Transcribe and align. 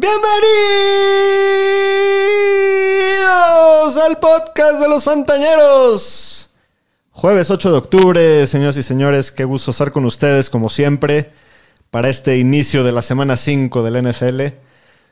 Bienvenidos 0.00 0.46
al 3.96 4.16
podcast 4.20 4.80
de 4.80 4.88
los 4.88 5.02
Fantañeros. 5.02 6.50
Jueves 7.10 7.50
8 7.50 7.72
de 7.72 7.78
octubre, 7.78 8.46
señoras 8.46 8.76
y 8.76 8.84
señores, 8.84 9.32
qué 9.32 9.42
gusto 9.42 9.72
estar 9.72 9.90
con 9.90 10.04
ustedes 10.04 10.50
como 10.50 10.68
siempre 10.68 11.32
para 11.90 12.08
este 12.10 12.38
inicio 12.38 12.84
de 12.84 12.92
la 12.92 13.02
semana 13.02 13.36
5 13.36 13.82
del 13.82 14.08
NFL. 14.08 14.40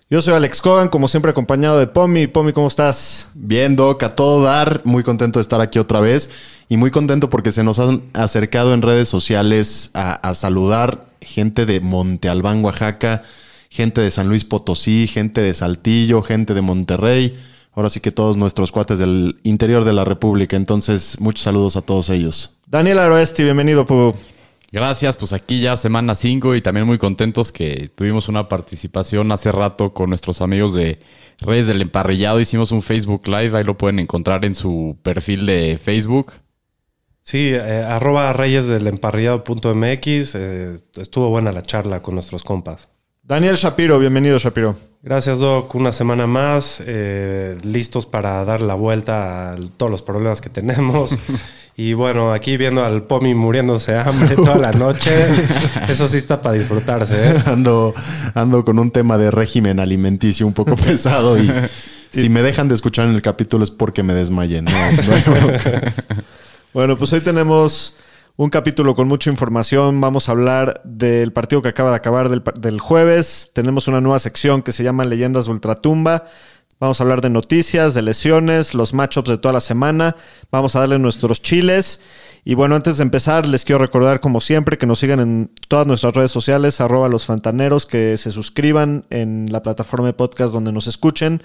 Yo 0.09 0.23
soy 0.23 0.35
Alex 0.35 0.61
Cogan, 0.61 0.89
como 0.89 1.09
siempre 1.09 1.33
acompañado 1.33 1.81
de 1.81 1.89
Pomi. 1.89 2.29
Pomi, 2.29 2.53
¿cómo 2.53 2.69
estás? 2.69 3.31
Bien, 3.35 3.75
Doc, 3.75 4.05
a 4.05 4.15
todo 4.15 4.41
dar. 4.45 4.83
Muy 4.85 5.03
contento 5.03 5.41
de 5.41 5.43
estar 5.43 5.61
aquí 5.61 5.81
otra 5.81 5.99
vez. 5.99 6.31
Y 6.69 6.77
muy 6.77 6.93
contento 6.93 7.29
porque 7.29 7.51
se 7.51 7.65
nos 7.65 7.81
han 7.81 8.05
acercado 8.13 8.73
en 8.73 8.83
redes 8.83 9.09
sociales 9.09 9.91
a, 9.95 10.13
a 10.13 10.35
saludar 10.35 11.07
gente 11.21 11.67
de 11.67 11.81
Monte 11.81 12.29
Albán, 12.29 12.65
Oaxaca, 12.65 13.25
gente 13.69 14.01
de 14.01 14.11
San 14.11 14.29
Luis 14.29 14.45
Potosí, 14.45 15.07
gente 15.07 15.41
de 15.41 15.55
Saltillo, 15.55 16.23
gente 16.23 16.55
de 16.55 16.63
Monterrey. 16.63 17.37
Ahora 17.73 17.91
sí 17.91 18.01
que 18.01 18.11
todos 18.11 18.37
nuestros 18.37 18.73
cuates 18.73 18.99
del 18.99 19.37
interior 19.43 19.85
de 19.85 19.93
la 19.93 20.05
República. 20.05 20.57
Entonces, 20.57 21.21
muchos 21.21 21.45
saludos 21.45 21.77
a 21.77 21.83
todos 21.83 22.09
ellos. 22.09 22.55
Daniel 22.67 22.99
Aroesti, 22.99 23.45
bienvenido, 23.45 23.85
Pu. 23.85 24.15
Gracias, 24.73 25.17
pues 25.17 25.33
aquí 25.33 25.61
ya 25.61 25.77
semana 25.77 26.15
5 26.15 26.55
y 26.57 26.61
también 26.61 26.87
muy 26.87 26.99
contentos 26.99 27.53
que 27.53 27.91
tuvimos 27.95 28.29
una 28.29 28.49
participación 28.49 29.31
hace 29.31 29.53
rato 29.53 29.95
con 29.95 30.09
nuestros 30.09 30.41
amigos 30.41 30.75
de 30.75 30.99
Redes 31.41 31.69
del 31.69 31.83
Emparrillado. 31.83 32.41
Hicimos 32.41 32.73
un 32.73 32.83
Facebook 32.83 33.29
Live, 33.29 33.57
ahí 33.57 33.65
lo 33.65 33.79
pueden 33.79 34.01
encontrar 34.01 34.45
en 34.45 34.55
su 34.55 34.99
perfil 35.03 35.47
de 35.47 35.79
Facebook. 35.81 36.33
Sí, 37.23 37.51
eh, 37.53 37.85
arroba 37.87 38.33
reyes 38.33 38.67
del 38.67 38.87
emparrillado.mx. 38.87 40.35
Eh, 40.35 40.79
estuvo 40.97 41.29
buena 41.29 41.53
la 41.53 41.63
charla 41.63 42.01
con 42.01 42.15
nuestros 42.15 42.43
compas. 42.43 42.89
Daniel 43.29 43.57
Shapiro, 43.57 43.99
bienvenido, 43.99 44.39
Shapiro. 44.39 44.77
Gracias, 45.03 45.41
Doc. 45.41 45.75
Una 45.75 45.91
semana 45.91 46.29
más, 46.29 46.81
eh, 46.87 47.59
listos 47.65 48.07
para 48.07 48.45
dar 48.45 48.61
la 48.61 48.75
vuelta 48.75 49.51
a 49.51 49.57
todos 49.77 49.91
los 49.91 50.03
problemas 50.03 50.41
que 50.41 50.49
tenemos. 50.49 51.17
Y 51.79 51.93
bueno, 51.93 52.33
aquí 52.33 52.57
viendo 52.57 52.83
al 52.83 53.03
Pomi 53.03 53.35
muriéndose 53.35 53.93
de 53.93 53.99
hambre 53.99 54.35
toda 54.35 54.57
la 54.57 54.73
noche, 54.73 55.11
eso 55.91 56.09
sí 56.09 56.17
está 56.17 56.41
para 56.41 56.55
disfrutarse. 56.55 57.13
¿eh? 57.13 57.35
Ando, 57.49 57.93
ando 58.33 58.65
con 58.65 58.79
un 58.79 58.91
tema 58.91 59.19
de 59.19 59.31
régimen 59.31 59.79
alimenticio 59.79 60.47
un 60.47 60.55
poco 60.55 60.75
pesado 60.75 61.37
y 61.37 61.53
si 62.13 62.31
me 62.31 62.41
dejan 62.41 62.69
de 62.71 62.77
escuchar 62.77 63.07
en 63.09 63.15
el 63.15 63.21
capítulo 63.21 63.63
es 63.63 63.71
porque 63.71 64.03
me 64.03 64.15
desmayé. 64.15 64.63
No, 64.63 64.71
no. 64.73 66.23
Bueno, 66.73 66.97
pues 66.97 67.13
hoy 67.13 67.21
tenemos 67.21 67.95
un 68.37 68.51
capítulo 68.51 68.95
con 68.95 69.09
mucha 69.09 69.31
información. 69.31 70.01
Vamos 70.01 70.29
a 70.29 70.33
hablar 70.33 70.83
del 70.85 71.33
partido 71.33 71.63
que 71.63 71.69
acaba 71.69 71.91
de 71.91 71.97
acabar 71.97 72.29
del, 72.29 72.81
jueves. 72.81 73.51
Tenemos 73.55 73.89
una 73.89 74.03
nueva 74.03 74.19
sección 74.19 74.63
que 74.63 74.73
se 74.73 74.85
llama 74.85 75.05
Leyendas 75.05 75.47
de 75.47 75.53
Ultratumba. 75.53 76.25
Vamos 76.79 77.01
a 77.01 77.05
hablar 77.05 77.23
de 77.23 77.31
noticias, 77.31 77.95
de 77.95 78.03
lesiones, 78.03 78.75
los 78.75 78.93
matchups 78.93 79.31
de 79.31 79.39
toda 79.39 79.55
la 79.55 79.61
semana. 79.61 80.17
Vamos 80.51 80.77
a 80.77 80.81
darle 80.81 80.99
nuestros 80.99 81.41
chiles. 81.41 82.01
Y 82.45 82.55
bueno, 82.55 82.75
antes 82.75 82.99
de 82.99 83.05
empezar, 83.05 83.47
les 83.47 83.65
quiero 83.65 83.79
recordar, 83.79 84.21
como 84.21 84.43
siempre, 84.43 84.77
que 84.77 84.87
nos 84.87 84.99
sigan 84.99 85.21
en 85.21 85.51
todas 85.69 85.87
nuestras 85.87 86.15
redes 86.15 86.31
sociales, 86.31 86.83
arroba 86.83 87.09
los 87.09 87.25
fantaneros, 87.25 87.87
que 87.87 88.19
se 88.19 88.31
suscriban 88.31 89.07
en 89.09 89.51
la 89.51 89.63
plataforma 89.63 90.09
de 90.09 90.13
podcast 90.13 90.53
donde 90.53 90.73
nos 90.73 90.87
escuchen. 90.87 91.43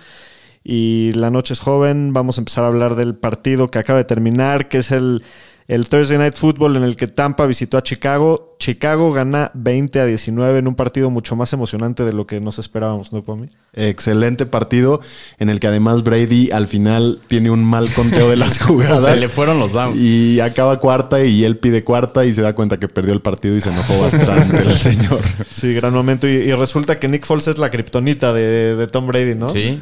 Y 0.63 1.13
la 1.13 1.31
noche 1.31 1.53
es 1.53 1.59
joven, 1.59 2.11
vamos 2.13 2.37
a 2.37 2.41
empezar 2.41 2.66
a 2.66 2.67
hablar 2.67 2.95
del 2.95 3.16
partido 3.16 3.71
que 3.71 3.79
acaba 3.79 3.97
de 3.97 4.05
terminar, 4.05 4.67
que 4.67 4.79
es 4.79 4.91
el, 4.91 5.23
el 5.71 5.87
Thursday 5.87 6.17
Night 6.17 6.33
Football 6.33 6.75
en 6.75 6.83
el 6.83 6.97
que 6.97 7.07
Tampa 7.07 7.45
visitó 7.45 7.77
a 7.77 7.81
Chicago. 7.81 8.57
Chicago 8.59 9.13
gana 9.13 9.51
20 9.53 10.01
a 10.01 10.05
19 10.05 10.59
en 10.59 10.67
un 10.67 10.75
partido 10.75 11.09
mucho 11.09 11.37
más 11.37 11.53
emocionante 11.53 12.03
de 12.03 12.11
lo 12.11 12.27
que 12.27 12.41
nos 12.41 12.59
esperábamos, 12.59 13.13
¿no, 13.13 13.23
Pomi? 13.23 13.47
Excelente 13.73 14.45
partido 14.45 14.99
en 15.39 15.49
el 15.49 15.61
que 15.61 15.67
además 15.67 16.03
Brady 16.03 16.51
al 16.51 16.67
final 16.67 17.21
tiene 17.27 17.51
un 17.51 17.63
mal 17.63 17.89
conteo 17.93 18.29
de 18.29 18.35
las 18.35 18.59
jugadas. 18.61 19.15
Se 19.15 19.21
le 19.21 19.29
fueron 19.29 19.59
los 19.59 19.71
downs. 19.71 19.97
Y 19.97 20.41
acaba 20.41 20.77
cuarta 20.77 21.23
y 21.23 21.45
él 21.45 21.57
pide 21.57 21.85
cuarta 21.85 22.25
y 22.25 22.33
se 22.33 22.41
da 22.41 22.53
cuenta 22.53 22.77
que 22.77 22.89
perdió 22.89 23.13
el 23.13 23.21
partido 23.21 23.55
y 23.55 23.61
se 23.61 23.69
enojó 23.69 23.97
bastante 23.97 24.57
el 24.57 24.75
señor. 24.77 25.21
Sí, 25.51 25.73
gran 25.73 25.93
momento. 25.93 26.27
Y, 26.27 26.31
y 26.31 26.51
resulta 26.51 26.99
que 26.99 27.07
Nick 27.07 27.25
Foles 27.25 27.47
es 27.47 27.57
la 27.57 27.71
kriptonita 27.71 28.33
de, 28.33 28.75
de 28.75 28.87
Tom 28.87 29.07
Brady, 29.07 29.35
¿no? 29.35 29.47
Sí. 29.47 29.81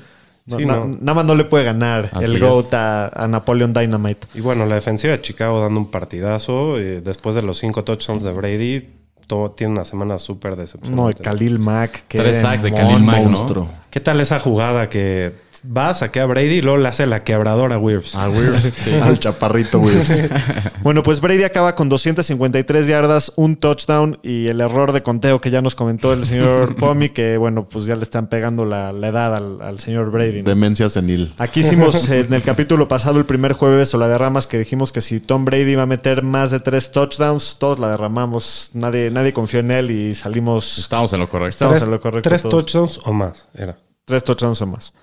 No, 0.50 0.58
Sí, 0.58 0.66
na- 0.66 0.78
no. 0.78 0.88
Nada 1.00 1.14
más 1.14 1.26
no 1.26 1.36
le 1.36 1.46
puede 1.46 1.64
ganar 1.64 2.10
Así 2.14 2.26
el. 2.26 2.40
GOAT 2.40 2.74
a, 2.74 3.08
a 3.24 3.28
Napoleon 3.28 3.72
Dynamite. 3.74 4.28
Y 4.34 4.42
bueno, 4.42 4.66
la 4.66 4.76
defensiva 4.76 5.14
de 5.14 5.22
Chicago 5.22 5.62
dando 5.62 5.80
un 5.80 5.92
partidazo. 5.92 6.80
eh, 6.80 7.02
después 7.02 7.36
de 7.36 7.42
los 7.42 7.58
cinco 7.60 7.84
touchdowns 7.84 8.24
de 8.24 8.32
Brady, 8.32 8.90
to- 9.28 9.52
tiene 9.56 9.74
una 9.74 9.86
semana 9.86 10.18
súper 10.20 10.52
No, 10.52 10.58
decepcionante. 10.58 11.22
Khalil 11.24 11.60
Mack. 11.60 12.08
que 12.08 12.18
Tres 12.18 12.38
sacks 12.42 12.64
de 12.64 12.74
Khalil 12.74 13.00
Mack, 13.04 13.24
¿no? 13.24 13.30
Monstruo. 13.30 13.70
¿Qué 13.92 14.00
tal 14.00 14.20
esa 14.22 14.40
jugada 14.40 14.90
que 14.90 15.34
va, 15.66 15.94
saquea 15.94 16.24
a 16.24 16.26
Brady 16.26 16.56
y 16.56 16.62
luego 16.62 16.78
le 16.78 16.88
hace 16.88 17.06
la 17.06 17.24
quebradora 17.24 17.76
a 17.76 17.78
Wirfs? 17.78 18.16
Ah, 18.16 18.30
weird. 18.30 18.50
Sí. 18.74 18.94
Al 18.94 19.20
chaparrito 19.20 19.80
Wills. 19.80 20.24
Bueno, 20.84 21.04
pues 21.04 21.20
Brady 21.20 21.44
acaba 21.44 21.76
con 21.76 21.90
253 21.90 22.88
yardas, 22.88 23.34
un 23.36 23.58
touchdown 23.58 24.18
y 24.24 24.48
el 24.48 24.62
error 24.62 24.94
de 24.94 25.04
conteo 25.04 25.42
que 25.42 25.52
ya 25.52 25.62
nos 25.62 25.76
comentó 25.76 26.14
el 26.14 26.24
señor 26.26 26.76
Pomi, 26.78 27.10
que 27.10 27.38
bueno, 27.38 27.68
pues 27.68 27.86
ya 27.86 27.96
le 27.96 28.04
están 28.04 28.28
pegando 28.28 28.64
la, 28.66 28.94
la 28.94 29.08
edad 29.10 29.36
al, 29.36 29.62
al 29.62 29.80
señor 29.80 30.12
Brady. 30.12 30.42
¿no? 30.44 30.50
Demencia 30.50 30.88
senil. 30.90 31.34
Aquí 31.38 31.60
hicimos 31.60 32.10
en 32.10 32.34
el 32.34 32.42
capítulo 32.44 32.88
pasado, 32.88 33.18
el 33.20 33.26
primer 33.26 33.54
jueves 33.54 33.94
o 33.94 33.98
la 33.98 34.08
derramas, 34.08 34.48
que 34.48 34.58
dijimos 34.58 34.92
que 34.92 35.02
si 35.02 35.20
Tom 35.20 35.44
Brady 35.46 35.72
iba 35.72 35.84
a 35.84 35.88
meter 35.88 36.24
más 36.24 36.52
de 36.52 36.60
tres 36.62 36.92
touchdowns, 36.92 37.58
todos 37.60 37.80
la 37.80 37.90
derramamos. 37.90 38.72
Nadie, 38.74 39.12
nadie 39.12 39.34
confió 39.34 39.60
en 39.60 39.72
él 39.72 39.92
y 39.92 40.16
salimos. 40.16 40.78
Estamos 40.78 41.12
en 41.14 41.20
lo 41.20 41.28
correcto. 41.30 41.50
Estamos 41.50 41.74
tres 41.74 41.84
en 41.84 41.92
lo 41.92 42.00
correcto 42.00 42.30
tres 42.30 42.44
todos. 42.44 42.66
touchdowns 42.66 43.00
o 43.06 43.14
más, 43.14 43.48
era. 43.54 43.76
Tres 44.06 44.24
touchdowns 44.24 44.62
o 44.62 44.66
más. 44.68 44.94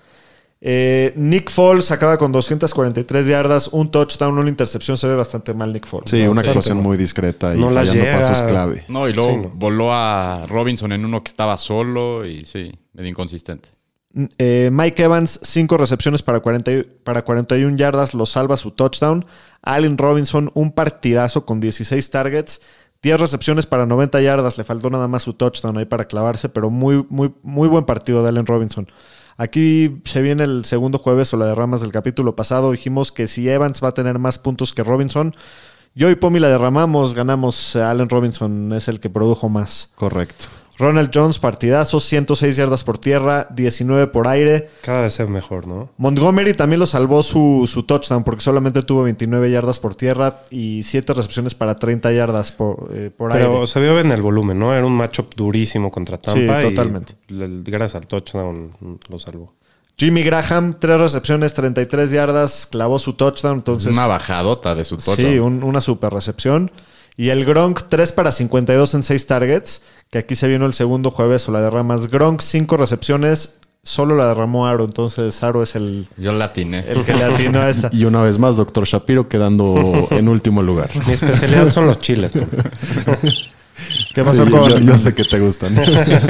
Eh, 0.59 1.13
Nick 1.15 1.51
Foles 1.51 1.91
acaba 1.91 2.17
con 2.17 2.31
243 2.31 3.27
yardas, 3.27 3.67
un 3.67 3.91
touchdown, 3.91 4.37
una 4.37 4.49
intercepción. 4.49 4.97
Se 4.97 5.07
ve 5.07 5.15
bastante 5.15 5.53
mal 5.53 5.71
Nick 5.71 5.85
Foles. 5.85 6.09
Sí, 6.09 6.23
¿no? 6.23 6.31
una 6.31 6.41
sí. 6.41 6.47
actuación 6.47 6.77
muy 6.81 6.97
discreta 6.97 7.55
y 7.55 7.59
No 7.59 7.69
fallando 7.69 7.93
llega. 8.03 8.19
pasos 8.19 8.41
clave. 8.43 8.83
No, 8.89 9.07
y 9.07 9.13
luego 9.13 9.43
Sí, 9.43 9.49
voló 9.53 9.93
a 9.93 10.45
Robinson 10.47 10.91
en 10.91 11.05
uno 11.05 11.23
que 11.23 11.29
estaba 11.29 11.57
solo 11.57 12.25
y 12.25 12.45
sí, 12.45 12.71
medio 12.93 13.09
inconsistente. 13.09 13.69
Eh, 14.39 14.69
Mike 14.71 15.03
Evans, 15.03 15.39
5 15.43 15.77
recepciones 15.77 16.23
para, 16.23 16.39
40 16.39 16.71
y- 16.71 16.83
para 17.03 17.23
41 17.23 17.77
yardas, 17.77 18.15
lo 18.15 18.25
salva 18.25 18.57
su 18.57 18.71
touchdown. 18.71 19.25
Allen 19.61 19.95
Robinson, 19.97 20.49
un 20.55 20.71
partidazo 20.71 21.45
con 21.45 21.59
16 21.59 22.09
targets, 22.09 22.61
10 23.03 23.19
recepciones 23.19 23.67
para 23.67 23.85
90 23.85 24.19
yardas. 24.21 24.57
Le 24.57 24.63
faltó 24.63 24.89
nada 24.89 25.07
más 25.07 25.21
su 25.21 25.33
touchdown 25.33 25.77
ahí 25.77 25.85
para 25.85 26.05
clavarse, 26.07 26.49
pero 26.49 26.71
muy, 26.71 27.05
muy, 27.09 27.31
muy 27.43 27.67
buen 27.67 27.85
partido 27.85 28.23
de 28.23 28.29
Allen 28.29 28.47
Robinson. 28.47 28.87
Aquí 29.37 30.01
se 30.03 30.21
viene 30.21 30.43
el 30.43 30.65
segundo 30.65 30.97
jueves 30.97 31.33
o 31.33 31.37
la 31.37 31.45
de 31.45 31.55
ramas 31.55 31.81
del 31.81 31.91
capítulo 31.91 32.35
pasado. 32.35 32.71
Dijimos 32.71 33.11
que 33.11 33.27
si 33.27 33.47
Evans 33.47 33.83
va 33.83 33.89
a 33.89 33.93
tener 33.93 34.17
más 34.17 34.39
puntos 34.39 34.73
que 34.73 34.83
Robinson, 34.83 35.33
yo 35.93 36.09
y 36.09 36.15
Pomi 36.15 36.39
la 36.39 36.47
derramamos, 36.47 37.13
ganamos. 37.13 37.75
Allen 37.75 38.09
Robinson 38.09 38.73
es 38.73 38.87
el 38.87 38.99
que 38.99 39.09
produjo 39.09 39.49
más. 39.49 39.91
Correcto. 39.95 40.45
Ronald 40.79 41.09
Jones, 41.13 41.39
partidazo, 41.39 41.99
106 41.99 42.55
yardas 42.55 42.83
por 42.83 42.97
tierra, 42.99 43.47
19 43.51 44.07
por 44.07 44.27
aire. 44.27 44.69
Cada 44.83 45.01
vez 45.01 45.19
es 45.19 45.27
mejor, 45.29 45.65
¿no? 45.65 45.89
Montgomery 45.97 46.53
también 46.53 46.79
lo 46.79 46.85
salvó 46.85 47.23
su, 47.23 47.63
su 47.65 47.83
touchdown 47.83 48.23
porque 48.23 48.41
solamente 48.41 48.83
tuvo 48.83 49.03
29 49.03 49.49
yardas 49.49 49.79
por 49.79 49.95
tierra 49.95 50.41
y 50.51 50.83
7 50.83 51.13
recepciones 51.13 51.55
para 51.55 51.75
30 51.75 52.11
yardas 52.11 52.51
por, 52.51 52.91
eh, 52.93 53.09
por 53.15 53.31
Pero 53.31 53.53
aire. 53.55 53.67
se 53.67 53.79
vio 53.79 53.95
bien 53.95 54.11
el 54.11 54.21
volumen, 54.21 54.59
¿no? 54.59 54.73
Era 54.73 54.85
un 54.85 54.93
matchup 54.95 55.33
durísimo 55.35 55.89
contra 55.89 56.17
Tampa. 56.19 56.61
Sí, 56.61 56.67
y 56.67 56.69
totalmente. 56.69 57.15
gracias 57.27 57.95
al 57.95 58.05
touchdown 58.07 58.71
lo 59.09 59.19
salvó. 59.19 59.55
Jimmy 59.99 60.21
Graham, 60.21 60.75
3 60.79 60.99
recepciones, 60.99 61.55
33 61.55 62.11
yardas, 62.11 62.67
clavó 62.67 62.99
su 62.99 63.13
touchdown. 63.13 63.55
Entonces, 63.57 63.93
una 63.93 64.05
bajadota 64.05 64.75
de 64.75 64.83
su 64.83 64.97
touchdown. 64.97 65.15
Sí, 65.33 65.39
un- 65.39 65.63
una 65.63 65.81
super 65.81 66.13
recepción. 66.13 66.69
Y 67.19 67.29
el 67.29 67.45
Gronk, 67.45 67.81
3 67.89 68.11
para 68.11 68.31
52 68.31 68.93
en 68.93 69.01
6 69.01 69.25
targets, 69.25 69.81
que 70.09 70.19
aquí 70.19 70.35
se 70.35 70.47
vino 70.47 70.65
el 70.65 70.73
segundo 70.73 71.11
jueves 71.11 71.47
o 71.49 71.51
la 71.51 71.61
derramas. 71.61 72.07
Gronk, 72.09 72.41
5 72.41 72.77
recepciones, 72.77 73.57
solo 73.83 74.15
la 74.15 74.27
derramó 74.27 74.67
Aro, 74.67 74.85
entonces 74.85 75.41
Aro 75.43 75.63
es 75.63 75.75
el, 75.75 76.07
Yo 76.17 76.31
la 76.31 76.45
atiné. 76.45 76.83
el 76.87 77.03
que 77.03 77.13
le 77.13 77.23
atinó 77.23 77.61
a 77.61 77.69
esta. 77.69 77.89
Y 77.93 78.05
una 78.05 78.21
vez 78.21 78.37
más, 78.39 78.57
doctor 78.57 78.85
Shapiro 78.85 79.27
quedando 79.27 80.07
en 80.11 80.27
último 80.29 80.63
lugar. 80.63 80.89
Mi 81.07 81.13
especialidad 81.13 81.69
son 81.71 81.87
los 81.87 81.99
chiles. 81.99 82.31
¿Qué 84.13 84.23
pasó 84.23 84.43
Sí, 84.45 84.51
con 84.51 84.69
yo, 84.69 84.79
yo 84.79 84.97
sé 84.97 85.13
que 85.13 85.23
te 85.23 85.39
gustan. 85.39 85.75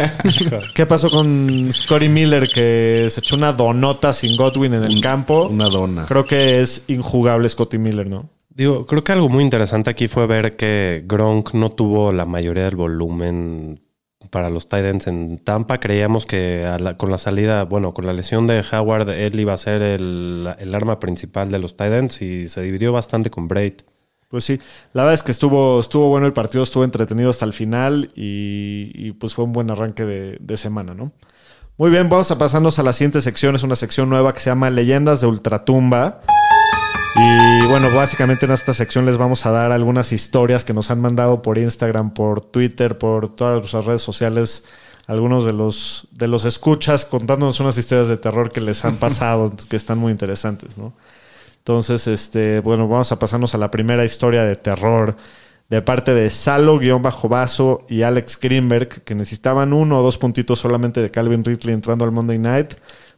¿Qué 0.76 0.86
pasó 0.86 1.10
con 1.10 1.70
Scotty 1.72 2.10
Miller 2.10 2.48
que 2.48 3.08
se 3.10 3.22
echó 3.22 3.38
una 3.38 3.54
donota 3.54 4.12
sin 4.12 4.36
Godwin 4.36 4.74
en 4.74 4.84
el 4.84 5.00
campo? 5.00 5.48
Una 5.48 5.70
dona. 5.70 6.06
Creo 6.06 6.26
que 6.26 6.60
es 6.62 6.84
injugable 6.88 7.48
Scotty 7.48 7.78
Miller, 7.78 8.08
¿no? 8.08 8.30
Digo, 8.58 8.88
creo 8.88 9.04
que 9.04 9.12
algo 9.12 9.30
muy 9.30 9.44
interesante 9.44 9.92
aquí 9.92 10.08
fue 10.08 10.26
ver 10.26 10.56
que 10.56 11.04
Gronk 11.06 11.54
no 11.54 11.74
tuvo 11.74 12.12
la 12.12 12.26
mayoría 12.26 12.64
del 12.64 12.76
volumen 12.76 13.84
para 14.32 14.50
los 14.50 14.68
tight 14.68 14.84
ends 14.84 15.06
en 15.06 15.38
Tampa. 15.38 15.80
Creíamos 15.80 16.26
que 16.26 16.68
con 16.98 17.12
la 17.12 17.20
salida, 17.20 17.66
bueno, 17.66 17.94
con 17.94 18.08
la 18.08 18.14
lesión 18.14 18.48
de 18.48 18.64
Howard, 18.72 19.10
él 19.10 19.40
iba 19.40 19.54
a 19.54 19.58
ser 19.60 19.84
el, 19.84 20.50
el 20.58 20.74
arma 20.74 21.00
principal 21.00 21.52
de 21.52 21.60
los 21.60 21.78
tight 21.78 21.94
ends 21.94 22.20
y 22.24 22.48
se 22.48 22.64
dividió 22.64 22.92
bastante 22.92 23.30
con 23.30 23.48
Braid. 23.48 23.74
Pues 24.28 24.44
sí, 24.44 24.60
la 24.92 25.04
verdad 25.04 25.14
es 25.14 25.22
que 25.22 25.32
estuvo, 25.34 25.80
estuvo 25.80 26.10
bueno 26.10 26.26
el 26.26 26.34
partido, 26.34 26.64
estuvo 26.64 26.84
entretenido 26.84 27.30
hasta 27.30 27.46
el 27.46 27.54
final 27.54 28.10
y, 28.16 28.92
y, 28.96 29.12
pues 29.12 29.36
fue 29.36 29.46
un 29.46 29.54
buen 29.54 29.70
arranque 29.70 30.04
de, 30.04 30.38
de 30.40 30.58
semana, 30.58 30.96
¿no? 30.96 31.12
Muy 31.78 31.92
bien, 31.92 32.10
vamos 32.10 32.32
a 32.32 32.40
pasarnos 32.40 32.80
a 32.80 32.84
la 32.84 32.92
siguiente 32.92 33.22
sección, 33.22 33.54
es 33.54 33.62
una 33.62 33.76
sección 33.76 34.10
nueva 34.10 34.34
que 34.34 34.40
se 34.40 34.50
llama 34.50 34.72
Leyendas 34.72 35.22
de 35.22 35.28
Ultratumba. 35.28 36.22
Y 37.16 37.66
bueno, 37.68 37.90
básicamente 37.94 38.46
en 38.46 38.52
esta 38.52 38.74
sección 38.74 39.06
les 39.06 39.18
vamos 39.18 39.46
a 39.46 39.52
dar 39.52 39.72
algunas 39.72 40.12
historias 40.12 40.64
que 40.64 40.74
nos 40.74 40.92
han 40.92 41.02
mandado 41.02 41.42
por 41.42 41.58
Instagram, 41.58 42.14
por 42.14 42.42
Twitter, 42.42 42.98
por 42.98 43.36
todas 43.36 43.60
nuestras 43.60 43.86
redes 43.86 44.02
sociales, 44.02 44.64
algunos 45.08 45.46
de 45.46 45.54
los, 45.54 46.08
de 46.12 46.28
los 46.28 46.46
escuchas 46.46 47.06
contándonos 47.06 47.60
unas 47.60 47.78
historias 47.78 48.08
de 48.08 48.18
terror 48.18 48.52
que 48.52 48.62
les 48.62 48.86
han 48.86 48.96
pasado, 49.00 49.54
que 49.70 49.76
están 49.76 49.98
muy 49.98 50.12
interesantes, 50.12 50.78
¿no? 50.78 50.94
Entonces, 51.58 52.08
este, 52.08 52.62
bueno, 52.62 52.88
vamos 52.88 53.12
a 53.12 53.20
pasarnos 53.20 53.54
a 53.54 53.58
la 53.58 53.70
primera 53.72 54.06
historia 54.06 54.44
de 54.44 54.56
terror 54.56 55.18
de 55.70 55.82
parte 55.82 56.14
de 56.14 56.30
Salo-Vaso 56.30 57.86
y 57.90 58.04
Alex 58.04 58.40
Greenberg, 58.40 59.04
que 59.04 59.16
necesitaban 59.16 59.74
uno 59.74 60.00
o 60.00 60.02
dos 60.02 60.18
puntitos 60.18 60.60
solamente 60.60 61.02
de 61.02 61.12
Calvin 61.12 61.44
Ridley 61.44 61.74
entrando 61.74 62.06
al 62.06 62.12
Monday 62.12 62.38
Night 62.38 62.76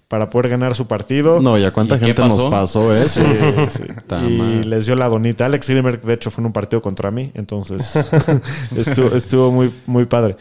para 0.10 0.32
poder 0.32 0.50
ganar 0.50 0.74
su 0.74 0.88
partido. 0.88 1.40
No, 1.40 1.58
¿y 1.58 1.64
a 1.64 1.72
cuánta 1.72 1.96
¿Y 1.96 2.00
qué 2.00 2.06
gente 2.08 2.24
nos 2.24 2.44
pasó? 2.46 2.92
eso? 2.94 3.22
Sí, 3.24 3.32
sí. 3.70 3.84
Ta 4.08 4.24
Y 4.24 4.64
les 4.64 4.88
dio 4.88 4.96
la 4.96 5.08
donita. 5.08 5.46
Alex 5.46 5.70
Greenberg, 5.70 6.02
de 6.02 6.16
hecho, 6.16 6.32
fue 6.32 6.42
en 6.42 6.48
un 6.48 6.52
partido 6.52 6.82
contra 6.82 7.12
mí. 7.12 7.32
Entonces, 7.36 7.96
estuvo, 8.76 9.16
estuvo 9.16 9.52
muy, 9.52 9.72
muy 9.86 10.06
padre. 10.06 10.36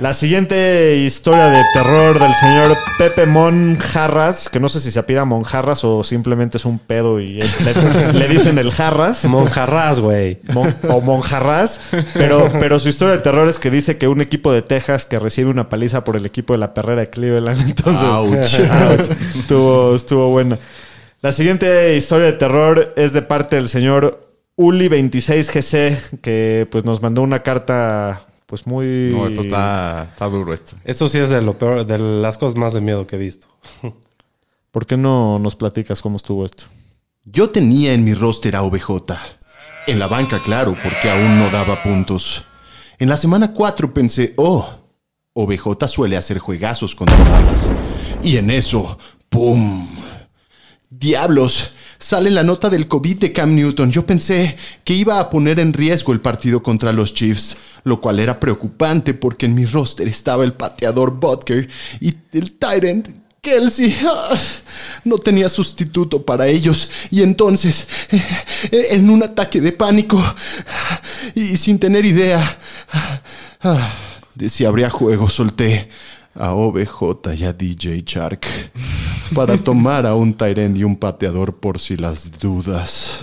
La 0.00 0.14
siguiente 0.14 0.96
historia 0.96 1.48
de 1.48 1.62
terror 1.74 2.18
del 2.18 2.32
señor 2.32 2.74
Pepe 2.96 3.26
Monjarras, 3.26 4.48
que 4.48 4.58
no 4.58 4.70
sé 4.70 4.80
si 4.80 4.90
se 4.90 4.98
apida 4.98 5.26
Monjarras 5.26 5.84
o 5.84 6.02
simplemente 6.04 6.56
es 6.56 6.64
un 6.64 6.78
pedo 6.78 7.20
y 7.20 7.34
le, 7.42 8.12
le 8.14 8.28
dicen 8.28 8.56
el 8.56 8.70
Jarras. 8.72 9.26
Monjarras, 9.26 10.00
güey. 10.00 10.38
Mon- 10.54 10.74
o 10.88 11.02
Monjarras, 11.02 11.82
pero, 12.14 12.50
pero 12.58 12.78
su 12.78 12.88
historia 12.88 13.16
de 13.16 13.20
terror 13.22 13.46
es 13.46 13.58
que 13.58 13.70
dice 13.70 13.98
que 13.98 14.08
un 14.08 14.22
equipo 14.22 14.50
de 14.52 14.62
Texas 14.62 15.04
que 15.04 15.18
recibe 15.18 15.50
una 15.50 15.68
paliza 15.68 16.02
por 16.02 16.16
el 16.16 16.24
equipo 16.24 16.54
de 16.54 16.60
la 16.60 16.72
perrera 16.72 17.02
de 17.02 17.10
Cleveland. 17.10 17.60
Entonces, 17.68 18.08
Ouch. 18.08 18.70
ouch. 18.90 19.10
estuvo, 19.38 19.94
estuvo 19.94 20.30
buena. 20.30 20.58
La 21.20 21.32
siguiente 21.32 21.94
historia 21.94 22.24
de 22.26 22.32
terror 22.32 22.94
es 22.96 23.12
de 23.12 23.20
parte 23.20 23.56
del 23.56 23.68
señor 23.68 24.26
Uli26GC, 24.56 26.20
que 26.22 26.66
pues 26.70 26.86
nos 26.86 27.02
mandó 27.02 27.20
una 27.20 27.42
carta 27.42 28.22
pues 28.50 28.66
muy... 28.66 29.10
No, 29.12 29.28
esto 29.28 29.42
está, 29.42 30.08
está 30.10 30.26
duro 30.26 30.52
esto. 30.52 30.76
Eso 30.82 31.08
sí 31.08 31.18
es 31.18 31.30
de 31.30 31.40
lo 31.40 31.56
peor, 31.56 31.86
de 31.86 31.98
las 31.98 32.36
cosas 32.36 32.58
más 32.58 32.74
de 32.74 32.80
miedo 32.80 33.06
que 33.06 33.14
he 33.14 33.18
visto. 33.20 33.46
¿Por 34.72 34.86
qué 34.86 34.96
no 34.96 35.38
nos 35.38 35.54
platicas 35.54 36.02
cómo 36.02 36.16
estuvo 36.16 36.44
esto? 36.44 36.64
Yo 37.24 37.50
tenía 37.50 37.94
en 37.94 38.04
mi 38.04 38.12
roster 38.12 38.56
a 38.56 38.64
OBJ. 38.64 39.12
En 39.86 40.00
la 40.00 40.08
banca, 40.08 40.40
claro, 40.42 40.76
porque 40.82 41.08
aún 41.08 41.38
no 41.38 41.48
daba 41.50 41.80
puntos. 41.80 42.44
En 42.98 43.08
la 43.08 43.16
semana 43.16 43.52
4 43.54 43.94
pensé, 43.94 44.34
oh, 44.36 44.68
OBJ 45.32 45.86
suele 45.86 46.16
hacer 46.16 46.40
juegazos 46.40 46.96
contra 46.96 47.16
Dallas. 47.18 47.70
Y 48.20 48.36
en 48.36 48.50
eso, 48.50 48.98
¡pum! 49.28 49.86
Diablos, 50.90 51.72
sale 52.00 52.30
la 52.30 52.42
nota 52.42 52.68
del 52.70 52.88
COVID 52.88 53.18
de 53.18 53.32
Cam 53.32 53.54
Newton. 53.54 53.92
Yo 53.92 54.04
pensé 54.04 54.56
que 54.82 54.94
iba 54.94 55.20
a 55.20 55.30
poner 55.30 55.60
en 55.60 55.72
riesgo 55.72 56.12
el 56.12 56.20
partido 56.20 56.62
contra 56.62 56.92
los 56.92 57.14
Chiefs, 57.14 57.56
lo 57.84 58.00
cual 58.00 58.18
era 58.18 58.40
preocupante 58.40 59.14
porque 59.14 59.46
en 59.46 59.54
mi 59.54 59.66
roster 59.66 60.08
estaba 60.08 60.42
el 60.42 60.54
pateador 60.54 61.20
Butker 61.20 61.68
y 62.00 62.14
el 62.32 62.52
Tyrant 62.52 63.08
Kelsey. 63.40 63.94
Ah, 64.04 64.34
no 65.04 65.18
tenía 65.18 65.48
sustituto 65.48 66.22
para 66.22 66.48
ellos. 66.48 66.90
Y 67.10 67.22
entonces, 67.22 67.86
eh, 68.10 68.86
en 68.90 69.08
un 69.10 69.22
ataque 69.22 69.60
de 69.60 69.72
pánico 69.72 70.22
y 71.34 71.56
sin 71.56 71.78
tener 71.78 72.04
idea 72.04 72.58
ah, 73.62 73.92
de 74.34 74.48
si 74.48 74.64
habría 74.64 74.88
juego, 74.88 75.28
solté 75.28 75.88
a 76.40 76.54
OBJ 76.54 77.34
y 77.36 77.44
a 77.44 77.52
DJ 77.52 78.02
Shark 78.04 78.46
para 79.34 79.56
tomar 79.58 80.06
a 80.06 80.14
un 80.14 80.34
Tyrant 80.34 80.76
y 80.76 80.84
un 80.84 80.96
pateador 80.96 81.56
por 81.56 81.78
si 81.78 81.96
las 81.96 82.38
dudas. 82.38 83.20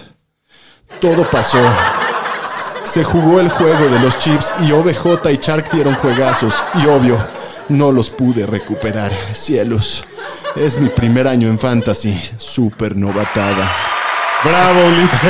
Todo 1.01 1.29
pasó. 1.29 1.59
Se 2.83 3.03
jugó 3.03 3.39
el 3.39 3.49
juego 3.49 3.89
de 3.89 3.99
los 3.99 4.17
Chips 4.19 4.51
y 4.65 4.71
OBJ 4.71 5.29
y 5.31 5.37
Shark 5.37 5.71
dieron 5.71 5.95
juegazos 5.95 6.53
y 6.75 6.87
obvio, 6.87 7.17
no 7.69 7.91
los 7.91 8.09
pude 8.09 8.45
recuperar. 8.45 9.11
Cielos. 9.33 10.05
Es 10.55 10.79
mi 10.79 10.89
primer 10.89 11.27
año 11.27 11.49
en 11.49 11.59
Fantasy. 11.59 12.17
Súper 12.37 12.95
novatada. 12.95 13.96
¡Bravo, 14.43 14.79
Ulises! 14.87 15.19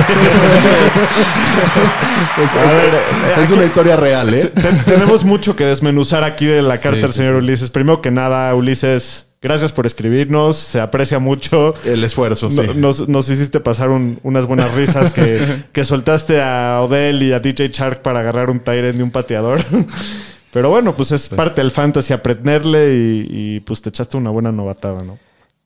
Es, 2.37 2.53
ver, 2.53 2.93
es 3.39 3.45
aquí- 3.49 3.53
una 3.53 3.65
historia 3.65 3.95
real, 3.95 4.31
¿eh? 4.33 4.51
Ten- 4.53 4.83
Tenemos 4.85 5.23
mucho 5.23 5.55
que 5.55 5.65
desmenuzar 5.65 6.23
aquí 6.23 6.45
de 6.45 6.61
la 6.61 6.77
carta 6.77 6.97
Sí, 6.97 7.01
del 7.01 7.11
sí, 7.11 7.17
señor 7.17 7.35
Ulises. 7.35 7.71
Primero 7.71 7.99
que 8.01 8.11
nada, 8.11 8.53
Ulises, 8.53 9.27
gracias 9.41 9.71
por 9.71 9.87
escribirnos. 9.87 10.55
Se 10.55 10.79
aprecia 10.79 11.17
mucho. 11.17 11.73
El 11.83 12.03
esfuerzo, 12.03 12.51
sí. 12.51 12.61
No- 12.61 12.73
Nos, 12.75 13.09
nos 13.09 13.27
hiciste 13.29 13.59
pasar 13.59 13.89
un- 13.89 14.19
unas 14.23 14.45
buenas 14.45 14.71
risas 14.75 15.11
que, 15.11 15.39
que 15.73 15.83
soltaste 15.83 16.39
a 16.41 16.81
Odell 16.83 17.23
y 17.23 17.33
a 17.33 17.39
DJ 17.39 17.69
Shark 17.69 18.01
para 18.03 18.19
agarrar 18.19 18.51
un 18.51 18.59
Tyrant 18.59 18.99
y 18.99 19.01
un 19.01 19.09
pateador. 19.11 19.61
Pero 20.51 20.69
bueno, 20.69 20.93
pues 20.95 21.11
es 21.11 21.29
parte 21.29 21.61
del 21.61 21.71
fantasy 21.71 22.13
aprenderle 22.13 22.93
y, 22.95 23.27
y, 23.29 23.59
pues 23.61 23.81
te 23.81 23.89
echaste 23.89 24.17
una 24.17 24.29
buena 24.29 24.51
novatada, 24.51 25.03
¿no? 25.03 25.17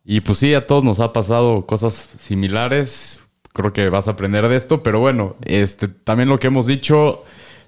Y 0.05 0.21
pues 0.21 0.37
sí, 0.39 0.53
a 0.53 0.65
todos 0.65 0.83
nos 0.83 0.99
ha 0.99 1.11
pasado 1.13 1.61
cosas 1.65 2.09
similares. 2.19 3.20
Creo 3.53 3.73
que 3.73 3.89
vas 3.89 4.07
a 4.07 4.11
aprender 4.11 4.47
de 4.47 4.55
esto, 4.55 4.81
pero 4.83 4.99
bueno, 4.99 5.35
este, 5.43 5.87
también 5.87 6.29
lo 6.29 6.37
que 6.39 6.47
hemos 6.47 6.67
dicho, 6.67 7.23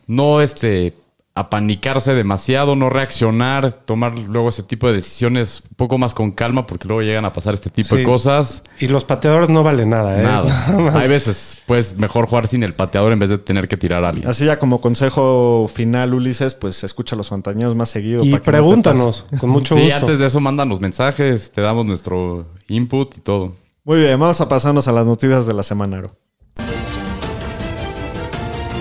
no 0.07 0.39
este, 0.41 0.94
apanicarse 1.35 2.13
demasiado, 2.13 2.75
no 2.75 2.91
reaccionar, 2.91 3.74
tomar 3.74 4.18
luego 4.19 4.50
ese 4.50 4.62
tipo 4.62 4.88
de 4.88 4.94
decisiones 4.94 5.63
un 5.68 5.75
poco 5.75 5.97
más 5.97 6.13
con 6.13 6.31
calma, 6.31 6.68
porque 6.68 6.87
luego 6.87 7.02
llegan 7.02 7.25
a 7.25 7.33
pasar 7.33 7.56
este 7.56 7.71
tipo 7.71 7.95
de 7.95 8.04
Sí. 8.04 8.06
cosas. 8.07 8.63
Y 8.80 8.87
los 8.87 9.04
pateadores 9.04 9.49
no 9.49 9.63
valen 9.63 9.90
nada, 9.90 10.19
¿eh? 10.19 10.23
Nada. 10.23 10.94
Hay 10.99 11.07
veces, 11.09 11.57
pues, 11.66 11.97
mejor 11.97 12.28
jugar 12.28 12.47
sin 12.47 12.61
el 12.61 12.75
pateador 12.75 13.11
en 13.13 13.19
vez 13.19 13.30
de 13.31 13.40
tener 13.40 13.68
que 13.68 13.78
tirar 13.78 14.04
a 14.04 14.09
alguien. 14.09 14.28
Así 14.30 14.45
ya 14.45 14.59
como 14.59 14.80
consejo 14.80 15.68
final, 15.73 16.13
Ulises, 16.13 16.54
pues 16.54 16.83
escucha 16.83 17.16
a 17.16 17.18
los 17.18 17.30
fantañeros 17.30 17.75
más 17.75 17.90
seguido. 17.90 18.23
Y 18.23 18.30
para 18.30 18.40
no 18.40 18.44
pregúntanos, 18.44 19.25
con 19.40 19.49
mucho 19.49 19.73
sí, 19.75 19.81
gusto. 19.81 19.95
antes 19.97 20.19
de 20.19 20.28
eso 20.28 20.40
mandan 20.40 20.69
los 20.69 20.80
mensajes, 20.81 21.52
te 21.52 21.61
damos 21.61 21.85
nuestro 21.87 22.45
input 22.68 23.18
y 23.18 23.21
todo. 23.21 23.56
Muy 23.85 23.99
bien, 23.99 24.18
vamos 24.18 24.40
a 24.40 24.47
pasarnos 24.47 24.87
a 24.87 24.94
las 24.94 25.06
noticias 25.06 25.45
de 25.45 25.54
la 25.54 25.61
semana. 25.61 25.97
Aro. 25.97 26.18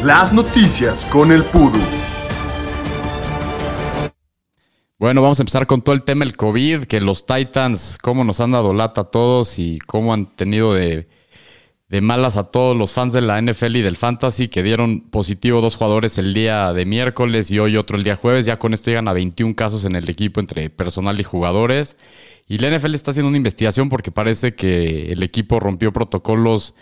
Las 0.04 0.32
noticias 0.32 1.04
con 1.06 1.32
el 1.32 1.42
Pudu. 1.42 1.80
Bueno, 5.00 5.20
vamos 5.20 5.40
a 5.40 5.42
empezar 5.42 5.66
con 5.66 5.82
todo 5.82 5.96
el 5.96 6.04
tema 6.04 6.24
del 6.24 6.36
COVID, 6.36 6.84
que 6.84 7.00
los 7.00 7.26
Titans, 7.26 7.98
cómo 8.00 8.22
nos 8.22 8.38
han 8.38 8.52
dado 8.52 8.72
lata 8.72 9.00
a 9.00 9.10
todos 9.10 9.58
y 9.58 9.80
cómo 9.80 10.14
han 10.14 10.26
tenido 10.36 10.72
de, 10.72 11.08
de 11.88 12.00
malas 12.00 12.36
a 12.36 12.44
todos 12.44 12.76
los 12.76 12.92
fans 12.92 13.12
de 13.12 13.22
la 13.22 13.42
NFL 13.42 13.74
y 13.74 13.82
del 13.82 13.96
Fantasy, 13.96 14.46
que 14.46 14.62
dieron 14.62 15.00
positivo 15.10 15.60
dos 15.60 15.74
jugadores 15.74 16.16
el 16.18 16.32
día 16.32 16.72
de 16.72 16.86
miércoles 16.86 17.50
y 17.50 17.58
hoy 17.58 17.76
otro 17.76 17.96
el 17.96 18.04
día 18.04 18.14
jueves. 18.14 18.46
Ya 18.46 18.60
con 18.60 18.72
esto 18.72 18.90
llegan 18.90 19.08
a 19.08 19.12
21 19.12 19.56
casos 19.56 19.84
en 19.84 19.96
el 19.96 20.08
equipo 20.08 20.38
entre 20.38 20.70
personal 20.70 21.18
y 21.18 21.24
jugadores. 21.24 21.96
Y 22.46 22.58
la 22.58 22.76
NFL 22.76 22.94
está 22.94 23.12
haciendo 23.12 23.28
una 23.28 23.36
investigación 23.36 23.88
porque 23.88 24.10
parece 24.10 24.54
que 24.54 25.12
el 25.12 25.22
equipo 25.22 25.60
rompió 25.60 25.92
protocolos 25.92 26.74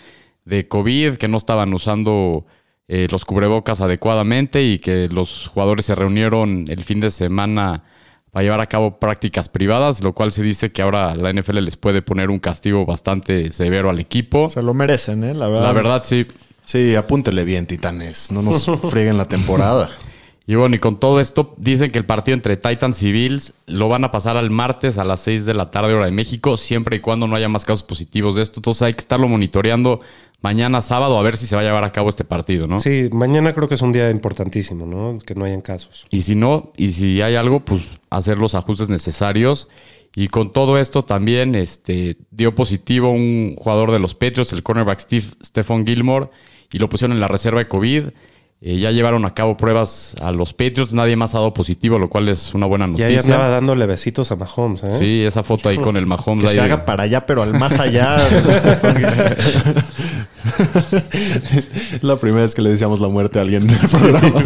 de 0.45 0.67
COVID, 0.69 1.17
que 1.17 1.29
no 1.29 1.37
estaban 1.37 1.73
usando 1.75 2.47
eh, 2.89 3.07
los 3.11 3.25
cubrebocas 3.25 3.81
adecuadamente 3.81 4.63
y 4.63 4.79
que 4.79 5.09
los 5.09 5.47
jugadores 5.47 5.87
se 5.87 5.95
reunieron 5.95 6.65
el 6.69 6.83
fin 6.83 7.01
de 7.01 7.11
semana 7.11 7.85
para 8.31 8.43
llevar 8.43 8.61
a 8.61 8.67
cabo 8.67 8.99
prácticas 8.99 9.49
privadas, 9.49 10.03
lo 10.03 10.13
cual 10.13 10.33
se 10.33 10.43
dice 10.43 10.73
que 10.73 10.83
ahora 10.83 11.15
la 11.15 11.33
NFL 11.33 11.59
les 11.59 11.77
puede 11.77 12.03
poner 12.03 12.31
un 12.31 12.39
castigo 12.39 12.87
bastante 12.87 13.53
severo 13.53 13.91
al 13.91 13.99
equipo. 13.99 14.49
Se 14.49 14.63
lo 14.63 14.75
merecen, 14.75 15.25
¿eh? 15.25 15.35
La 15.35 15.49
verdad. 15.49 15.63
La 15.63 15.73
verdad, 15.73 16.03
sí. 16.05 16.27
Sí, 16.65 16.95
apúntele 16.95 17.45
bien, 17.45 17.67
titanes. 17.67 18.31
No 18.31 18.43
nos 18.43 18.65
frieguen 18.91 19.17
la 19.17 19.27
temporada. 19.27 19.91
Y 20.51 20.57
bueno, 20.57 20.75
y 20.75 20.81
con 20.81 20.99
todo 20.99 21.21
esto, 21.21 21.55
dicen 21.59 21.93
que 21.93 21.99
el 21.99 22.05
partido 22.05 22.35
entre 22.35 22.57
Titans 22.57 23.01
y 23.05 23.13
Bills 23.13 23.55
lo 23.67 23.89
van 23.89 24.03
a 24.03 24.11
pasar 24.11 24.37
al 24.37 24.51
martes 24.51 24.99
a 24.99 25.05
las 25.05 25.21
6 25.21 25.47
de 25.47 25.55
la 25.55 25.71
tarde, 25.71 25.95
hora 25.95 26.07
de 26.07 26.11
México, 26.11 26.57
siempre 26.57 26.97
y 26.97 26.99
cuando 26.99 27.29
no 27.29 27.37
haya 27.37 27.49
más 27.49 27.65
casos 27.65 27.85
positivos 27.85 28.35
de 28.35 28.43
esto. 28.43 28.59
Entonces 28.59 28.83
hay 28.83 28.95
que 28.95 28.99
estarlo 28.99 29.29
monitoreando 29.29 30.01
mañana 30.41 30.81
sábado 30.81 31.17
a 31.17 31.23
ver 31.23 31.37
si 31.37 31.47
se 31.47 31.55
va 31.55 31.63
a 31.63 31.65
llevar 31.65 31.85
a 31.85 31.93
cabo 31.93 32.09
este 32.09 32.25
partido, 32.25 32.67
¿no? 32.67 32.81
Sí, 32.81 33.09
mañana 33.13 33.55
creo 33.55 33.69
que 33.69 33.77
es 33.77 33.81
un 33.81 33.93
día 33.93 34.11
importantísimo, 34.11 34.87
¿no? 34.87 35.21
Que 35.21 35.37
no 35.37 35.45
hayan 35.45 35.61
casos. 35.61 36.05
Y 36.11 36.23
si 36.23 36.35
no, 36.35 36.73
y 36.77 36.91
si 36.91 37.23
hay 37.23 37.37
algo, 37.37 37.61
pues 37.61 37.85
hacer 38.11 38.37
los 38.37 38.57
ajustes 38.57 38.89
necesarios. 38.89 39.69
Y 40.17 40.27
con 40.27 40.53
todo 40.53 40.81
esto 40.81 41.05
también 41.05 41.55
este, 41.55 42.17
dio 42.33 42.57
positivo 42.57 43.13
un 43.13 43.55
jugador 43.57 43.93
de 43.93 44.01
los 44.01 44.17
Patriots, 44.17 44.53
el 44.53 44.65
cornerback 44.65 44.99
Steve, 44.99 45.27
Stephon 45.45 45.87
Gilmore, 45.87 46.29
y 46.73 46.81
lo 46.81 46.89
pusieron 46.89 47.17
en 47.17 47.21
la 47.21 47.29
reserva 47.29 47.61
de 47.61 47.69
COVID. 47.69 48.07
Eh, 48.63 48.79
ya 48.79 48.91
llevaron 48.91 49.25
a 49.25 49.33
cabo 49.33 49.57
pruebas 49.57 50.15
a 50.21 50.33
los 50.33 50.53
Patriots, 50.53 50.93
nadie 50.93 51.17
más 51.17 51.35
ha 51.35 51.39
dado 51.39 51.55
positivo, 51.55 51.99
lo 51.99 52.11
cual 52.11 52.29
es 52.29 52.53
una 52.53 52.67
buena 52.67 52.85
Y 52.95 53.03
ahí 53.03 53.15
noticia. 53.15 53.33
andaba 53.35 53.49
dándole 53.49 53.87
besitos 53.87 54.31
a 54.33 54.37
Mahomes, 54.37 54.83
¿eh? 54.85 54.99
Sí, 54.99 55.23
esa 55.25 55.43
foto 55.43 55.71
ahí 55.71 55.79
con 55.79 55.97
el 55.97 56.05
Mahomes. 56.07 56.45
Que 56.45 56.51
ahí 56.51 56.55
se 56.57 56.61
de- 56.61 56.67
haga 56.67 56.85
para 56.85 57.05
allá, 57.05 57.25
pero 57.25 57.43
al 57.43 57.59
más 57.59 57.81
allá. 57.81 58.19
La 62.03 62.17
primera 62.19 62.43
vez 62.45 62.55
que 62.55 62.63
le 62.63 62.71
decíamos 62.71 63.01
la 63.01 63.09
muerte 63.09 63.39
a 63.39 63.43
alguien 63.43 63.63
en 63.63 63.71
el 63.71 63.79
programa. 63.89 64.43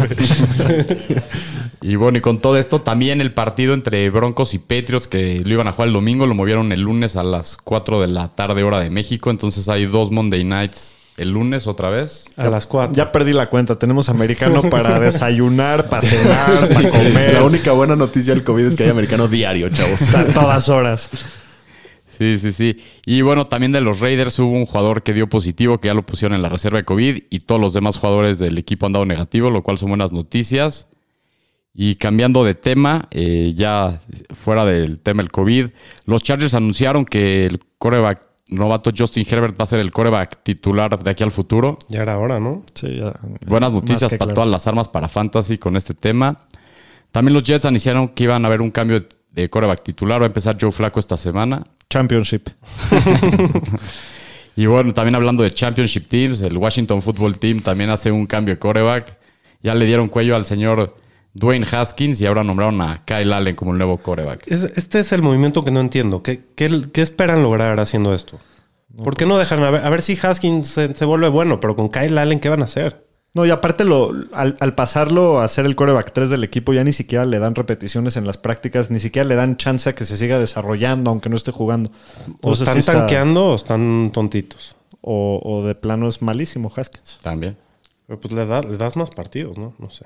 Y 1.81 1.95
bueno, 1.97 2.17
y 2.17 2.21
con 2.21 2.39
todo 2.39 2.57
esto, 2.57 2.81
también 2.81 3.21
el 3.21 3.33
partido 3.33 3.73
entre 3.73 4.09
Broncos 4.09 4.53
y 4.53 4.59
Patriots, 4.59 5.07
que 5.07 5.41
lo 5.43 5.53
iban 5.53 5.67
a 5.67 5.71
jugar 5.71 5.87
el 5.89 5.93
domingo, 5.93 6.25
lo 6.25 6.35
movieron 6.35 6.71
el 6.71 6.81
lunes 6.81 7.15
a 7.15 7.23
las 7.23 7.57
4 7.57 8.01
de 8.01 8.07
la 8.07 8.29
tarde, 8.29 8.63
hora 8.63 8.79
de 8.79 8.89
México. 8.89 9.29
Entonces 9.29 9.67
hay 9.69 9.85
dos 9.85 10.09
Monday 10.11 10.43
Nights 10.43 10.95
el 11.17 11.29
lunes 11.29 11.67
otra 11.67 11.89
vez. 11.89 12.25
A 12.35 12.49
las 12.49 12.65
cuatro. 12.65 12.95
ya 12.95 13.11
perdí 13.11 13.33
la 13.33 13.49
cuenta. 13.49 13.79
Tenemos 13.79 14.09
americano 14.09 14.63
para 14.69 14.99
desayunar, 15.01 15.89
para 15.89 16.01
cenar, 16.01 16.67
para 16.73 16.89
comer. 16.89 17.33
La 17.33 17.43
única 17.43 17.71
buena 17.71 17.95
noticia 17.95 18.33
del 18.33 18.43
COVID 18.43 18.65
es 18.65 18.75
que 18.75 18.83
hay 18.83 18.89
americano 18.89 19.27
diario, 19.27 19.69
chavos. 19.69 20.13
a 20.13 20.25
todas 20.27 20.69
horas. 20.69 21.09
Sí, 22.05 22.37
sí, 22.37 22.51
sí. 22.51 22.77
Y 23.05 23.21
bueno, 23.21 23.47
también 23.47 23.71
de 23.71 23.81
los 23.81 23.99
Raiders 23.99 24.39
hubo 24.39 24.51
un 24.51 24.65
jugador 24.65 25.03
que 25.03 25.13
dio 25.13 25.27
positivo, 25.27 25.79
que 25.79 25.87
ya 25.87 25.93
lo 25.93 26.05
pusieron 26.05 26.35
en 26.35 26.41
la 26.41 26.49
reserva 26.49 26.77
de 26.77 26.85
COVID, 26.85 27.23
y 27.29 27.39
todos 27.39 27.59
los 27.59 27.73
demás 27.73 27.97
jugadores 27.97 28.39
del 28.39 28.57
equipo 28.57 28.85
han 28.85 28.93
dado 28.93 29.05
negativo, 29.05 29.49
lo 29.49 29.63
cual 29.63 29.77
son 29.77 29.89
buenas 29.89 30.11
noticias. 30.11 30.87
Y 31.73 31.95
cambiando 31.95 32.45
de 32.45 32.55
tema, 32.55 33.09
eh, 33.11 33.51
ya 33.53 33.99
fuera 34.33 34.63
del 34.63 35.01
tema 35.01 35.23
del 35.23 35.31
COVID, 35.31 35.67
los 36.05 36.23
Chargers 36.23 36.53
anunciaron 36.53 37.03
que 37.03 37.45
el 37.45 37.59
coreback 37.77 38.21
novato 38.47 38.91
Justin 38.95 39.25
Herbert 39.29 39.59
va 39.59 39.63
a 39.63 39.67
ser 39.67 39.79
el 39.79 39.91
coreback 39.91 40.43
titular 40.43 40.97
de 41.01 41.09
aquí 41.09 41.23
al 41.23 41.31
futuro. 41.31 41.77
Ya 41.89 42.01
era 42.03 42.17
hora, 42.17 42.39
¿no? 42.39 42.63
Sí, 42.73 42.97
ya. 42.97 43.13
Buenas 43.45 43.71
noticias 43.71 44.11
para 44.11 44.17
claro. 44.17 44.33
todas 44.33 44.49
las 44.49 44.67
armas 44.67 44.87
para 44.89 45.07
Fantasy 45.09 45.57
con 45.57 45.75
este 45.77 45.93
tema. 45.93 46.37
También 47.11 47.33
los 47.33 47.43
Jets 47.43 47.65
anunciaron 47.65 48.09
que 48.09 48.25
iban 48.25 48.43
a 48.43 48.47
haber 48.47 48.61
un 48.61 48.71
cambio 48.71 48.99
de- 48.99 49.07
de 49.31 49.49
coreback 49.49 49.83
titular. 49.83 50.21
Va 50.21 50.25
a 50.25 50.27
empezar 50.27 50.57
Joe 50.59 50.71
Flaco 50.71 50.99
esta 50.99 51.17
semana. 51.17 51.63
Championship. 51.89 52.49
Y 54.57 54.67
bueno, 54.67 54.93
también 54.93 55.15
hablando 55.15 55.43
de 55.43 55.53
Championship 55.53 56.07
Teams, 56.07 56.39
el 56.39 56.57
Washington 56.57 57.01
Football 57.01 57.37
Team 57.39 57.59
también 57.59 57.89
hace 57.89 58.09
un 58.09 58.25
cambio 58.25 58.53
de 58.55 58.59
coreback. 58.59 59.17
Ya 59.61 59.75
le 59.75 59.85
dieron 59.85 60.07
cuello 60.07 60.33
al 60.35 60.45
señor 60.45 60.95
Dwayne 61.35 61.67
Haskins 61.69 62.19
y 62.21 62.25
ahora 62.25 62.43
nombraron 62.43 62.81
a 62.81 63.03
Kyle 63.05 63.31
Allen 63.33 63.55
como 63.55 63.71
el 63.73 63.77
nuevo 63.77 63.97
coreback. 63.97 64.43
Es- 64.47 64.63
este 64.75 64.99
es 65.01 65.11
el 65.11 65.21
movimiento 65.21 65.63
que 65.63 65.69
no 65.71 65.81
entiendo. 65.81 66.23
¿Qué, 66.23 66.41
qué, 66.55 66.83
qué 66.91 67.01
esperan 67.03 67.43
lograr 67.43 67.79
haciendo 67.79 68.13
esto? 68.15 68.39
¿Por 69.03 69.15
qué 69.17 69.25
no 69.25 69.37
dejan 69.37 69.61
a 69.63 69.69
ver, 69.69 69.83
a 69.85 69.89
ver 69.89 70.01
si 70.01 70.17
Haskins 70.21 70.67
se, 70.67 70.95
se 70.95 71.05
vuelve 71.05 71.27
bueno? 71.27 71.59
Pero 71.59 71.75
con 71.75 71.89
Kyle 71.89 72.17
Allen, 72.17 72.39
¿qué 72.39 72.47
van 72.49 72.61
a 72.61 72.65
hacer? 72.65 73.05
No, 73.33 73.45
y 73.45 73.49
aparte 73.49 73.83
lo, 73.83 74.13
al, 74.31 74.55
al 74.61 74.75
pasarlo 74.75 75.41
a 75.41 75.47
ser 75.49 75.65
el 75.65 75.75
coreback 75.75 76.13
3 76.13 76.29
del 76.29 76.45
equipo, 76.45 76.71
ya 76.71 76.85
ni 76.85 76.93
siquiera 76.93 77.25
le 77.25 77.37
dan 77.37 77.53
repeticiones 77.53 78.15
en 78.15 78.25
las 78.25 78.37
prácticas, 78.37 78.89
ni 78.91 78.99
siquiera 78.99 79.27
le 79.27 79.35
dan 79.35 79.57
chance 79.57 79.89
a 79.89 79.93
que 79.95 80.05
se 80.05 80.15
siga 80.15 80.39
desarrollando, 80.39 81.11
aunque 81.11 81.27
no 81.27 81.35
esté 81.35 81.51
jugando. 81.51 81.89
¿O 81.89 82.27
Entonces, 82.27 82.61
están 82.61 82.73
sí 82.75 82.79
está- 82.79 82.93
tanqueando 82.93 83.47
o 83.47 83.55
están 83.57 84.09
tontitos? 84.13 84.77
o, 85.01 85.41
o 85.43 85.65
de 85.67 85.75
plano 85.75 86.07
es 86.07 86.21
malísimo 86.21 86.71
Haskins. 86.73 87.19
También. 87.21 87.57
Pero 88.07 88.19
pues 88.21 88.33
le, 88.33 88.45
da- 88.45 88.61
le 88.61 88.77
das 88.77 88.95
más 88.95 89.09
partidos, 89.09 89.57
¿no? 89.57 89.73
No 89.79 89.89
sé. 89.89 90.05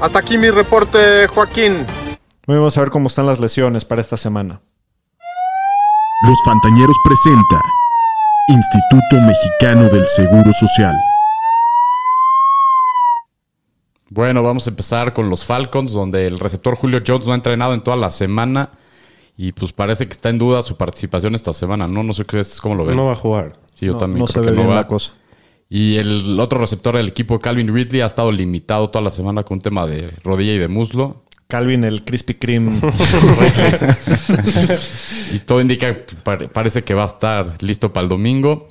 Hasta 0.00 0.18
aquí 0.18 0.38
mi 0.38 0.50
reporte, 0.50 1.26
Joaquín. 1.28 1.84
Vamos 2.46 2.76
a 2.76 2.80
ver 2.80 2.90
cómo 2.90 3.08
están 3.08 3.26
las 3.26 3.38
lesiones 3.38 3.84
para 3.84 4.00
esta 4.00 4.16
semana. 4.16 4.60
Los 6.26 6.38
Fantañeros 6.42 6.96
presenta 7.04 7.60
Instituto 8.48 9.26
Mexicano 9.26 9.88
del 9.90 10.06
Seguro 10.06 10.50
Social. 10.54 10.94
Bueno, 14.08 14.42
vamos 14.42 14.66
a 14.66 14.70
empezar 14.70 15.12
con 15.12 15.28
los 15.28 15.44
Falcons, 15.44 15.92
donde 15.92 16.26
el 16.26 16.38
receptor 16.38 16.76
Julio 16.76 17.02
Jones 17.06 17.26
no 17.26 17.32
ha 17.32 17.36
entrenado 17.36 17.74
en 17.74 17.82
toda 17.82 17.96
la 17.96 18.10
semana 18.10 18.70
y 19.36 19.52
pues 19.52 19.72
parece 19.72 20.06
que 20.06 20.14
está 20.14 20.30
en 20.30 20.38
duda 20.38 20.62
su 20.62 20.76
participación 20.76 21.34
esta 21.34 21.52
semana. 21.52 21.86
No, 21.86 22.02
no 22.02 22.14
sé 22.14 22.24
qué 22.24 22.40
es, 22.40 22.60
cómo 22.60 22.74
lo 22.74 22.86
ven. 22.86 22.96
No 22.96 23.04
va 23.04 23.12
a 23.12 23.16
jugar. 23.16 23.52
sí, 23.74 23.86
yo 23.86 23.92
no 23.92 23.98
también 23.98 24.20
no 24.20 24.26
creo 24.26 24.44
se 24.44 24.50
ve 24.50 24.56
que 24.56 24.56
no 24.56 24.62
bien 24.62 24.70
va. 24.70 24.80
la 24.80 24.86
cosa. 24.86 25.12
Y 25.72 25.96
el 25.98 26.38
otro 26.40 26.58
receptor 26.58 26.96
del 26.96 27.06
equipo, 27.08 27.38
Calvin 27.38 27.72
Ridley, 27.72 28.00
ha 28.00 28.06
estado 28.06 28.32
limitado 28.32 28.90
toda 28.90 29.04
la 29.04 29.10
semana 29.10 29.44
con 29.44 29.58
un 29.58 29.62
tema 29.62 29.86
de 29.86 30.10
rodilla 30.24 30.52
y 30.52 30.58
de 30.58 30.66
muslo. 30.68 31.22
Calvin, 31.46 31.84
el 31.84 32.04
Krispy 32.04 32.34
Kreme. 32.34 32.80
Y 35.32 35.38
todo 35.40 35.60
indica, 35.60 35.96
pare- 36.24 36.48
parece 36.48 36.82
que 36.82 36.94
va 36.94 37.04
a 37.04 37.06
estar 37.06 37.56
listo 37.62 37.92
para 37.92 38.02
el 38.04 38.08
domingo. 38.08 38.66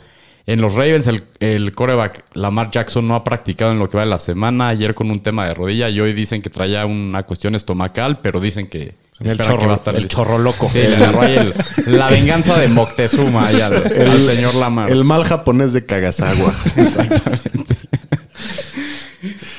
En 0.45 0.61
los 0.61 0.73
Ravens, 0.75 1.07
el, 1.07 1.23
el 1.39 1.71
coreback 1.73 2.25
Lamar 2.33 2.71
Jackson 2.71 3.07
no 3.07 3.15
ha 3.15 3.23
practicado 3.23 3.71
en 3.71 3.79
lo 3.79 3.89
que 3.89 3.97
va 3.97 4.03
de 4.03 4.09
la 4.09 4.19
semana. 4.19 4.69
Ayer 4.69 4.93
con 4.95 5.11
un 5.11 5.19
tema 5.19 5.45
de 5.47 5.53
rodilla 5.53 5.89
y 5.89 5.99
hoy 5.99 6.13
dicen 6.13 6.41
que 6.41 6.49
traía 6.49 6.85
una 6.85 7.23
cuestión 7.23 7.55
estomacal, 7.55 8.19
pero 8.21 8.39
dicen 8.41 8.67
que, 8.67 8.95
El 9.21 9.37
chorro- 9.37 9.59
que 9.59 9.65
va 9.67 9.73
a 9.73 9.75
estar 9.75 9.95
el 9.95 10.03
listo. 10.03 10.17
chorro 10.17 10.37
loco. 10.37 10.69
Sí, 10.69 10.79
le 10.79 10.95
agarró 10.95 11.21
ahí 11.21 11.35
el- 11.37 11.97
la 11.97 12.07
venganza 12.07 12.57
de 12.59 12.67
Moctezuma 12.69 13.47
ahí 13.47 13.59
al, 13.61 13.73
al 13.75 14.17
señor 14.21 14.55
Lamar. 14.55 14.89
El 14.89 15.03
mal 15.03 15.23
japonés 15.25 15.73
de 15.73 15.85
Kagasawa. 15.85 16.53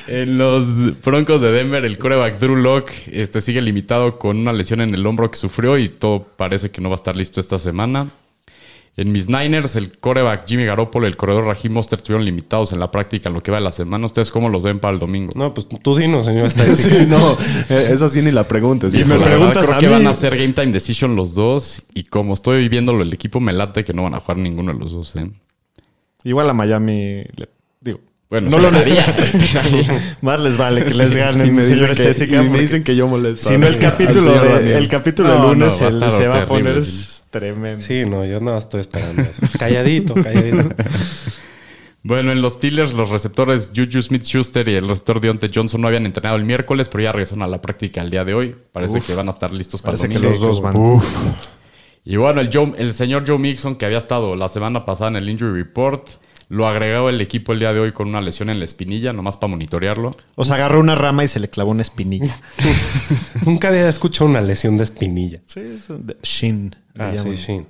En 0.07 0.37
los 0.39 1.01
Broncos 1.01 1.39
de 1.39 1.51
Denver, 1.51 1.85
el 1.85 1.97
coreback 1.97 2.39
Drew 2.39 2.55
Locke 2.55 2.91
este, 3.11 3.39
sigue 3.41 3.61
limitado 3.61 4.17
con 4.17 4.37
una 4.37 4.51
lesión 4.51 4.81
en 4.81 4.93
el 4.95 5.05
hombro 5.05 5.29
que 5.29 5.37
sufrió 5.37 5.77
y 5.77 5.87
todo 5.87 6.23
parece 6.35 6.71
que 6.71 6.81
no 6.81 6.89
va 6.89 6.95
a 6.95 6.97
estar 6.97 7.15
listo 7.15 7.39
esta 7.39 7.57
semana. 7.59 8.09
En 8.97 9.11
mis 9.13 9.29
Niners, 9.29 9.77
el 9.77 9.97
coreback 9.99 10.45
Jimmy 10.45 10.65
Garoppolo 10.65 11.07
y 11.07 11.09
el 11.09 11.15
corredor 11.15 11.45
Raheem 11.45 11.71
Mostert 11.73 12.01
estuvieron 12.01 12.25
limitados 12.25 12.73
en 12.73 12.79
la 12.79 12.91
práctica 12.91 13.29
en 13.29 13.35
lo 13.35 13.41
que 13.41 13.49
va 13.49 13.57
de 13.57 13.63
la 13.63 13.71
semana. 13.71 14.05
¿Ustedes 14.05 14.31
cómo 14.31 14.49
los 14.49 14.61
ven 14.61 14.79
para 14.79 14.93
el 14.93 14.99
domingo? 14.99 15.31
No, 15.35 15.53
pues 15.53 15.65
tú 15.81 15.95
dinos, 15.95 16.25
señor 16.25 16.49
sí, 16.75 17.05
no. 17.07 17.37
eh, 17.69 17.87
Eso 17.91 18.09
sí 18.09 18.21
ni 18.21 18.31
la 18.31 18.43
preguntes. 18.43 18.93
Y 18.93 18.97
viejo. 18.97 19.09
me 19.09 19.17
La 19.17 19.23
preguntas 19.25 19.55
verdad, 19.65 19.65
creo 19.65 19.77
a 19.77 19.79
que 19.79 19.87
mí. 19.87 19.93
van 19.93 20.07
a 20.07 20.09
hacer 20.09 20.35
game 20.37 20.51
time 20.53 20.73
decision 20.73 21.15
los 21.15 21.33
dos 21.35 21.83
y 21.93 22.03
como 22.03 22.33
estoy 22.33 22.67
viéndolo 22.67 23.01
el 23.01 23.13
equipo 23.13 23.39
me 23.39 23.53
late 23.53 23.85
que 23.85 23.93
no 23.93 24.03
van 24.03 24.13
a 24.15 24.19
jugar 24.19 24.37
ninguno 24.37 24.73
de 24.73 24.79
los 24.79 24.91
dos. 24.91 25.15
¿eh? 25.15 25.31
Igual 26.25 26.49
a 26.49 26.53
Miami, 26.53 27.23
le-. 27.37 27.49
Bueno, 28.31 28.49
no 28.49 28.57
lo 28.57 28.69
esperaría, 28.77 30.15
Más 30.21 30.39
les 30.39 30.57
vale 30.57 30.83
que 30.85 30.93
les 30.93 31.13
ganen. 31.15 31.47
y 31.47 31.51
me 31.51 31.63
dicen 31.65 31.93
que, 31.93 32.23
y 32.25 32.37
me 32.37 32.43
porque 32.45 32.61
dicen 32.61 32.83
que 32.83 32.95
yo 32.95 33.07
molesto. 33.07 33.49
Si 33.49 33.57
no, 33.57 33.67
el 33.67 33.77
capítulo, 33.79 34.31
de, 34.43 34.77
el 34.77 34.87
capítulo 34.87 35.27
No, 35.29 35.35
de 35.35 35.41
no, 35.41 35.47
lunes 35.53 35.81
el- 35.81 36.11
se 36.11 36.27
va 36.27 36.41
a 36.43 36.45
poner 36.45 36.81
sí. 36.81 37.21
tremendo. 37.29 37.81
Sí, 37.81 38.05
no, 38.07 38.25
yo 38.25 38.39
no 38.39 38.57
estoy 38.57 38.81
esperando 38.81 39.21
eso. 39.21 39.41
Calladito, 39.59 40.15
calladito. 40.15 40.69
Bueno, 42.03 42.31
en 42.31 42.41
los 42.41 42.53
Steelers, 42.53 42.93
los 42.93 43.11
receptores 43.11 43.71
Juju 43.75 44.01
Smith 44.01 44.23
Schuster 44.23 44.67
y 44.67 44.73
el 44.73 44.87
receptor 44.87 45.21
Deontay 45.21 45.51
Johnson 45.53 45.81
no 45.81 45.87
habían 45.87 46.07
entrenado 46.07 46.35
el 46.35 46.43
miércoles, 46.45 46.89
pero 46.89 47.03
ya 47.03 47.11
regresaron 47.11 47.43
a 47.43 47.47
la 47.47 47.61
práctica 47.61 48.01
el 48.01 48.09
día 48.09 48.25
de 48.25 48.33
hoy. 48.33 48.55
Parece 48.71 49.01
que 49.01 49.13
van 49.13 49.27
a 49.27 49.31
estar 49.33 49.53
listos 49.53 49.83
para 49.83 49.95
Parece 49.97 50.07
el 50.07 50.19
que 50.19 50.25
domingo. 50.27 50.47
los 50.47 50.61
dos 50.61 50.61
van. 50.63 51.01
Y 52.03 52.15
bueno, 52.15 52.41
el, 52.41 52.49
Joe- 52.51 52.73
el 52.79 52.95
señor 52.95 53.23
Joe 53.27 53.37
Mixon, 53.37 53.75
que 53.75 53.85
había 53.85 53.99
estado 53.99 54.35
la 54.35 54.49
semana 54.49 54.83
pasada 54.83 55.09
en 55.11 55.17
el 55.17 55.29
Injury 55.29 55.61
Report, 55.61 56.07
lo 56.51 56.67
agregó 56.67 57.07
el 57.07 57.21
equipo 57.21 57.53
el 57.53 57.59
día 57.59 57.71
de 57.71 57.79
hoy 57.79 57.93
con 57.93 58.09
una 58.09 58.19
lesión 58.19 58.49
en 58.49 58.59
la 58.59 58.65
espinilla, 58.65 59.13
nomás 59.13 59.37
para 59.37 59.51
monitorearlo. 59.51 60.17
O 60.35 60.43
sea, 60.43 60.55
agarró 60.57 60.81
una 60.81 60.95
rama 60.95 61.23
y 61.23 61.29
se 61.29 61.39
le 61.39 61.49
clavó 61.49 61.71
una 61.71 61.81
espinilla. 61.81 62.37
Nunca 63.45 63.69
había 63.69 63.87
escuchado 63.87 64.29
una 64.29 64.41
lesión 64.41 64.77
de 64.77 64.83
espinilla. 64.83 65.39
sí, 65.45 65.61
eso 65.61 65.97
de- 65.97 66.17
Shin. 66.23 66.75
Ah, 66.99 67.13
sí, 67.17 67.37
sí. 67.37 67.61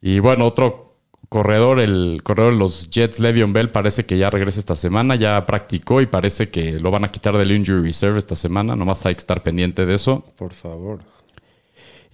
Y 0.00 0.20
bueno, 0.20 0.44
otro 0.46 0.98
corredor, 1.28 1.80
el 1.80 2.20
corredor 2.22 2.52
de 2.52 2.58
los 2.60 2.90
Jets, 2.90 3.18
Le'Veon 3.18 3.52
Bell, 3.52 3.70
parece 3.70 4.06
que 4.06 4.18
ya 4.18 4.30
regresa 4.30 4.60
esta 4.60 4.76
semana, 4.76 5.16
ya 5.16 5.44
practicó 5.44 6.00
y 6.00 6.06
parece 6.06 6.50
que 6.50 6.78
lo 6.78 6.92
van 6.92 7.04
a 7.04 7.08
quitar 7.10 7.36
del 7.36 7.50
Injury 7.50 7.82
Reserve 7.82 8.18
esta 8.18 8.36
semana, 8.36 8.76
nomás 8.76 9.04
hay 9.04 9.14
que 9.16 9.20
estar 9.20 9.42
pendiente 9.42 9.84
de 9.84 9.94
eso. 9.94 10.24
Por 10.36 10.52
favor. 10.52 11.00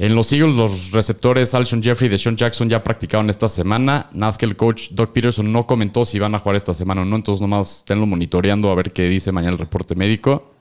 En 0.01 0.15
los 0.15 0.33
Eagles, 0.33 0.57
los 0.57 0.93
receptores 0.93 1.53
Alshon 1.53 1.83
Jeffrey 1.83 2.07
y 2.07 2.11
Deshaun 2.11 2.35
Jackson 2.35 2.71
ya 2.71 2.83
practicaron 2.83 3.29
esta 3.29 3.51
semana. 3.51 4.09
Nada 4.15 4.33
que 4.39 4.47
el 4.47 4.57
coach 4.57 4.93
Doc 4.93 5.13
Peterson 5.13 5.53
no 5.53 5.67
comentó 5.67 6.07
si 6.07 6.19
van 6.19 6.35
a 6.35 6.39
jugar 6.39 6.57
esta 6.57 6.73
semana 6.73 7.03
o 7.03 7.05
no, 7.05 7.17
entonces 7.17 7.43
nomás 7.43 7.81
esténlo 7.81 8.07
monitoreando 8.07 8.71
a 8.71 8.75
ver 8.75 8.93
qué 8.93 9.03
dice 9.11 9.31
mañana 9.31 9.53
el 9.53 9.59
reporte 9.59 9.95
médico. 9.95 10.55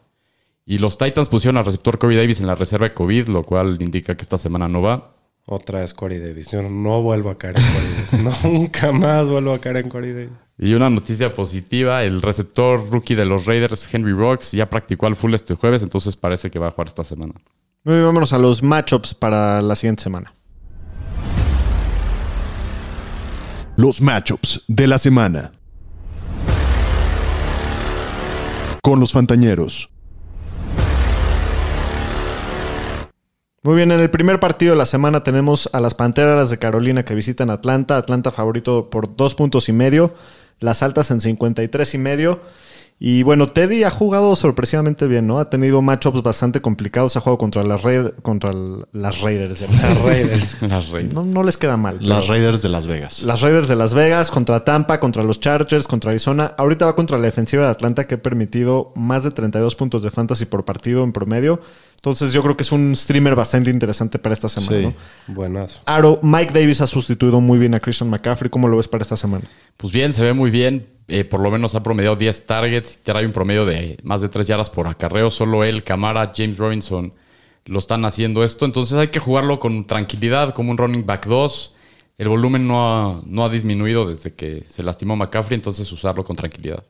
Y 0.65 0.77
los 0.79 0.98
Titans 0.98 1.29
pusieron 1.29 1.55
al 1.55 1.63
receptor 1.63 1.98
Corey 1.98 2.17
Davis 2.17 2.41
en 2.41 2.48
la 2.48 2.55
reserva 2.55 2.89
de 2.89 2.93
COVID, 2.93 3.29
lo 3.29 3.43
cual 3.43 3.77
indica 3.79 4.17
que 4.17 4.24
esta 4.24 4.38
semana 4.38 4.67
no 4.67 4.81
va. 4.81 5.15
Otra 5.46 5.79
vez 5.79 5.93
Corey 5.93 6.19
Davis. 6.19 6.51
Yo 6.51 6.62
no 6.62 7.01
vuelvo 7.01 7.29
a 7.29 7.38
caer 7.38 7.55
en 7.60 7.63
Corey 7.63 7.88
Davis. 8.12 8.43
Nunca 8.43 8.91
más 8.91 9.25
vuelvo 9.29 9.53
a 9.53 9.60
caer 9.60 9.77
en 9.77 9.88
Corey 9.88 10.12
Davis. 10.12 10.31
Y 10.58 10.74
una 10.74 10.89
noticia 10.89 11.34
positiva, 11.34 12.03
el 12.03 12.22
receptor 12.22 12.91
rookie 12.91 13.15
de 13.15 13.24
los 13.24 13.46
Raiders, 13.46 13.88
Henry 13.93 14.12
Rocks, 14.12 14.51
ya 14.51 14.69
practicó 14.69 15.05
al 15.05 15.15
full 15.15 15.34
este 15.34 15.55
jueves, 15.55 15.81
entonces 15.81 16.17
parece 16.17 16.51
que 16.51 16.60
va 16.60 16.67
a 16.67 16.72
jugar 16.72 16.89
esta 16.89 17.05
semana. 17.05 17.36
Muy 17.89 17.96
bien, 17.96 18.05
vámonos 18.05 18.34
a 18.34 18.38
los 18.38 18.62
matchups 18.62 19.15
para 19.15 19.63
la 19.63 19.74
siguiente 19.74 20.03
semana. 20.03 20.31
Los 23.77 24.00
matchups 24.00 24.63
de 24.67 24.86
la 24.86 25.00
semana. 25.00 25.51
Con 28.84 29.00
los 29.00 29.12
Fantañeros. 29.12 29.89
Muy 33.63 33.75
bien, 33.75 33.91
en 33.91 34.00
el 34.00 34.12
primer 34.12 34.39
partido 34.39 34.74
de 34.74 34.77
la 34.77 34.86
semana 34.86 35.24
tenemos 35.24 35.67
a 35.74 35.79
las 35.79 35.96
Panteras 35.96 36.51
de 36.51 36.60
Carolina 36.60 37.03
que 37.03 37.15
visitan 37.15 37.50
Atlanta. 37.50 37.98
Atlanta 37.98 38.29
favorito 38.29 38.91
por 38.91 39.15
dos 39.15 39.34
puntos 39.34 39.67
y 39.67 39.72
medio. 39.72 40.13
Las 40.60 40.84
altas 40.84 41.10
en 41.10 41.22
53 41.22 41.96
y 41.96 41.98
medio. 41.98 42.39
Y 43.01 43.24
bueno, 43.24 43.48
Teddy 43.48 43.86
ha 43.86 43.89
jugado 43.89 44.36
sorpresivamente 44.36 45.08
bien, 45.08 45.25
¿no? 45.25 45.39
Ha 45.39 45.50
tenido 45.50 45.82
matchups 45.82 46.22
bastante 46.22 46.62
complicados. 46.62 47.15
Ha 47.15 47.22
jugado 47.22 47.38
contra 47.38 47.63
las, 47.63 47.82
Ra- 47.82 48.12
contra 48.22 48.51
las 48.91 49.22
Raiders. 49.22 49.62
Las 49.62 50.01
Raiders. 50.03 50.62
Las 50.62 50.89
Raiders. 50.89 51.13
No, 51.13 51.24
no 51.24 51.44
les 51.44 51.56
queda 51.56 51.77
mal. 51.77 51.98
Las 52.01 52.27
Raiders 52.27 52.62
de 52.62 52.68
Las 52.68 52.88
Vegas. 52.88 53.24
Las 53.24 53.39
Raiders 53.39 53.70
de 53.70 53.77
Las 53.77 53.94
Vegas 53.94 54.29
contra 54.29 54.65
Tampa, 54.65 55.00
contra 55.00 55.24
los 55.24 55.39
Chargers, 55.39 55.88
contra 55.88 56.10
Arizona. 56.12 56.53
Ahorita 56.58 56.88
va 56.88 56.96
contra 56.96 57.18
la 57.18 57.24
defensiva 57.24 57.63
de 57.63 57.70
Atlanta 57.70 58.06
que 58.06 58.15
ha 58.15 58.22
permitido 58.22 58.91
más 58.98 59.24
de 59.24 59.32
32 59.32 59.75
puntos 59.75 60.03
de 60.03 60.12
fantasy 60.12 60.44
por 60.46 60.65
partido 60.65 61.01
en 61.06 61.13
promedio. 61.13 61.62
Entonces 62.00 62.32
yo 62.32 62.41
creo 62.41 62.56
que 62.56 62.63
es 62.63 62.72
un 62.72 62.96
streamer 62.96 63.36
bastante 63.36 63.70
interesante 63.70 64.20
para 64.20 64.32
esta 64.32 64.48
semana. 64.48 64.77
Sí. 64.77 64.96
¿no? 65.27 65.36
Buenazo. 65.36 65.82
Aro, 65.86 66.18
Mike 66.22 66.53
Davis 66.53 66.79
ha 66.79 66.88
sustituido 66.88 67.41
muy 67.41 67.60
bien 67.60 67.75
a 67.75 67.82
Christian 67.82 68.10
McCaffrey. 68.10 68.50
¿Cómo 68.50 68.70
lo 68.70 68.77
ves 68.77 68.88
para 68.88 69.01
esta 69.01 69.18
semana? 69.18 69.44
Pues 69.75 69.91
bien, 69.91 70.13
se 70.13 70.24
ve 70.24 70.32
muy 70.32 70.50
bien. 70.50 70.86
Eh, 71.10 71.25
por 71.25 71.41
lo 71.41 71.51
menos 71.51 71.75
ha 71.75 71.84
promediado 71.84 72.15
10 72.15 72.46
targets. 72.46 73.00
Trae 73.03 73.25
un 73.25 73.34
promedio 73.34 73.65
de 73.65 73.98
más 74.03 74.22
de 74.22 74.29
3 74.29 74.48
yardas 74.48 74.70
por 74.70 74.88
acarreo. 74.88 75.29
Solo 75.29 75.65
él, 75.65 75.84
Camara, 75.84 76.32
James 76.34 76.58
Robinson 76.58 77.12
lo 77.65 77.79
están 77.79 78.06
haciendo 78.06 78.46
esto. 78.46 78.63
Entonces 78.63 78.98
hay 78.98 79.10
que 79.10 79.20
jugarlo 79.20 79.60
con 79.60 79.86
tranquilidad, 79.86 80.53
como 80.53 80.72
un 80.72 80.77
running 80.77 81.06
back 81.06 81.27
2. 81.27 81.75
El 82.18 82.29
volumen 82.29 82.65
no 82.65 82.79
ha, 82.88 83.22
no 83.25 83.44
ha 83.44 83.50
disminuido 83.50 84.08
desde 84.08 84.34
que 84.34 84.63
se 84.65 84.84
lastimó 84.84 85.18
McCaffrey, 85.18 85.56
entonces 85.56 85.91
usarlo 85.91 86.24
con 86.24 86.38
tranquilidad. 86.38 86.86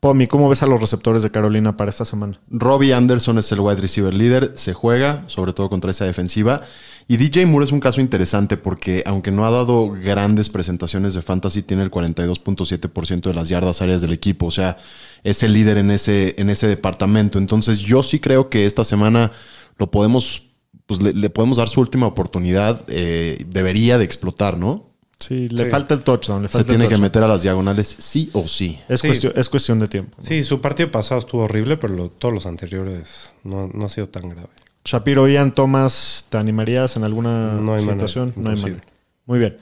Pomi, 0.00 0.28
¿cómo 0.28 0.48
ves 0.48 0.62
a 0.62 0.66
los 0.66 0.80
receptores 0.80 1.24
de 1.24 1.32
Carolina 1.32 1.76
para 1.76 1.90
esta 1.90 2.04
semana? 2.04 2.40
Robbie 2.50 2.94
Anderson 2.94 3.36
es 3.38 3.50
el 3.50 3.58
wide 3.58 3.80
receiver 3.80 4.14
líder, 4.14 4.52
se 4.54 4.72
juega, 4.72 5.24
sobre 5.26 5.52
todo 5.52 5.68
contra 5.68 5.90
esa 5.90 6.04
defensiva. 6.04 6.60
Y 7.08 7.16
DJ 7.16 7.46
Moore 7.46 7.64
es 7.64 7.72
un 7.72 7.80
caso 7.80 8.00
interesante 8.00 8.56
porque, 8.56 9.02
aunque 9.06 9.32
no 9.32 9.44
ha 9.44 9.50
dado 9.50 9.90
grandes 9.90 10.50
presentaciones 10.50 11.14
de 11.14 11.22
fantasy, 11.22 11.62
tiene 11.62 11.82
el 11.82 11.90
42.7% 11.90 13.22
de 13.22 13.34
las 13.34 13.48
yardas 13.48 13.82
áreas 13.82 14.00
del 14.00 14.12
equipo. 14.12 14.46
O 14.46 14.50
sea, 14.52 14.76
es 15.24 15.42
el 15.42 15.52
líder 15.52 15.78
en 15.78 15.90
ese, 15.90 16.36
en 16.38 16.48
ese 16.48 16.68
departamento. 16.68 17.38
Entonces, 17.38 17.80
yo 17.80 18.04
sí 18.04 18.20
creo 18.20 18.50
que 18.50 18.66
esta 18.66 18.84
semana 18.84 19.32
lo 19.78 19.90
podemos, 19.90 20.44
pues 20.86 21.02
le, 21.02 21.12
le 21.12 21.28
podemos 21.30 21.58
dar 21.58 21.68
su 21.68 21.80
última 21.80 22.06
oportunidad. 22.06 22.84
eh, 22.86 23.44
debería 23.48 23.98
de 23.98 24.04
explotar, 24.04 24.58
¿no? 24.58 24.87
Sí, 25.18 25.48
le 25.48 25.64
Sí. 25.64 25.70
falta 25.70 25.94
el 25.94 26.02
touchdown. 26.02 26.42
Le 26.42 26.48
Se 26.48 26.58
falta 26.58 26.68
tiene 26.72 26.84
el 26.84 26.90
que 26.90 26.98
meter 26.98 27.22
a 27.24 27.28
las 27.28 27.42
diagonales 27.42 27.96
sí 27.98 28.30
o 28.32 28.46
sí. 28.46 28.78
Es, 28.88 29.00
Sí. 29.00 29.08
cuestión, 29.08 29.32
es 29.34 29.48
cuestión 29.48 29.78
de 29.80 29.88
tiempo. 29.88 30.14
¿no? 30.18 30.24
Sí, 30.24 30.44
su 30.44 30.60
partido 30.60 30.90
pasado 30.90 31.18
estuvo 31.20 31.42
horrible, 31.42 31.76
pero 31.76 31.94
lo- 31.94 32.08
todos 32.08 32.32
los 32.32 32.46
anteriores 32.46 33.34
no, 33.42 33.68
no 33.72 33.86
ha 33.86 33.88
sido 33.88 34.08
tan 34.08 34.28
grave. 34.28 34.48
Shapiro, 34.84 35.26
Ian, 35.28 35.52
Thomas, 35.54 36.24
¿te 36.28 36.38
animarías 36.38 36.96
en 36.96 37.04
alguna 37.04 37.54
No 37.54 37.74
hay 37.74 37.80
manera, 37.84 37.92
situación? 37.94 38.32
no 38.36 38.50
hay 38.50 38.56
manera. 38.56 38.84
Muy 39.26 39.38
bien. 39.40 39.58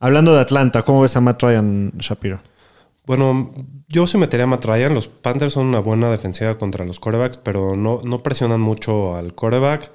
Hablando 0.00 0.34
de 0.34 0.40
Atlanta, 0.40 0.82
¿cómo 0.84 1.02
ves 1.02 1.16
a 1.16 1.20
Matt 1.20 1.42
Ryan, 1.42 1.92
Shapiro? 1.98 2.40
Bueno, 3.04 3.52
yo 3.88 4.06
sí 4.06 4.16
metería 4.18 4.44
a 4.44 4.46
Matt 4.46 4.64
Ryan. 4.64 4.94
Los 4.94 5.08
Panthers 5.08 5.52
son 5.52 5.66
una 5.66 5.80
buena 5.80 6.10
defensiva 6.10 6.56
contra 6.58 6.84
los 6.84 6.98
corebacks, 7.00 7.36
pero 7.36 7.76
no, 7.76 8.00
no 8.04 8.22
presionan 8.22 8.60
mucho 8.60 9.14
al 9.16 9.34
coreback. 9.34 9.90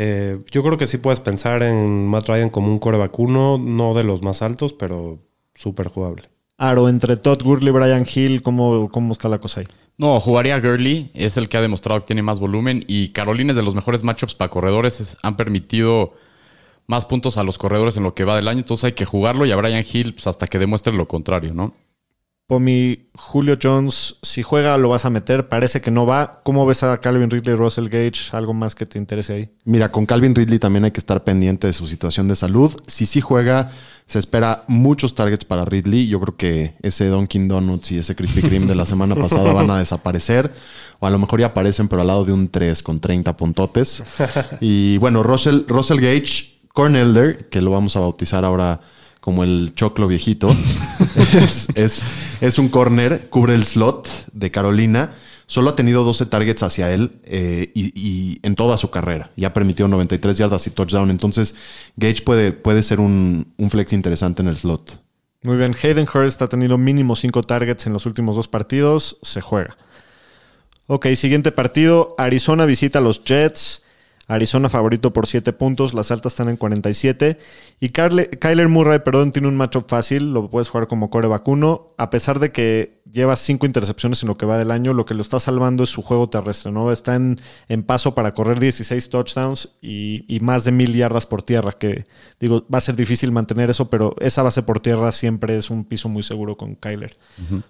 Eh, 0.00 0.38
yo 0.52 0.62
creo 0.62 0.78
que 0.78 0.86
sí 0.86 0.98
puedes 0.98 1.18
pensar 1.18 1.62
en 1.64 2.06
Matt 2.06 2.28
Ryan 2.28 2.50
como 2.50 2.68
un 2.68 2.78
coreback 2.78 3.18
1, 3.18 3.58
no 3.58 3.94
de 3.94 4.04
los 4.04 4.22
más 4.22 4.42
altos, 4.42 4.72
pero 4.72 5.18
súper 5.56 5.88
jugable. 5.88 6.28
Aro, 6.56 6.88
entre 6.88 7.16
Todd 7.16 7.42
Gurley 7.42 7.68
y 7.70 7.72
Brian 7.72 8.06
Hill, 8.12 8.42
¿cómo, 8.42 8.88
¿cómo 8.90 9.12
está 9.12 9.28
la 9.28 9.38
cosa 9.40 9.60
ahí? 9.60 9.66
No, 9.96 10.20
jugaría 10.20 10.60
Gurley, 10.60 11.10
es 11.14 11.36
el 11.36 11.48
que 11.48 11.56
ha 11.56 11.60
demostrado 11.60 12.00
que 12.00 12.06
tiene 12.06 12.22
más 12.22 12.38
volumen 12.38 12.84
y 12.86 13.08
Carolina 13.08 13.50
es 13.50 13.56
de 13.56 13.64
los 13.64 13.74
mejores 13.74 14.04
matchups 14.04 14.36
para 14.36 14.50
corredores, 14.50 15.00
es- 15.00 15.16
han 15.24 15.36
permitido 15.36 16.12
más 16.86 17.04
puntos 17.04 17.36
a 17.36 17.42
los 17.42 17.58
corredores 17.58 17.96
en 17.96 18.04
lo 18.04 18.14
que 18.14 18.24
va 18.24 18.36
del 18.36 18.46
año, 18.46 18.60
entonces 18.60 18.84
hay 18.84 18.92
que 18.92 19.04
jugarlo 19.04 19.46
y 19.46 19.50
a 19.52 19.56
Brian 19.56 19.84
Hill 19.92 20.14
pues, 20.14 20.28
hasta 20.28 20.46
que 20.46 20.60
demuestre 20.60 20.92
lo 20.92 21.08
contrario, 21.08 21.54
¿no? 21.54 21.74
Pomi, 22.48 23.10
Julio 23.14 23.58
Jones, 23.62 24.16
si 24.22 24.42
juega 24.42 24.78
lo 24.78 24.88
vas 24.88 25.04
a 25.04 25.10
meter, 25.10 25.50
parece 25.50 25.82
que 25.82 25.90
no 25.90 26.06
va. 26.06 26.40
¿Cómo 26.44 26.64
ves 26.64 26.82
a 26.82 26.98
Calvin 26.98 27.28
Ridley, 27.28 27.54
Russell 27.54 27.90
Gage? 27.90 28.34
¿Algo 28.34 28.54
más 28.54 28.74
que 28.74 28.86
te 28.86 28.96
interese 28.96 29.34
ahí? 29.34 29.50
Mira, 29.66 29.92
con 29.92 30.06
Calvin 30.06 30.34
Ridley 30.34 30.58
también 30.58 30.86
hay 30.86 30.90
que 30.90 30.98
estar 30.98 31.22
pendiente 31.24 31.66
de 31.66 31.74
su 31.74 31.86
situación 31.86 32.26
de 32.26 32.36
salud. 32.36 32.72
Si 32.86 33.04
sí 33.04 33.20
juega, 33.20 33.70
se 34.06 34.18
espera 34.18 34.64
muchos 34.66 35.14
targets 35.14 35.44
para 35.44 35.66
Ridley. 35.66 36.08
Yo 36.08 36.20
creo 36.20 36.38
que 36.38 36.74
ese 36.80 37.08
Dunkin' 37.08 37.48
Donuts 37.48 37.92
y 37.92 37.98
ese 37.98 38.16
Krispy 38.16 38.40
Kreme 38.40 38.64
de 38.64 38.74
la 38.74 38.86
semana 38.86 39.14
pasada 39.20 39.52
van 39.52 39.70
a 39.70 39.76
desaparecer. 39.76 40.50
O 41.00 41.06
a 41.06 41.10
lo 41.10 41.18
mejor 41.18 41.40
ya 41.40 41.48
aparecen, 41.48 41.88
pero 41.88 42.00
al 42.00 42.06
lado 42.06 42.24
de 42.24 42.32
un 42.32 42.48
3 42.48 42.82
con 42.82 42.98
30 42.98 43.36
puntotes. 43.36 44.02
Y 44.62 44.96
bueno, 44.96 45.22
Russell, 45.22 45.64
Russell 45.68 46.00
Gage, 46.00 46.60
Cornelder, 46.72 47.50
que 47.50 47.60
lo 47.60 47.72
vamos 47.72 47.94
a 47.96 48.00
bautizar 48.00 48.46
ahora 48.46 48.80
como 49.28 49.44
el 49.44 49.72
choclo 49.74 50.08
viejito, 50.08 50.56
es, 51.74 52.02
es- 52.40 52.58
un 52.58 52.70
corner, 52.70 53.28
cubre 53.28 53.54
el 53.54 53.66
slot 53.66 54.08
de 54.32 54.50
Carolina. 54.50 55.10
Solo 55.46 55.68
ha 55.68 55.76
tenido 55.76 56.02
12 56.02 56.24
targets 56.24 56.62
hacia 56.62 56.90
él 56.94 57.20
eh, 57.24 57.70
y, 57.74 58.38
en 58.42 58.54
toda 58.54 58.78
su 58.78 58.88
carrera. 58.88 59.30
Y 59.36 59.44
ha 59.44 59.52
permitido 59.52 59.86
93 59.86 60.38
yardas 60.38 60.66
y 60.66 60.70
touchdown. 60.70 61.10
Entonces, 61.10 61.54
Gage 61.96 62.22
puede, 62.22 62.52
puede 62.52 62.82
ser 62.82 63.00
un, 63.00 63.52
un 63.58 63.68
flex 63.68 63.92
interesante 63.92 64.40
en 64.40 64.48
el 64.48 64.56
slot. 64.56 64.98
Muy 65.42 65.58
bien, 65.58 65.76
Hayden 65.82 66.06
Hurst 66.12 66.40
ha 66.40 66.46
tenido 66.48 66.78
mínimo 66.78 67.14
5 67.14 67.42
targets 67.42 67.86
en 67.86 67.92
los 67.92 68.06
últimos 68.06 68.34
dos 68.34 68.48
partidos, 68.48 69.18
se 69.20 69.42
juega. 69.42 69.76
Ok, 70.86 71.08
siguiente 71.16 71.52
partido, 71.52 72.14
Arizona 72.16 72.64
visita 72.64 72.98
a 73.00 73.02
los 73.02 73.22
Jets. 73.24 73.82
Arizona 74.28 74.68
favorito 74.68 75.12
por 75.12 75.26
7 75.26 75.52
puntos, 75.54 75.94
las 75.94 76.10
altas 76.10 76.32
están 76.34 76.48
en 76.48 76.56
47. 76.56 77.38
Y 77.80 77.88
Carle- 77.88 78.28
Kyler 78.38 78.68
Murray, 78.68 79.00
perdón, 79.00 79.32
tiene 79.32 79.48
un 79.48 79.56
matchup 79.56 79.88
fácil, 79.88 80.32
lo 80.32 80.48
puedes 80.50 80.68
jugar 80.68 80.86
como 80.86 81.10
core 81.10 81.28
vacuno. 81.28 81.88
A 81.96 82.10
pesar 82.10 82.38
de 82.38 82.52
que 82.52 82.98
lleva 83.10 83.36
5 83.36 83.64
intercepciones 83.64 84.22
en 84.22 84.28
lo 84.28 84.36
que 84.36 84.44
va 84.44 84.58
del 84.58 84.70
año, 84.70 84.92
lo 84.92 85.06
que 85.06 85.14
lo 85.14 85.22
está 85.22 85.40
salvando 85.40 85.82
es 85.84 85.88
su 85.90 86.02
juego 86.02 86.28
terrestre, 86.28 86.70
¿no? 86.70 86.92
Está 86.92 87.14
en, 87.14 87.40
en 87.68 87.82
paso 87.82 88.14
para 88.14 88.34
correr 88.34 88.60
16 88.60 89.08
touchdowns 89.08 89.70
y, 89.80 90.24
y 90.28 90.40
más 90.40 90.64
de 90.64 90.72
mil 90.72 90.94
yardas 90.94 91.24
por 91.24 91.42
tierra, 91.42 91.72
que 91.72 92.06
digo, 92.38 92.64
va 92.72 92.78
a 92.78 92.82
ser 92.82 92.96
difícil 92.96 93.32
mantener 93.32 93.70
eso, 93.70 93.88
pero 93.88 94.14
esa 94.20 94.42
base 94.42 94.62
por 94.62 94.80
tierra 94.80 95.10
siempre 95.12 95.56
es 95.56 95.70
un 95.70 95.84
piso 95.84 96.08
muy 96.10 96.22
seguro 96.22 96.56
con 96.56 96.74
Kyler. 96.74 97.16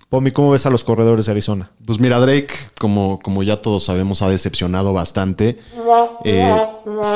Pomi, 0.08 0.32
¿cómo 0.32 0.50
ves 0.50 0.66
a 0.66 0.70
los 0.70 0.82
corredores 0.82 1.26
de 1.26 1.32
Arizona? 1.32 1.70
Pues 1.86 2.00
mira, 2.00 2.18
Drake, 2.18 2.48
como, 2.80 3.20
como 3.22 3.42
ya 3.44 3.62
todos 3.62 3.84
sabemos, 3.84 4.22
ha 4.22 4.28
decepcionado 4.28 4.92
bastante. 4.92 5.58
Eh, 6.24 6.47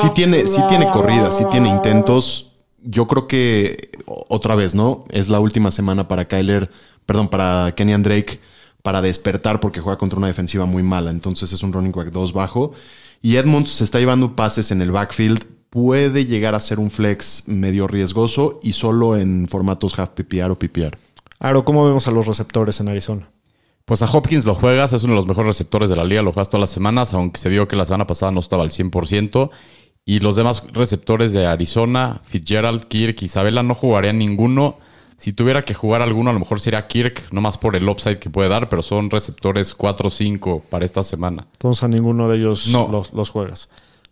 sí, 0.01 0.09
tiene, 0.13 0.43
tiene 0.69 0.89
corridas, 0.91 1.37
sí 1.37 1.45
tiene 1.51 1.69
intentos. 1.69 2.51
Yo 2.81 3.07
creo 3.07 3.27
que 3.27 3.91
otra 4.05 4.55
vez, 4.55 4.75
¿no? 4.75 5.05
Es 5.09 5.29
la 5.29 5.39
última 5.39 5.71
semana 5.71 6.07
para 6.07 6.25
Kyler, 6.25 6.69
perdón, 7.05 7.29
para 7.29 7.73
Kenyan 7.75 8.03
Drake 8.03 8.39
para 8.83 9.01
despertar 9.01 9.59
porque 9.59 9.79
juega 9.79 9.97
contra 9.97 10.19
una 10.19 10.27
defensiva 10.27 10.65
muy 10.65 10.83
mala. 10.83 11.09
Entonces 11.09 11.51
es 11.51 11.63
un 11.63 11.73
running 11.73 11.93
back 11.93 12.11
2 12.11 12.33
bajo. 12.33 12.73
Y 13.21 13.37
Edmonds 13.37 13.71
se 13.71 13.83
está 13.85 13.97
llevando 13.97 14.35
pases 14.35 14.69
en 14.71 14.81
el 14.81 14.91
backfield. 14.91 15.45
Puede 15.69 16.25
llegar 16.25 16.53
a 16.53 16.59
ser 16.59 16.77
un 16.77 16.91
flex 16.91 17.47
medio 17.47 17.87
riesgoso 17.87 18.59
y 18.61 18.73
solo 18.73 19.17
en 19.17 19.47
formatos 19.47 19.97
half 19.97 20.09
PPR 20.09 20.51
o 20.51 20.59
PPR. 20.59 20.97
Aro, 21.39 21.65
¿cómo 21.65 21.85
vemos 21.85 22.07
a 22.07 22.11
los 22.11 22.27
receptores 22.27 22.79
en 22.79 22.89
Arizona? 22.89 23.29
Pues 23.85 24.01
a 24.01 24.05
Hopkins 24.09 24.45
lo 24.45 24.55
juegas, 24.55 24.93
es 24.93 25.03
uno 25.03 25.13
de 25.13 25.17
los 25.17 25.27
mejores 25.27 25.47
receptores 25.47 25.89
de 25.89 25.95
la 25.97 26.05
liga, 26.05 26.21
lo 26.21 26.31
juegas 26.31 26.49
todas 26.49 26.61
las 26.61 26.69
semanas, 26.69 27.13
aunque 27.13 27.39
se 27.39 27.49
vio 27.49 27.67
que 27.67 27.75
la 27.75 27.85
semana 27.85 28.07
pasada 28.07 28.31
no 28.31 28.39
estaba 28.39 28.63
al 28.63 28.69
100%. 28.71 29.49
Y 30.05 30.19
los 30.19 30.35
demás 30.35 30.63
receptores 30.73 31.31
de 31.33 31.45
Arizona, 31.45 32.21
Fitzgerald, 32.23 32.85
Kirk, 32.85 33.21
Isabela, 33.21 33.61
no 33.63 33.75
jugarían 33.75 34.17
ninguno. 34.17 34.77
Si 35.17 35.31
tuviera 35.33 35.61
que 35.63 35.73
jugar 35.73 36.01
alguno, 36.01 36.29
a 36.29 36.33
lo 36.33 36.39
mejor 36.39 36.59
sería 36.59 36.87
Kirk, 36.87 37.27
no 37.31 37.39
más 37.41 37.57
por 37.57 37.75
el 37.75 37.87
upside 37.87 38.19
que 38.19 38.29
puede 38.29 38.49
dar, 38.49 38.67
pero 38.69 38.81
son 38.81 39.09
receptores 39.09 39.73
4 39.73 40.07
o 40.07 40.11
5 40.11 40.63
para 40.69 40.85
esta 40.85 41.03
semana. 41.03 41.47
Entonces 41.53 41.83
a 41.83 41.87
ninguno 41.87 42.27
de 42.29 42.37
ellos 42.37 42.67
No. 42.67 42.87
los, 42.91 43.13
los 43.13 43.29
juegas. 43.29 43.69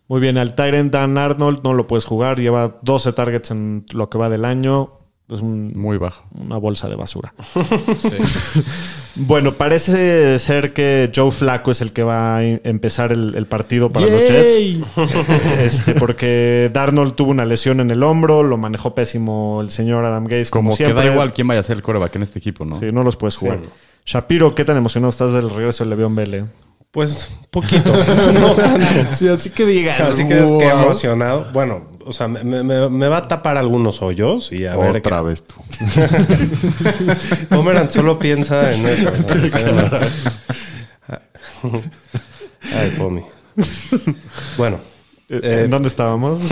Muy 0.08 0.20
bien, 0.20 0.36
al 0.38 0.54
Tyrant 0.54 0.92
Dan 0.92 1.16
Arnold 1.16 1.60
no 1.64 1.74
lo 1.74 1.86
puedes 1.86 2.04
jugar, 2.06 2.38
lleva 2.38 2.78
12 2.82 3.12
targets 3.14 3.50
en 3.50 3.84
lo 3.92 4.08
que 4.10 4.18
va 4.18 4.28
del 4.30 4.44
año. 4.44 4.92
Es 5.28 5.40
un- 5.40 5.72
Muy 5.74 5.96
bajo. 5.98 6.24
una 6.34 6.56
bolsa 6.58 6.88
de 6.88 6.96
basura. 6.96 7.32
Bueno, 9.14 9.58
parece 9.58 10.38
ser 10.38 10.72
que 10.72 11.12
Joe 11.14 11.30
Flaco 11.30 11.70
es 11.70 11.82
el 11.82 11.92
que 11.92 12.02
va 12.02 12.38
a 12.38 12.42
empezar 12.42 13.12
el, 13.12 13.34
el 13.34 13.44
partido 13.46 13.90
para 13.90 14.06
los 14.06 14.20
Jets. 14.26 14.78
Este, 15.60 15.94
porque 15.94 16.70
Darnold 16.72 17.14
tuvo 17.14 17.30
una 17.30 17.44
lesión 17.44 17.80
en 17.80 17.90
el 17.90 18.02
hombro, 18.02 18.42
lo 18.42 18.56
manejó 18.56 18.94
pésimo 18.94 19.60
el 19.60 19.70
señor 19.70 20.04
Adam 20.06 20.24
Gaze. 20.24 20.50
Como, 20.50 20.70
Como 20.70 20.76
que 20.78 20.84
siempre. 20.86 21.04
da 21.06 21.12
igual 21.12 21.32
quién 21.34 21.46
vaya 21.46 21.60
a 21.60 21.62
ser 21.62 21.76
el 21.76 21.82
coreback 21.82 22.16
en 22.16 22.22
este 22.22 22.38
equipo, 22.38 22.64
¿no? 22.64 22.78
Sí, 22.78 22.86
no 22.90 23.02
los 23.02 23.16
puedes 23.16 23.36
jugar. 23.36 23.58
Shapiro, 24.06 24.54
¿qué 24.54 24.64
tan 24.64 24.78
emocionado 24.78 25.10
estás 25.10 25.34
del 25.34 25.50
regreso 25.50 25.84
de 25.84 25.90
Le'Veon 25.90 26.14
Bell? 26.14 26.34
eh? 26.34 26.44
Pues 26.90 27.30
poquito. 27.50 27.90
no. 28.40 28.54
Sí, 29.14 29.28
así 29.28 29.50
que 29.50 29.64
digas. 29.66 30.00
Así 30.00 30.26
que 30.26 30.34
es 30.42 30.50
que 30.50 30.70
"Wow". 30.72 30.82
emocionado. 30.84 31.46
Bueno, 31.52 31.82
o 32.06 32.12
sea, 32.12 32.28
me, 32.28 32.42
me- 32.62 32.88
me 32.88 33.08
va 33.08 33.16
a 33.18 33.28
tapar 33.28 33.56
algunos 33.56 34.02
hoyos 34.02 34.50
y 34.52 34.66
a 34.66 34.76
ver. 34.76 34.96
Otra 34.96 35.22
vez 35.22 35.44
tú. 35.44 35.54
Pomeran 37.48 37.90
solo 37.90 38.18
piensa 38.18 38.72
en 38.72 38.86
eso. 38.86 39.10
Ay, 42.74 42.90
Pomi. 42.98 43.22
Bueno. 44.56 44.78
Eh, 45.28 45.62
¿En 45.64 45.70
dónde 45.70 45.88
estábamos? 45.88 46.40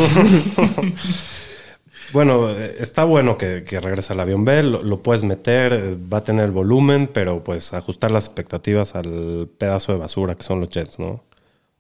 Bueno, 2.13 2.51
eh, 2.51 2.75
está 2.81 3.05
bueno 3.05 3.39
que, 3.39 3.63
que 3.63 3.81
regrese 3.81 4.13
al 4.15 4.19
avión 4.19 4.45
Bell, 4.45 4.73
lo, 4.73 4.83
lo 4.83 5.01
puedes 5.01 5.23
meter, 5.23 5.73
eh, 5.73 5.97
va 6.13 6.19
a 6.19 6.25
tener 6.25 6.47
el 6.47 6.51
volumen, 6.51 7.09
pero 7.13 7.45
pues 7.45 7.73
ajustar 7.73 8.11
las 8.11 8.25
expectativas 8.25 8.97
al 8.97 9.49
pedazo 9.59 9.93
de 9.93 9.99
basura 10.01 10.35
que 10.35 10.43
son 10.43 10.59
los 10.59 10.71
Jets, 10.71 10.99
¿no? 10.99 11.23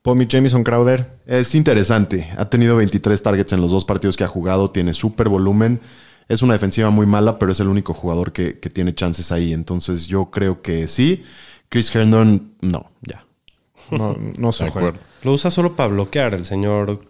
Pomi 0.02 0.26
Jamison 0.28 0.64
Crowder. 0.64 1.18
Es 1.26 1.54
interesante. 1.54 2.30
Ha 2.36 2.48
tenido 2.48 2.76
23 2.76 3.22
targets 3.22 3.52
en 3.52 3.60
los 3.60 3.70
dos 3.70 3.84
partidos 3.84 4.16
que 4.16 4.24
ha 4.24 4.28
jugado. 4.28 4.70
Tiene 4.70 4.94
súper 4.94 5.28
volumen. 5.28 5.80
Es 6.28 6.42
una 6.42 6.54
defensiva 6.54 6.90
muy 6.90 7.06
mala, 7.06 7.38
pero 7.38 7.52
es 7.52 7.60
el 7.60 7.68
único 7.68 7.92
jugador 7.92 8.32
que, 8.32 8.58
que 8.58 8.70
tiene 8.70 8.94
chances 8.94 9.32
ahí. 9.32 9.52
Entonces 9.52 10.06
yo 10.06 10.30
creo 10.30 10.62
que 10.62 10.88
sí. 10.88 11.22
Chris 11.68 11.94
Herndon, 11.94 12.54
no, 12.60 12.90
ya. 13.02 13.24
No, 13.90 14.16
no 14.38 14.52
se 14.52 14.64
De 14.64 14.70
juega. 14.70 14.88
acuerdo. 14.88 15.06
Lo 15.22 15.32
usa 15.32 15.50
solo 15.50 15.76
para 15.76 15.88
bloquear 15.88 16.34
el 16.34 16.44
señor 16.44 17.04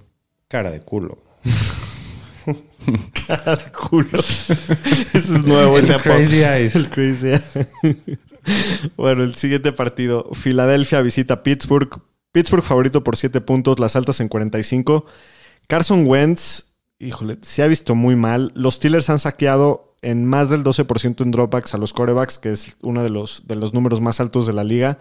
cara 0.48 0.70
de 0.70 0.80
culo. 0.80 1.22
culo. 3.88 4.18
Ese 5.12 5.34
es 5.36 5.44
nuevo. 5.44 5.78
El 5.78 5.84
ese 5.84 5.94
apodo. 5.94 6.14
Crazy 6.16 6.42
Eyes. 6.42 6.76
El 6.76 6.90
Crazy 6.90 7.26
Eyes. 7.28 7.68
bueno, 8.96 9.22
el 9.22 9.34
siguiente 9.34 9.72
partido. 9.72 10.30
Filadelfia 10.32 11.02
visita 11.02 11.42
Pittsburgh. 11.42 11.90
Pittsburgh 12.32 12.62
favorito 12.62 13.02
por 13.02 13.16
7 13.16 13.40
puntos, 13.40 13.78
las 13.78 13.96
altas 13.96 14.20
en 14.20 14.28
45. 14.28 15.04
Carson 15.66 16.06
Wentz, 16.06 16.66
híjole, 16.98 17.38
se 17.42 17.62
ha 17.62 17.66
visto 17.66 17.94
muy 17.94 18.16
mal. 18.16 18.52
Los 18.54 18.74
Steelers 18.74 19.10
han 19.10 19.18
saqueado 19.18 19.94
en 20.02 20.24
más 20.24 20.48
del 20.48 20.64
12% 20.64 21.22
en 21.22 21.30
dropbacks 21.30 21.74
a 21.74 21.78
los 21.78 21.92
corebacks, 21.92 22.38
que 22.38 22.52
es 22.52 22.76
uno 22.82 23.02
de 23.02 23.10
los, 23.10 23.46
de 23.46 23.56
los 23.56 23.74
números 23.74 24.00
más 24.00 24.20
altos 24.20 24.46
de 24.46 24.52
la 24.52 24.64
liga. 24.64 24.98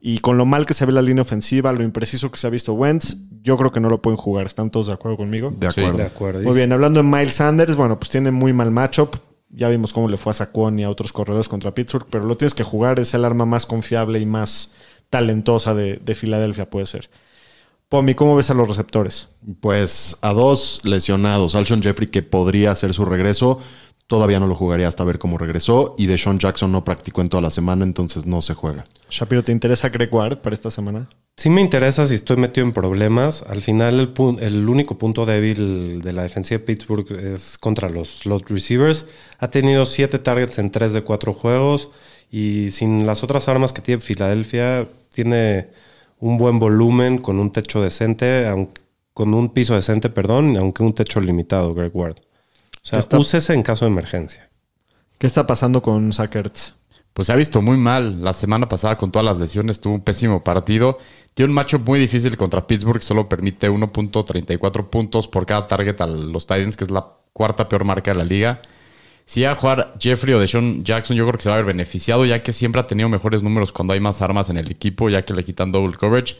Y 0.00 0.18
con 0.18 0.36
lo 0.36 0.44
mal 0.44 0.66
que 0.66 0.74
se 0.74 0.84
ve 0.84 0.92
la 0.92 1.00
línea 1.00 1.22
ofensiva, 1.22 1.72
lo 1.72 1.82
impreciso 1.82 2.30
que 2.30 2.36
se 2.36 2.46
ha 2.46 2.50
visto 2.50 2.74
Wentz, 2.74 3.16
yo 3.42 3.56
creo 3.56 3.72
que 3.72 3.80
no 3.80 3.88
lo 3.88 4.02
pueden 4.02 4.18
jugar. 4.18 4.46
¿Están 4.46 4.70
todos 4.70 4.88
de 4.88 4.92
acuerdo 4.92 5.16
conmigo? 5.16 5.50
De 5.56 5.72
Sí. 5.72 5.80
acuerdo. 5.80 5.98
De 5.98 6.04
acuerdo. 6.04 6.42
Muy 6.42 6.54
bien, 6.54 6.72
hablando 6.72 7.02
de 7.02 7.08
Miles 7.08 7.34
Sanders, 7.34 7.74
bueno, 7.74 7.98
pues 7.98 8.10
tiene 8.10 8.30
muy 8.30 8.52
mal 8.52 8.70
matchup. 8.70 9.16
Ya 9.48 9.68
vimos 9.68 9.92
cómo 9.94 10.08
le 10.08 10.16
fue 10.18 10.30
a 10.30 10.34
Saquon 10.34 10.78
y 10.78 10.84
a 10.84 10.90
otros 10.90 11.12
corredores 11.12 11.48
contra 11.48 11.72
Pittsburgh, 11.74 12.06
pero 12.10 12.24
lo 12.24 12.36
tienes 12.36 12.52
que 12.54 12.64
jugar, 12.64 12.98
es 13.00 13.14
el 13.14 13.24
arma 13.24 13.46
más 13.46 13.64
confiable 13.64 14.18
y 14.18 14.26
más 14.26 14.72
talentosa 15.14 15.74
de, 15.74 16.00
de 16.04 16.14
Filadelfia, 16.16 16.68
puede 16.68 16.86
ser. 16.86 17.08
Pomi, 17.88 18.14
¿cómo 18.16 18.34
ves 18.34 18.50
a 18.50 18.54
los 18.54 18.66
receptores? 18.66 19.28
Pues 19.60 20.16
a 20.22 20.32
dos 20.32 20.80
lesionados. 20.82 21.54
Alshon 21.54 21.82
Jeffrey, 21.82 22.08
que 22.08 22.22
podría 22.22 22.72
hacer 22.72 22.92
su 22.92 23.04
regreso, 23.04 23.60
todavía 24.08 24.40
no 24.40 24.48
lo 24.48 24.56
jugaría 24.56 24.88
hasta 24.88 25.04
ver 25.04 25.20
cómo 25.20 25.38
regresó. 25.38 25.94
Y 25.96 26.06
Deshaun 26.06 26.40
Jackson 26.40 26.72
no 26.72 26.82
practicó 26.82 27.20
en 27.20 27.28
toda 27.28 27.42
la 27.42 27.50
semana, 27.50 27.84
entonces 27.84 28.26
no 28.26 28.42
se 28.42 28.54
juega. 28.54 28.82
Shapiro, 29.10 29.44
¿te 29.44 29.52
interesa 29.52 29.90
Greg 29.90 30.12
Ward 30.12 30.38
para 30.38 30.54
esta 30.54 30.72
semana? 30.72 31.08
Sí 31.36 31.50
me 31.50 31.60
interesa 31.60 32.06
si 32.08 32.16
estoy 32.16 32.36
metido 32.36 32.66
en 32.66 32.72
problemas. 32.72 33.44
Al 33.48 33.60
final 33.60 34.00
el, 34.00 34.12
pu- 34.12 34.40
el 34.40 34.68
único 34.68 34.98
punto 34.98 35.24
débil 35.26 36.00
de 36.02 36.12
la 36.12 36.22
defensiva 36.22 36.58
de 36.58 36.64
Pittsburgh 36.64 37.12
es 37.12 37.58
contra 37.58 37.88
los 37.88 38.18
slot 38.20 38.50
receivers. 38.50 39.06
Ha 39.38 39.50
tenido 39.50 39.86
siete 39.86 40.18
targets 40.18 40.58
en 40.58 40.70
tres 40.70 40.92
de 40.94 41.02
cuatro 41.02 41.32
juegos 41.32 41.90
y 42.36 42.72
sin 42.72 43.06
las 43.06 43.22
otras 43.22 43.46
armas 43.48 43.72
que 43.72 43.80
tiene 43.80 44.00
Filadelfia 44.00 44.88
tiene 45.12 45.68
un 46.18 46.36
buen 46.36 46.58
volumen 46.58 47.18
con 47.18 47.38
un 47.38 47.52
techo 47.52 47.80
decente, 47.80 48.48
aunque, 48.48 48.82
con 49.12 49.32
un 49.34 49.50
piso 49.50 49.74
decente, 49.76 50.10
perdón, 50.10 50.56
aunque 50.56 50.82
un 50.82 50.94
techo 50.94 51.20
limitado, 51.20 51.72
Greg 51.74 51.94
Ward. 51.94 52.16
O 52.18 52.86
sea, 52.86 52.98
Está- 52.98 53.18
úsese 53.18 53.54
en 53.54 53.62
caso 53.62 53.84
de 53.84 53.92
emergencia. 53.92 54.50
¿Qué 55.18 55.28
está 55.28 55.46
pasando 55.46 55.80
con 55.80 56.12
Sackerts? 56.12 56.74
Pues 57.12 57.26
se 57.28 57.32
ha 57.32 57.36
visto 57.36 57.62
muy 57.62 57.76
mal. 57.76 58.24
La 58.24 58.32
semana 58.32 58.68
pasada 58.68 58.98
con 58.98 59.12
todas 59.12 59.24
las 59.26 59.36
lesiones 59.36 59.80
tuvo 59.80 59.94
un 59.94 60.00
pésimo 60.00 60.42
partido. 60.42 60.98
Tiene 61.34 61.50
un 61.50 61.54
matchup 61.54 61.86
muy 61.86 62.00
difícil 62.00 62.36
contra 62.36 62.66
Pittsburgh. 62.66 63.00
Solo 63.00 63.28
permite 63.28 63.70
1.34 63.70 64.90
puntos 64.90 65.28
por 65.28 65.46
cada 65.46 65.68
target 65.68 66.00
a 66.00 66.08
los 66.08 66.48
Titans, 66.48 66.76
que 66.76 66.82
es 66.82 66.90
la 66.90 67.06
cuarta 67.32 67.68
peor 67.68 67.84
marca 67.84 68.10
de 68.10 68.18
la 68.18 68.24
liga. 68.24 68.60
Si 69.26 69.42
va 69.42 69.52
a 69.52 69.54
jugar 69.56 69.94
Jeffrey 69.98 70.34
o 70.34 70.38
Deshaun 70.38 70.84
Jackson, 70.84 71.16
yo 71.16 71.24
creo 71.26 71.36
que 71.38 71.42
se 71.42 71.48
va 71.48 71.54
a 71.54 71.58
ver 71.58 71.66
beneficiado, 71.66 72.24
ya 72.26 72.42
que 72.42 72.52
siempre 72.52 72.80
ha 72.80 72.86
tenido 72.86 73.08
mejores 73.08 73.42
números 73.42 73.72
cuando 73.72 73.94
hay 73.94 74.00
más 74.00 74.20
armas 74.20 74.50
en 74.50 74.58
el 74.58 74.70
equipo, 74.70 75.08
ya 75.08 75.22
que 75.22 75.32
le 75.32 75.44
quitan 75.44 75.72
double 75.72 75.96
coverage. 75.96 76.36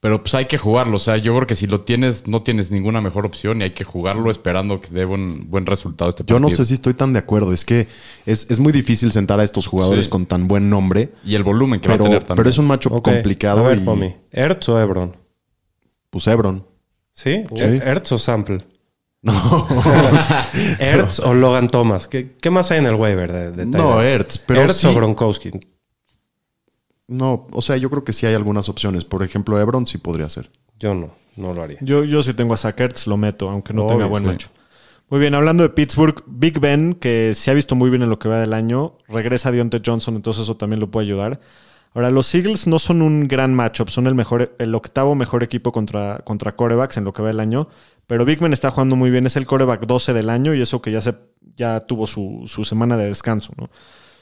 Pero 0.00 0.22
pues 0.22 0.34
hay 0.34 0.44
que 0.44 0.56
jugarlo. 0.58 0.96
O 0.96 1.00
sea, 1.00 1.16
yo 1.16 1.34
creo 1.34 1.46
que 1.46 1.54
si 1.54 1.66
lo 1.66 1.80
tienes, 1.80 2.26
no 2.28 2.42
tienes 2.42 2.70
ninguna 2.70 3.00
mejor 3.00 3.26
opción 3.26 3.60
y 3.60 3.64
hay 3.64 3.70
que 3.70 3.82
jugarlo 3.84 4.30
esperando 4.30 4.80
que 4.80 4.88
dé 4.88 5.04
buen, 5.04 5.50
buen 5.50 5.66
resultado 5.66 6.10
este 6.10 6.22
Yo 6.22 6.36
partido. 6.36 6.40
no 6.40 6.50
sé 6.50 6.64
si 6.66 6.74
estoy 6.74 6.94
tan 6.94 7.12
de 7.12 7.18
acuerdo. 7.18 7.52
Es 7.52 7.64
que 7.64 7.88
es, 8.26 8.50
es 8.50 8.60
muy 8.60 8.72
difícil 8.72 9.10
sentar 9.10 9.40
a 9.40 9.44
estos 9.44 9.66
jugadores 9.66 10.04
Sí. 10.04 10.10
con 10.10 10.26
tan 10.26 10.48
buen 10.48 10.68
nombre. 10.70 11.10
Y 11.24 11.34
el 11.34 11.42
volumen 11.42 11.80
que 11.80 11.88
va 11.88 11.94
a 11.94 11.96
Pero, 11.96 12.04
tener 12.04 12.20
también. 12.24 12.36
pero 12.36 12.48
es 12.50 12.58
un 12.58 12.66
matchup 12.66 12.92
Ok, 12.92 13.04
complicado. 13.04 13.64
A 13.64 13.68
ver, 13.70 13.78
y, 13.78 13.80
Pomi. 13.80 14.14
¿Ertz 14.32 14.68
o 14.68 14.80
Ebron? 14.80 15.16
Pues 16.10 16.26
Ebron. 16.28 16.66
¿Sí? 17.12 17.44
Sí. 17.56 17.64
¿Ertz 17.64 18.12
o 18.12 18.18
Sample? 18.18 18.58
Ertz 20.78 21.20
o 21.20 21.34
Logan 21.34 21.68
Thomas. 21.68 22.06
¿Qué, 22.08 22.36
qué 22.40 22.50
más 22.50 22.70
hay 22.70 22.78
en 22.78 22.86
el 22.86 22.94
waiver 22.94 23.32
de, 23.32 23.50
de 23.52 23.66
No? 23.66 24.00
Ertz, 24.02 24.38
pero 24.38 24.62
Ertz 24.62 24.76
sí- 24.76 24.86
o 24.86 24.94
Gronkowski. 24.94 25.50
No, 27.08 27.46
o 27.52 27.62
sea, 27.62 27.76
yo 27.76 27.88
creo 27.90 28.04
que 28.04 28.12
sí 28.12 28.26
hay 28.26 28.34
algunas 28.34 28.68
opciones. 28.68 29.04
Por 29.04 29.22
ejemplo, 29.22 29.60
Ebron 29.60 29.86
sí 29.86 29.98
podría 29.98 30.28
ser. 30.28 30.50
Yo 30.78 30.94
no, 30.94 31.14
no 31.36 31.52
lo 31.54 31.62
haría. 31.62 31.78
Yo, 31.80 32.04
yo 32.04 32.22
si 32.22 32.34
tengo 32.34 32.54
a 32.54 32.56
Sackerts, 32.56 33.06
lo 33.06 33.16
meto, 33.16 33.48
aunque 33.48 33.72
no 33.72 33.82
Obvio, 33.84 33.94
tenga 33.96 34.06
buen 34.06 34.24
sí. 34.24 34.28
macho. 34.28 34.48
Muy 35.08 35.20
bien, 35.20 35.36
hablando 35.36 35.62
de 35.62 35.68
Pittsburgh, 35.68 36.24
Big 36.26 36.58
Ben, 36.58 36.94
que 36.94 37.32
se 37.34 37.52
ha 37.52 37.54
visto 37.54 37.76
muy 37.76 37.90
bien 37.90 38.02
en 38.02 38.10
lo 38.10 38.18
que 38.18 38.28
va 38.28 38.40
del 38.40 38.52
año, 38.52 38.98
regresa 39.06 39.52
Deontay 39.52 39.80
Johnson, 39.86 40.16
entonces 40.16 40.42
eso 40.42 40.56
también 40.56 40.80
lo 40.80 40.90
puede 40.90 41.06
ayudar. 41.06 41.38
Ahora, 41.94 42.10
los 42.10 42.34
Eagles 42.34 42.66
no 42.66 42.80
son 42.80 43.02
un 43.02 43.28
gran 43.28 43.54
matchup, 43.54 43.88
son 43.88 44.08
el 44.08 44.16
mejor, 44.16 44.56
el 44.58 44.74
octavo 44.74 45.14
mejor 45.14 45.44
equipo 45.44 45.70
contra, 45.70 46.18
contra 46.24 46.56
corebacks 46.56 46.96
en 46.96 47.04
lo 47.04 47.12
que 47.12 47.22
va 47.22 47.28
del 47.28 47.38
año, 47.38 47.68
pero 48.06 48.24
Big 48.24 48.38
Ben 48.40 48.52
está 48.52 48.70
jugando 48.70 48.96
muy 48.96 49.10
bien, 49.10 49.26
es 49.26 49.36
el 49.36 49.46
coreback 49.46 49.86
12 49.86 50.12
del 50.12 50.30
año 50.30 50.54
y 50.54 50.60
eso 50.62 50.80
que 50.82 50.92
ya, 50.92 51.00
se, 51.00 51.14
ya 51.56 51.80
tuvo 51.80 52.06
su, 52.06 52.44
su 52.46 52.64
semana 52.64 52.96
de 52.96 53.06
descanso, 53.06 53.52
¿no? 53.56 53.68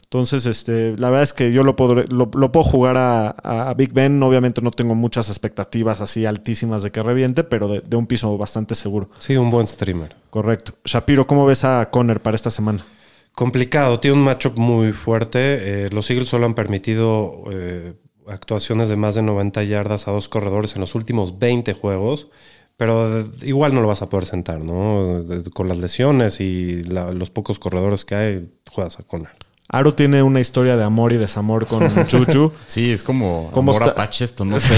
Entonces, 0.05 0.47
este, 0.47 0.97
la 0.97 1.09
verdad 1.09 1.25
es 1.25 1.33
que 1.33 1.51
yo 1.51 1.64
lo, 1.64 1.75
podré- 1.75 2.07
lo, 2.09 2.31
lo 2.35 2.53
puedo 2.53 2.62
jugar 2.62 2.97
a, 2.97 3.31
a 3.31 3.75
Big 3.75 3.92
Ben. 3.92 4.23
Obviamente 4.23 4.61
no 4.62 4.70
tengo 4.70 4.94
muchas 4.94 5.29
expectativas 5.29 6.01
así 6.01 6.25
altísimas 6.25 6.85
de 6.85 6.92
que 6.92 7.03
reviente, 7.03 7.42
pero 7.42 7.66
de, 7.66 7.81
de 7.81 7.97
un 7.97 8.07
piso 8.07 8.37
bastante 8.38 8.77
seguro. 8.77 9.11
Sí, 9.18 9.37
un 9.37 9.51
buen 9.51 9.66
streamer. 9.66 10.14
Correcto. 10.31 10.75
Shapiro, 10.85 11.27
¿cómo 11.27 11.47
ves 11.47 11.64
a 11.64 11.90
Conner 11.90 12.20
para 12.20 12.37
esta 12.37 12.51
semana? 12.51 12.87
Complicado, 13.35 13.99
tiene 13.99 14.16
un 14.16 14.23
matchup 14.23 14.57
muy 14.57 14.92
fuerte. 14.92 15.85
Eh, 15.87 15.88
los 15.90 16.09
Eagles 16.11 16.29
solo 16.29 16.47
han 16.47 16.55
permitido 16.55 17.42
eh, 17.51 17.94
actuaciones 18.29 18.88
de 18.88 18.97
más 18.97 19.16
de 19.16 19.23
90 19.23 19.64
yardas 19.64 20.07
a 20.07 20.12
dos 20.12 20.29
corredores 20.29 20.77
en 20.77 20.81
los 20.83 20.94
últimos 20.94 21.40
20 21.40 21.73
juegos, 21.73 22.29
pero 22.77 23.27
igual 23.43 23.75
no 23.75 23.81
lo 23.81 23.89
vas 23.89 24.03
a 24.03 24.09
poder 24.09 24.27
sentar, 24.27 24.59
¿no? 24.61 25.25
Con 25.53 25.69
las 25.69 25.79
lesiones 25.79 26.41
y 26.41 26.83
la- 26.85 27.13
los 27.13 27.31
pocos 27.31 27.59
corredores 27.59 28.05
que 28.05 28.15
hay, 28.15 28.49
juegas 28.71 28.99
a 28.99 29.03
Conner. 29.03 29.31
Aro 29.67 29.95
tiene 29.95 30.23
una 30.23 30.41
historia 30.41 30.77
de 30.77 30.85
amor 30.85 31.13
y 31.13 31.17
desamor 31.17 31.67
con 31.67 31.89
Juju. 32.11 32.53
Sí, 32.67 32.91
es 32.93 33.03
como 33.03 33.51
¿Cómo 33.53 33.71
amor 33.73 33.83
está? 33.83 33.93
apache 33.93 34.25
esto, 34.25 34.45
no 34.45 34.61
sé. 34.61 34.75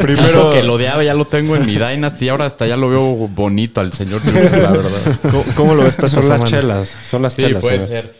Primero, 0.00 0.50
que 0.50 0.62
lo 0.62 0.74
odiaba, 0.74 1.02
ya 1.02 1.14
lo 1.14 1.26
tengo 1.26 1.56
en 1.56 1.66
mi 1.66 1.76
Dynasty 1.76 2.26
y 2.26 2.28
ahora 2.28 2.46
hasta 2.46 2.66
ya 2.66 2.76
lo 2.76 2.88
veo 2.88 3.02
bonito 3.28 3.80
al 3.80 3.92
señor 3.92 4.20
Juju, 4.20 4.34
la 4.34 4.70
verdad. 4.72 5.00
¿cómo, 5.22 5.44
cómo 5.56 5.74
lo 5.74 5.84
ves 5.84 5.94
Son 5.94 6.04
las 6.04 6.12
semana? 6.24 6.44
chelas, 6.44 6.88
son 6.88 7.22
las 7.22 7.32
Sí, 7.34 7.42
chelas. 7.42 7.62
puede 7.62 7.86
ser. 7.86 8.14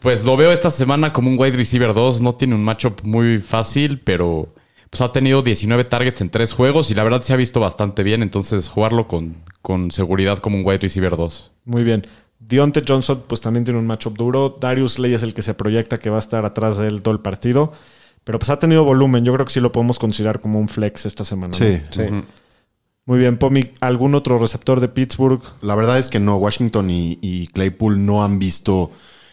Pues 0.00 0.24
lo 0.24 0.36
veo 0.36 0.52
esta 0.52 0.70
semana 0.70 1.12
como 1.12 1.28
un 1.30 1.38
wide 1.38 1.56
receiver 1.56 1.92
2. 1.94 2.20
No 2.20 2.34
tiene 2.34 2.54
un 2.54 2.62
matchup 2.64 3.00
muy 3.02 3.38
fácil, 3.38 4.00
pero 4.00 4.52
pues 4.90 5.00
ha 5.00 5.12
tenido 5.12 5.42
19 5.42 5.84
targets 5.84 6.20
en 6.20 6.30
tres 6.30 6.52
juegos 6.52 6.90
y 6.90 6.94
la 6.94 7.02
verdad 7.04 7.22
se 7.22 7.32
ha 7.32 7.36
visto 7.36 7.60
bastante 7.60 8.02
bien. 8.02 8.22
Entonces 8.22 8.68
jugarlo 8.68 9.06
con, 9.06 9.36
con 9.60 9.90
seguridad 9.90 10.38
como 10.38 10.56
un 10.56 10.64
wide 10.64 10.78
receiver 10.78 11.16
2. 11.16 11.52
Muy 11.64 11.84
bien. 11.84 12.06
Deontay 12.40 12.84
Johnson, 12.86 13.24
pues 13.26 13.40
también 13.40 13.64
tiene 13.64 13.78
un 13.80 13.86
matchup 13.86 14.16
duro. 14.16 14.56
Darius 14.60 14.98
Ley 14.98 15.12
es 15.14 15.22
el 15.22 15.34
que 15.34 15.42
se 15.42 15.54
proyecta 15.54 15.98
que 15.98 16.08
va 16.08 16.16
a 16.16 16.20
estar 16.20 16.44
atrás 16.44 16.78
de 16.78 16.86
él 16.86 17.02
todo 17.02 17.12
el 17.12 17.20
partido. 17.20 17.72
Pero 18.24 18.38
pues 18.38 18.50
ha 18.50 18.58
tenido 18.58 18.84
volumen. 18.84 19.24
Yo 19.24 19.34
creo 19.34 19.44
que 19.44 19.52
sí 19.52 19.60
lo 19.60 19.72
podemos 19.72 19.98
considerar 19.98 20.40
como 20.40 20.58
un 20.58 20.68
flex 20.68 21.06
esta 21.06 21.24
semana. 21.24 21.56
¿no? 21.58 21.66
Sí. 21.66 21.80
Sí. 21.90 22.02
Muy 23.04 23.18
bien, 23.18 23.38
Pomi. 23.38 23.70
¿Algún 23.80 24.14
otro 24.14 24.38
receptor 24.38 24.80
de 24.80 24.88
Pittsburgh? 24.88 25.40
La 25.62 25.74
verdad 25.74 25.98
es 25.98 26.08
que 26.08 26.20
no. 26.20 26.36
Washington 26.36 26.90
y, 26.90 27.18
y 27.22 27.46
Claypool 27.48 28.04
no 28.04 28.22
han 28.22 28.38
visto 28.38 28.90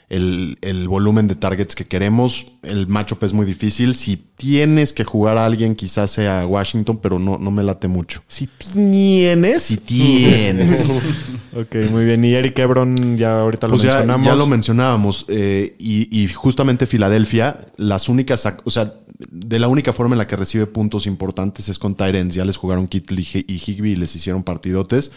el, 0.10 0.58
el 0.62 0.88
volumen 0.88 1.28
de 1.28 1.36
targets 1.36 1.76
que 1.76 1.86
queremos. 1.86 2.48
El 2.64 2.88
matchup 2.88 3.24
es 3.24 3.34
muy 3.34 3.46
difícil. 3.46 3.96
Si 3.96 4.18
tienes 4.18 4.94
que 4.94 5.04
jugar 5.04 5.38
a 5.38 5.46
alguien, 5.46 5.76
quizás 5.76 6.12
sea 6.12 6.46
Washington, 6.46 7.00
pero 7.02 7.18
no, 7.20 7.38
no 7.38 7.52
me 7.52 7.64
late 7.64 7.88
mucho. 7.88 8.22
Si 8.28 8.48
tienes. 8.48 9.64
Si 9.64 9.78
tienes. 9.78 11.00
Ok, 11.58 11.74
muy 11.90 12.04
bien. 12.04 12.22
Y 12.26 12.34
Eric 12.34 12.60
Ebron, 12.60 13.16
ya 13.16 13.40
ahorita 13.40 13.68
lo 13.68 13.76
Pues 13.76 13.84
ya, 13.84 13.92
mencionamos. 13.94 14.28
ya 14.28 14.36
lo 14.36 14.46
mencionábamos. 14.46 15.26
eh, 15.30 15.74
y, 15.80 16.10
y 16.24 16.28
justamente 16.28 16.86
Filadelfia, 16.86 17.58
las 17.78 18.10
únicas, 18.10 18.46
o 18.66 18.70
sea, 18.70 18.96
de 19.32 19.58
la 19.60 19.70
única 19.70 19.94
forma 19.94 20.16
en 20.16 20.18
la 20.18 20.28
que 20.28 20.36
recibe 20.36 20.66
puntos 20.68 21.08
importantes 21.08 21.70
es 21.70 21.80
con 21.80 21.96
Tyrants. 21.96 22.36
Ya 22.36 22.44
les 22.44 22.58
jugaron 22.58 22.90
Kittle 22.90 23.22
y 23.22 23.54
Higby 23.58 23.92
y 23.92 23.96
les 23.96 24.14
hicieron 24.18 24.44
partidotes. 24.44 25.14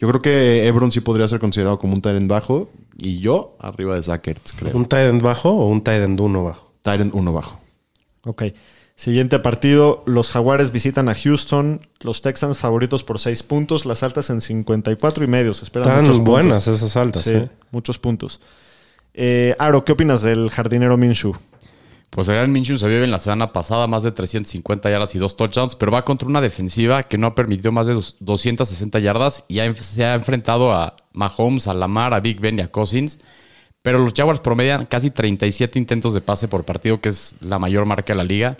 Yo 0.00 0.08
creo 0.08 0.20
que 0.20 0.66
Ebron 0.66 0.90
sí 0.90 0.98
podría 1.00 1.28
ser 1.28 1.38
considerado 1.38 1.78
como 1.78 1.94
un 1.94 2.02
Tyrant 2.02 2.28
bajo. 2.28 2.68
Y 2.98 3.18
yo 3.18 3.56
arriba 3.60 3.94
de 3.94 4.02
Zachert, 4.02 4.40
creo. 4.56 4.76
¿Un 4.76 4.86
tight 4.86 5.10
end 5.10 5.22
bajo 5.22 5.50
o 5.50 5.68
un 5.68 5.82
tight 5.84 6.02
end 6.02 6.20
uno 6.20 6.44
bajo? 6.44 6.72
Tyrant 6.82 7.14
uno 7.14 7.32
bajo. 7.32 7.60
Ok. 8.24 8.44
Siguiente 8.94 9.38
partido, 9.40 10.02
los 10.06 10.30
Jaguares 10.30 10.72
visitan 10.72 11.08
a 11.10 11.14
Houston, 11.14 11.86
los 12.00 12.22
Texans 12.22 12.56
favoritos 12.56 13.04
por 13.04 13.18
6 13.18 13.42
puntos, 13.42 13.84
las 13.84 14.02
altas 14.02 14.30
en 14.30 14.40
54 14.40 15.22
y 15.22 15.26
medio. 15.26 15.52
Se 15.52 15.64
esperan 15.64 15.88
Están 15.88 16.02
muchos 16.04 16.16
puntos. 16.18 16.32
buenas 16.32 16.66
esas 16.66 16.96
altas. 16.96 17.22
Sí, 17.22 17.32
¿eh? 17.34 17.50
muchos 17.72 17.98
puntos. 17.98 18.40
Eh, 19.12 19.54
Aro, 19.58 19.84
¿qué 19.84 19.92
opinas 19.92 20.22
del 20.22 20.48
jardinero 20.48 20.96
Minshew? 20.96 21.36
Pues 22.10 22.28
el 22.28 22.36
gran 22.36 22.50
Minshew 22.52 22.78
se 22.78 22.88
vio 22.88 22.98
bien 22.98 23.10
la 23.10 23.18
semana 23.18 23.52
pasada, 23.52 23.86
más 23.86 24.02
de 24.02 24.10
350 24.12 24.88
yardas 24.90 25.14
y 25.14 25.18
dos 25.18 25.36
touchdowns, 25.36 25.76
pero 25.76 25.92
va 25.92 26.04
contra 26.04 26.28
una 26.28 26.40
defensiva 26.40 27.02
que 27.02 27.18
no 27.18 27.26
ha 27.26 27.34
permitido 27.34 27.72
más 27.72 27.86
de 27.86 27.94
dos- 27.94 28.16
260 28.20 28.98
yardas 29.00 29.44
y 29.48 29.58
se 29.78 30.04
ha 30.04 30.14
enfrentado 30.14 30.72
a 30.72 30.96
Mahomes, 31.12 31.66
a 31.66 31.74
Lamar, 31.74 32.14
a 32.14 32.20
Big 32.20 32.40
Ben 32.40 32.58
y 32.58 32.62
a 32.62 32.70
Cousins. 32.70 33.18
Pero 33.82 33.98
los 33.98 34.14
Jaguars 34.14 34.40
promedian 34.40 34.86
casi 34.86 35.10
37 35.10 35.78
intentos 35.78 36.14
de 36.14 36.20
pase 36.20 36.48
por 36.48 36.64
partido, 36.64 37.00
que 37.00 37.10
es 37.10 37.36
la 37.40 37.58
mayor 37.58 37.84
marca 37.84 38.12
de 38.14 38.16
la 38.16 38.24
liga. 38.24 38.56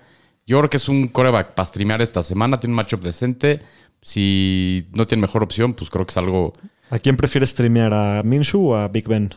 Yo 0.46 0.58
creo 0.58 0.70
que 0.70 0.76
es 0.76 0.88
un 0.88 1.08
coreback 1.08 1.54
para 1.54 1.66
streamear 1.66 2.02
esta 2.02 2.22
semana, 2.22 2.60
tiene 2.60 2.72
un 2.72 2.76
matchup 2.76 3.02
decente. 3.02 3.60
Si 4.02 4.86
no 4.92 5.06
tiene 5.06 5.22
mejor 5.22 5.42
opción, 5.42 5.74
pues 5.74 5.90
creo 5.90 6.04
que 6.06 6.10
es 6.10 6.16
algo 6.16 6.52
¿A 6.90 6.98
quién 7.00 7.16
prefieres 7.16 7.50
streamear? 7.50 7.92
¿A 7.92 8.22
Minshew 8.22 8.68
o 8.70 8.76
a 8.76 8.86
Big 8.88 9.08
Ben? 9.08 9.34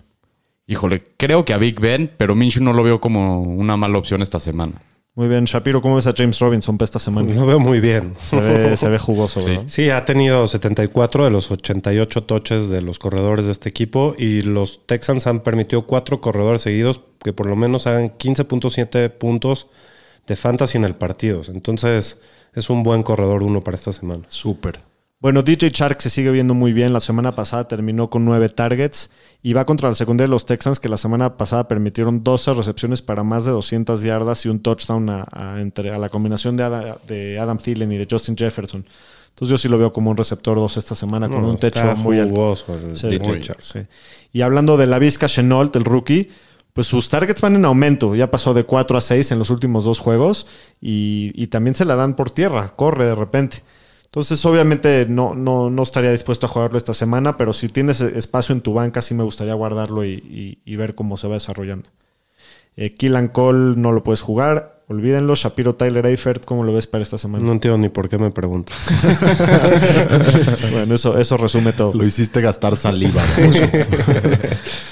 Híjole, 0.69 1.03
creo 1.17 1.45
que 1.45 1.53
a 1.53 1.57
Big 1.57 1.79
Ben, 1.79 2.11
pero 2.15 2.35
Minshew 2.35 2.63
no 2.63 2.73
lo 2.73 2.83
veo 2.83 3.01
como 3.01 3.41
una 3.41 3.75
mala 3.75 3.97
opción 3.97 4.21
esta 4.21 4.39
semana. 4.39 4.83
Muy 5.15 5.27
bien, 5.27 5.45
Shapiro, 5.45 5.81
¿cómo 5.81 5.95
ves 5.95 6.05
a 6.05 6.13
James 6.15 6.37
Robinson 6.37 6.77
para 6.77 6.85
esta 6.85 6.99
semana? 6.99 7.33
Lo 7.33 7.47
veo 7.47 7.59
muy 7.59 7.79
bien. 7.79 8.13
Se 8.19 8.39
ve, 8.39 8.77
se 8.77 8.87
ve 8.87 8.99
jugoso, 8.99 9.43
¿verdad? 9.43 9.63
Sí, 9.65 9.89
ha 9.89 10.05
tenido 10.05 10.45
74 10.45 11.25
de 11.25 11.31
los 11.31 11.49
88 11.49 12.23
toches 12.23 12.69
de 12.69 12.81
los 12.81 12.99
corredores 12.99 13.47
de 13.47 13.51
este 13.51 13.67
equipo 13.67 14.13
y 14.15 14.41
los 14.41 14.85
Texans 14.85 15.25
han 15.25 15.39
permitido 15.39 15.87
cuatro 15.87 16.21
corredores 16.21 16.61
seguidos 16.61 17.01
que 17.23 17.33
por 17.33 17.47
lo 17.47 17.55
menos 17.55 17.87
hagan 17.87 18.09
15.7 18.09 19.09
puntos 19.09 19.67
de 20.27 20.35
fantasy 20.35 20.77
en 20.77 20.83
el 20.83 20.93
partido. 20.93 21.41
Entonces 21.47 22.21
es 22.53 22.69
un 22.69 22.83
buen 22.83 23.01
corredor 23.01 23.41
uno 23.41 23.63
para 23.63 23.75
esta 23.75 23.91
semana. 23.91 24.25
Súper. 24.27 24.88
Bueno, 25.21 25.43
DJ 25.43 25.69
Shark 25.71 25.99
se 25.99 26.09
sigue 26.09 26.31
viendo 26.31 26.53
muy 26.53 26.71
bien. 26.71 26.93
La 26.93 27.01
semana 27.01 27.35
pasada 27.35 27.67
terminó 27.67 28.09
con 28.09 28.23
nueve 28.23 28.47
targets 28.47 29.09
y 29.43 29.51
va 29.51 29.65
contra 29.65 29.89
la 29.89 29.95
secundaria 29.95 30.27
de 30.27 30.31
los 30.31 30.45
Texans, 30.45 30.79
que 30.79 30.87
la 30.87 30.95
semana 30.95 31.35
pasada 31.35 31.67
permitieron 31.67 32.23
12 32.23 32.53
recepciones 32.53 33.01
para 33.01 33.23
más 33.23 33.43
de 33.43 33.51
200 33.51 34.01
yardas 34.01 34.45
y 34.45 34.49
un 34.49 34.61
touchdown 34.61 35.09
a, 35.09 35.25
a- 35.29 35.59
entre, 35.59 35.91
a 35.91 35.97
la 35.97 36.07
combinación 36.07 36.55
de, 36.55 36.63
Ada- 36.63 36.99
de 37.05 37.37
Adam 37.37 37.57
Thielen 37.57 37.91
y 37.91 37.97
de 37.97 38.07
Justin 38.09 38.37
Jefferson. 38.37 38.85
Entonces 39.29 39.49
yo 39.51 39.57
sí 39.57 39.67
lo 39.67 39.77
veo 39.77 39.91
como 39.91 40.09
un 40.09 40.15
receptor 40.15 40.55
2 40.55 40.77
esta 40.77 40.95
semana 40.95 41.27
con 41.27 41.43
un 41.43 41.57
techo 41.57 41.79
está 41.79 41.95
muy 41.95 42.17
alto. 42.19 42.35
jugoso 42.35 42.73
el 42.75 42.95
Sí, 42.95 43.07
DJ 43.07 43.27
muy- 43.27 43.41
Chark. 43.41 43.61
sí. 43.61 43.79
Y 44.31 44.41
hablando 44.41 44.77
de 44.77 44.87
la 44.87 44.99
Vizca 44.99 45.27
Chenault, 45.27 45.75
el 45.75 45.83
rookie, 45.83 46.29
pues 46.73 46.87
sus 46.87 47.09
targets 47.09 47.41
van 47.41 47.55
en 47.55 47.65
aumento. 47.65 48.15
Ya 48.15 48.31
pasó 48.31 48.53
de 48.53 48.63
4 48.63 48.97
a 48.97 49.01
6 49.01 49.33
en 49.33 49.39
los 49.39 49.49
últimos 49.49 49.83
dos 49.83 49.99
juegos 49.99 50.47
y, 50.79 51.33
y 51.35 51.47
también 51.47 51.75
se 51.75 51.83
la 51.83 51.97
dan 51.97 52.15
por 52.15 52.31
tierra, 52.31 52.73
corre 52.77 53.05
de 53.05 53.15
repente. 53.15 53.63
Entonces, 54.09 54.43
obviamente, 54.45 55.05
no, 55.07 55.35
no, 55.35 55.69
no 55.69 55.83
estaría 55.83 56.09
dispuesto 56.11 56.47
a 56.47 56.49
jugarlo 56.49 56.77
esta 56.79 56.95
semana, 56.95 57.37
pero 57.37 57.53
si 57.53 57.69
tienes 57.69 58.01
espacio 58.01 58.53
en 58.53 58.61
tu 58.61 58.73
banca, 58.73 59.03
sí 59.03 59.13
me 59.13 59.23
gustaría 59.23 59.53
guardarlo 59.53 60.03
y, 60.03 60.13
y- 60.13 60.57
y 60.65 60.75
ver 60.77 60.95
cómo 60.95 61.15
se 61.15 61.27
va 61.27 61.35
desarrollando. 61.35 61.89
Eh, 62.75 62.95
Killan 62.95 63.27
Cole 63.27 63.75
no 63.77 63.91
lo 63.91 64.03
puedes 64.03 64.21
jugar, 64.21 64.81
olvídenlo. 64.87 65.35
Shapiro 65.35 65.75
Tyler 65.75 66.05
Eifert, 66.07 66.43
¿cómo 66.45 66.63
lo 66.63 66.73
ves 66.73 66.87
para 66.87 67.03
esta 67.03 67.19
semana? 67.19 67.45
No 67.45 67.51
entiendo 67.51 67.77
ni 67.77 67.89
por 67.89 68.09
qué 68.09 68.17
me 68.17 68.31
preguntas. 68.31 68.75
bueno, 70.71 70.95
eso, 70.95 71.17
eso 71.19 71.37
resume 71.37 71.73
todo. 71.73 71.93
Lo 71.93 72.03
hiciste 72.03 72.41
gastar 72.41 72.77
saliva. 72.77 73.21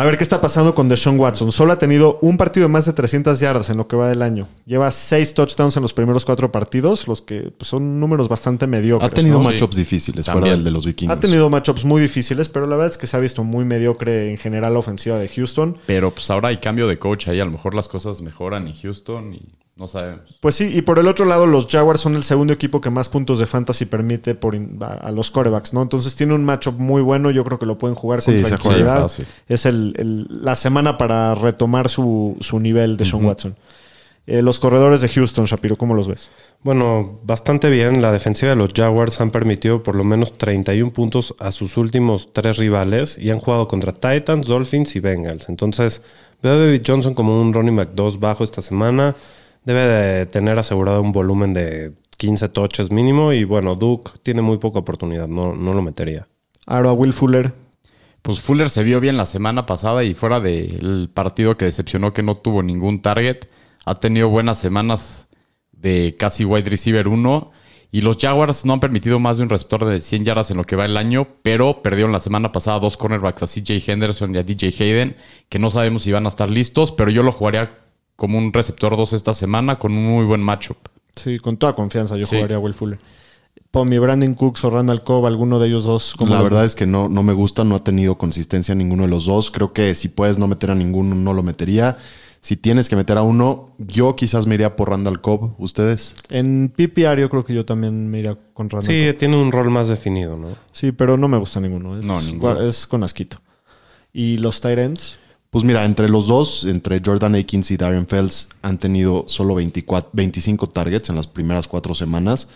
A 0.00 0.04
ver 0.04 0.16
qué 0.16 0.22
está 0.22 0.40
pasando 0.40 0.74
con 0.74 0.88
Deshaun 0.88 1.20
Watson. 1.20 1.52
Solo 1.52 1.74
ha 1.74 1.78
tenido 1.78 2.18
un 2.22 2.38
partido 2.38 2.66
de 2.66 2.72
más 2.72 2.86
de 2.86 2.94
300 2.94 3.38
yardas 3.38 3.68
en 3.68 3.76
lo 3.76 3.86
que 3.86 3.96
va 3.96 4.08
del 4.08 4.22
año. 4.22 4.48
Lleva 4.64 4.90
seis 4.90 5.34
touchdowns 5.34 5.76
en 5.76 5.82
los 5.82 5.92
primeros 5.92 6.24
cuatro 6.24 6.50
partidos, 6.50 7.06
los 7.06 7.20
que 7.20 7.52
pues, 7.54 7.68
son 7.68 8.00
números 8.00 8.26
bastante 8.26 8.66
mediocres. 8.66 9.12
ha 9.12 9.14
tenido 9.14 9.36
¿no? 9.36 9.44
matchups 9.44 9.76
difíciles 9.76 10.24
También. 10.24 10.42
fuera 10.42 10.56
del 10.56 10.64
de 10.64 10.70
los 10.70 10.86
vikingos. 10.86 11.14
Ha 11.14 11.20
tenido 11.20 11.50
matchups 11.50 11.84
muy 11.84 12.00
difíciles, 12.00 12.48
pero 12.48 12.64
la 12.64 12.76
verdad 12.76 12.92
es 12.92 12.96
que 12.96 13.06
se 13.06 13.14
ha 13.14 13.20
visto 13.20 13.44
muy 13.44 13.66
mediocre 13.66 14.30
en 14.30 14.38
general 14.38 14.72
la 14.72 14.78
ofensiva 14.78 15.18
de 15.18 15.28
Houston. 15.28 15.76
Pero 15.84 16.12
pues 16.12 16.30
ahora 16.30 16.48
hay 16.48 16.56
cambio 16.56 16.88
de 16.88 16.98
coach 16.98 17.28
ahí, 17.28 17.38
a 17.38 17.44
lo 17.44 17.50
mejor 17.50 17.74
las 17.74 17.86
cosas 17.86 18.22
mejoran 18.22 18.68
en 18.68 18.76
Houston 18.76 19.34
y 19.34 19.50
no 19.80 19.88
sabemos. 19.88 20.36
Pues 20.40 20.54
sí, 20.54 20.70
y 20.72 20.82
por 20.82 20.98
el 20.98 21.08
otro 21.08 21.24
lado, 21.24 21.46
los 21.46 21.66
Jaguars 21.66 22.00
son 22.00 22.14
el 22.14 22.22
segundo 22.22 22.52
equipo 22.52 22.80
que 22.80 22.90
más 22.90 23.08
puntos 23.08 23.38
de 23.40 23.46
fantasy 23.46 23.86
permite 23.86 24.34
por 24.36 24.54
a, 24.80 24.86
a 24.92 25.10
los 25.10 25.30
corebacks, 25.30 25.72
¿no? 25.72 25.82
Entonces 25.82 26.14
tiene 26.14 26.34
un 26.34 26.44
matchup 26.44 26.78
muy 26.78 27.02
bueno, 27.02 27.30
yo 27.30 27.42
creo 27.44 27.58
que 27.58 27.66
lo 27.66 27.78
pueden 27.78 27.94
jugar 27.96 28.22
con 28.22 28.34
Sí, 28.36 28.42
tranquilidad. 28.44 29.10
Es 29.48 29.66
el- 29.66 29.94
el- 29.96 30.28
la 30.44 30.54
semana 30.54 30.98
para 30.98 31.34
retomar 31.34 31.88
su, 31.88 32.36
su 32.40 32.60
nivel 32.60 32.96
de 32.96 33.04
Sean 33.06 33.24
Watson. 33.24 33.56
Eh, 34.26 34.42
los 34.42 34.60
corredores 34.60 35.00
de 35.00 35.08
Houston, 35.08 35.46
Shapiro, 35.46 35.76
¿cómo 35.76 35.94
los 35.94 36.06
ves? 36.06 36.28
Bueno, 36.62 37.18
bastante 37.24 37.68
bien. 37.70 38.00
La 38.02 38.12
defensiva 38.12 38.50
de 38.50 38.56
los 38.56 38.72
Jaguars 38.74 39.20
han 39.20 39.30
permitido 39.30 39.82
por 39.82 39.96
lo 39.96 40.04
menos 40.04 40.36
31 40.38 40.92
puntos 40.92 41.34
a 41.40 41.50
sus 41.52 41.76
últimos 41.78 42.32
tres 42.32 42.58
rivales 42.58 43.18
y 43.18 43.30
han 43.30 43.38
jugado 43.38 43.66
contra 43.66 43.92
Titans, 43.94 44.46
Dolphins 44.46 44.94
y 44.94 45.00
Bengals. 45.00 45.48
Entonces, 45.48 46.02
veo 46.42 46.52
a 46.52 46.56
David 46.58 46.82
Johnson 46.86 47.14
como 47.14 47.40
un 47.40 47.52
running 47.52 47.74
back 47.76 47.90
2 47.94 48.20
bajo 48.20 48.44
esta 48.44 48.62
semana. 48.62 49.16
Debe 49.64 49.80
de 49.80 50.26
tener 50.26 50.58
asegurado 50.58 51.02
un 51.02 51.12
volumen 51.12 51.52
de 51.52 51.92
15 52.16 52.48
touches 52.50 52.90
mínimo 52.90 53.32
y 53.32 53.44
bueno, 53.44 53.76
Duke 53.76 54.12
tiene 54.22 54.42
muy 54.42 54.58
poca 54.58 54.78
oportunidad, 54.78 55.28
no, 55.28 55.54
no 55.54 55.74
lo 55.74 55.82
metería. 55.82 56.28
Aro 56.66 56.88
a 56.88 56.92
Will 56.92 57.12
Fuller. 57.12 57.54
Pues 58.22 58.40
Fuller 58.40 58.68
se 58.68 58.84
vio 58.84 59.00
bien 59.00 59.16
la 59.16 59.26
semana 59.26 59.64
pasada 59.64 60.04
y 60.04 60.14
fuera 60.14 60.40
del 60.40 61.10
partido 61.12 61.56
que 61.56 61.64
decepcionó 61.64 62.12
que 62.12 62.22
no 62.22 62.34
tuvo 62.34 62.62
ningún 62.62 63.00
target, 63.00 63.46
ha 63.86 63.94
tenido 63.94 64.28
buenas 64.28 64.58
semanas 64.58 65.26
de 65.72 66.14
casi 66.18 66.44
wide 66.44 66.68
receiver 66.68 67.08
1 67.08 67.50
y 67.92 68.02
los 68.02 68.18
Jaguars 68.18 68.64
no 68.64 68.74
han 68.74 68.80
permitido 68.80 69.18
más 69.18 69.38
de 69.38 69.44
un 69.44 69.48
receptor 69.48 69.84
de 69.84 70.00
100 70.00 70.24
yardas 70.24 70.50
en 70.50 70.58
lo 70.58 70.64
que 70.64 70.76
va 70.76 70.84
el 70.84 70.96
año, 70.96 71.26
pero 71.42 71.82
perdieron 71.82 72.12
la 72.12 72.20
semana 72.20 72.52
pasada 72.52 72.78
dos 72.78 72.96
cornerbacks 72.96 73.42
a 73.42 73.46
CJ 73.46 73.90
Henderson 73.90 74.34
y 74.34 74.38
a 74.38 74.42
DJ 74.42 74.68
Hayden, 74.78 75.16
que 75.48 75.58
no 75.58 75.70
sabemos 75.70 76.04
si 76.04 76.12
van 76.12 76.26
a 76.26 76.28
estar 76.28 76.50
listos, 76.50 76.92
pero 76.92 77.10
yo 77.10 77.22
lo 77.22 77.32
jugaría 77.32 77.78
como 78.20 78.36
un 78.36 78.52
receptor 78.52 78.94
2 78.98 79.14
esta 79.14 79.32
semana 79.32 79.78
con 79.78 79.92
un 79.92 80.04
muy 80.06 80.26
buen 80.26 80.42
matchup. 80.42 80.76
Sí, 81.16 81.38
con 81.38 81.56
toda 81.56 81.74
confianza 81.74 82.18
yo 82.18 82.26
Sí. 82.26 82.36
jugaría 82.36 82.58
a 82.58 82.60
Will 82.60 82.74
Fuller. 82.74 82.98
Pomi, 83.70 83.96
Brandon 83.98 84.34
Cooks 84.34 84.62
o 84.64 84.70
Randall 84.70 85.02
Cobb, 85.02 85.24
alguno 85.24 85.58
de 85.58 85.68
ellos 85.68 85.84
dos. 85.84 86.12
¿cómo 86.18 86.34
La 86.34 86.42
verdad 86.42 86.66
es 86.66 86.74
que 86.74 86.84
no, 86.86 87.08
no 87.08 87.22
me 87.22 87.32
gusta, 87.32 87.64
no 87.64 87.76
ha 87.76 87.82
tenido 87.82 88.18
consistencia 88.18 88.74
ninguno 88.74 89.04
de 89.04 89.08
los 89.08 89.24
dos. 89.24 89.50
Creo 89.50 89.72
que 89.72 89.94
si 89.94 90.08
puedes 90.08 90.38
no 90.38 90.46
meter 90.48 90.70
a 90.70 90.74
ninguno, 90.74 91.14
no 91.14 91.32
lo 91.32 91.42
metería. 91.42 91.96
Si 92.42 92.56
tienes 92.56 92.88
que 92.90 92.96
meter 92.96 93.16
a 93.16 93.22
uno, 93.22 93.70
yo 93.78 94.16
quizás 94.16 94.46
me 94.46 94.54
iría 94.56 94.76
por 94.76 94.90
Randall 94.90 95.20
Cobb. 95.22 95.54
¿Ustedes? 95.58 96.14
En 96.28 96.70
PPR 96.76 97.20
yo 97.20 97.30
creo 97.30 97.42
que 97.42 97.54
yo 97.54 97.64
también 97.64 98.08
me 98.10 98.18
iría 98.18 98.36
con 98.52 98.68
Randall 98.68 98.92
Sí, 98.92 99.06
Cobb. 99.08 99.16
tiene 99.18 99.36
un 99.40 99.50
rol 99.50 99.70
más 99.70 99.88
definido, 99.88 100.36
¿no? 100.36 100.48
Sí, 100.72 100.92
pero 100.92 101.16
no 101.16 101.26
me 101.28 101.38
gusta 101.38 101.58
ninguno. 101.60 101.98
Es, 101.98 102.04
No, 102.04 102.20
ninguno. 102.20 102.60
es 102.60 102.86
con 102.86 103.02
asquito. 103.02 103.38
¿Y 104.12 104.36
los 104.38 104.60
Tyrants? 104.60 105.18
Pues 105.50 105.64
mira, 105.64 105.84
entre 105.84 106.08
los 106.08 106.28
dos, 106.28 106.64
entre 106.64 107.02
Jordan 107.04 107.34
Akins 107.34 107.70
y 107.72 107.76
Darren 107.76 108.06
Fells, 108.06 108.48
han 108.62 108.78
tenido 108.78 109.24
solo 109.26 109.56
24, 109.56 110.10
25 110.12 110.68
targets 110.68 111.08
en 111.08 111.16
las 111.16 111.26
primeras 111.26 111.66
cuatro 111.66 111.94
semanas. 111.94 112.48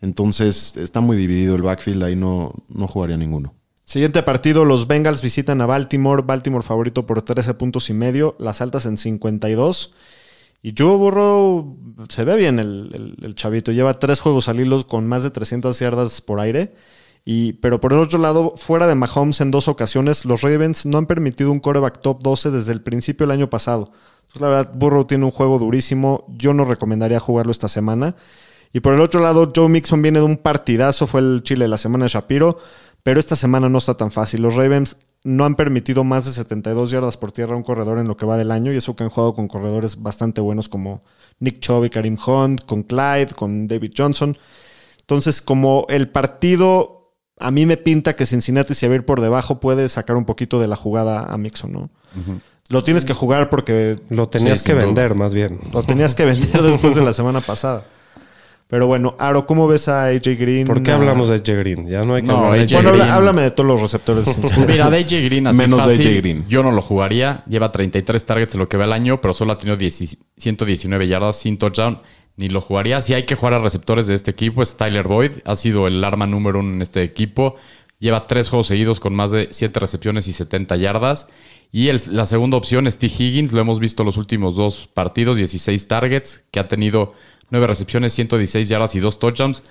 Entonces 0.00 0.76
está 0.76 1.00
muy 1.00 1.16
dividido 1.16 1.56
el 1.56 1.62
backfield, 1.62 2.02
ahí 2.04 2.16
no, 2.16 2.54
no 2.68 2.86
jugaría 2.88 3.16
ninguno. 3.18 3.54
Siguiente 3.84 4.22
partido, 4.22 4.64
los 4.64 4.86
Bengals 4.86 5.20
visitan 5.22 5.60
a 5.60 5.66
Baltimore. 5.66 6.22
Baltimore 6.22 6.62
favorito 6.64 7.06
por 7.06 7.20
13 7.22 7.54
puntos 7.54 7.90
y 7.90 7.94
medio, 7.94 8.36
las 8.38 8.60
altas 8.60 8.86
en 8.86 8.96
52. 8.96 9.92
Y 10.62 10.74
Joe 10.76 10.96
Burrow 10.96 11.76
se 12.08 12.24
ve 12.24 12.36
bien 12.36 12.58
el, 12.58 12.90
el- 12.92 13.24
el 13.24 13.34
chavito. 13.34 13.72
Lleva 13.72 13.98
tres 13.98 14.20
juegos 14.20 14.48
al 14.48 14.60
hilo 14.60 14.86
con 14.86 15.06
más 15.06 15.22
de 15.22 15.30
300 15.30 15.78
yardas 15.78 16.20
por 16.20 16.40
aire. 16.40 16.74
Y, 17.30 17.52
pero 17.52 17.78
por 17.78 17.92
el 17.92 17.98
otro 17.98 18.18
lado, 18.18 18.54
fuera 18.56 18.86
de 18.86 18.94
Mahomes 18.94 19.42
en 19.42 19.50
dos 19.50 19.68
ocasiones, 19.68 20.24
los 20.24 20.40
Ravens 20.40 20.86
no 20.86 20.96
han 20.96 21.04
permitido 21.04 21.52
un 21.52 21.60
coreback 21.60 22.00
top 22.00 22.22
12 22.22 22.50
desde 22.50 22.72
el 22.72 22.80
principio 22.80 23.26
del 23.26 23.36
año 23.36 23.50
pasado. 23.50 23.92
Entonces, 24.22 24.40
la 24.40 24.48
verdad, 24.48 24.72
Burrow 24.74 25.04
tiene 25.04 25.26
un 25.26 25.30
juego 25.30 25.58
durísimo. 25.58 26.24
Yo 26.30 26.54
no 26.54 26.64
recomendaría 26.64 27.20
jugarlo 27.20 27.52
esta 27.52 27.68
semana. 27.68 28.16
Y 28.72 28.80
por 28.80 28.94
el 28.94 29.02
otro 29.02 29.20
lado, 29.20 29.52
Joe 29.54 29.68
Mixon 29.68 30.00
viene 30.00 30.20
de 30.20 30.24
un 30.24 30.38
partidazo. 30.38 31.06
Fue 31.06 31.20
el 31.20 31.42
Chile 31.42 31.66
de 31.66 31.68
la 31.68 31.76
semana 31.76 32.06
de 32.06 32.08
Shapiro. 32.08 32.56
Pero 33.02 33.20
esta 33.20 33.36
semana 33.36 33.68
no 33.68 33.76
está 33.76 33.92
tan 33.92 34.10
fácil. 34.10 34.40
Los 34.40 34.54
Ravens 34.54 34.96
no 35.22 35.44
han 35.44 35.54
permitido 35.54 36.04
más 36.04 36.24
de 36.24 36.32
72 36.32 36.90
yardas 36.90 37.18
por 37.18 37.32
tierra 37.32 37.52
a 37.52 37.56
un 37.58 37.62
corredor 37.62 37.98
en 37.98 38.08
lo 38.08 38.16
que 38.16 38.24
va 38.24 38.38
del 38.38 38.50
año 38.50 38.72
y 38.72 38.78
eso 38.78 38.96
que 38.96 39.04
han 39.04 39.10
jugado 39.10 39.34
con 39.34 39.48
corredores 39.48 40.00
bastante 40.02 40.40
buenos 40.40 40.70
como 40.70 41.02
Nick 41.40 41.60
Chubb 41.60 41.90
Karim 41.90 42.16
Hunt, 42.26 42.64
con 42.64 42.84
Clyde, 42.84 43.34
con 43.36 43.66
David 43.66 43.92
Johnson. 43.94 44.34
Entonces, 45.00 45.42
como 45.42 45.84
el 45.90 46.08
partido 46.08 46.97
a 47.40 47.50
mí 47.50 47.66
me 47.66 47.76
pinta 47.76 48.14
que 48.16 48.26
Cincinnati 48.26 48.74
si 48.74 48.86
va 48.86 48.92
a 48.92 48.96
ir 48.96 49.04
por 49.04 49.20
debajo 49.20 49.60
puede 49.60 49.88
sacar 49.88 50.16
un 50.16 50.24
poquito 50.24 50.60
de 50.60 50.68
la 50.68 50.76
jugada 50.76 51.24
a 51.32 51.36
Mixon, 51.38 51.72
¿no? 51.72 51.90
Lo 52.70 52.82
tienes 52.82 53.04
que 53.04 53.14
jugar 53.14 53.48
porque 53.48 53.96
Lo 54.10 54.28
tenías 54.28 54.60
Sí, 54.60 54.66
que 54.66 54.72
duda. 54.74 54.84
vender, 54.84 55.14
más 55.14 55.34
bien. 55.34 55.58
lo 55.72 55.82
tenías 55.82 56.14
que 56.14 56.24
vender 56.24 56.62
después 56.62 56.94
de 56.94 57.02
la 57.02 57.12
semana 57.12 57.40
pasada. 57.40 57.84
Pero 58.70 58.86
bueno, 58.86 59.16
Aro, 59.18 59.46
¿cómo 59.46 59.66
ves 59.66 59.88
a 59.88 60.08
AJ 60.08 60.36
Green? 60.38 60.66
¿Por 60.66 60.82
qué 60.82 60.90
A- 60.90 60.96
hablamos 60.96 61.30
de 61.30 61.36
AJ 61.36 61.48
Green? 61.58 61.88
Ya 61.88 62.02
no 62.04 62.14
hay 62.16 62.20
que 62.20 62.28
No, 62.28 62.36
hablar 62.36 62.52
de 62.52 62.60
AJ 62.64 62.72
Bueno, 62.74 62.88
Green. 62.90 63.02
habla- 63.02 63.14
háblame 63.14 63.40
de 63.42 63.50
todos 63.52 63.66
los 63.66 63.80
receptores 63.80 64.26
de 64.26 64.34
Cincinnati. 64.34 64.70
Mira, 64.72 64.90
de 64.90 64.98
AJ 64.98 65.10
Green 65.24 65.46
así 65.46 65.56
Menos 65.56 65.86
de 65.86 65.94
AJ 65.94 66.16
Green. 66.18 66.44
Yo 66.48 66.62
no 66.62 66.70
lo 66.70 66.82
jugaría. 66.82 67.42
Lleva 67.48 67.72
33 67.72 68.26
targets 68.26 68.52
en 68.54 68.60
lo 68.60 68.68
que 68.68 68.76
va 68.76 68.84
el 68.84 68.92
año, 68.92 69.22
pero 69.22 69.32
solo 69.32 69.52
ha 69.52 69.58
tenido 69.58 69.78
10 69.78 70.18
119 70.36 71.08
yardas 71.08 71.38
sin 71.38 71.56
touchdown. 71.56 72.00
Ni 72.38 72.48
lo 72.48 72.60
jugaría. 72.60 73.02
Si 73.02 73.14
hay 73.14 73.24
que 73.24 73.34
jugar 73.34 73.54
a 73.54 73.58
receptores 73.58 74.06
de 74.06 74.14
este 74.14 74.30
equipo, 74.30 74.62
es 74.62 74.76
Tyler 74.76 75.08
Boyd. 75.08 75.32
Ha 75.44 75.56
sido 75.56 75.88
el 75.88 76.02
arma 76.04 76.24
número 76.26 76.60
uno 76.60 76.72
en 76.72 76.82
este 76.82 77.02
equipo. 77.02 77.56
Lleva 77.98 78.28
tres 78.28 78.48
juegos 78.48 78.68
seguidos 78.68 79.00
con 79.00 79.12
más 79.12 79.32
de 79.32 79.48
7 79.50 79.80
recepciones 79.80 80.28
y 80.28 80.32
70 80.32 80.76
yardas. 80.76 81.26
Y 81.72 81.90
la 81.90 82.26
segunda 82.26 82.56
opción 82.56 82.86
es 82.86 82.96
T. 82.98 83.06
Higgins. 83.08 83.52
Lo 83.52 83.60
hemos 83.60 83.80
visto 83.80 84.04
los 84.04 84.16
últimos 84.16 84.54
dos 84.54 84.86
partidos, 84.86 85.36
16 85.36 85.88
targets, 85.88 86.44
que 86.52 86.60
ha 86.60 86.68
tenido 86.68 87.12
9 87.50 87.66
recepciones, 87.66 88.12
116 88.12 88.68
yardas 88.68 88.94
y 88.94 89.00
2 89.00 89.18
touchdowns. 89.18 89.64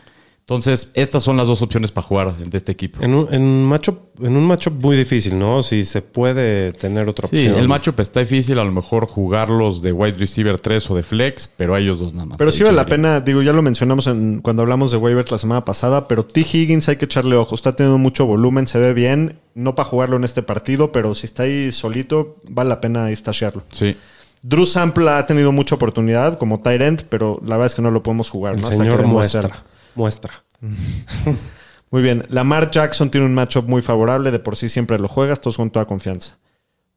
Entonces, 0.50 0.92
estas 0.94 1.24
son 1.24 1.36
las 1.36 1.46
dos 1.46 1.62
opciones 1.62 1.92
para 1.92 2.08
jugar 2.08 2.38
de 2.38 2.58
este 2.58 2.72
equipo. 2.72 3.04
En 3.04 3.14
un, 3.14 3.34
en, 3.34 3.42
un 3.42 3.66
matchup, 3.66 4.00
en 4.24 4.38
un 4.38 4.48
matchup 4.48 4.82
muy 4.82 4.96
difícil, 4.96 5.38
¿no? 5.38 5.62
Si 5.62 5.84
se 5.84 6.02
puede 6.02 6.72
tener 6.72 7.10
otra 7.10 7.28
Sí, 7.28 7.36
opción. 7.36 7.56
el 7.60 7.68
matchup 7.68 8.00
está 8.00 8.22
difícil, 8.22 8.58
a 8.58 8.64
lo 8.64 8.72
mejor 8.72 9.08
jugarlos 9.08 9.82
de 9.82 9.92
wide 9.92 10.18
receiver 10.18 10.58
3 10.58 10.90
o 10.90 10.96
de 10.96 11.04
flex, 11.04 11.50
pero 11.58 11.76
a 11.76 11.80
ellos 11.80 12.00
dos 12.00 12.14
nada 12.14 12.28
más. 12.28 12.38
Pero 12.38 12.54
sí 12.54 12.64
vale 12.64 12.78
la 12.78 12.86
pena, 12.86 13.20
digo, 13.20 13.42
ya 13.42 13.52
lo 13.52 13.62
mencionamos 13.62 14.08
en, 14.08 14.40
cuando 14.42 14.62
hablamos 14.62 14.90
de 14.90 14.96
waivers 14.96 15.32
la 15.32 15.38
semana 15.38 15.66
pasada, 15.66 16.08
pero 16.08 16.24
T. 16.26 16.40
Higgins 16.40 16.88
hay 16.88 16.96
que 16.96 17.04
echarle 17.04 17.36
ojo. 17.36 17.54
Está 17.54 17.76
teniendo 17.76 17.98
mucho 17.98 18.26
volumen, 18.26 18.68
se 18.68 18.80
ve 18.80 18.94
bien. 18.94 19.40
No 19.54 19.76
para 19.76 19.90
jugarlo 19.90 20.16
en 20.16 20.24
este 20.24 20.44
partido, 20.44 20.94
pero 20.94 21.14
si 21.14 21.26
está 21.26 21.44
ahí 21.44 21.74
solito, 21.74 22.38
vale 22.48 22.70
la 22.70 22.80
pena 22.80 23.12
estashearlo. 23.12 23.64
Sí. 23.74 23.98
Drew 24.44 24.66
Sample 24.66 25.10
ha 25.10 25.26
tenido 25.26 25.52
mucha 25.52 25.76
oportunidad 25.76 26.38
como 26.38 26.62
tight 26.62 26.82
end, 26.82 27.04
pero 27.10 27.42
la 27.44 27.58
verdad 27.58 27.66
es 27.66 27.76
que 27.76 27.82
no 27.82 27.92
lo 27.92 28.02
podemos 28.02 28.30
jugar. 28.30 28.56
El 28.56 28.62
¿no? 28.62 28.68
Hasta 28.70 28.82
que 28.82 28.90
señor 28.90 29.06
muestra. 29.06 29.66
Muestra. 29.98 30.46
Muy 31.92 32.02
bien. 32.02 32.26
Lamar 32.30 32.70
Jackson 32.70 33.10
tiene 33.10 33.26
un 33.26 33.34
matchup 33.34 33.68
muy 33.68 33.82
favorable. 33.82 34.32
De 34.32 34.40
por 34.40 34.56
sí 34.56 34.70
siempre 34.70 35.00
lo 35.00 35.08
juegas, 35.08 35.42
todos 35.42 35.58
con 35.58 35.70
toda 35.70 35.86
confianza. 35.86 36.38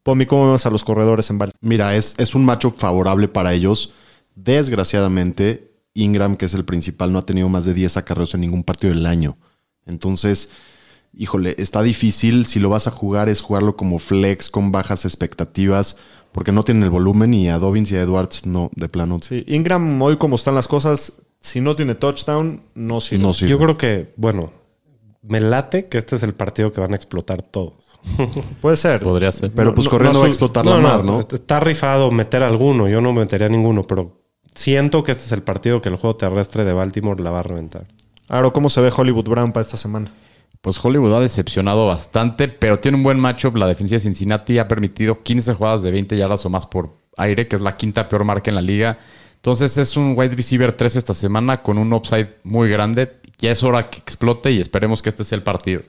Pomi, 0.02 0.26
¿cómo 0.26 0.44
vemos 0.44 0.66
a 0.66 0.70
los 0.70 0.84
corredores 0.84 1.30
en 1.30 1.38
Baltimore? 1.38 1.58
Mira, 1.66 1.94
es, 1.94 2.14
es 2.18 2.34
un 2.34 2.44
matchup 2.44 2.76
favorable 2.78 3.28
para 3.28 3.52
ellos. 3.52 3.94
Desgraciadamente, 4.34 5.72
Ingram, 5.94 6.36
que 6.36 6.46
es 6.46 6.54
el 6.54 6.64
principal, 6.64 7.12
no 7.12 7.18
ha 7.18 7.26
tenido 7.26 7.48
más 7.48 7.64
de 7.64 7.74
10 7.74 7.96
acarreos 7.96 8.34
en 8.34 8.40
ningún 8.40 8.64
partido 8.64 8.92
del 8.92 9.06
año. 9.06 9.36
Entonces, 9.86 10.50
híjole, 11.14 11.54
está 11.58 11.82
difícil. 11.82 12.46
Si 12.46 12.60
lo 12.60 12.68
vas 12.68 12.86
a 12.86 12.90
jugar, 12.90 13.28
es 13.28 13.40
jugarlo 13.40 13.76
como 13.76 13.98
flex 13.98 14.50
con 14.50 14.72
bajas 14.72 15.04
expectativas, 15.04 15.96
porque 16.32 16.52
no 16.52 16.64
tienen 16.64 16.82
el 16.82 16.90
volumen 16.90 17.34
y 17.34 17.48
a 17.48 17.58
Dobbins 17.58 17.92
y 17.92 17.96
a 17.96 18.02
Edwards 18.02 18.44
no, 18.46 18.70
de 18.74 18.88
plano. 18.88 19.20
Sí, 19.22 19.44
Ingram, 19.46 20.00
hoy 20.02 20.16
como 20.16 20.36
están 20.36 20.54
las 20.54 20.68
cosas, 20.68 21.12
si 21.40 21.60
no 21.60 21.74
tiene 21.76 21.94
touchdown, 21.94 22.62
no 22.74 23.00
sirve. 23.00 23.22
No 23.22 23.32
sirve. 23.32 23.50
Yo 23.50 23.58
creo 23.58 23.76
que, 23.78 24.12
bueno, 24.16 24.52
me 25.22 25.40
late 25.40 25.88
que 25.88 25.98
este 25.98 26.16
es 26.16 26.22
el 26.22 26.34
partido 26.34 26.72
que 26.72 26.80
van 26.80 26.92
a 26.92 26.96
explotar 26.96 27.42
todos. 27.42 27.74
Puede 28.60 28.76
ser. 28.76 29.00
Podría 29.02 29.32
ser. 29.32 29.50
Pero 29.52 29.74
pues 29.74 29.86
no- 29.86 29.90
corriendo 29.90 30.18
no 30.18 30.20
va 30.20 30.26
a 30.26 30.30
explotar 30.30 30.64
No, 30.64 30.76
la 30.76 30.80
mar, 30.80 31.04
¿no? 31.04 31.20
Está 31.20 31.60
rifado 31.60 32.10
meter 32.10 32.42
alguno. 32.42 32.88
Yo 32.88 33.00
no 33.00 33.12
metería 33.12 33.48
ninguno, 33.48 33.82
pero 33.84 34.20
siento 34.54 35.02
que 35.04 35.12
este 35.12 35.24
es 35.26 35.32
el 35.32 35.42
partido 35.42 35.80
que 35.82 35.88
el 35.88 35.96
juego 35.96 36.16
terrestre 36.16 36.64
de 36.64 36.72
Baltimore 36.72 37.22
la 37.22 37.30
va 37.30 37.40
a 37.40 37.42
reventar. 37.42 37.86
Aro, 38.28 38.52
¿cómo 38.52 38.70
se 38.70 38.80
ve 38.80 38.92
Hollywood 38.96 39.24
Brown 39.28 39.52
para 39.52 39.62
esta 39.62 39.76
semana? 39.76 40.12
Pues 40.60 40.82
Hollywood 40.84 41.14
ha 41.14 41.20
decepcionado 41.20 41.86
bastante, 41.86 42.46
pero 42.48 42.78
tiene 42.78 42.96
un 42.98 43.02
buen 43.02 43.18
matchup. 43.18 43.56
La 43.56 43.66
defensiva 43.66 43.96
de 43.96 44.00
Cincinnati 44.00 44.58
ha 44.58 44.68
permitido 44.68 45.22
15 45.22 45.54
jugadas 45.54 45.82
de 45.82 45.90
20 45.90 46.16
yardas 46.16 46.44
o 46.44 46.50
más 46.50 46.66
por 46.66 46.96
aire, 47.16 47.48
que 47.48 47.56
es 47.56 47.62
la 47.62 47.76
quinta 47.76 48.08
peor 48.08 48.24
marca 48.24 48.50
en 48.50 48.54
la 48.56 48.60
liga. 48.62 48.98
Entonces 49.40 49.78
es 49.78 49.96
un 49.96 50.14
wide 50.18 50.36
receiver 50.36 50.70
3 50.70 50.96
esta 50.96 51.14
semana 51.14 51.60
con 51.60 51.78
un 51.78 51.90
upside 51.94 52.28
muy 52.44 52.68
grande. 52.68 53.20
Ya 53.38 53.50
es 53.50 53.62
hora 53.62 53.88
que 53.88 53.98
explote 53.98 54.50
y 54.50 54.60
esperemos 54.60 55.00
que 55.00 55.08
este 55.08 55.24
sea 55.24 55.36
el 55.36 55.42
partido. 55.42 55.80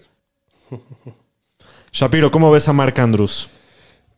Shapiro, 1.91 2.31
¿cómo 2.31 2.49
ves 2.49 2.69
a 2.69 2.73
Mark 2.73 2.97
Andrews? 3.01 3.49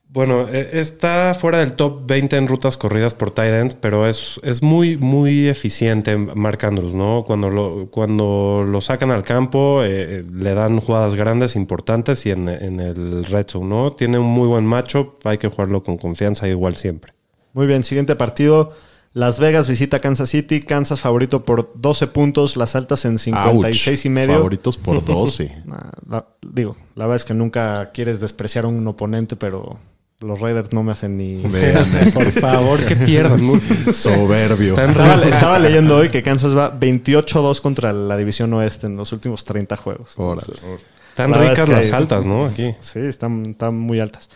Bueno, 0.08 0.48
eh, 0.48 0.70
está 0.74 1.34
fuera 1.34 1.58
del 1.58 1.74
top 1.74 2.06
20 2.06 2.38
en 2.38 2.48
rutas 2.48 2.78
corridas 2.78 3.16
por 3.16 3.32
tight 3.32 3.52
ends, 3.52 3.74
pero 3.74 4.08
es, 4.08 4.40
es 4.44 4.62
muy, 4.62 4.98
muy 4.98 5.48
eficiente 5.48 6.16
Mark 6.16 6.64
Andrews, 6.64 6.94
¿no? 6.94 7.24
Cuando 7.26 7.50
lo, 7.50 7.88
cuando 7.90 8.64
lo 8.68 8.82
sacan 8.82 9.10
al 9.10 9.24
campo, 9.24 9.82
eh, 9.84 10.24
le 10.32 10.54
dan 10.54 10.80
jugadas 10.80 11.16
grandes, 11.16 11.56
importantes 11.56 12.28
y 12.28 12.30
en, 12.30 12.48
en 12.48 12.80
el 12.80 13.26
red 13.26 13.48
zone, 13.50 13.66
¿no? 13.66 13.94
Tiene 13.94 14.20
un 14.20 14.28
muy 14.28 14.48
buen 14.48 14.68
matchup, 14.68 15.26
hay 15.26 15.40
que 15.40 15.48
jugarlo 15.48 15.82
con 15.82 15.98
confianza 15.98 16.48
igual 16.48 16.76
siempre. 16.76 17.14
Muy 17.54 17.66
bien, 17.66 17.84
siguiente 17.84 18.16
partido. 18.16 18.74
Las 19.14 19.38
Vegas 19.40 19.68
visita 19.68 20.00
Kansas 20.00 20.30
City. 20.30 20.60
Kansas 20.62 21.00
favorito 21.00 21.46
por 21.46 21.72
12 21.76 22.08
puntos. 22.08 22.58
Las 22.58 22.76
altas 22.76 23.06
en 23.06 23.20
56 23.20 24.06
y 24.06 24.08
Ouch. 24.08 24.14
medio. 24.14 24.34
Favoritos 24.36 24.78
por 24.78 25.06
12. 25.06 25.64
Nah, 25.66 25.78
la- 26.10 26.26
digo, 26.42 26.76
la 26.96 27.06
verdad 27.06 27.18
es 27.18 27.26
que 27.26 27.34
nunca 27.34 27.92
quieres 27.92 28.20
despreciar 28.22 28.66
a 28.66 28.70
un 28.70 28.88
oponente, 28.88 29.36
pero 29.36 29.78
los 30.20 30.40
Raiders 30.40 30.72
no 30.74 30.84
me 30.84 30.94
hacen 30.94 31.18
ni... 31.18 31.42
Vean, 31.42 31.86
Por 32.14 32.32
favor, 32.32 32.80
que 32.86 32.96
pierdan. 32.96 33.62
Soberbio. 33.94 34.76
Estaba, 34.80 35.24
estaba 35.26 35.60
leyendo 35.60 35.98
hoy 35.98 36.10
que 36.10 36.24
Kansas 36.24 36.58
va 36.58 36.74
28-2 36.80 37.62
contra 37.62 37.94
la 37.94 38.18
División 38.18 38.52
Oeste 38.54 38.88
en 38.88 38.96
los 38.96 39.12
últimos 39.12 39.44
30 39.44 39.76
juegos. 39.78 40.14
Entonces, 40.18 40.64
Están 41.10 41.32
La 41.32 41.38
ricas 41.38 41.60
es 41.60 41.66
que- 41.66 41.72
las 41.72 41.92
altas, 41.92 42.26
¿no? 42.26 42.46
Aquí. 42.46 42.74
Sí, 42.80 43.00
están, 43.00 43.44
están 43.48 43.78
muy 43.78 44.00
altas. 44.00 44.30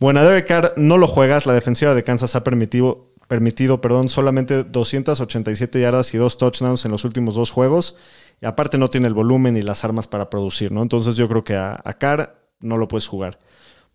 Bueno, 0.00 0.20
a 0.20 0.24
Derek 0.24 0.46
Carr 0.46 0.74
no 0.76 0.98
lo 0.98 1.06
juegas. 1.06 1.46
La 1.46 1.54
defensiva 1.54 1.94
de 1.94 2.02
Kansas 2.04 2.34
ha 2.36 2.44
permitido, 2.44 3.06
permitido 3.28 3.80
perdón, 3.80 4.08
solamente 4.08 4.64
287 4.64 5.80
yardas 5.80 6.12
y 6.14 6.18
dos 6.18 6.38
touchdowns 6.38 6.84
en 6.84 6.90
los 6.90 7.04
últimos 7.04 7.36
dos 7.36 7.50
juegos. 7.50 7.96
Y 8.40 8.46
aparte 8.46 8.78
no 8.78 8.88
tiene 8.88 9.08
el 9.08 9.14
volumen 9.14 9.56
y 9.56 9.62
las 9.62 9.84
armas 9.84 10.08
para 10.08 10.30
producir, 10.30 10.72
¿no? 10.72 10.82
Entonces 10.82 11.16
yo 11.16 11.28
creo 11.28 11.44
que 11.44 11.56
a, 11.56 11.80
Carr 11.98 12.40
no 12.60 12.76
lo 12.76 12.88
puedes 12.88 13.06
jugar. 13.06 13.38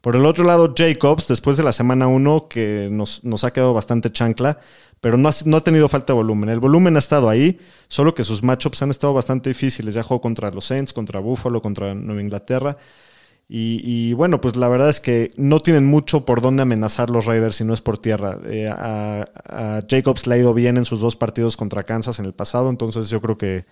Por 0.02 0.18
el 0.18 0.26
otro 0.26 0.44
lado, 0.44 0.74
Jacobs, 0.76 1.30
después 1.30 1.56
de 1.56 1.64
la 1.64 1.72
semana 1.72 2.08
1, 2.08 2.48
que 2.50 2.90
nos, 2.92 3.24
nos 3.24 3.46
ha 3.46 3.52
quedado 3.52 3.74
bastante 3.74 4.12
chancla, 4.12 4.60
pero 5.00 5.18
no 5.18 5.30
ha, 5.30 5.32
no 5.46 5.58
ha 5.58 5.62
tenido 5.62 5.88
falta 5.88 6.12
de 6.12 6.18
volumen. 6.18 6.50
El 6.50 6.60
volumen 6.60 6.98
ha 6.98 7.00
estado 7.00 7.30
ahí, 7.30 7.58
solo 7.88 8.14
que 8.14 8.24
sus 8.26 8.44
matchups 8.44 8.82
han 8.82 8.90
estado 8.90 9.14
bastante 9.14 9.50
difíciles. 9.50 9.94
Ya 9.94 10.04
jugó 10.04 10.20
contra 10.20 10.52
los 10.52 10.66
Saints, 10.66 10.92
contra 10.92 11.22
Buffalo, 11.22 11.62
contra 11.62 11.96
Nueva 11.96 12.22
Inglaterra. 12.22 12.78
Y, 13.50 14.14
bueno, 14.14 14.42
pues 14.42 14.56
la 14.56 14.68
verdad 14.68 14.90
es 14.90 15.00
que 15.00 15.28
no 15.38 15.60
tienen 15.60 15.86
mucho 15.86 16.26
por 16.26 16.42
dónde 16.42 16.64
amenazar 16.64 17.12
los 17.12 17.26
Raiders 17.26 17.58
si 17.58 17.64
no 17.64 17.74
es 17.74 17.82
por 17.82 18.00
tierra. 18.00 18.40
Eh, 18.46 18.68
a, 18.68 19.80
Jacobs 19.88 20.26
le 20.26 20.36
ha 20.36 20.38
ido 20.40 20.54
bien 20.54 20.78
en 20.78 20.86
sus 20.86 21.02
dos 21.02 21.16
partidos 21.16 21.56
contra 21.56 21.84
Kansas 21.84 22.18
en 22.18 22.26
el 22.26 22.34
pasado, 22.34 22.70
entonces 22.70 23.10
yo 23.10 23.22
creo 23.22 23.38
que, 23.38 23.66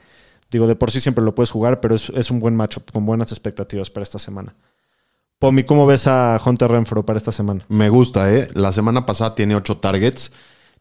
digo, 0.51 0.67
de 0.67 0.75
por 0.75 0.91
sí 0.91 0.99
siempre 0.99 1.23
lo 1.23 1.33
puedes 1.33 1.49
jugar, 1.49 1.79
pero 1.79 1.95
es, 1.95 2.31
un 2.31 2.39
buen 2.39 2.55
matchup 2.55 2.91
con 2.91 3.05
buenas 3.05 3.31
expectativas 3.31 3.89
para 3.89 4.03
esta 4.03 4.19
semana. 4.19 4.53
Pomi, 5.39 5.63
¿cómo 5.63 5.87
ves 5.87 6.05
a 6.05 6.39
Hunter 6.45 6.69
Renfro 6.69 7.03
para 7.03 7.17
esta 7.17 7.31
semana? 7.31 7.65
Me 7.67 7.89
gusta, 7.89 8.31
¿eh? 8.31 8.49
La 8.53 8.71
semana 8.71 9.07
pasada 9.07 9.33
tiene 9.33 9.55
ocho 9.55 9.77
targets. 9.77 10.31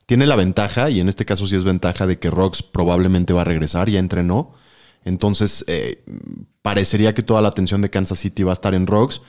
Tiene 0.05 0.27
la 0.27 0.37
ventaja, 0.37 0.91
y 0.91 1.01
en 1.01 1.09
este 1.09 1.25
caso 1.25 1.47
sí 1.47 1.57
es 1.57 1.65
ventaja, 1.65 2.07
de 2.07 2.19
que 2.19 2.31
Rox 2.31 2.63
probablemente 2.63 3.33
va 3.33 3.43
a 3.43 3.45
regresar, 3.45 3.89
ya 3.89 4.01
entrenó. 4.01 4.53
Entonces, 5.05 5.65
eh, 5.69 6.03
parecería 6.63 7.15
que 7.15 7.23
toda 7.23 7.41
la 7.43 7.49
atención 7.49 7.81
de 7.83 7.91
Kansas 7.91 8.19
City 8.19 8.43
va 8.43 8.53
a 8.53 8.55
estar 8.55 8.75
en 8.75 8.87
Rox. 8.87 9.23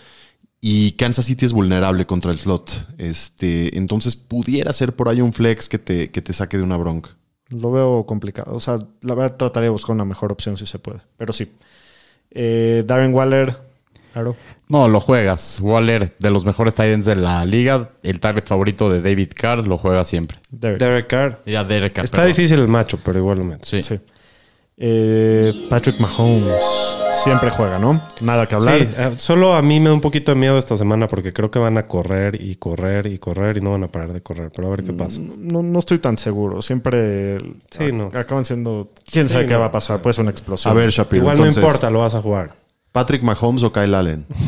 Y 0.64 0.92
Kansas 0.92 1.26
City 1.26 1.46
es 1.46 1.54
vulnerable 1.54 2.06
contra 2.06 2.32
el 2.32 2.38
slot. 2.40 2.88
Este, 3.00 3.78
entonces, 3.78 4.16
pudiera 4.16 4.72
ser 4.74 4.96
por 4.96 5.10
ahí 5.10 5.20
un 5.22 5.34
flex 5.34 5.68
que 5.68 5.80
te, 5.80 6.12
que 6.12 6.22
te 6.22 6.34
saque 6.34 6.58
de 6.58 6.64
una 6.64 6.78
bronca. 6.78 7.10
Lo 7.50 7.72
veo 7.72 8.06
complicado. 8.06 8.56
O 8.56 8.60
sea, 8.60 8.78
la 9.02 9.16
verdad 9.16 9.38
trataré 9.38 9.66
de 9.66 9.70
buscar 9.72 9.94
una 9.96 10.06
mejor 10.06 10.32
opción 10.32 10.58
si 10.58 10.66
se 10.66 10.78
puede. 10.80 11.02
Pero 11.18 11.34
sí. 11.34 11.52
Eh, 12.30 12.84
Darren 12.86 13.14
Waller. 13.14 13.58
Claro. 14.14 14.36
No, 14.68 14.88
lo 14.88 15.00
juegas. 15.00 15.60
Waller, 15.62 16.16
de 16.20 16.30
los 16.32 16.46
mejores 16.46 16.76
tight 16.76 16.94
ends 16.94 17.06
de 17.06 17.16
la 17.16 17.44
liga, 17.46 17.92
el 18.04 18.20
target 18.20 18.46
favorito 18.46 18.90
de 18.90 19.02
David 19.02 19.32
Carr, 19.36 19.68
lo 19.68 19.78
juega 19.78 20.04
siempre. 20.06 20.38
Derek. 20.50 20.80
Derek 20.80 21.08
Carr. 21.08 21.42
Ya 21.46 21.64
Derek 21.64 21.94
Carr, 21.94 22.06
Está 22.06 22.18
perdón. 22.18 22.34
difícil 22.34 22.60
el 22.60 22.68
macho, 22.68 23.00
pero 23.04 23.18
igual 23.20 23.38
lo 23.40 23.46
meto. 23.46 23.66
Sí. 23.66 23.84
Sí. 23.84 24.00
Eh, 24.78 25.54
Patrick 25.70 26.00
Mahomes. 26.00 26.98
Siempre 27.24 27.52
juega, 27.52 27.78
¿no? 27.78 28.02
Nada 28.22 28.48
que 28.48 28.56
hablar. 28.56 28.80
Sí, 28.80 28.88
eh, 28.98 29.12
solo 29.18 29.54
a 29.54 29.62
mí 29.62 29.80
me 29.80 29.90
da 29.90 29.94
un 29.94 30.02
poquito 30.02 30.32
de 30.32 30.40
miedo 30.40 30.58
esta 30.58 30.76
semana 30.76 31.08
porque 31.08 31.32
creo 31.32 31.52
que 31.52 31.60
van 31.60 31.78
a 31.78 31.86
correr 31.86 32.42
y 32.42 32.56
correr 32.56 33.06
y 33.06 33.20
correr 33.20 33.58
y 33.58 33.62
no 33.62 33.70
van 33.72 33.84
a 33.84 33.88
parar 33.90 34.12
de 34.12 34.22
correr. 34.22 34.52
Pero 34.56 34.68
a 34.68 34.72
ver 34.72 34.84
qué 34.84 34.92
pasa. 34.92 35.20
No, 35.22 35.62
no 35.62 35.78
estoy 35.80 36.00
tan 36.00 36.18
seguro. 36.18 36.64
Siempre 36.64 37.38
Sí, 37.70 37.92
no. 37.94 38.10
acaban 38.14 38.44
siendo. 38.44 38.90
¿Quién 39.12 39.30
sabe 39.30 39.46
qué 39.46 39.54
no. 39.54 39.60
va 39.60 39.66
a 39.68 39.72
pasar? 39.72 40.02
Puede 40.02 40.14
ser 40.16 40.24
una 40.24 40.32
explosión. 40.32 40.72
A 40.72 40.76
ver, 40.76 40.90
Shapiro. 40.90 41.22
igual 41.24 41.38
entonces, 41.38 41.62
no 41.62 41.68
importa, 41.68 41.90
lo 41.92 42.00
vas 42.00 42.16
a 42.16 42.22
jugar. 42.22 42.56
¿Patrick 42.92 43.22
Mahomes 43.22 43.62
o 43.64 43.72
Kyle 43.72 43.94
Allen? 43.94 44.26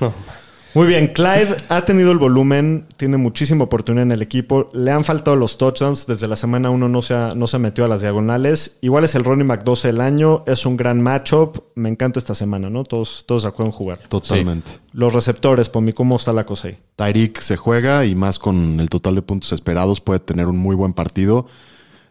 Muy 0.74 0.88
bien, 0.88 1.12
Clyde 1.14 1.54
ha 1.68 1.84
tenido 1.84 2.10
el 2.10 2.18
volumen, 2.18 2.86
tiene 2.96 3.16
muchísima 3.16 3.62
oportunidad 3.62 4.02
en 4.02 4.10
el 4.10 4.22
equipo. 4.22 4.70
Le 4.72 4.90
han 4.90 5.04
faltado 5.04 5.36
los 5.36 5.56
touchdowns. 5.56 6.04
Desde 6.08 6.26
la 6.26 6.34
semana 6.34 6.70
1 6.70 6.88
no 6.88 7.00
se, 7.00 7.14
ha, 7.14 7.32
no 7.36 7.46
se 7.46 7.60
metió 7.60 7.84
a 7.84 7.88
las 7.88 8.00
diagonales. 8.00 8.78
Igual 8.80 9.04
es 9.04 9.14
el 9.14 9.22
back 9.22 9.62
12 9.62 9.86
del 9.86 10.00
año. 10.00 10.42
Es 10.48 10.66
un 10.66 10.76
gran 10.76 11.00
matchup. 11.00 11.62
Me 11.76 11.88
encanta 11.88 12.18
esta 12.18 12.34
semana, 12.34 12.70
¿no? 12.70 12.82
Todos, 12.82 13.24
todos 13.24 13.44
acuerdan 13.44 13.70
jugar. 13.70 14.00
Totalmente. 14.08 14.72
Los 14.92 15.12
receptores, 15.12 15.68
Pomi, 15.68 15.92
¿cómo 15.92 16.16
está 16.16 16.32
la 16.32 16.44
cosa 16.44 16.66
ahí? 16.66 16.78
Tyreek 16.96 17.38
se 17.38 17.56
juega 17.56 18.04
y 18.04 18.16
más 18.16 18.40
con 18.40 18.80
el 18.80 18.88
total 18.88 19.14
de 19.14 19.22
puntos 19.22 19.52
esperados 19.52 20.00
puede 20.00 20.18
tener 20.18 20.48
un 20.48 20.56
muy 20.56 20.74
buen 20.74 20.92
partido. 20.92 21.46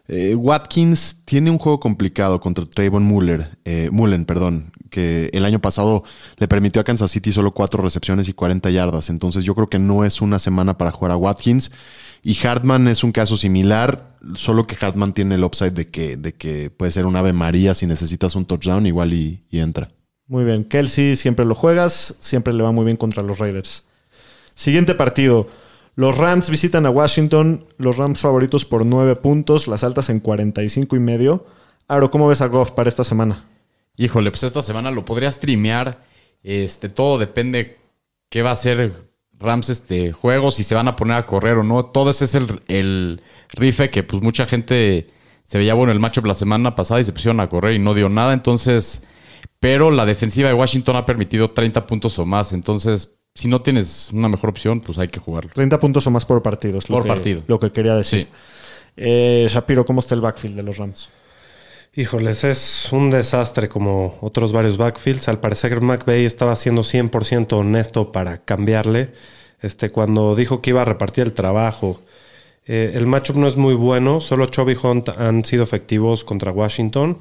Eh, 0.08 0.34
Watkins 0.34 1.20
tiene 1.24 1.50
un 1.50 1.58
juego 1.58 1.80
complicado 1.80 2.40
contra 2.40 2.64
Trayvon 2.66 3.04
Muller, 3.04 3.50
eh, 3.64 3.88
Mullen, 3.90 4.26
perdón, 4.26 4.72
que 4.94 5.28
el 5.32 5.44
año 5.44 5.58
pasado 5.58 6.04
le 6.36 6.46
permitió 6.46 6.80
a 6.80 6.84
Kansas 6.84 7.10
City 7.10 7.32
solo 7.32 7.52
cuatro 7.52 7.82
recepciones 7.82 8.28
y 8.28 8.32
40 8.32 8.70
yardas. 8.70 9.10
Entonces 9.10 9.42
yo 9.42 9.52
creo 9.56 9.66
que 9.66 9.80
no 9.80 10.04
es 10.04 10.20
una 10.20 10.38
semana 10.38 10.78
para 10.78 10.92
jugar 10.92 11.10
a 11.10 11.16
Watkins. 11.16 11.72
Y 12.22 12.38
Hartman 12.46 12.86
es 12.86 13.02
un 13.02 13.10
caso 13.10 13.36
similar, 13.36 14.16
solo 14.36 14.68
que 14.68 14.76
Hartman 14.80 15.12
tiene 15.12 15.34
el 15.34 15.42
upside 15.42 15.72
de 15.72 15.90
que, 15.90 16.16
de 16.16 16.34
que 16.34 16.70
puede 16.70 16.92
ser 16.92 17.06
un 17.06 17.16
ave 17.16 17.32
María 17.32 17.74
si 17.74 17.86
necesitas 17.86 18.36
un 18.36 18.46
touchdown, 18.46 18.86
igual 18.86 19.12
y, 19.12 19.42
entra. 19.50 19.88
Muy 20.28 20.44
bien, 20.44 20.62
Kelsey 20.62 21.16
siempre 21.16 21.44
lo 21.44 21.56
juegas, 21.56 22.14
siempre 22.20 22.52
le 22.52 22.62
va 22.62 22.70
muy 22.70 22.84
bien 22.84 22.96
contra 22.96 23.24
los 23.24 23.40
Raiders. 23.40 23.82
Siguiente 24.54 24.94
partido. 24.94 25.48
Los 25.96 26.16
Rams 26.16 26.50
visitan 26.50 26.86
a 26.86 26.90
Washington, 26.90 27.66
los 27.78 27.96
Rams 27.96 28.20
favoritos 28.20 28.64
por 28.64 28.86
9 28.86 29.16
puntos, 29.16 29.66
las 29.66 29.82
altas 29.82 30.08
en 30.08 30.20
45 30.20 30.94
y 30.94 31.00
medio. 31.00 31.46
Aro, 31.88 32.12
¿cómo 32.12 32.28
ves 32.28 32.40
a 32.42 32.46
Goff 32.46 32.70
para 32.70 32.88
esta 32.88 33.02
semana? 33.02 33.44
Híjole, 33.96 34.30
pues 34.30 34.42
esta 34.42 34.62
semana 34.62 34.90
lo 34.90 35.04
podría 35.04 35.30
streamear. 35.30 36.02
Este, 36.42 36.88
todo 36.88 37.18
depende 37.18 37.78
qué 38.28 38.42
va 38.42 38.50
a 38.50 38.54
hacer 38.54 38.92
Rams 39.38 39.68
este 39.70 40.12
juego, 40.12 40.50
si 40.50 40.64
se 40.64 40.74
van 40.74 40.88
a 40.88 40.96
poner 40.96 41.16
a 41.16 41.26
correr 41.26 41.58
o 41.58 41.62
no. 41.62 41.86
Todo 41.86 42.10
ese 42.10 42.24
es 42.24 42.34
el, 42.34 42.60
el 42.68 43.20
rife 43.52 43.90
que 43.90 44.02
pues 44.02 44.22
mucha 44.22 44.46
gente 44.46 45.06
se 45.44 45.58
veía 45.58 45.74
bueno 45.74 45.92
el 45.92 46.00
matchup 46.00 46.24
la 46.26 46.34
semana 46.34 46.74
pasada 46.74 47.00
y 47.00 47.04
se 47.04 47.12
pusieron 47.12 47.40
a 47.40 47.48
correr 47.48 47.74
y 47.74 47.78
no 47.78 47.94
dio 47.94 48.08
nada. 48.08 48.32
Entonces, 48.32 49.02
pero 49.60 49.90
la 49.90 50.04
defensiva 50.06 50.48
de 50.48 50.54
Washington 50.54 50.96
ha 50.96 51.06
permitido 51.06 51.50
30 51.50 51.86
puntos 51.86 52.18
o 52.18 52.26
más. 52.26 52.52
Entonces, 52.52 53.16
si 53.34 53.48
no 53.48 53.62
tienes 53.62 54.10
una 54.12 54.28
mejor 54.28 54.50
opción, 54.50 54.80
pues 54.80 54.98
hay 54.98 55.08
que 55.08 55.20
jugarlo. 55.20 55.50
30 55.54 55.78
puntos 55.80 56.06
o 56.06 56.10
más 56.10 56.24
por 56.26 56.42
partido. 56.42 56.78
es 56.78 56.88
lo 56.88 56.96
Por 56.96 57.02
que- 57.04 57.08
partido. 57.08 57.42
Lo 57.46 57.58
que 57.60 57.70
quería 57.72 57.94
decir. 57.94 58.22
Sí. 58.22 58.28
Eh, 58.96 59.46
Shapiro, 59.50 59.84
¿cómo 59.84 60.00
está 60.00 60.14
el 60.14 60.20
backfield 60.20 60.56
de 60.56 60.62
los 60.62 60.76
Rams? 60.78 61.10
Híjoles, 61.96 62.42
es 62.42 62.88
un 62.90 63.10
desastre 63.10 63.68
como 63.68 64.18
otros 64.20 64.52
varios 64.52 64.76
backfields. 64.76 65.28
Al 65.28 65.38
parecer 65.38 65.80
McVay 65.80 66.24
estaba 66.24 66.56
siendo 66.56 66.82
100% 66.82 67.52
honesto 67.52 68.10
para 68.10 68.38
cambiarle. 68.38 69.12
Este, 69.62 69.90
cuando 69.90 70.34
dijo 70.34 70.60
que 70.60 70.70
iba 70.70 70.82
a 70.82 70.84
repartir 70.84 71.22
el 71.22 71.34
trabajo. 71.34 72.00
Eh, 72.66 72.94
el 72.94 73.06
matchup 73.06 73.36
no 73.36 73.46
es 73.46 73.56
muy 73.56 73.74
bueno. 73.74 74.20
Solo 74.20 74.46
Chubby 74.46 74.76
Hunt 74.82 75.10
han 75.10 75.44
sido 75.44 75.62
efectivos 75.62 76.24
contra 76.24 76.50
Washington. 76.50 77.18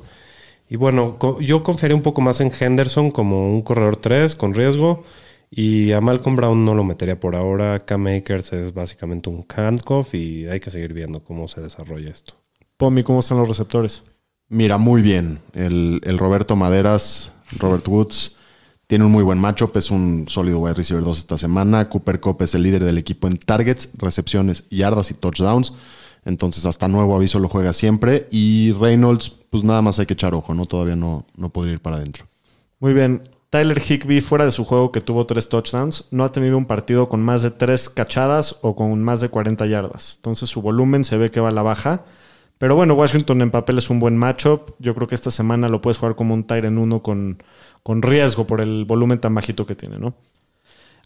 Y 0.67 0.76
bueno, 0.76 1.19
yo 1.39 1.61
confiaría 1.61 1.95
un 1.95 2.01
poco 2.01 2.21
más 2.21 2.41
en 2.41 2.51
Henderson 2.51 3.11
como 3.11 3.53
un 3.53 3.61
corredor 3.61 3.97
3 3.97 4.36
con 4.36 4.55
riesgo. 4.55 5.03
Y 5.51 5.91
a 5.91 6.01
Malcolm 6.01 6.36
Brown 6.36 6.65
no 6.65 6.74
lo 6.74 6.84
metería 6.84 7.19
por 7.19 7.36
ahora. 7.36 7.86
Cam 7.86 8.07
Akers 8.07 8.53
es 8.53 8.74
básicamente 8.74 9.30
un 9.30 9.45
handcuff 9.55 10.15
y 10.15 10.47
hay 10.47 10.59
que 10.59 10.71
seguir 10.71 10.93
viendo 10.93 11.24
cómo 11.24 11.47
se 11.47 11.61
desarrolla 11.61 12.09
esto. 12.09 12.34
Pomi, 12.78 13.03
¿cómo 13.03 13.19
están 13.19 13.38
los 13.38 13.47
receptores? 13.47 14.01
Mira, 14.50 14.78
muy 14.78 15.02
bien. 15.02 15.39
El, 15.54 16.02
el 16.04 16.18
Roberto 16.18 16.56
Maderas, 16.56 17.32
Robert 17.60 17.88
Woods, 17.88 18.36
tiene 18.88 19.06
un 19.06 19.12
muy 19.12 19.24
buen 19.24 19.39
matchup. 19.39 19.76
Es 19.78 19.89
un 19.91 20.26
sólido 20.28 20.60
wide 20.60 20.76
receiver 20.76 21.04
2 21.04 21.18
esta 21.18 21.38
semana. 21.38 21.89
Cooper 21.89 22.20
Cup 22.20 22.41
es 22.41 22.54
el 22.56 22.64
líder 22.64 22.84
del 22.84 22.98
equipo 22.98 23.28
en 23.28 23.38
targets, 23.38 23.89
recepciones, 23.98 24.64
yardas 24.70 25.12
y 25.12 25.16
touchdowns. 25.16 25.74
Entonces, 26.26 26.66
hasta 26.66 26.88
nuevo 26.88 27.16
aviso 27.16 27.39
lo 27.39 27.50
juega 27.50 27.74
siempre. 27.74 28.28
Y 28.32 28.74
Reynolds, 28.74 29.30
pues 29.50 29.64
nada 29.64 29.82
más 29.82 30.00
hay 30.00 30.06
que 30.06 30.14
echar 30.14 30.34
ojo, 30.36 30.54
¿no? 30.54 30.66
Todavía 30.66 30.96
no, 30.96 31.26
no 31.36 31.50
podría 31.50 31.74
ir 31.74 31.80
para 31.82 31.98
adentro. 31.98 32.26
Muy 32.80 32.94
bien. 32.94 33.30
Tyler 33.50 33.80
Higby, 33.80 34.22
fuera 34.22 34.46
de 34.46 34.52
su 34.52 34.66
juego 34.66 34.91
que 34.91 35.00
tuvo 35.00 35.28
tres 35.28 35.48
touchdowns, 35.48 36.06
no 36.10 36.24
ha 36.24 36.32
tenido 36.32 36.58
un 36.58 36.66
partido 36.66 37.08
con 37.08 37.22
más 37.22 37.44
de 37.44 37.52
tres 37.52 37.88
cachadas 37.88 38.58
o 38.62 38.76
con 38.76 39.04
más 39.04 39.22
de 39.22 39.30
40 39.30 39.68
yardas. 39.68 40.16
Entonces 40.16 40.50
su 40.50 40.62
volumen 40.62 41.04
se 41.04 41.18
ve 41.18 41.30
que 41.30 41.39
va 41.39 41.50
a 41.50 41.52
la 41.52 41.62
baja. 41.62 42.04
Pero 42.58 42.76
bueno, 42.76 42.93
Washington 42.93 43.41
en 43.41 43.51
papel 43.51 43.78
es 43.78 43.89
un 43.89 43.99
buen 43.99 44.18
matchup. 44.18 44.76
Yo 44.80 44.95
creo 44.95 45.08
que 45.08 45.16
esta 45.16 45.32
semana 45.32 45.70
lo 45.70 45.82
puedes 45.82 45.97
jugar 45.97 46.16
como 46.16 46.34
un 46.34 46.45
Tyrant 46.45 46.78
1 46.78 47.04
con, 47.04 47.43
con 47.82 48.01
riesgo 48.01 48.47
por 48.47 48.62
el 48.62 48.86
volumen 48.86 49.20
tan 49.20 49.36
bajito 49.36 49.66
que 49.66 49.76
tiene, 49.76 49.99
¿no? 49.99 50.16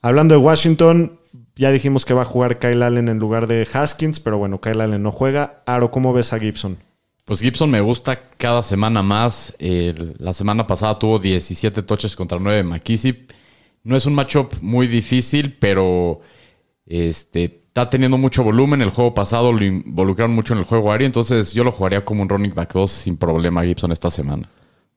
Hablando 0.02 0.36
de 0.36 0.41
Washington, 0.41 1.20
ya 1.56 1.72
dijimos 1.72 2.06
que 2.06 2.14
va 2.14 2.22
a 2.22 2.26
jugar 2.26 2.60
Kyle 2.60 2.84
Allen 2.84 3.10
en 3.10 3.18
lugar 3.18 3.48
de 3.48 3.68
Haskins, 3.72 4.20
pero 4.20 4.38
bueno, 4.38 4.62
Kyle 4.62 4.80
Allen 4.80 5.02
no 5.02 5.12
juega. 5.12 5.64
Aro, 5.66 5.89
¿cómo 5.89 6.14
ves 6.14 6.34
a 6.34 6.39
Gibson? 6.39 6.78
Pues 7.26 7.41
Gibson 7.41 7.70
me 7.70 7.82
gusta 7.82 8.22
cada 8.38 8.64
semana 8.64 9.02
más. 9.02 9.56
La 9.60 10.34
semana 10.34 10.68
pasada 10.68 10.98
tuvo 10.98 11.20
17 11.20 11.82
touches 11.82 12.16
contra 12.16 12.38
9 12.39 12.64
de. 12.64 13.28
No 13.84 13.95
es 13.98 14.06
un 14.06 14.16
matchup 14.16 14.54
muy 14.62 14.88
difícil, 14.88 15.58
pero 15.60 16.22
este, 16.86 17.66
está 17.78 17.91
teniendo 17.91 18.17
mucho 18.17 18.43
volumen. 18.43 18.82
El 18.82 18.89
juego 18.89 19.13
pasado 19.13 19.53
lo 19.53 19.63
involucraron 19.63 20.34
mucho 20.34 20.53
en 20.53 20.59
el 20.59 20.65
juego 20.65 20.91
aéreo, 20.91 21.05
entonces 21.05 21.53
yo 21.53 21.63
lo 21.63 21.71
jugaría 21.71 22.03
como 22.03 22.23
un 22.23 22.30
running 22.30 22.55
back 22.55 22.73
2 22.73 22.89
sin 22.89 23.17
problema 23.17 23.63
Gibson 23.63 23.91
esta 23.91 24.09
semana. 24.09 24.49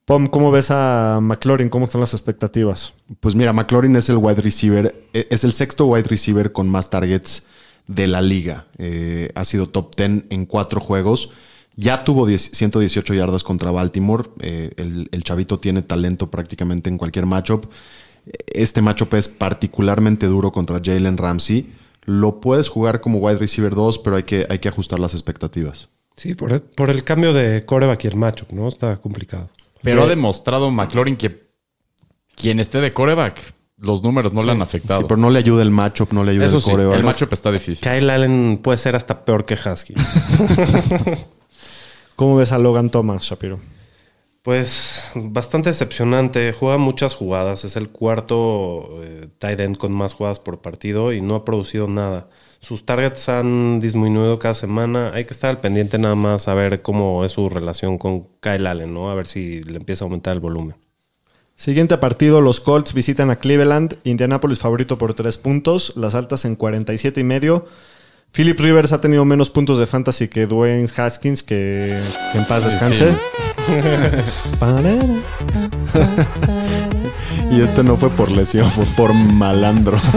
Pom, 0.07 0.27
¿cómo 0.27 0.51
ves 0.51 0.71
a 0.71 1.19
McLaurin? 1.21 1.69
¿Cómo 1.69 1.85
están 1.85 2.01
las 2.01 2.15
expectativas? 2.15 2.95
Pues 3.21 3.35
mira, 3.35 3.53
McLaurin 3.53 3.95
es 3.97 4.09
el 4.09 4.17
wide 4.17 4.41
receiver, 4.41 4.95
eh, 5.13 5.27
es 5.31 5.45
el 5.45 5.53
sexto 5.53 5.85
wide 5.85 6.09
receiver 6.09 6.53
con 6.53 6.71
más 6.71 6.89
targets 6.89 7.47
de 7.87 8.07
la 8.07 8.23
liga. 8.23 8.67
Eh, 8.79 9.31
ha 9.35 9.45
sido 9.45 9.69
top 9.69 9.95
10 9.97 10.25
en 10.31 10.47
cuatro 10.47 10.81
juegos. 10.81 11.33
Ya 11.77 12.03
tuvo 12.03 12.25
10 12.25 12.53
118 12.53 13.13
yardas 13.13 13.43
contra 13.43 13.71
Baltimore. 13.71 14.31
Eh, 14.41 14.73
el, 14.79 15.09
el 15.13 15.23
chavito 15.23 15.61
tiene 15.61 15.83
talento 15.83 16.31
prácticamente 16.31 16.89
en 16.89 16.97
cualquier 16.97 17.27
matchup. 17.27 17.67
Este 18.47 18.81
matchup 18.81 19.13
es 19.15 19.29
particularmente 19.29 20.27
duro 20.27 20.51
contra 20.51 20.81
Jalen 20.83 21.19
Ramsey. 21.19 21.80
Lo 22.05 22.41
puedes 22.41 22.69
jugar 22.69 23.01
como 23.01 23.19
wide 23.19 23.39
receiver 23.39 23.75
2, 23.75 23.99
pero 23.99 24.17
hay 24.17 24.23
que, 24.25 24.47
hay 24.49 24.59
que 24.59 24.69
ajustar 24.69 24.99
las 24.99 25.15
expectativas. 25.15 25.91
Sí, 26.17 26.35
por 26.35 26.53
el, 26.53 26.61
por 26.63 26.91
el 26.91 27.05
cambio 27.05 27.33
de 27.33 27.65
coreback 27.65 28.05
y 28.05 28.09
el 28.09 28.17
matchup, 28.17 28.53
¿no? 28.53 28.69
Está 28.69 28.97
complicado. 28.99 29.49
Pero 29.83 30.01
De- 30.01 30.07
ha 30.07 30.09
demostrado 30.09 30.71
McLaurin 30.71 31.17
que 31.17 31.49
quien 32.35 32.59
esté 32.61 32.81
de 32.81 32.93
coreback, 32.93 33.55
los 33.79 34.03
números 34.03 34.33
no 34.33 34.43
le 34.43 34.53
han 34.53 34.61
afectado. 34.61 35.01
Sí, 35.01 35.07
pero 35.09 35.17
no 35.19 35.31
le 35.31 35.39
ayuda 35.39 35.63
el 35.63 35.71
matchup, 35.71 36.13
no 36.13 36.23
le 36.25 36.33
ayuda 36.33 36.47
Eso 36.47 36.57
el 36.57 36.63
sí, 36.63 36.71
coreback. 36.71 36.97
el 36.97 37.05
matchup 37.05 37.33
está 37.33 37.51
difícil. 37.51 37.89
Kyle 37.89 38.11
Allen 38.11 38.59
puede 38.63 38.77
ser 38.79 38.97
hasta 38.97 39.25
peor 39.25 39.45
que 39.47 39.55
Husky. 39.55 39.95
¿Cómo 42.17 42.37
ves 42.37 42.53
a 42.53 42.59
Logan 42.59 42.91
Thomas, 42.91 43.23
Shapiro? 43.23 43.61
Pues 44.43 45.03
bastante 45.15 45.69
decepcionante. 45.69 46.53
Juega 46.53 46.79
muchas 46.79 47.15
jugadas. 47.15 47.65
Es 47.65 47.77
el 47.77 47.91
cuarto 47.91 49.03
eh, 49.03 49.29
tight 49.39 49.61
end 49.61 49.77
con 49.77 49.93
más 49.93 50.15
jugadas 50.15 50.41
por 50.41 50.63
partido 50.63 51.13
y 51.13 51.21
no 51.21 51.35
ha 51.35 51.45
producido 51.45 51.89
nada. 51.89 52.29
Sus 52.61 52.87
targets 52.87 53.29
han 53.29 53.81
disminuido 53.81 54.39
cada 54.39 54.55
semana. 54.55 55.13
Hay 55.13 55.27
que 55.27 55.35
estar 55.35 55.51
al 55.51 55.61
pendiente 55.61 55.99
nada 55.99 56.15
más 56.15 56.49
a 56.49 56.55
ver 56.55 56.81
cómo 56.83 57.25
es 57.25 57.33
su 57.33 57.49
relación 57.51 57.99
con 57.99 58.29
Kyle 58.41 58.67
Allen, 58.67 58.95
¿no? 58.95 59.11
A 59.11 59.15
ver 59.15 59.27
si 59.27 59.63
le 59.63 59.77
empieza 59.77 60.05
a 60.05 60.07
aumentar 60.07 60.35
el 60.35 60.41
volumen. 60.41 60.77
Siguiente 61.57 61.99
partido, 61.99 62.41
los 62.41 62.59
Colts 62.59 62.95
visitan 62.95 63.29
a 63.29 63.37
Cleveland, 63.37 63.99
Indianapolis 64.05 64.61
favorito 64.61 64.97
por 64.97 65.13
3 65.13 65.37
puntos, 65.37 65.93
las 65.95 66.15
altas 66.15 66.47
en 66.47 66.57
47 66.57 67.21
y 67.21 67.25
medio. 67.25 67.67
Philip 68.33 68.59
Rivers 68.61 68.93
ha 68.93 69.01
tenido 69.01 69.25
menos 69.25 69.51
puntos 69.51 69.79
de 69.79 69.87
fantasy 69.87 70.29
que 70.29 70.47
Dwayne 70.47 70.87
Haskins, 70.97 71.43
que, 71.43 72.01
que 72.33 72.39
en 72.39 72.45
paz 72.47 72.65
descanse. 72.65 73.15
Y 77.51 77.61
este 77.61 77.83
no 77.83 77.97
fue 77.97 78.11
por 78.11 78.31
lesión, 78.31 78.71
fue 78.71 78.85
por 78.97 79.13
malandro. 79.15 79.99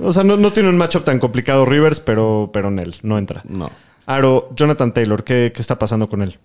O 0.00 0.12
sea, 0.12 0.22
no, 0.22 0.36
no 0.36 0.52
tiene 0.52 0.68
un 0.68 0.76
matchup 0.76 1.02
tan 1.02 1.18
complicado 1.18 1.66
Rivers, 1.66 1.98
pero, 1.98 2.50
pero 2.52 2.68
en 2.68 2.78
él, 2.78 2.94
no 3.02 3.18
entra. 3.18 3.42
no. 3.44 3.68
Aro, 4.06 4.48
Jonathan 4.54 4.94
Taylor, 4.94 5.24
¿qué, 5.24 5.50
qué 5.52 5.60
está 5.60 5.76
pasando 5.76 6.08
con 6.08 6.22
él? 6.22 6.38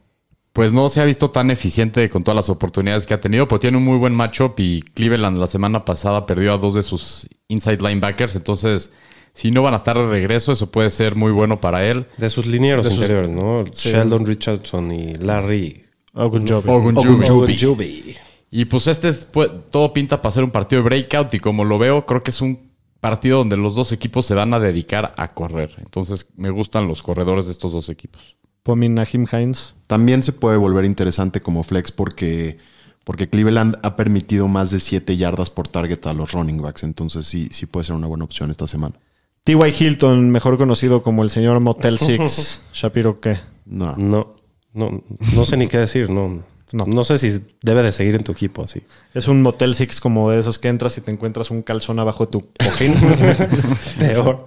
Pues 0.53 0.73
no 0.73 0.89
se 0.89 1.01
ha 1.01 1.05
visto 1.05 1.29
tan 1.29 1.51
eficiente 1.51 2.09
con 2.09 2.23
todas 2.23 2.35
las 2.35 2.49
oportunidades 2.49 3.05
que 3.05 3.13
ha 3.13 3.21
tenido, 3.21 3.47
pero 3.47 3.59
tiene 3.59 3.77
un 3.77 3.83
muy 3.83 3.99
buen 3.99 4.15
matchup 4.15 4.59
y 4.59 4.81
Cleveland 4.81 5.37
la 5.37 5.45
semana 5.47 5.85
pasada 5.85 6.25
perdió 6.25 6.51
a 6.53 6.57
dos 6.57 6.73
de 6.73 6.81
sus 6.81 7.27
inside 7.47 7.77
linebackers, 7.77 8.35
entonces 8.35 8.91
si 9.33 9.51
no 9.51 9.63
van 9.63 9.73
a 9.73 9.77
estar 9.77 9.97
de 9.97 10.07
regreso, 10.07 10.51
eso 10.51 10.71
puede 10.71 10.89
ser 10.89 11.15
muy 11.15 11.31
bueno 11.31 11.59
para 11.59 11.85
él. 11.85 12.05
De 12.17 12.29
sus 12.29 12.45
linieros 12.45 12.85
De 12.85 12.91
sus- 12.91 13.01
interiores, 13.01 13.29
¿no? 13.31 13.63
Sí. 13.71 13.89
Sheldon 13.91 14.25
Richardson 14.25 14.91
y 14.91 15.15
Larry. 15.15 15.83
Ogunjobi. 16.13 18.15
Y 18.51 18.65
pues 18.65 18.87
este 18.87 19.09
es, 19.09 19.25
pues, 19.25 19.49
todo 19.71 19.93
pinta 19.93 20.21
para 20.21 20.31
ser 20.31 20.43
un 20.43 20.51
partido 20.51 20.81
de 20.83 20.89
breakout 20.89 21.33
y 21.33 21.39
como 21.39 21.65
lo 21.65 21.79
veo, 21.79 22.05
creo 22.05 22.21
que 22.21 22.29
es 22.31 22.41
un 22.41 22.71
partido 22.99 23.39
donde 23.39 23.57
los 23.57 23.75
dos 23.75 23.91
equipos 23.91 24.25
se 24.25 24.35
van 24.35 24.53
a 24.53 24.59
dedicar 24.59 25.13
a 25.17 25.33
correr. 25.33 25.75
Entonces 25.79 26.27
me 26.37 26.51
gustan 26.51 26.87
los 26.87 27.01
corredores 27.01 27.45
de 27.45 27.51
estos 27.51 27.71
dos 27.71 27.89
equipos. 27.89 28.35
Pomin 28.61 28.93
Nahim 28.93 29.25
Hines. 29.31 29.73
también 29.87 30.23
se 30.23 30.31
puede 30.31 30.55
volver 30.57 30.85
interesante 30.85 31.41
como 31.41 31.63
flex 31.63 31.91
porque, 31.91 32.57
porque 33.03 33.27
Cleveland 33.29 33.77
ha 33.83 33.95
permitido 33.97 34.47
más 34.47 34.71
de 34.71 34.79
7 34.79 35.17
yardas 35.17 35.49
por 35.49 35.67
target 35.67 36.05
a 36.05 36.13
los 36.13 36.31
running 36.31 36.61
backs. 36.61 36.83
Entonces 36.83 37.25
sí, 37.25 37.49
sí 37.51 37.65
puede 37.65 37.83
ser 37.85 37.95
una 37.95 38.07
buena 38.07 38.23
opción 38.23 38.51
esta 38.51 38.67
semana. 38.67 38.95
T.Y. 39.43 39.73
Hilton, 39.77 40.29
mejor 40.31 40.57
conocido 40.57 41.01
como 41.01 41.23
el 41.23 41.29
señor 41.29 41.59
Motel 41.59 41.99
Six. 41.99 42.61
Shapiro, 42.73 43.19
¿qué? 43.19 43.39
No. 43.65 43.95
No, 43.97 44.35
no, 44.73 45.03
no 45.35 45.45
sé 45.45 45.57
ni 45.57 45.67
qué 45.67 45.77
decir. 45.79 46.09
No, 46.09 46.43
No. 46.71 46.85
no. 46.85 47.03
sé 47.03 47.17
si 47.17 47.41
debe 47.61 47.83
de 47.83 47.91
seguir 47.91 48.15
en 48.15 48.23
tu 48.23 48.31
equipo 48.31 48.63
así. 48.63 48.81
Es 49.13 49.27
un 49.27 49.41
Motel 49.41 49.75
Six 49.75 49.99
como 49.99 50.29
de 50.31 50.39
esos 50.39 50.59
que 50.59 50.69
entras 50.69 50.97
y 50.97 51.01
te 51.01 51.11
encuentras 51.11 51.51
un 51.51 51.61
calzón 51.61 51.99
abajo 51.99 52.25
de 52.25 52.31
tu 52.31 52.47
cojín. 52.63 52.93
Peor. 53.99 54.45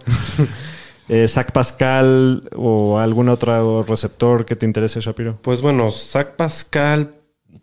eh, 1.08 1.28
Zach 1.28 1.52
Pascal 1.52 2.48
o 2.56 2.98
algún 2.98 3.28
otro 3.28 3.82
receptor 3.82 4.46
que 4.46 4.56
te 4.56 4.64
interese, 4.64 5.00
Shapiro. 5.00 5.38
Pues 5.42 5.60
bueno, 5.60 5.90
Zach 5.90 6.36
Pascal 6.36 7.16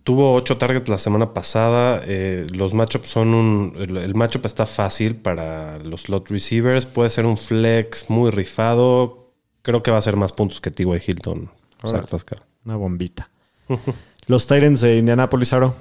tuvo 0.04 0.34
8 0.34 0.58
targets 0.58 0.90
la 0.90 0.98
semana 0.98 1.34
pasada. 1.34 2.02
Eh, 2.06 2.48
los 2.52 2.74
matchups 2.74 3.08
son 3.08 3.34
un. 3.34 3.76
El, 3.78 3.98
el 3.98 4.16
matchup 4.16 4.46
está 4.46 4.66
fácil 4.66 5.16
para 5.16 5.78
los 5.78 6.04
slot 6.04 6.30
receivers. 6.30 6.86
Puede 6.86 7.10
ser 7.10 7.26
un 7.26 7.38
flex 7.38 8.10
muy 8.10 8.32
rifado. 8.32 9.32
Creo 9.62 9.82
que 9.82 9.92
va 9.92 9.98
a 9.98 10.02
ser 10.02 10.16
más 10.18 10.34
puntos 10.34 10.60
que 10.60 10.72
T.Y. 10.72 11.02
Hilton. 11.08 11.50
Zach 11.86 12.08
Pascal. 12.08 12.42
Una 12.66 12.76
bombita. 12.76 13.30
Los 14.28 14.48
Titans 14.48 14.82
de 14.82 14.98
Indianapolis, 14.98 15.54
Aro. 15.54 15.76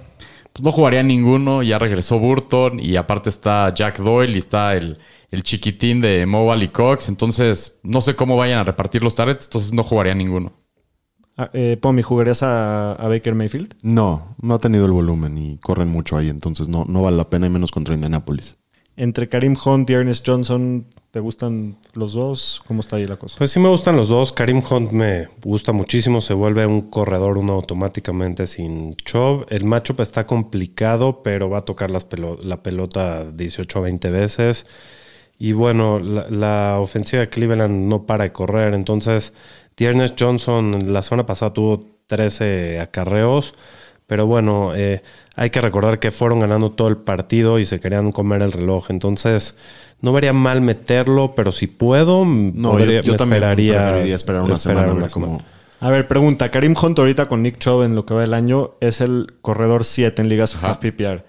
Pues 0.53 0.65
no 0.65 0.73
jugaría 0.73 1.03
ninguno, 1.03 1.63
ya 1.63 1.79
regresó 1.79 2.19
Burton 2.19 2.79
y 2.79 2.97
aparte 2.97 3.31
está 3.31 3.73
Jack 3.75 3.99
Doyle 4.01 4.35
y 4.35 4.39
está 4.39 4.77
el, 4.77 4.99
el 5.31 5.43
chiquitín 5.43 6.03
de 6.03 6.27
Mobile 6.27 6.65
y 6.65 6.69
Cox. 6.69 7.09
Entonces, 7.09 7.81
no 7.83 8.03
sé 8.03 8.15
cómo 8.15 8.37
vayan 8.37 8.59
a 8.59 8.65
repartir 8.65 9.03
los 9.03 9.15
targets, 9.15 9.47
entonces 9.47 9.73
no 9.73 9.83
jugaría 9.83 10.15
ninguno. 10.15 10.53
Ah, 11.37 11.51
eh, 11.55 11.79
Pomi, 11.81 12.03
¿jugarías 12.03 12.43
a, 12.43 12.93
a 12.93 13.09
Baker 13.09 13.35
Mayfield? 13.35 13.75
No, 13.83 14.35
no 14.41 14.55
ha 14.55 14.59
tenido 14.59 14.85
el 14.87 14.93
volumen 14.93 15.39
y 15.39 15.57
corren 15.59 15.89
mucho 15.89 16.17
ahí. 16.17 16.29
Entonces 16.29 16.69
no, 16.69 16.85
no 16.87 17.03
vale 17.03 17.17
la 17.17 17.31
pena 17.31 17.47
y 17.47 17.51
menos 17.51 17.71
contra 17.71 17.95
Indianapolis. 17.95 18.57
Entre 18.97 19.29
Karim 19.31 19.57
Hunt 19.65 19.89
y 19.89 19.95
Ernest 19.95 20.25
Johnson, 20.29 20.85
¿te 21.11 21.19
gustan 21.21 21.79
los 21.95 22.13
dos? 22.13 22.63
¿Cómo 22.69 22.81
está 22.81 22.97
ahí 22.97 23.07
la 23.07 23.17
cosa? 23.17 23.39
Pues 23.39 23.51
sí 23.51 23.59
me 23.59 23.71
gustan 23.71 23.97
los 23.97 24.11
dos. 24.11 24.33
Karim 24.33 24.63
Hunt 24.71 24.93
me 24.93 25.29
gusta 25.43 25.73
muchísimo. 25.73 26.21
Se 26.21 26.35
vuelve 26.35 26.67
un 26.67 26.83
corredor 26.91 27.39
uno 27.39 27.55
automáticamente 27.55 28.47
sin 28.47 28.95
Chubb. 28.97 29.47
El 29.49 29.65
matchup 29.65 30.01
está 30.01 30.27
complicado, 30.27 31.23
pero 31.23 31.49
va 31.49 31.59
a 31.59 31.65
tocar 31.65 31.91
las 31.91 32.07
pelo- 32.07 32.39
la 32.43 32.63
pelota 32.63 33.25
18 33.33 33.79
o 33.79 33.83
20 33.83 34.11
veces. 34.11 34.67
Y 35.39 35.53
bueno, 35.53 35.99
la, 35.99 36.29
la 36.29 36.79
ofensiva 36.79 37.21
de 37.21 37.31
Cleveland 37.31 37.89
no 37.89 38.05
para 38.05 38.25
de 38.25 38.33
correr. 38.33 38.75
Entonces, 38.75 39.33
Tiernes 39.75 40.15
Johnson 40.19 40.93
la 40.93 41.03
semana 41.03 41.27
pasada 41.27 41.53
tuvo 41.53 41.87
13 42.07 42.81
acarreos. 42.81 43.55
Pero 44.07 44.27
bueno, 44.27 44.73
eh, 44.75 45.03
hay 45.37 45.51
que 45.51 45.61
recordar 45.63 45.99
que 45.99 46.11
fueron 46.11 46.41
ganando 46.41 46.73
todo 46.73 46.89
el 46.89 46.99
partido 46.99 47.59
y 47.59 47.65
se 47.67 47.81
querían 47.81 48.13
comer 48.13 48.43
el 48.43 48.53
reloj. 48.53 48.91
Entonces, 48.91 49.57
no 50.01 50.13
vería 50.13 50.33
mal 50.35 50.61
meterlo, 50.61 51.35
pero 51.35 51.51
si 51.53 51.67
puedo, 51.67 52.25
No, 52.27 52.73
podría- 52.73 53.01
yo, 53.01 53.03
yo 53.07 53.13
me 53.13 53.19
también 53.19 53.37
esperaría, 53.43 53.73
preferiría 53.85 54.17
esperar 54.17 54.43
una 54.43 54.55
esperar 54.55 54.77
semana. 54.79 54.93
a 54.93 54.95
una 54.95 55.03
ver. 55.03 55.11
A 55.81 55.89
pregunta. 56.09 56.51
Karim 56.51 56.75
Hunt 56.81 56.99
ahorita 56.99 57.27
con 57.27 57.43
Nick 57.43 57.59
Chubb 57.59 57.83
en 57.85 57.95
lo 57.95 58.05
que 58.05 58.13
va 58.13 58.21
del 58.21 58.35
año 58.35 58.73
es 58.81 59.01
el 59.01 59.35
corredor 59.41 59.85
7 59.85 60.21
en 60.21 60.29
ligas 60.29 60.57
half 60.63 60.79
PPR. 60.79 61.25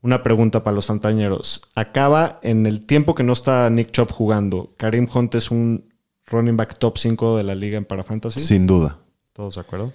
Una 0.00 0.22
pregunta 0.22 0.64
para 0.64 0.74
los 0.74 0.86
fantañeros. 0.86 1.62
Acaba 1.74 2.38
en 2.42 2.66
el 2.66 2.84
tiempo 2.86 3.14
que 3.14 3.22
no 3.24 3.32
está 3.32 3.68
Nick 3.70 3.90
Chubb 3.90 4.10
jugando. 4.10 4.72
Karim 4.76 5.06
Hunt 5.12 5.34
es 5.34 5.50
un 5.50 5.93
running 6.26 6.56
back 6.56 6.78
top 6.78 6.98
5 6.98 7.36
de 7.36 7.44
la 7.44 7.54
liga 7.54 7.78
en 7.78 7.84
para 7.84 8.02
fantasy. 8.02 8.40
Sin 8.40 8.66
duda. 8.66 8.98
¿Todos 9.32 9.56
de 9.56 9.60
acuerdo? 9.60 9.92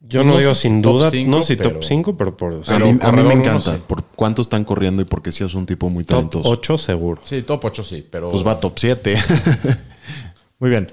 Yo 0.00 0.22
no, 0.22 0.32
no 0.34 0.38
digo 0.38 0.54
sin 0.54 0.82
top 0.82 0.92
duda, 0.92 1.10
cinco, 1.10 1.30
no 1.38 1.42
si 1.42 1.56
pero- 1.56 1.72
top 1.72 1.82
5, 1.84 2.16
pero 2.16 2.36
por 2.36 2.52
A 2.54 2.60
Pero 2.66 2.92
mí, 2.92 2.98
a 3.00 3.12
mí 3.12 3.22
me 3.22 3.34
encanta 3.34 3.78
por 3.78 4.04
cuánto 4.14 4.42
están 4.42 4.62
corriendo 4.64 5.00
y 5.02 5.06
porque 5.06 5.32
sí 5.32 5.42
es 5.42 5.54
un 5.54 5.64
tipo 5.66 5.88
muy 5.88 6.04
top 6.04 6.16
talentoso. 6.18 6.48
8 6.48 6.78
seguro. 6.78 7.20
Sí, 7.24 7.42
top 7.42 7.64
8 7.64 7.82
sí, 7.82 8.06
pero... 8.08 8.30
Pues 8.30 8.46
va 8.46 8.60
top 8.60 8.74
7. 8.78 9.16
Muy 10.58 10.70
bien. 10.70 10.92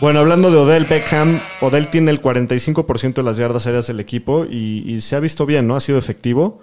Bueno, 0.00 0.18
hablando 0.18 0.50
de 0.50 0.56
Odell 0.56 0.84
Beckham, 0.86 1.40
Odell 1.60 1.88
tiene 1.88 2.10
el 2.10 2.20
45% 2.20 3.14
de 3.14 3.22
las 3.22 3.36
yardas 3.36 3.66
aéreas 3.66 3.86
del 3.86 4.00
equipo 4.00 4.44
y, 4.44 4.82
y 4.92 5.00
se 5.00 5.14
ha 5.14 5.20
visto 5.20 5.46
bien, 5.46 5.66
¿no? 5.68 5.76
Ha 5.76 5.80
sido 5.80 5.98
efectivo. 5.98 6.60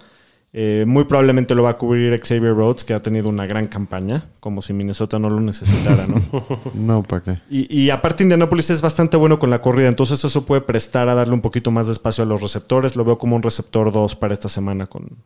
Eh, 0.52 0.84
muy 0.88 1.04
probablemente 1.04 1.54
lo 1.54 1.62
va 1.62 1.72
a 1.72 1.78
cubrir 1.78 2.20
Xavier 2.20 2.56
Rhodes, 2.56 2.84
que 2.84 2.96
ha 2.96 3.02
tenido 3.02 3.30
una 3.30 3.46
gran 3.46 3.68
campaña, 3.68 4.26
como 4.40 4.64
si 4.64 4.74
Minnesota 4.74 5.20
no 5.20 5.30
lo 5.30 5.40
necesitara, 5.40 6.08
¿no? 6.08 6.24
no, 6.74 7.04
¿para 7.04 7.22
qué? 7.22 7.42
y, 7.52 7.84
y 7.84 7.92
aparte 7.92 8.24
Indianapolis 8.24 8.72
es 8.72 8.82
bastante 8.82 9.16
bueno 9.16 9.38
con 9.38 9.52
la 9.52 9.62
corrida, 9.62 9.88
entonces 9.88 10.24
eso 10.24 10.46
puede 10.46 10.62
prestar 10.62 11.08
a 11.08 11.14
darle 11.14 11.36
un 11.36 11.42
poquito 11.42 11.70
más 11.70 11.86
de 11.86 11.94
espacio 11.94 12.24
a 12.24 12.28
los 12.28 12.42
receptores. 12.42 12.96
Lo 12.96 13.06
veo 13.06 13.20
como 13.20 13.36
un 13.36 13.44
receptor 13.44 13.92
2 13.92 14.16
para 14.16 14.34
esta 14.34 14.50
semana 14.50 14.88
con, 14.88 15.18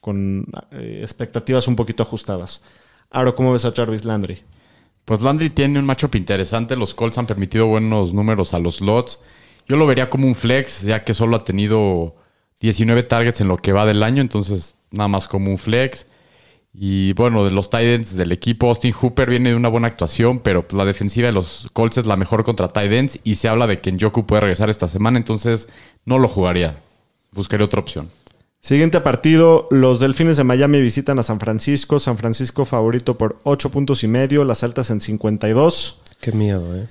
con 0.00 0.46
eh, 0.72 0.98
expectativas 1.02 1.68
un 1.68 1.76
poquito 1.76 2.02
ajustadas. 2.02 2.60
Ahora, 3.08 3.32
¿cómo 3.32 3.52
ves 3.52 3.64
a 3.64 3.72
Jarvis 3.72 4.04
Landry? 4.04 4.42
Pues 5.04 5.20
Landry 5.20 5.50
tiene 5.50 5.78
un 5.78 5.86
matchup 5.86 6.14
interesante. 6.16 6.74
Los 6.76 6.94
Colts 6.94 7.18
han 7.18 7.26
permitido 7.26 7.66
buenos 7.68 8.12
números 8.12 8.52
a 8.52 8.58
los 8.58 8.76
slots. 8.76 9.20
Yo 9.68 9.76
lo 9.76 9.86
vería 9.86 10.10
como 10.10 10.26
un 10.26 10.34
flex, 10.34 10.82
ya 10.82 11.04
que 11.04 11.14
solo 11.14 11.36
ha 11.36 11.44
tenido 11.44 12.16
19 12.62 13.02
targets 13.02 13.40
en 13.40 13.48
lo 13.48 13.56
que 13.58 13.72
va 13.72 13.84
del 13.84 14.02
año, 14.02 14.22
entonces 14.22 14.76
nada 14.92 15.08
más 15.08 15.26
como 15.26 15.50
un 15.50 15.58
flex. 15.58 16.06
Y 16.72 17.12
bueno, 17.14 17.44
de 17.44 17.50
los 17.50 17.68
Titans 17.68 18.16
del 18.16 18.32
equipo, 18.32 18.68
Austin 18.68 18.92
Hooper 18.92 19.28
viene 19.28 19.50
de 19.50 19.56
una 19.56 19.68
buena 19.68 19.88
actuación, 19.88 20.38
pero 20.38 20.66
pues, 20.66 20.78
la 20.78 20.86
defensiva 20.86 21.26
de 21.26 21.32
los 21.32 21.68
Colts 21.74 21.98
es 21.98 22.06
la 22.06 22.16
mejor 22.16 22.44
contra 22.44 22.68
Titans 22.68 23.18
y 23.24 23.34
se 23.34 23.48
habla 23.48 23.66
de 23.66 23.80
que 23.80 23.92
Njoku 23.92 24.24
puede 24.24 24.42
regresar 24.42 24.70
esta 24.70 24.88
semana, 24.88 25.18
entonces 25.18 25.68
no 26.06 26.18
lo 26.18 26.28
jugaría. 26.28 26.76
Buscaría 27.32 27.66
otra 27.66 27.80
opción. 27.80 28.08
Siguiente 28.60 29.00
partido, 29.00 29.66
los 29.72 29.98
Delfines 29.98 30.36
de 30.36 30.44
Miami 30.44 30.80
visitan 30.80 31.18
a 31.18 31.24
San 31.24 31.40
Francisco. 31.40 31.98
San 31.98 32.16
Francisco 32.16 32.64
favorito 32.64 33.18
por 33.18 33.40
8 33.42 33.70
puntos 33.70 34.04
y 34.04 34.08
medio, 34.08 34.44
las 34.44 34.62
altas 34.62 34.90
en 34.90 35.00
52. 35.00 36.00
Qué 36.20 36.30
miedo, 36.30 36.76
¿eh? 36.76 36.86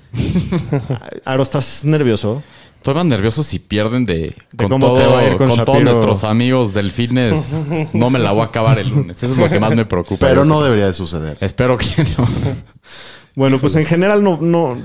Aro, 1.26 1.44
¿estás 1.44 1.86
nervioso? 1.86 2.44
Estoy 2.82 2.96
más 2.96 3.06
nervioso 3.06 3.44
si 3.44 3.60
pierden 3.60 4.06
de, 4.06 4.36
con, 4.58 4.70
cómo 4.70 4.88
todo- 4.88 4.98
te 4.98 5.06
va 5.06 5.20
a 5.20 5.28
ir 5.30 5.38
con 5.38 5.50
con 5.50 5.66
todos 5.66 5.84
nuestros 5.84 6.24
amigos 6.24 6.74
delfines. 6.74 7.52
No 7.94 8.10
me 8.10 8.18
la 8.18 8.32
voy 8.32 8.42
a 8.42 8.46
acabar 8.46 8.80
el 8.80 8.90
lunes. 8.90 9.22
Eso 9.22 9.34
es 9.34 9.40
lo 9.40 9.48
que 9.50 9.60
más 9.60 9.76
me 9.76 9.86
preocupa. 9.86 10.26
Pero 10.28 10.46
no 10.46 10.64
debería 10.64 10.88
de 10.88 10.94
suceder. 10.94 11.38
Espero 11.42 11.78
que 11.78 11.86
no. 12.18 12.28
Bueno, 13.36 13.60
pues 13.60 13.76
en 13.76 13.86
general 13.86 14.24
no, 14.24 14.40
no, 14.42 14.76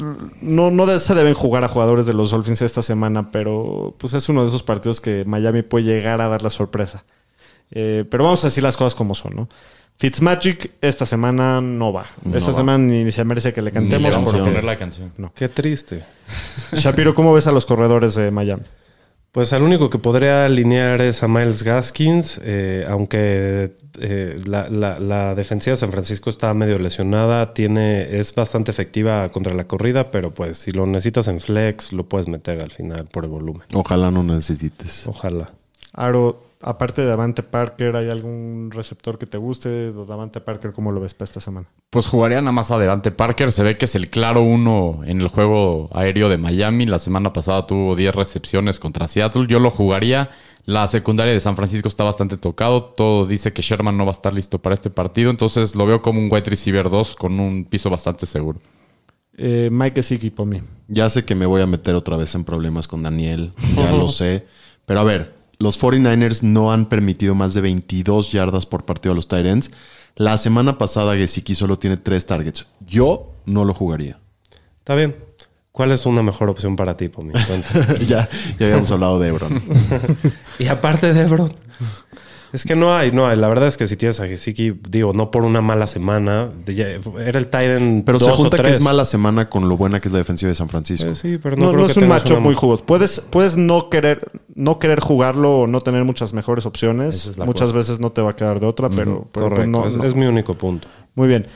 no, 0.40 0.70
no 0.70 0.86
de- 0.86 1.01
se 1.01 1.14
deben 1.14 1.32
jugar 1.34 1.64
a 1.64 1.68
jugadores 1.68 2.07
de 2.07 2.12
los 2.12 2.30
Dolphins 2.30 2.62
esta 2.62 2.80
semana, 2.82 3.32
pero 3.32 3.97
pues 3.99 4.12
es 4.12 4.28
uno 4.28 4.42
de 4.42 4.49
esos 4.49 4.62
partidos 4.62 5.01
que 5.01 5.24
Miami 5.24 5.62
puede 5.62 5.86
llegar 5.86 6.20
a 6.20 6.28
dar 6.28 6.42
la 6.42 6.51
sorpresa. 6.51 7.05
Eh, 7.72 8.05
pero 8.09 8.22
vamos 8.24 8.44
a 8.44 8.49
decir 8.49 8.62
las 8.62 8.76
cosas 8.76 8.94
como 8.94 9.14
son, 9.16 9.34
¿no? 9.34 9.49
Fitzmagic 9.99 10.72
esta 10.80 11.07
semana 11.07 11.61
no 11.61 11.92
va. 11.92 12.07
esta 12.34 12.51
va. 12.51 12.57
semana 12.59 12.78
ni 12.78 13.11
se 13.11 13.24
merece 13.24 13.53
que 13.53 13.62
le 13.62 13.70
Ni 13.70 13.74
cantemos 13.74 14.03
le 14.03 14.11
vamos 14.11 14.34
a 14.34 14.38
poner 14.38 14.64
la 14.64 14.76
canción. 14.76 15.12
Qué 15.34 15.49
triste. 15.49 16.05
Shapiro, 16.74 17.14
¿cómo 17.14 17.32
ves 17.32 17.47
a 17.47 17.53
los 17.53 17.64
corredores 17.66 18.14
de 18.14 18.30
Miami? 18.30 18.64
Pues 19.32 19.53
al 19.53 19.62
único 19.62 19.90
que 19.90 19.99
podría 19.99 20.47
alinear 20.47 21.03
es 21.03 21.22
a 21.22 21.28
Miles 21.28 21.62
Gaskins, 21.62 22.40
eh, 22.42 22.86
aunque 22.88 23.74
eh, 24.01 24.40
la, 24.47 24.70
la- 24.70 24.99
la 24.99 25.34
defensiva 25.34 25.72
de 25.72 25.76
San 25.76 25.90
Francisco 25.92 26.30
está 26.30 26.55
medio 26.55 26.78
lesionada, 26.78 27.53
tiene, 27.53 28.18
es 28.18 28.34
bastante 28.34 28.70
efectiva 28.70 29.28
contra 29.28 29.53
la 29.55 29.66
corrida, 29.66 30.11
pero 30.11 30.30
pues 30.30 30.57
si 30.57 30.72
lo 30.72 30.86
necesitas 30.86 31.28
en 31.28 31.40
flex, 31.40 31.92
lo 31.92 32.09
puedes 32.09 32.28
meter 32.28 32.62
al 32.62 32.70
final 32.70 33.09
por 33.12 33.24
el 33.24 33.30
volumen. 33.30 33.62
Ojalá 33.74 34.11
no 34.11 34.22
necesites. 34.22 35.07
Ojalá. 35.07 35.51
Aro, 35.92 36.45
aparte 36.67 37.03
de 37.03 37.07
Davante 37.07 37.43
Parker, 37.43 37.95
¿hay 37.97 38.11
algún 38.11 38.71
receptor 38.73 39.19
que 39.19 39.27
te 39.27 39.39
guste? 39.39 39.89
¿O 39.91 40.05
Davante 40.05 40.41
Parker, 40.41 40.73
¿cómo 40.73 40.93
lo 40.93 41.01
ves 41.01 41.14
para 41.14 41.25
esta 41.25 41.41
semana? 41.41 41.69
Pues 41.91 42.07
jugaría 42.07 42.41
nada 42.41 42.53
más 42.53 42.71
adelante. 42.71 43.12
Parker 43.12 43.53
se 43.53 43.62
ve 43.62 43.79
que 43.79 43.85
es 43.85 43.95
el 43.95 44.11
claro 44.11 44.43
uno 44.43 45.01
en 45.05 45.21
el 45.21 45.29
juego 45.29 45.89
aéreo 45.93 46.29
de 46.29 46.39
Miami. 46.39 46.87
La 46.87 46.99
semana 46.99 47.33
pasada 47.33 47.67
tuvo 47.67 47.95
10 47.95 48.14
recepciones 48.14 48.79
contra 48.81 49.09
Seattle. 49.09 49.47
Yo 49.47 49.61
lo 49.61 49.71
jugaría. 49.71 50.31
La 50.64 50.89
secundaria 50.89 51.33
de 51.33 51.39
San 51.41 51.55
Francisco 51.55 51.87
está 51.89 52.03
bastante 52.03 52.37
tocado. 52.37 52.83
Todo 52.83 53.27
dice 53.27 53.53
que 53.53 53.62
Sherman 53.62 53.97
no 53.97 54.05
va 54.05 54.11
a 54.11 54.14
estar 54.14 54.33
listo 54.33 54.59
para 54.59 54.75
este 54.75 54.91
partido. 54.91 55.31
Entonces 55.31 55.77
lo 55.77 55.87
veo 55.87 56.03
como 56.03 56.19
un 56.19 56.27
wide 56.31 56.51
receiver 56.51 56.91
2 56.91 57.14
con 57.14 57.39
un 57.39 57.64
piso 57.64 57.89
bastante 57.89 58.27
seguro. 58.27 58.59
Eh, 59.39 59.69
Mike 59.71 60.03
Siki, 60.03 60.31
por 60.31 60.47
mí. 60.47 60.61
Ya 60.89 61.09
sé 61.09 61.25
que 61.25 61.35
me 61.35 61.47
voy 61.47 61.62
a 61.62 61.67
meter 61.67 61.95
otra 61.95 62.17
vez 62.17 62.35
en 62.35 62.45
problemas 62.45 62.89
con 62.89 63.03
Daniel, 63.03 63.53
ya 63.77 63.93
lo 63.93 64.09
sé. 64.09 64.47
Pero 64.87 65.01
a 65.01 65.05
ver, 65.05 65.35
los 65.59 65.81
49ers 65.81 66.43
no 66.43 66.73
han 66.73 66.87
permitido 66.87 67.35
más 67.35 67.55
de 67.55 67.61
22 67.61 68.33
yardas 68.33 68.67
por 68.67 68.85
partido 68.85 69.13
a 69.13 69.15
los 69.15 69.29
Titans. 69.29 69.71
La 70.17 70.37
semana 70.37 70.79
pasada 70.79 71.17
Gesicki 71.17 71.55
solo 71.55 71.79
tiene 71.79 71.97
3 71.97 72.27
targets. 72.27 72.67
Yo 72.87 73.33
no 73.45 73.65
lo 73.65 73.75
jugaría. 73.75 74.19
Está 74.79 74.95
bien. 74.95 75.17
¿Cuál 75.73 75.93
es 75.93 76.07
una 76.07 76.23
mejor 76.23 76.49
opción 76.49 76.75
para 76.75 76.95
ti, 76.95 77.09
Pomi? 77.09 77.33
Cuenta. 77.33 77.99
ya, 78.07 78.29
ya 78.59 78.67
habíamos 78.67 78.91
hablado 78.91 79.19
de 79.19 79.29
Ebron. 79.29 79.63
y 80.59 80.69
aparte 80.69 81.13
de 81.13 81.21
Ebron. 81.21 81.53
Es 82.53 82.64
que 82.64 82.76
no 82.76 82.94
hay, 82.94 83.12
no 83.12 83.26
hay. 83.26 83.36
La 83.36 83.49
verdad 83.49 83.68
es 83.68 83.76
que 83.76 83.86
si 83.86 83.97
tienes 83.97 84.18
a 84.20 84.26
Gesicki, 84.26 84.72
digo, 84.88 85.12
no 85.12 85.30
por 85.30 85.44
una 85.44 85.61
mala 85.61 85.86
semana. 85.86 86.51
Era 86.66 87.38
el 87.38 87.47
Titan 87.47 88.03
Pero 88.07 88.18
se 88.20 88.30
o 88.30 88.36
junta 88.36 88.59
que 88.62 88.70
es 88.70 88.80
mala 88.80 89.05
semana 89.05 89.51
con 89.51 89.68
lo 89.68 89.76
buena 89.76 90.01
que 90.01 90.09
es 90.09 90.12
la 90.12 90.18
defensiva 90.18 90.49
de 90.49 90.55
San 90.55 90.68
Francisco. 90.68 91.09
Eh, 91.11 91.14
sí, 91.14 91.38
pero 91.42 91.57
no, 91.57 91.64
No, 91.66 91.68
creo 91.70 91.80
no 91.80 91.86
que 91.86 91.92
es 91.92 91.97
un 91.99 92.09
macho 92.09 92.34
una- 92.34 92.42
muy 92.42 92.55
jugoso. 92.55 92.84
Puedes, 92.86 93.20
puedes 93.20 93.57
no 93.57 93.90
querer, 93.90 94.18
no 94.55 94.78
querer 94.78 95.01
jugarlo 95.01 95.61
o 95.61 95.66
no 95.66 95.80
tener 95.82 96.05
muchas 96.05 96.32
mejores 96.32 96.66
opciones. 96.66 97.26
Es 97.26 97.38
Muchas 97.38 97.66
cosa. 97.72 97.76
veces 97.78 98.01
no 98.01 98.11
te 98.12 98.22
va 98.22 98.30
a 98.30 98.36
quedar 98.36 98.61
de 98.61 98.66
otra, 98.66 98.88
pero, 98.90 99.28
pero 99.32 99.49
Correcto, 99.49 99.66
no- 99.70 99.86
es, 99.86 99.97
no. 99.97 100.05
es 100.05 100.14
mi 100.14 100.26
único 100.26 100.55
punto. 100.55 100.88
Muy 101.14 101.28
bien. 101.28 101.47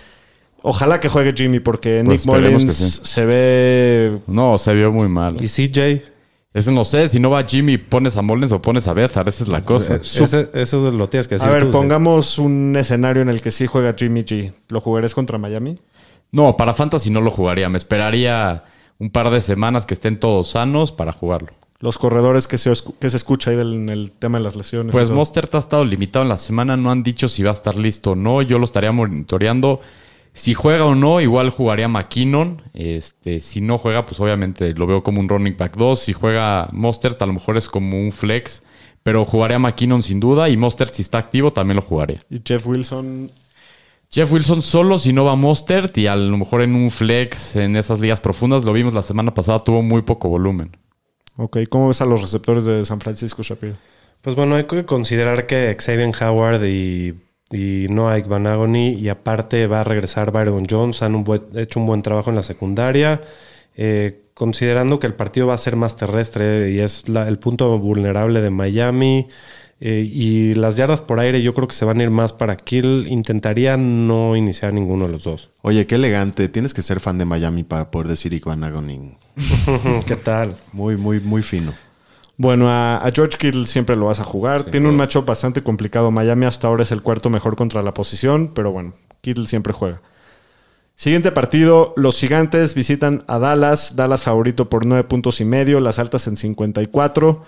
Ojalá 0.63 1.01
que 1.01 1.09
juegue 1.09 1.33
Jimmy 1.35 1.61
porque 1.61 2.03
Pues 2.05 2.27
Nick 2.27 2.35
Mullins 2.35 2.75
sí. 2.75 3.01
se 3.05 3.25
ve 3.25 4.19
No, 4.27 4.59
se 4.59 4.75
vio 4.75 4.93
muy 4.93 5.09
mal. 5.09 5.37
¿Y 5.43 5.49
CJ? 5.49 6.03
Ese 6.53 6.73
no 6.73 6.85
sé, 6.85 7.09
si 7.09 7.21
no 7.21 7.31
va 7.31 7.45
Jimmy, 7.45 7.79
pones 7.79 8.17
a 8.17 8.23
Mullins 8.23 8.51
o 8.51 8.61
pones 8.61 8.89
a 8.89 8.93
Bethard, 8.93 9.29
esa 9.29 9.45
es 9.45 9.49
la 9.49 9.65
cosa. 9.65 9.97
Eh, 9.97 10.01
ese- 10.03 10.51
eso 10.55 10.91
lo 10.91 11.09
tienes 11.09 11.29
que 11.29 11.37
decir 11.37 11.49
A 11.49 11.53
ver, 11.53 11.67
tú, 11.67 11.71
pongamos 11.71 12.39
un 12.39 12.75
escenario 12.77 13.23
en 13.23 13.29
el 13.29 13.41
que 13.41 13.53
sí 13.53 13.67
juega 13.67 13.95
Jimmy 13.97 14.23
G. 14.23 14.53
¿Lo 14.69 14.81
jugarías 14.81 15.15
contra 15.15 15.39
Miami? 15.39 15.79
No, 16.33 16.57
para 16.57 16.75
Fantasy 16.75 17.11
no 17.11 17.21
lo 17.21 17.31
jugaría. 17.31 17.69
Me 17.69 17.79
esperaría 17.79 18.65
un 18.99 19.11
par 19.11 19.31
de 19.31 19.41
semanas 19.41 19.87
que 19.87 19.95
estén 19.95 20.19
todos 20.19 20.51
sanos 20.51 20.91
para 20.91 21.13
jugarlo. 21.13 21.51
Los 21.79 21.99
corredores 21.99 22.47
que 22.47 22.59
se, 22.59 22.73
que 22.99 23.09
se 23.09 23.17
escucha 23.17 23.51
ahí 23.51 23.57
del, 23.57 23.73
en 23.75 23.89
el 23.89 24.11
tema 24.13 24.39
de 24.39 24.45
las 24.45 24.55
lesiones. 24.57 24.93
Pues. 24.93 25.11
Mostert 25.11 25.55
ha 25.55 25.59
estado 25.59 25.85
limitado 25.85 26.25
en 26.25 26.29
la 26.29 26.37
semana, 26.37 26.77
no 26.77 26.91
han 26.91 27.03
dicho 27.03 27.29
si 27.29 27.43
va 27.43 27.51
a 27.51 27.55
estar 27.55 27.77
listo 27.77 28.11
o 28.13 28.17
no. 28.17 28.43
Yo 28.43 28.59
lo 28.59 28.65
estaría 28.65 28.93
monitoreando. 28.93 29.81
Si 30.33 30.55
juega 30.55 30.85
o 30.85 30.95
no, 30.95 31.21
igual 31.21 31.51
jugaría 31.51 31.89
McKinnon. 31.89 32.63
Este, 32.73 33.41
si 33.41 33.61
no 33.61 33.79
juega, 33.79 34.07
pues 34.07 34.21
obviamente 34.21 34.73
lo 34.75 34.87
veo 34.87 35.03
como 35.03 35.21
un 35.21 35.29
running 35.29 35.57
back 35.57 35.77
2. 35.77 35.99
Si 35.99 36.13
juega 36.13 36.69
Mostert, 36.73 37.21
a 37.23 37.27
lo 37.27 37.33
mejor 37.33 37.57
es 37.57 37.69
como 37.69 37.99
un 37.99 38.13
flex. 38.13 38.63
Pero 39.03 39.25
jugaría 39.25 39.59
McKinnon 39.59 40.03
sin 40.03 40.21
duda. 40.21 40.49
Y 40.49 40.57
Mostert, 40.57 40.93
si 40.93 41.03
está 41.03 41.19
activo, 41.19 41.53
también 41.53 41.77
lo 41.77 41.83
jugaría. 41.83 42.23
Y 42.31 42.41
Jeff 42.45 42.67
Wilson. 42.67 43.31
Jeff 44.11 44.33
Wilson 44.33 44.63
solo 44.63 44.99
si 44.99 45.13
no 45.13 45.25
va 45.25 45.37
Mostert. 45.37 45.97
Y 45.99 46.07
a 46.07 46.17
lo 46.17 46.37
mejor 46.37 46.63
en 46.63 46.75
un 46.75 46.91
flex 46.91 47.57
en 47.57 47.77
esas 47.77 48.01
ligas 48.01 48.21
profundas, 48.21 48.65
lo 48.65 48.73
vimos 48.73 48.95
la 48.95 49.03
semana 49.03 49.35
pasada, 49.35 49.65
tuvo 49.65 49.83
muy 49.83 50.03
poco 50.03 50.29
volumen. 50.29 50.77
Ok, 51.37 51.59
¿cómo 51.69 51.89
ves 51.89 52.01
a 52.03 52.07
los 52.07 52.21
receptores 52.21 52.67
de 52.67 52.85
San 52.85 53.01
Francisco, 53.01 53.43
Shapiro? 53.43 53.77
Pues 54.21 54.37
bueno, 54.37 54.57
hay 54.57 54.65
que 54.65 54.85
considerar 54.85 55.47
que 55.47 55.75
Xavier 55.81 56.13
Howard 56.23 56.63
y, 56.67 57.15
y 57.51 57.87
Noah 57.91 58.21
Van 58.21 58.47
Agony 58.47 58.91
y 58.99 59.09
aparte 59.09 59.67
va 59.67 59.81
a 59.81 59.85
regresar 59.85 60.31
Byron 60.33 60.67
Jones, 60.71 61.03
han 61.03 61.15
un 61.15 61.25
buen- 61.25 61.43
hecho 61.57 61.81
un 61.81 61.87
buen 61.87 62.03
trabajo 62.03 62.31
en 62.31 62.37
la 62.37 62.43
secundaria, 62.43 63.21
eh, 63.77 64.23
considerando 64.35 64.99
que 64.99 65.07
el 65.07 65.15
partido 65.15 65.47
va 65.49 65.55
a 65.55 65.59
ser 65.59 65.77
más 65.77 65.97
terrestre 65.97 66.71
y 66.71 66.79
es 66.79 67.09
la- 67.09 67.27
el 67.29 67.39
punto 67.39 67.79
vulnerable 67.79 68.41
de 68.41 68.51
Miami 68.51 69.27
eh, 69.83 70.07
y 70.07 70.53
las 70.55 70.77
yardas 70.77 71.01
por 71.01 71.19
aire 71.21 71.41
yo 71.41 71.55
creo 71.55 71.67
que 71.67 71.75
se 71.75 71.87
van 71.87 72.01
a 72.01 72.03
ir 72.03 72.11
más 72.11 72.35
para 72.35 72.55
Kill, 72.57 73.07
intentaría 73.09 73.79
no 73.79 74.37
iniciar 74.37 74.75
ninguno 74.75 75.07
de 75.07 75.13
los 75.13 75.25
dos. 75.25 75.51
Oye, 75.63 75.87
qué 75.87 75.95
elegante. 75.95 76.49
Tienes 76.51 76.75
que 76.75 76.83
ser 76.83 77.01
fan 77.01 77.17
de 77.17 77.25
Miami 77.25 77.63
para 77.65 77.91
poder 77.91 78.09
decir 78.09 78.33
Ivan 78.35 78.63
Agoning. 78.63 79.17
¿Qué 80.07 80.17
tal? 80.17 80.55
Muy, 80.75 80.97
muy, 80.99 81.19
muy 81.21 81.43
fino. 81.43 81.73
Bueno, 82.41 82.71
a, 82.71 82.97
a 82.97 83.11
George 83.11 83.37
Kittle 83.37 83.67
siempre 83.67 83.97
lo 83.97 84.07
vas 84.07 84.19
a 84.19 84.25
jugar. 84.25 84.65
Tiene 84.65 84.89
un 84.89 84.97
matchup 84.97 85.27
bastante 85.27 85.63
complicado. 85.63 86.11
Miami 86.11 86.47
hasta 86.47 86.69
ahora 86.69 86.85
es 86.85 86.91
el 86.91 87.03
cuarto 87.03 87.29
mejor 87.29 87.55
contra 87.55 87.83
la 87.83 87.93
posición, 87.93 88.53
pero 88.55 88.73
bueno, 88.73 88.95
Kittle 89.21 89.47
siempre 89.47 89.75
juega. 89.75 90.01
Siguiente 90.97 91.33
partido, 91.33 91.93
los 91.99 92.19
gigantes 92.19 92.75
visitan 92.75 93.25
a 93.27 93.39
Dallas. 93.39 93.95
Dallas 93.95 94.23
favorito 94.23 94.71
por 94.71 94.87
nueve 94.87 95.05
puntos 95.05 95.43
y 95.43 95.45
medio, 95.45 95.81
las 95.81 95.99
altas 95.99 96.27
en 96.29 96.39
54. 96.39 97.45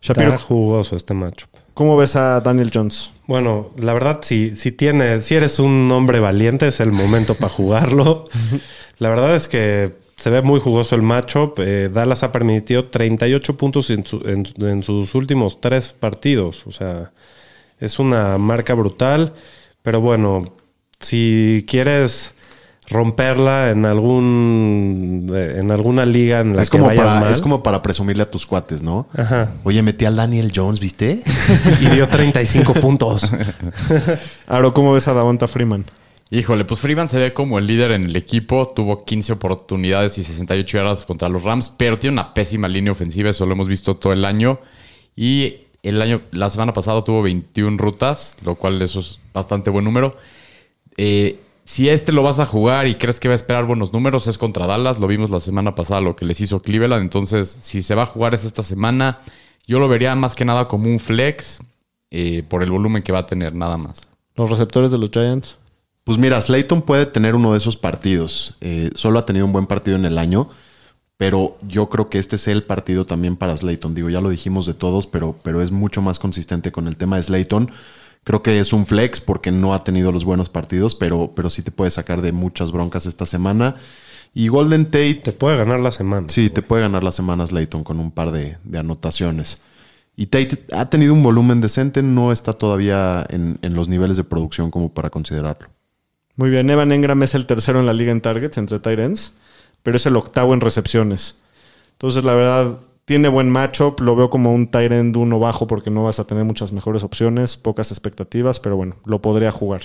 Shapiro, 0.00 0.26
Está 0.28 0.38
jugoso 0.38 0.96
este 0.96 1.12
macho. 1.12 1.46
¿cómo 1.74 1.98
ves 1.98 2.16
a 2.16 2.40
Daniel 2.40 2.70
Jones? 2.72 3.12
Bueno, 3.26 3.72
la 3.76 3.92
verdad, 3.92 4.20
si, 4.22 4.56
si 4.56 4.72
tienes, 4.72 5.26
si 5.26 5.34
eres 5.34 5.58
un 5.58 5.92
hombre 5.92 6.20
valiente, 6.20 6.68
es 6.68 6.80
el 6.80 6.92
momento 6.92 7.34
para 7.34 7.52
jugarlo. 7.52 8.24
La 8.98 9.10
verdad 9.10 9.36
es 9.36 9.46
que 9.46 9.92
se 10.22 10.30
ve 10.30 10.40
muy 10.40 10.60
jugoso 10.60 10.94
el 10.94 11.02
matchup. 11.02 11.58
Eh, 11.58 11.90
Dallas 11.92 12.22
ha 12.22 12.30
permitido 12.30 12.84
38 12.84 13.56
puntos 13.56 13.90
en, 13.90 14.06
su- 14.06 14.22
en- 14.24 14.46
en 14.64 14.82
sus 14.84 15.16
últimos 15.16 15.60
tres 15.60 15.92
partidos. 15.98 16.64
O 16.66 16.70
sea, 16.70 17.10
es 17.80 17.98
una 17.98 18.38
marca 18.38 18.74
brutal. 18.74 19.32
Pero 19.82 20.00
bueno, 20.00 20.44
si 21.00 21.64
quieres 21.68 22.34
romperla 22.88 23.70
en 23.70 23.84
algún 23.84 25.30
eh, 25.34 25.56
en 25.58 25.70
alguna 25.72 26.04
liga 26.04 26.40
en 26.40 26.54
la 26.54 26.62
Es 26.62 26.70
que 26.70 26.78
como, 26.78 26.86
vayas 26.88 27.04
para, 27.06 27.20
mal, 27.20 27.32
es 27.32 27.40
como 27.40 27.62
para 27.62 27.80
presumirle 27.82 28.22
a 28.22 28.30
tus 28.30 28.46
cuates, 28.46 28.82
¿no? 28.82 29.08
Ajá. 29.16 29.50
Oye, 29.64 29.82
metí 29.82 30.04
al 30.04 30.14
Daniel 30.16 30.52
Jones, 30.54 30.78
¿viste? 30.78 31.22
y 31.80 31.86
dio 31.86 32.06
35 32.06 32.74
puntos. 32.74 33.28
Aro, 34.46 34.72
¿cómo 34.72 34.92
ves 34.92 35.08
a 35.08 35.14
Davonta 35.14 35.48
Freeman? 35.48 35.84
Híjole, 36.34 36.64
pues 36.64 36.80
Freeman 36.80 37.10
se 37.10 37.18
ve 37.18 37.34
como 37.34 37.58
el 37.58 37.66
líder 37.66 37.90
en 37.90 38.04
el 38.04 38.16
equipo. 38.16 38.72
Tuvo 38.74 39.04
15 39.04 39.34
oportunidades 39.34 40.16
y 40.16 40.24
68 40.24 40.78
yardas 40.78 41.04
contra 41.04 41.28
los 41.28 41.42
Rams, 41.42 41.68
pero 41.68 41.98
tiene 41.98 42.14
una 42.14 42.32
pésima 42.32 42.68
línea 42.68 42.90
ofensiva. 42.90 43.28
Eso 43.28 43.44
lo 43.44 43.52
hemos 43.52 43.68
visto 43.68 43.96
todo 43.96 44.14
el 44.14 44.24
año. 44.24 44.58
Y 45.14 45.56
el 45.82 46.00
año, 46.00 46.22
la 46.30 46.48
semana 46.48 46.72
pasada 46.72 47.04
tuvo 47.04 47.20
21 47.20 47.76
rutas, 47.76 48.38
lo 48.46 48.54
cual 48.54 48.80
eso 48.80 49.00
es 49.00 49.20
bastante 49.34 49.68
buen 49.68 49.84
número. 49.84 50.16
Eh, 50.96 51.38
si 51.66 51.90
este 51.90 52.12
lo 52.12 52.22
vas 52.22 52.38
a 52.38 52.46
jugar 52.46 52.86
y 52.86 52.94
crees 52.94 53.20
que 53.20 53.28
va 53.28 53.34
a 53.34 53.36
esperar 53.36 53.66
buenos 53.66 53.92
números, 53.92 54.26
es 54.26 54.38
contra 54.38 54.66
Dallas. 54.66 55.00
Lo 55.00 55.08
vimos 55.08 55.28
la 55.28 55.38
semana 55.38 55.74
pasada, 55.74 56.00
lo 56.00 56.16
que 56.16 56.24
les 56.24 56.40
hizo 56.40 56.62
Cleveland. 56.62 57.02
Entonces, 57.02 57.58
si 57.60 57.82
se 57.82 57.94
va 57.94 58.04
a 58.04 58.06
jugar 58.06 58.32
es 58.32 58.46
esta 58.46 58.62
semana. 58.62 59.18
Yo 59.66 59.78
lo 59.78 59.86
vería 59.86 60.14
más 60.14 60.34
que 60.34 60.46
nada 60.46 60.64
como 60.64 60.88
un 60.88 60.98
flex 60.98 61.60
eh, 62.10 62.42
por 62.48 62.62
el 62.62 62.70
volumen 62.70 63.02
que 63.02 63.12
va 63.12 63.18
a 63.18 63.26
tener, 63.26 63.54
nada 63.54 63.76
más. 63.76 64.08
Los 64.34 64.48
receptores 64.48 64.90
de 64.92 64.96
los 64.96 65.10
Giants. 65.10 65.58
Pues 66.04 66.18
mira, 66.18 66.40
Slayton 66.40 66.82
puede 66.82 67.06
tener 67.06 67.34
uno 67.34 67.52
de 67.52 67.58
esos 67.58 67.76
partidos. 67.76 68.56
Eh, 68.60 68.90
solo 68.94 69.18
ha 69.18 69.26
tenido 69.26 69.46
un 69.46 69.52
buen 69.52 69.66
partido 69.66 69.96
en 69.96 70.04
el 70.04 70.18
año, 70.18 70.48
pero 71.16 71.58
yo 71.62 71.88
creo 71.88 72.10
que 72.10 72.18
este 72.18 72.36
es 72.36 72.48
el 72.48 72.64
partido 72.64 73.04
también 73.04 73.36
para 73.36 73.56
Slayton. 73.56 73.94
Digo, 73.94 74.10
ya 74.10 74.20
lo 74.20 74.28
dijimos 74.28 74.66
de 74.66 74.74
todos, 74.74 75.06
pero, 75.06 75.36
pero 75.44 75.62
es 75.62 75.70
mucho 75.70 76.02
más 76.02 76.18
consistente 76.18 76.72
con 76.72 76.88
el 76.88 76.96
tema 76.96 77.16
de 77.16 77.22
Slayton. 77.22 77.70
Creo 78.24 78.42
que 78.42 78.58
es 78.58 78.72
un 78.72 78.86
flex 78.86 79.20
porque 79.20 79.52
no 79.52 79.74
ha 79.74 79.84
tenido 79.84 80.10
los 80.12 80.24
buenos 80.24 80.48
partidos, 80.48 80.94
pero, 80.94 81.32
pero 81.34 81.50
sí 81.50 81.62
te 81.62 81.70
puede 81.70 81.90
sacar 81.90 82.20
de 82.22 82.32
muchas 82.32 82.72
broncas 82.72 83.06
esta 83.06 83.26
semana. 83.26 83.76
Y 84.34 84.48
Golden 84.48 84.86
Tate, 84.86 85.20
Te 85.24 85.32
puede 85.32 85.56
ganar 85.56 85.80
la 85.80 85.92
semana. 85.92 86.28
sí, 86.28 86.48
te 86.50 86.62
puede 86.62 86.82
ganar 86.82 87.04
las 87.04 87.14
semanas 87.14 87.50
Slayton 87.50 87.84
con 87.84 88.00
un 88.00 88.10
par 88.10 88.32
de, 88.32 88.58
de 88.64 88.78
anotaciones. 88.78 89.60
Y 90.16 90.26
Tate 90.26 90.66
ha 90.72 90.88
tenido 90.90 91.14
un 91.14 91.22
volumen 91.22 91.60
decente, 91.60 92.02
no 92.02 92.32
está 92.32 92.52
todavía 92.52 93.26
en, 93.30 93.58
en 93.62 93.74
los 93.74 93.88
niveles 93.88 94.16
de 94.16 94.24
producción 94.24 94.70
como 94.70 94.92
para 94.92 95.10
considerarlo. 95.10 95.68
Muy 96.36 96.50
bien, 96.50 96.68
Evan 96.70 96.92
Engram 96.92 97.22
es 97.22 97.34
el 97.34 97.46
tercero 97.46 97.80
en 97.80 97.86
la 97.86 97.92
liga 97.92 98.10
en 98.12 98.20
targets 98.20 98.58
entre 98.58 98.78
tight 98.78 98.98
ends, 98.98 99.34
pero 99.82 99.96
es 99.96 100.06
el 100.06 100.16
octavo 100.16 100.54
en 100.54 100.60
recepciones. 100.60 101.36
Entonces, 101.92 102.24
la 102.24 102.34
verdad, 102.34 102.78
tiene 103.04 103.28
buen 103.28 103.50
matchup. 103.50 104.00
Lo 104.00 104.16
veo 104.16 104.30
como 104.30 104.52
un 104.54 104.68
tight 104.68 104.92
end 104.92 105.16
uno 105.16 105.38
bajo 105.38 105.66
porque 105.66 105.90
no 105.90 106.04
vas 106.04 106.18
a 106.20 106.26
tener 106.26 106.44
muchas 106.44 106.72
mejores 106.72 107.02
opciones, 107.02 107.56
pocas 107.56 107.90
expectativas, 107.90 108.60
pero 108.60 108.76
bueno, 108.76 108.96
lo 109.04 109.20
podría 109.20 109.52
jugar. 109.52 109.82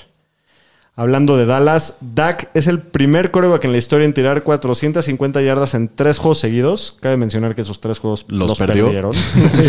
Hablando 0.96 1.38
de 1.38 1.46
Dallas, 1.46 1.98
Dak 2.02 2.50
es 2.56 2.66
el 2.66 2.82
primer 2.82 3.30
coreback 3.30 3.66
en 3.66 3.72
la 3.72 3.78
historia 3.78 4.06
en 4.06 4.16
tirar 4.16 4.42
450 4.42 5.44
yardas 5.44 5.76
en 5.76 5.90
tres 5.90 6.18
juegos 6.18 6.40
seguidos. 6.40 6.98
Cabe 7.00 7.18
mencionar 7.18 7.54
que 7.54 7.62
esos 7.62 7.80
tres 7.80 8.00
juegos 8.00 8.26
¿Los 8.30 8.58
perdieron. 8.58 9.12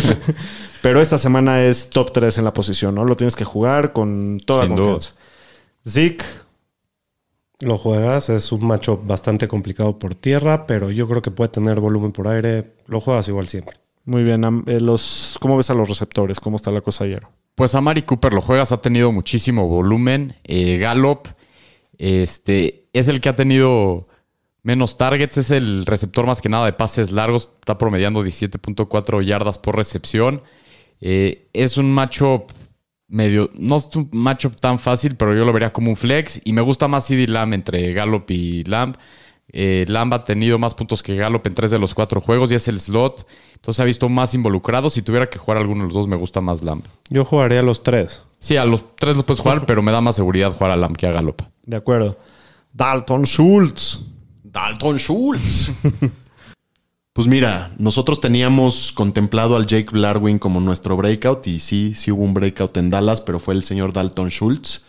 Pero 0.82 1.02
esta 1.02 1.18
semana 1.18 1.62
es 1.64 1.90
top 1.90 2.12
3 2.12 2.38
en 2.38 2.44
la 2.44 2.54
posición, 2.54 2.94
¿no? 2.94 3.04
Lo 3.04 3.14
tienes 3.14 3.36
que 3.36 3.44
jugar 3.44 3.92
con 3.92 4.40
toda 4.42 4.64
Sin 4.64 4.74
duda. 4.74 4.92
confianza. 4.92 5.10
Zeke, 5.86 6.24
Lo 7.60 7.76
juegas, 7.76 8.28
es 8.28 8.52
un 8.52 8.64
macho 8.66 8.98
bastante 8.98 9.48
complicado 9.48 9.98
por 9.98 10.14
tierra, 10.14 10.66
pero 10.66 10.90
yo 10.90 11.08
creo 11.08 11.22
que 11.22 11.32
puede 11.32 11.50
tener 11.50 11.80
volumen 11.80 12.12
por 12.12 12.28
aire. 12.28 12.72
Lo 12.86 13.00
juegas 13.00 13.26
igual 13.28 13.48
siempre. 13.48 13.78
Muy 14.04 14.22
bien. 14.22 14.44
eh, 14.66 14.80
los, 14.80 15.36
¿Cómo 15.40 15.56
ves 15.56 15.68
a 15.70 15.74
los 15.74 15.88
receptores? 15.88 16.40
¿Cómo 16.40 16.56
está 16.56 16.70
la 16.70 16.80
cosa 16.80 17.04
ayer? 17.04 17.26
Pues 17.56 17.74
a 17.74 17.80
Mari 17.80 18.02
Cooper 18.02 18.32
lo 18.32 18.40
juegas, 18.40 18.70
ha 18.70 18.80
tenido 18.80 19.10
muchísimo 19.10 19.66
volumen. 19.66 20.36
Eh, 20.44 20.78
Gallup 20.78 21.28
este, 21.98 22.86
es 22.92 23.08
el 23.08 23.20
que 23.20 23.28
ha 23.28 23.36
tenido 23.36 24.06
menos 24.62 24.96
targets, 24.96 25.38
es 25.38 25.50
el 25.50 25.84
receptor 25.84 26.26
más 26.26 26.40
que 26.40 26.48
nada 26.48 26.66
de 26.66 26.72
pases 26.72 27.10
largos, 27.10 27.50
está 27.58 27.76
promediando 27.76 28.24
17.4 28.24 29.22
yardas 29.22 29.58
por 29.58 29.76
recepción. 29.76 30.42
Eh, 31.00 31.48
es 31.52 31.76
un 31.76 31.90
matchup 31.92 32.50
medio, 33.08 33.50
no 33.54 33.76
es 33.76 33.94
un 33.96 34.08
matchup 34.12 34.56
tan 34.60 34.78
fácil, 34.78 35.16
pero 35.16 35.34
yo 35.34 35.44
lo 35.44 35.52
vería 35.52 35.72
como 35.72 35.90
un 35.90 35.96
flex. 35.96 36.40
Y 36.44 36.52
me 36.52 36.60
gusta 36.62 36.86
más 36.88 37.06
CD 37.06 37.26
Lamb 37.26 37.54
entre 37.54 37.92
Gallup 37.92 38.30
y 38.30 38.64
Lamb. 38.64 38.96
Eh, 39.50 39.86
Lamb 39.88 40.12
ha 40.12 40.24
tenido 40.24 40.58
más 40.58 40.74
puntos 40.74 41.02
que 41.02 41.16
Gallup 41.16 41.46
en 41.46 41.54
tres 41.54 41.70
de 41.70 41.78
los 41.78 41.94
cuatro 41.94 42.20
juegos 42.20 42.52
y 42.52 42.54
es 42.54 42.68
el 42.68 42.78
slot. 42.78 43.26
Entonces 43.54 43.76
se 43.76 43.82
ha 43.82 43.86
visto 43.86 44.08
más 44.08 44.34
involucrado. 44.34 44.90
Si 44.90 45.02
tuviera 45.02 45.28
que 45.28 45.38
jugar 45.38 45.58
alguno 45.58 45.80
de 45.82 45.86
los 45.86 45.94
dos, 45.94 46.08
me 46.08 46.16
gusta 46.16 46.40
más 46.40 46.62
Lamb. 46.62 46.84
Yo 47.08 47.24
jugaría 47.24 47.62
los 47.62 47.82
tres. 47.82 48.22
Sí, 48.38 48.56
a 48.56 48.64
los 48.64 48.94
tres 48.96 49.16
los 49.16 49.24
puedes 49.24 49.40
jugar, 49.40 49.66
pero 49.66 49.82
me 49.82 49.90
da 49.90 50.00
más 50.00 50.16
seguridad 50.16 50.52
jugar 50.52 50.70
a 50.72 50.76
Lamb 50.76 50.96
que 50.96 51.06
a 51.06 51.12
Gallup. 51.12 51.42
De 51.64 51.76
acuerdo. 51.76 52.18
Dalton 52.72 53.24
Schultz. 53.24 54.00
Dalton 54.44 54.98
Schultz. 54.98 55.72
Pues 57.18 57.26
mira, 57.26 57.72
nosotros 57.78 58.20
teníamos 58.20 58.92
contemplado 58.92 59.56
al 59.56 59.66
Jake 59.66 59.90
Blarwin 59.90 60.38
como 60.38 60.60
nuestro 60.60 60.96
breakout 60.96 61.48
y 61.48 61.58
sí, 61.58 61.92
sí 61.96 62.12
hubo 62.12 62.22
un 62.22 62.32
breakout 62.32 62.76
en 62.76 62.90
Dallas, 62.90 63.20
pero 63.20 63.40
fue 63.40 63.54
el 63.54 63.64
señor 63.64 63.92
Dalton 63.92 64.28
Schultz 64.28 64.84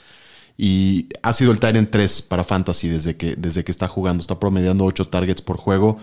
y 0.56 1.08
ha 1.24 1.34
sido 1.34 1.52
el 1.52 1.60
Tyrant 1.60 1.90
3 1.90 2.22
para 2.22 2.44
Fantasy 2.44 2.88
desde 2.88 3.18
que, 3.18 3.36
desde 3.36 3.64
que 3.64 3.72
está 3.72 3.88
jugando. 3.88 4.22
Está 4.22 4.40
promediando 4.40 4.86
8 4.86 5.08
targets 5.08 5.42
por 5.42 5.58
juego. 5.58 5.98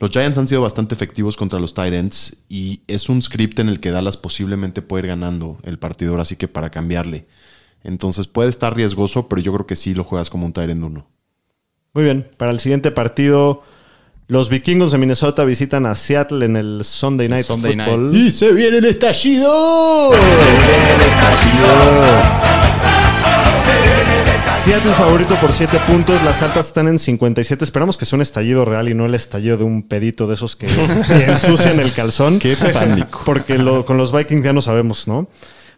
Los 0.00 0.12
Giants 0.12 0.38
han 0.38 0.48
sido 0.48 0.62
bastante 0.62 0.94
efectivos 0.94 1.36
contra 1.36 1.60
los 1.60 1.74
Tyrants 1.74 2.38
y 2.48 2.80
es 2.86 3.10
un 3.10 3.20
script 3.20 3.58
en 3.58 3.68
el 3.68 3.78
que 3.78 3.90
Dallas 3.90 4.16
posiblemente 4.16 4.80
puede 4.80 5.02
ir 5.02 5.08
ganando 5.08 5.58
el 5.62 5.78
partido, 5.78 6.18
así 6.18 6.36
que 6.36 6.48
para 6.48 6.70
cambiarle. 6.70 7.26
Entonces 7.84 8.28
puede 8.28 8.48
estar 8.48 8.74
riesgoso, 8.74 9.28
pero 9.28 9.42
yo 9.42 9.52
creo 9.52 9.66
que 9.66 9.76
sí 9.76 9.94
lo 9.94 10.04
juegas 10.04 10.30
como 10.30 10.46
un 10.46 10.54
Tyrant 10.54 10.82
1. 10.82 11.06
Muy 11.92 12.04
bien, 12.04 12.26
para 12.38 12.50
el 12.50 12.60
siguiente 12.60 12.90
partido, 12.92 13.62
los 14.28 14.48
vikingos 14.50 14.92
de 14.92 14.98
Minnesota 14.98 15.44
visitan 15.44 15.86
a 15.86 15.94
Seattle 15.94 16.44
en 16.44 16.56
el 16.56 16.80
Sunday 16.84 17.28
Night 17.28 17.44
Sunday 17.46 17.76
Football. 17.76 18.14
¡Y 18.16 18.30
se 18.32 18.52
viene 18.52 18.78
el 18.78 18.84
estallido! 18.86 20.12
Seattle 24.64 24.92
favorito 24.94 25.36
por 25.36 25.52
7 25.52 25.78
puntos, 25.86 26.20
las 26.24 26.42
altas 26.42 26.66
están 26.66 26.88
en 26.88 26.98
57. 26.98 27.64
Esperamos 27.64 27.96
que 27.96 28.04
sea 28.04 28.16
un 28.16 28.22
estallido 28.22 28.64
real 28.64 28.88
y 28.88 28.94
no 28.94 29.06
el 29.06 29.14
estallido 29.14 29.56
de 29.58 29.62
un 29.64 29.84
pedito 29.86 30.26
de 30.26 30.34
esos 30.34 30.56
que, 30.56 30.66
que 30.66 31.24
ensucian 31.26 31.78
el 31.78 31.92
calzón. 31.92 32.40
¡Qué 32.40 32.56
pánico! 32.56 33.20
Porque 33.24 33.58
lo- 33.58 33.84
con 33.84 33.96
los 33.96 34.10
Vikings 34.10 34.42
ya 34.44 34.52
no 34.52 34.60
sabemos, 34.60 35.06
¿no? 35.06 35.28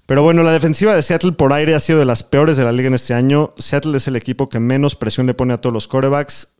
Pero 0.07 0.23
bueno, 0.23 0.43
la 0.43 0.53
defensiva 0.53 0.95
de 0.95 1.03
Seattle 1.03 1.33
por 1.33 1.53
aire 1.53 1.75
ha 1.75 1.81
sido 1.81 1.99
de 1.99 2.07
las 2.07 2.23
peores 2.23 2.57
de 2.57 2.65
la 2.65 2.73
liga 2.73 2.89
en 2.89 2.95
este 2.95 3.13
año. 3.13 3.53
Seattle 3.59 3.95
es 3.99 4.09
el 4.09 4.17
equipo 4.17 4.49
que 4.49 4.59
menos 4.59 4.97
presión 4.97 5.27
le 5.27 5.35
pone 5.35 5.53
a 5.53 5.59
todos 5.59 5.75
los 5.75 5.87
corebacks. 5.87 6.55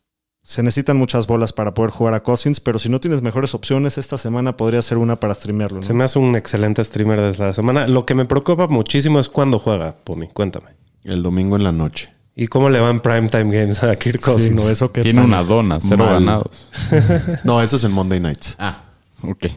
Se 0.49 0.63
necesitan 0.63 0.97
muchas 0.97 1.27
bolas 1.27 1.53
para 1.53 1.75
poder 1.75 1.91
jugar 1.91 2.15
a 2.15 2.23
Cousins, 2.23 2.59
pero 2.59 2.79
si 2.79 2.89
no 2.89 3.01
tienes 3.01 3.21
mejores 3.21 3.55
opciones, 3.55 3.99
esta 3.99 4.17
semana 4.17 4.57
podría 4.57 4.81
ser 4.81 4.97
una 4.97 5.17
para 5.17 5.35
streamearlo. 5.35 5.81
¿no? 5.81 5.83
Se 5.83 5.93
me 5.93 6.05
hace 6.05 6.19
un 6.19 6.35
excelente 6.37 6.83
streamer 6.83 7.21
de 7.21 7.37
la 7.37 7.53
semana. 7.53 7.87
Lo 7.87 8.07
que 8.07 8.15
me 8.15 8.25
preocupa 8.25 8.67
muchísimo 8.67 9.21
es 9.21 9.29
cuándo 9.29 9.59
juega, 9.59 9.97
Pomi. 10.05 10.29
Cuéntame. 10.29 10.69
El 11.05 11.23
domingo 11.23 11.57
en 11.57 11.65
la 11.65 11.73
noche. 11.73 12.15
¿Y 12.35 12.47
cómo 12.47 12.71
le 12.71 12.81
van 12.81 13.01
primetime 13.01 13.55
games 13.55 13.83
a 13.83 13.95
Kirk 13.97 14.25
Sí, 14.25 14.31
Cousins? 14.31 14.57
no, 14.57 14.63
eso 14.71 14.91
que 14.91 15.03
Tiene 15.03 15.21
una 15.23 15.43
dona, 15.45 15.81
cero 15.83 16.07
Mal. 16.07 16.15
ganados. 16.15 16.73
No, 17.45 17.61
eso 17.61 17.77
es 17.77 17.85
en 17.85 17.93
Monday 17.93 18.19
Nights. 18.19 18.57
Ah, 18.59 18.85
ok. 19.23 19.49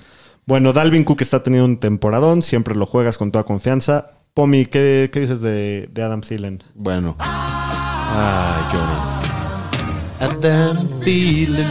Bueno, 0.46 0.74
Dalvin 0.74 1.06
Cook 1.06 1.22
está 1.22 1.42
teniendo 1.42 1.68
un 1.68 1.78
temporadón, 1.78 2.42
siempre 2.42 2.76
lo 2.76 2.86
juegas 2.86 3.18
con 3.18 3.32
toda 3.32 3.46
confianza. 3.46 4.12
Pomi, 4.34 4.66
¿qué, 4.66 5.10
qué 5.14 5.22
dices 5.22 5.40
de, 5.40 5.88
de 5.90 6.04
Adam 6.04 6.20
Thielen? 6.20 6.62
Bueno. 6.76 7.16
Ay, 7.18 8.64
qué 8.70 8.76
bonito. 8.78 9.31
Adam 10.22 10.88
Thielen. 11.04 11.66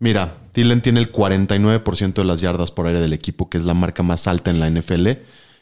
Mira, 0.00 0.34
Thielen 0.52 0.82
tiene 0.82 1.00
el 1.00 1.10
49% 1.10 2.12
de 2.12 2.24
las 2.24 2.42
yardas 2.42 2.70
por 2.70 2.86
aire 2.86 3.00
del 3.00 3.14
equipo, 3.14 3.48
que 3.48 3.56
es 3.56 3.64
la 3.64 3.72
marca 3.72 4.02
más 4.02 4.26
alta 4.26 4.50
en 4.50 4.60
la 4.60 4.68
NFL. 4.68 5.12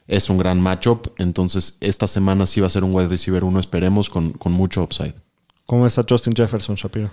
Es 0.09 0.29
un 0.29 0.37
gran 0.37 0.61
matchup, 0.61 1.13
entonces 1.19 1.79
esta 1.81 2.09
semana 2.09 2.45
sí 2.45 2.61
va 2.61 2.67
a 2.67 2.71
ser 2.71 2.83
un 2.83 2.93
wide 2.93 3.07
receiver 3.07 3.45
uno, 3.45 3.61
esperemos, 3.61 4.11
con, 4.11 4.33
con 4.33 4.51
mucho 4.51 4.83
upside. 4.83 5.15
¿Cómo 5.65 5.87
está 5.87 6.03
Justin 6.09 6.35
Jefferson, 6.35 6.75
Shapiro? 6.75 7.11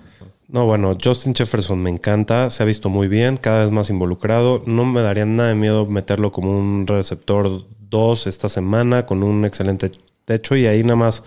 No, 0.48 0.66
bueno, 0.66 0.98
Justin 1.00 1.36
Jefferson 1.36 1.78
me 1.78 1.92
encanta, 1.92 2.50
se 2.50 2.64
ha 2.64 2.66
visto 2.66 2.90
muy 2.90 3.08
bien, 3.08 3.38
cada 3.38 3.66
vez 3.66 3.72
más 3.72 3.92
involucrado. 3.92 4.64
No 4.66 4.86
me 4.86 5.02
daría 5.02 5.28
nada 5.28 5.50
de 5.50 5.56
miedo 5.56 5.86
meterlo 5.86 6.32
como 6.32 6.58
un 6.58 6.88
receptor 6.88 7.64
2 7.92 8.26
esta 8.26 8.50
semana 8.50 9.06
con 9.06 9.22
un 9.22 9.46
excelente 9.46 9.92
techo 10.26 10.56
y 10.56 10.66
ahí 10.66 10.82
nada 10.82 10.96
más 10.96 11.22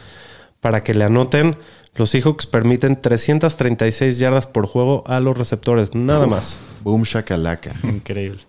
para 0.60 0.82
que 0.82 0.94
le 0.94 1.04
anoten. 1.04 1.56
Los 1.98 2.10
Seahawks 2.10 2.46
permiten 2.46 3.00
336 3.00 4.18
yardas 4.20 4.46
por 4.46 4.66
juego 4.66 5.02
a 5.08 5.18
los 5.18 5.36
receptores, 5.36 5.96
nada 5.96 6.28
más. 6.28 6.56
Boom 6.84 7.02
shakalaka. 7.02 7.72
Increíble. 7.82 8.40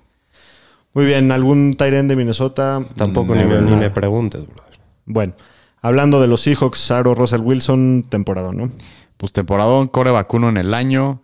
Muy 0.93 1.05
bien, 1.05 1.31
¿algún 1.31 1.75
Tyren 1.75 2.07
de 2.07 2.15
Minnesota? 2.15 2.85
Tampoco 2.95 3.33
ni 3.33 3.43
me, 3.45 3.59
ni 3.61 3.75
me 3.75 3.89
preguntes, 3.89 4.45
brother. 4.45 4.79
Bueno, 5.05 5.33
hablando 5.81 6.21
de 6.21 6.27
los 6.27 6.41
Seahawks, 6.41 6.91
Aro 6.91 7.15
Russell 7.15 7.41
Wilson, 7.41 8.05
temporada, 8.07 8.51
¿no? 8.53 8.71
Pues 9.17 9.31
temporadón, 9.31 9.87
core 9.87 10.11
vacuno 10.11 10.49
en 10.49 10.57
el 10.57 10.75
año. 10.75 11.23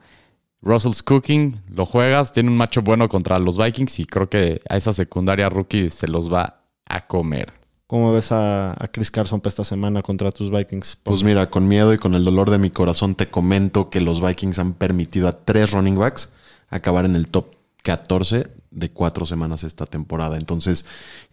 Russell's 0.64 1.04
Cooking, 1.04 1.62
lo 1.70 1.86
juegas, 1.86 2.32
tiene 2.32 2.50
un 2.50 2.58
macho 2.58 2.82
bueno 2.82 3.08
contra 3.08 3.38
los 3.38 3.56
Vikings 3.56 4.00
y 4.00 4.06
creo 4.06 4.30
que 4.30 4.62
a 4.68 4.78
esa 4.78 4.94
secundaria 4.94 5.48
rookie 5.48 5.92
se 5.92 6.08
los 6.08 6.34
va 6.34 6.64
a 6.88 7.06
comer. 7.06 7.54
¿Cómo 7.88 8.12
ves 8.14 8.32
a, 8.32 8.72
a 8.72 8.88
Chris 8.88 9.12
Carson 9.12 9.42
para 9.42 9.50
esta 9.50 9.64
semana 9.64 10.02
contra 10.02 10.32
tus 10.32 10.50
Vikings? 10.50 10.98
Pues 11.04 11.24
mira, 11.24 11.50
con 11.52 11.68
miedo 11.68 11.94
y 11.94 12.00
con 12.00 12.16
el 12.16 12.26
dolor 12.26 12.50
de 12.50 12.58
mi 12.58 12.72
corazón 12.72 13.14
te 13.14 13.30
comento 13.30 13.92
que 13.92 14.02
los 14.02 14.22
Vikings 14.22 14.58
han 14.58 14.74
permitido 14.74 15.28
a 15.28 15.34
tres 15.34 15.72
running 15.72 15.98
backs 15.98 16.34
acabar 16.70 17.06
en 17.06 17.16
el 17.16 17.28
top 17.28 17.56
14 17.84 18.48
de 18.72 18.92
cuatro 18.92 19.28
semanas 19.28 19.64
esta 19.64 19.86
temporada. 19.86 20.38
Entonces, 20.38 20.86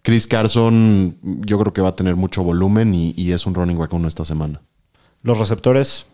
Chris 0.03 0.27
Carson 0.27 1.17
yo 1.23 1.57
creo 1.57 1.73
que 1.73 1.81
va 1.81 1.89
a 1.89 1.95
tener 1.95 2.15
mucho 2.15 2.43
volumen 2.43 2.93
y, 2.93 3.13
y 3.17 3.31
es 3.31 3.47
un 3.47 3.55
running 3.55 3.77
back 3.77 3.91
uno 3.93 4.07
esta 4.07 4.23
semana. 4.23 4.61
Los 5.23 5.39
receptores, 5.39 6.05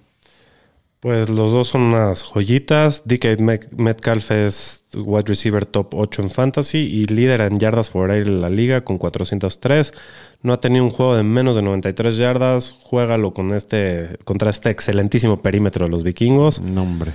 Pues 0.99 1.29
los 1.29 1.53
dos 1.53 1.69
son 1.69 1.81
unas 1.81 2.23
joyitas. 2.23 3.03
DK 3.05 3.39
Met- 3.39 3.69
Metcalf 3.71 4.31
es 4.31 4.83
wide 4.93 5.23
receiver 5.27 5.65
top 5.65 5.93
8 5.93 6.23
en 6.23 6.29
fantasy 6.29 6.79
y 6.79 7.05
líder 7.05 7.39
en 7.41 7.57
yardas 7.57 7.89
por 7.91 8.11
aire 8.11 8.27
en 8.27 8.41
la 8.41 8.49
liga 8.49 8.81
con 8.83 8.97
403. 8.97 9.93
No 10.41 10.51
ha 10.51 10.59
tenido 10.59 10.83
un 10.83 10.89
juego 10.89 11.15
de 11.15 11.23
menos 11.23 11.55
de 11.55 11.61
93 11.61 12.17
yardas. 12.17 12.75
Juégalo 12.81 13.33
con 13.33 13.53
este, 13.53 14.17
contra 14.25 14.49
este 14.49 14.71
excelentísimo 14.71 15.37
perímetro 15.41 15.85
de 15.85 15.91
los 15.91 16.03
vikingos. 16.03 16.59
No, 16.59 16.81
hombre. 16.83 17.13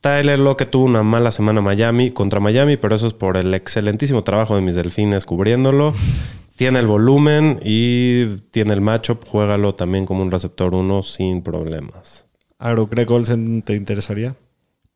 Tyler 0.00 0.38
Lockett 0.38 0.70
tuvo 0.70 0.84
una 0.84 1.02
mala 1.02 1.30
semana 1.30 1.60
Miami, 1.60 2.12
contra 2.12 2.40
Miami, 2.40 2.76
pero 2.78 2.94
eso 2.94 3.08
es 3.08 3.14
por 3.14 3.36
el 3.36 3.52
excelentísimo 3.52 4.22
trabajo 4.24 4.54
de 4.56 4.62
mis 4.62 4.74
delfines 4.74 5.24
cubriéndolo. 5.26 5.92
Tiene 6.56 6.78
el 6.78 6.86
volumen 6.86 7.60
y 7.62 8.24
tiene 8.50 8.72
el 8.72 8.80
matchup. 8.80 9.24
Juégalo 9.26 9.74
también 9.76 10.06
como 10.06 10.22
un 10.22 10.30
receptor 10.30 10.74
1 10.74 11.02
sin 11.04 11.42
problemas. 11.42 12.24
Aro 12.58 12.86
Greg 12.86 13.10
Olsen, 13.10 13.62
¿te 13.62 13.74
interesaría? 13.74 14.34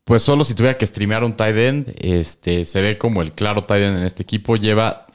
Pues 0.05 0.23
solo 0.23 0.45
si 0.45 0.55
tuviera 0.55 0.77
que 0.77 0.87
streamear 0.87 1.23
un 1.23 1.35
tight 1.37 1.57
end, 1.57 1.95
este, 2.01 2.65
se 2.65 2.81
ve 2.81 2.99
como 2.99 3.23
el 3.23 3.33
claro 3.33 3.65
tight 3.65 3.83
end 3.85 3.99
en 3.99 4.05
este 4.05 4.23
equipo. 4.25 4.57
Lleva 4.57 5.07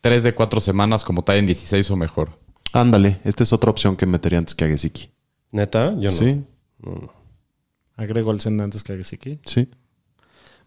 3 0.00 0.22
de 0.22 0.34
4 0.34 0.60
semanas 0.60 1.04
como 1.04 1.22
tight 1.22 1.40
end 1.40 1.48
16 1.48 1.90
o 1.90 1.96
mejor. 1.96 2.38
Ándale, 2.72 3.18
esta 3.24 3.42
es 3.42 3.52
otra 3.52 3.70
opción 3.70 3.96
que 3.96 4.06
metería 4.06 4.38
antes 4.38 4.54
que 4.54 4.64
a 4.64 4.68
Gesicki. 4.68 5.10
¿Neta? 5.50 5.90
Yo 5.98 6.10
no. 6.10 6.16
Sí, 6.16 6.42
A 7.96 8.04
Greg 8.06 8.26
Olsen 8.26 8.58
antes 8.62 8.82
que 8.82 8.94
a 8.94 8.96
Gesicki. 8.96 9.40
sí. 9.44 9.68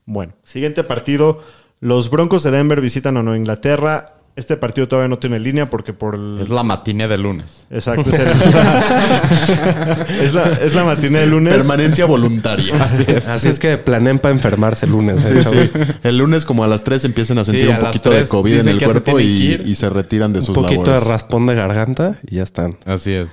Bueno, 0.08 0.34
siguiente 0.44 0.84
partido. 0.84 1.40
Los 1.80 2.12
Broncos 2.12 2.44
de 2.44 2.52
Denver 2.52 2.80
visitan 2.80 3.18
a 3.18 3.24
Nueva 3.24 3.38
Inglaterra. 3.40 4.18
Este 4.36 4.58
partido 4.58 4.88
todavía 4.90 5.08
no 5.08 5.18
tiene 5.18 5.40
línea 5.40 5.70
porque 5.70 5.94
por 5.94 6.16
el... 6.16 6.40
Es 6.42 6.50
la 6.50 6.62
matiné 6.64 7.08
de 7.08 7.18
lunes. 7.18 7.68
Exacto, 7.72 8.10
es, 8.10 8.20
el- 8.20 8.28
es 10.22 10.34
la, 10.34 10.44
es 10.62 10.74
la 10.76 10.84
matiné 10.84 11.20
de 11.20 11.28
lunes. 11.28 11.54
Permanencia 11.54 12.06
voluntaria. 12.06 12.74
Así 12.84 13.04
es. 13.08 13.28
Así 13.28 13.48
es 13.48 13.60
que 13.60 13.78
planeen 13.78 14.20
para 14.20 14.34
enfermarse 14.34 14.86
el 14.86 14.92
lunes. 14.92 15.22
Sí, 15.22 15.34
¿eh, 15.38 15.42
chavos? 15.44 15.58
sí. 15.74 15.82
El 16.04 16.18
lunes 16.18 16.46
como 16.46 16.64
a 16.64 16.68
las 16.68 16.84
3 16.84 17.06
empiezan 17.06 17.38
a 17.40 17.46
sentir 17.46 17.66
Sí, 17.68 17.72
a 17.72 17.78
un 17.80 17.86
poquito 17.86 18.10
de 18.10 18.18
3 18.18 18.30
COVID 18.30 18.60
en 18.60 18.68
el 18.68 18.84
cuerpo 18.84 19.20
y, 19.20 19.62
y 19.66 19.76
se 19.76 19.90
retiran 19.90 20.34
de 20.34 20.40
Un 20.40 20.46
sus 20.46 20.56
poquito 20.56 20.82
labores. 20.84 21.04
de 21.06 21.10
raspón 21.12 21.46
de 21.46 21.56
garganta 21.56 22.20
y 22.30 22.36
ya 22.36 22.44
están. 22.44 22.78
Así 22.86 23.14
es. 23.14 23.30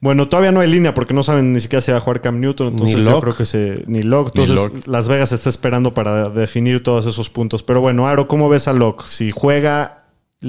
Bueno, 0.00 0.26
todavía 0.28 0.50
no 0.50 0.58
hay 0.58 0.68
línea 0.68 0.94
porque 0.94 1.14
no 1.14 1.22
saben 1.22 1.52
ni 1.52 1.60
siquiera 1.60 1.80
si 1.80 1.92
va 1.92 1.98
a 1.98 2.00
jugar 2.00 2.20
Cam 2.20 2.40
Newton. 2.40 2.68
Entonces 2.72 2.96
Ni 2.98 3.04
yo 3.04 3.10
Locke. 3.12 3.22
creo 3.22 3.36
que 3.36 3.44
se... 3.44 3.84
Ni 3.86 4.02
Locke. 4.02 4.32
Ni 4.34 4.42
Entonces 4.42 4.56
Locke. 4.74 4.88
Las 4.88 5.06
Vegas 5.08 5.30
está 5.30 5.48
esperando 5.48 5.94
para 5.94 6.28
definir 6.30 6.82
todos 6.82 7.06
esos 7.06 7.30
puntos. 7.30 7.62
Pero 7.62 7.80
bueno, 7.80 8.08
Aro, 8.08 8.26
¿cómo 8.26 8.48
ves 8.48 8.66
a 8.66 8.72
Locke? 8.72 9.06
Si 9.06 9.30
juega, 9.30 10.01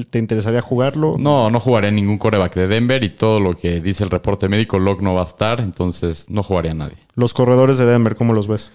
¿te 0.10 0.20
interesaría 0.20 0.62
jugarlo? 0.62 1.16
No, 1.18 1.50
no 1.50 1.60
jugaría 1.60 1.92
ningún 1.92 2.18
coreback 2.18 2.56
de 2.56 2.68
Denver 2.68 3.04
y 3.04 3.10
todo 3.10 3.40
lo 3.40 3.56
que 3.56 3.80
dice 3.80 4.04
el 4.04 4.10
reporte 4.10 4.50
médico, 4.50 4.80
Locke 4.80 5.02
no 5.02 5.14
va 5.14 5.22
a 5.22 5.26
estar, 5.26 5.60
entonces 5.60 6.30
no 6.30 6.44
jugaría 6.44 6.72
a 6.72 6.76
nadie. 6.76 6.98
Los 7.16 7.34
corredores 7.34 7.78
de 7.78 7.86
Denver, 7.86 8.16
¿cómo 8.16 8.34
los 8.34 8.48
ves? 8.48 8.72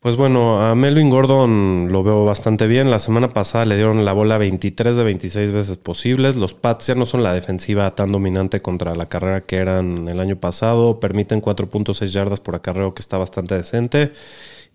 Pues 0.00 0.16
bueno, 0.16 0.60
a 0.60 0.76
Melvin 0.76 1.10
Gordon 1.10 1.88
lo 1.90 2.04
veo 2.04 2.24
bastante 2.24 2.68
bien. 2.68 2.92
La 2.92 3.00
semana 3.00 3.30
pasada 3.30 3.64
le 3.64 3.74
dieron 3.74 4.04
la 4.04 4.12
bola 4.12 4.38
23 4.38 4.96
de 4.96 5.02
26 5.02 5.50
veces 5.50 5.78
posibles. 5.78 6.36
Los 6.36 6.54
Pats 6.54 6.86
ya 6.86 6.94
no 6.94 7.06
son 7.06 7.24
la 7.24 7.34
defensiva 7.34 7.92
tan 7.96 8.12
dominante 8.12 8.62
contra 8.62 8.94
la 8.94 9.08
carrera 9.08 9.40
que 9.40 9.56
eran 9.56 10.06
el 10.06 10.20
año 10.20 10.36
pasado. 10.36 11.00
Permiten 11.00 11.42
4.6 11.42 12.06
yardas 12.06 12.40
por 12.40 12.54
acarreo, 12.54 12.94
que 12.94 13.02
está 13.02 13.18
bastante 13.18 13.56
decente. 13.56 14.12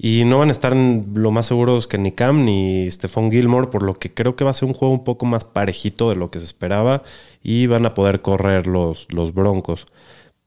Y 0.03 0.23
no 0.25 0.39
van 0.39 0.49
a 0.49 0.51
estar 0.51 0.73
en- 0.73 1.11
lo 1.13 1.29
más 1.29 1.45
seguros 1.45 1.85
que 1.87 1.99
ni 1.99 2.11
Cam 2.11 2.43
ni 2.43 2.89
Stephon 2.89 3.31
Gilmore, 3.31 3.67
por 3.67 3.83
lo 3.83 3.93
que 3.93 4.11
creo 4.11 4.35
que 4.35 4.43
va 4.43 4.49
a 4.49 4.55
ser 4.55 4.67
un 4.67 4.73
juego 4.73 4.93
un 4.95 5.03
poco 5.03 5.27
más 5.27 5.45
parejito 5.45 6.09
de 6.09 6.15
lo 6.15 6.31
que 6.31 6.39
se 6.39 6.45
esperaba 6.45 7.03
y 7.43 7.67
van 7.67 7.85
a 7.85 7.93
poder 7.93 8.21
correr 8.21 8.65
los, 8.65 9.07
los 9.13 9.31
Broncos. 9.33 9.85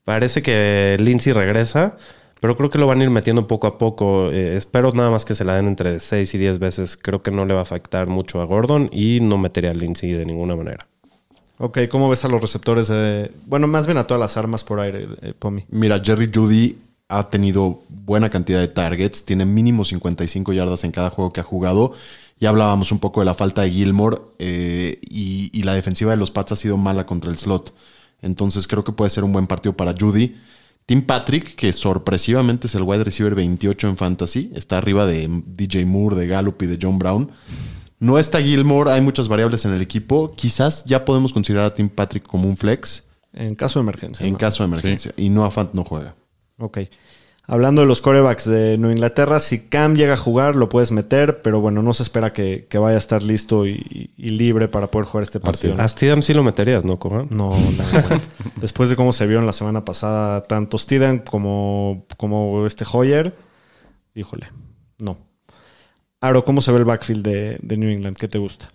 Parece 0.05 0.43
que 0.43 0.97
Lindsay 0.99 1.33
regresa, 1.33 1.97
pero 2.41 2.57
creo 2.57 2.69
que 2.69 2.79
lo 2.79 2.89
van 2.89 3.01
a 3.01 3.05
ir 3.05 3.11
metiendo 3.11 3.47
poco 3.47 3.69
a 3.69 3.79
poco. 3.79 4.31
Eh, 4.33 4.57
espero 4.57 4.91
nada 4.93 5.11
más 5.11 5.25
que 5.25 5.37
se 5.37 5.45
la 5.45 5.55
den 5.55 5.69
entre 5.69 6.01
6 6.01 6.35
y 6.35 6.39
10 6.39 6.59
veces. 6.59 6.97
Creo 6.97 7.23
que 7.23 7.31
no 7.31 7.47
le 7.47 7.55
va 7.55 7.61
a 7.61 7.63
afectar 7.63 8.09
mucho 8.09 8.41
a 8.41 8.45
Gordon 8.45 8.91
y 8.93 9.21
no 9.23 9.39
metería 9.39 9.71
a 9.71 9.75
Lindsay 9.75 10.13
de 10.13 10.27
ninguna 10.27 10.57
manera. 10.57 10.87
Ok, 11.59 11.79
¿cómo 11.89 12.11
ves 12.11 12.25
a 12.25 12.29
los 12.29 12.41
receptores 12.41 12.89
de... 12.89 13.31
Bueno, 13.47 13.69
más 13.69 13.87
bien 13.87 13.97
a 13.99 14.07
todas 14.09 14.21
las 14.21 14.37
armas 14.37 14.65
por 14.65 14.81
aire, 14.81 15.07
eh, 15.23 15.33
Pomi? 15.39 15.65
Mira, 15.71 16.01
Jerry 16.05 16.29
Judy 16.35 16.77
ha 17.09 17.29
tenido 17.31 17.83
buena 17.89 18.31
cantidad 18.31 18.61
de 18.61 18.69
targets, 18.69 19.25
tiene 19.25 19.45
mínimo 19.45 19.85
55 19.85 20.53
yardas 20.53 20.85
en 20.85 20.91
cada 20.93 21.11
juego 21.11 21.33
que 21.33 21.41
ha 21.41 21.45
jugado. 21.45 21.93
Ya 22.41 22.49
hablábamos 22.49 22.93
un 22.93 22.99
poco 22.99 23.21
de 23.21 23.27
la 23.27 23.35
falta 23.35 23.63
de 23.63 23.71
Gilmore 23.71 24.19
eh, 24.39 24.99
y, 25.03 25.51
y 25.53 25.63
la 25.63 25.75
defensiva 25.75 26.11
de 26.11 26.17
los 26.17 26.31
Pats 26.31 26.53
ha 26.53 26.57
sido 26.57 26.77
mala 26.77 27.07
contra 27.07 27.31
el 27.31 27.39
slot. 27.39 27.75
Entonces 28.23 28.67
creo 28.67 28.85
que 28.85 28.93
puede 28.93 29.11
ser 29.11 29.23
un 29.25 29.33
buen 29.33 29.47
partido 29.47 29.77
para 29.77 29.95
Judy. 29.99 30.37
Tim 30.87 31.03
Patrick, 31.03 31.55
que 31.55 31.73
sorpresivamente 31.73 32.67
es 32.67 32.75
el 32.75 32.83
wide 32.83 33.05
receiver 33.05 33.35
28 33.35 33.89
en 33.89 33.97
fantasy, 33.97 34.51
está 34.55 34.77
arriba 34.77 35.07
de 35.07 35.29
DJ 35.47 35.87
Moore, 35.87 36.17
de 36.17 36.27
Gallup 36.27 36.61
y 36.63 36.67
de 36.67 36.79
John 36.81 36.99
Brown. 36.99 37.31
No 38.01 38.19
está 38.19 38.43
Gilmore, 38.43 38.91
hay 38.91 39.01
muchas 39.01 39.29
variables 39.29 39.65
en 39.65 39.73
el 39.73 39.81
equipo. 39.81 40.35
Quizás 40.37 40.85
ya 40.85 41.05
podemos 41.07 41.33
considerar 41.33 41.67
a 41.67 41.75
Tim 41.75 41.89
Patrick 41.89 42.25
como 42.27 42.49
un 42.49 42.57
flex 42.57 43.05
En 43.33 43.55
caso 43.55 43.79
de 43.79 43.85
emergencia. 43.85 44.27
en 44.27 44.33
¿no? 44.33 44.39
caso 44.39 44.63
de 44.63 44.69
emergencia. 44.69 45.13
Y 45.17 45.31
Noah 45.31 45.51
Fant 45.51 45.73
no 45.73 45.85
juega. 45.85 46.15
Ok. 46.59 46.79
Hablando 47.47 47.83
de 47.83 47.89
los 47.89 48.01
corebacks 48.01 48.47
de 48.47 48.79
Nueva 48.79 48.95
Inglaterra, 48.95 49.39
si 49.39 49.69
Cam 49.69 49.97
llega 49.97 50.15
a 50.15 50.17
jugar, 50.17 50.57
lo 50.57 50.71
puedes 50.71 50.93
meter, 50.93 51.43
pero 51.43 51.61
bueno, 51.61 51.83
no 51.83 51.93
se 51.93 52.03
espera 52.03 52.33
que, 52.33 52.67
que 52.71 52.79
vaya 52.79 52.95
a 52.97 52.99
estar 52.99 53.23
listo 53.23 53.67
y, 53.67 54.13
y 54.17 54.31
libre 54.31 54.67
para 54.69 54.91
poder 54.91 55.07
jugar 55.07 55.25
este 55.25 55.41
partido. 55.41 55.75
A 55.79 55.87
Steedham 55.87 56.23
sí 56.23 56.33
lo 56.33 56.43
meterías, 56.43 56.87
¿no? 56.87 56.99
No, 57.29 57.29
no. 57.29 57.55
Después 58.57 58.89
de 58.89 58.97
cómo 58.97 59.13
se 59.13 59.27
vieron 59.27 59.45
la 59.45 59.53
semana 59.53 59.85
pasada, 59.85 60.43
tanto 60.43 60.79
Steven 60.79 61.19
como, 61.19 62.07
como 62.17 62.65
este 62.65 62.87
Hoyer, 62.91 63.37
híjole, 64.15 64.47
no. 64.99 65.19
Aro, 66.23 66.47
¿cómo 66.47 66.63
se 66.63 66.73
ve 66.73 66.79
el 66.79 66.87
backfield 66.87 67.23
de, 67.23 67.59
de 67.61 67.77
New 67.77 67.91
England? 67.91 68.17
¿Qué 68.17 68.27
te 68.27 68.39
gusta? 68.39 68.71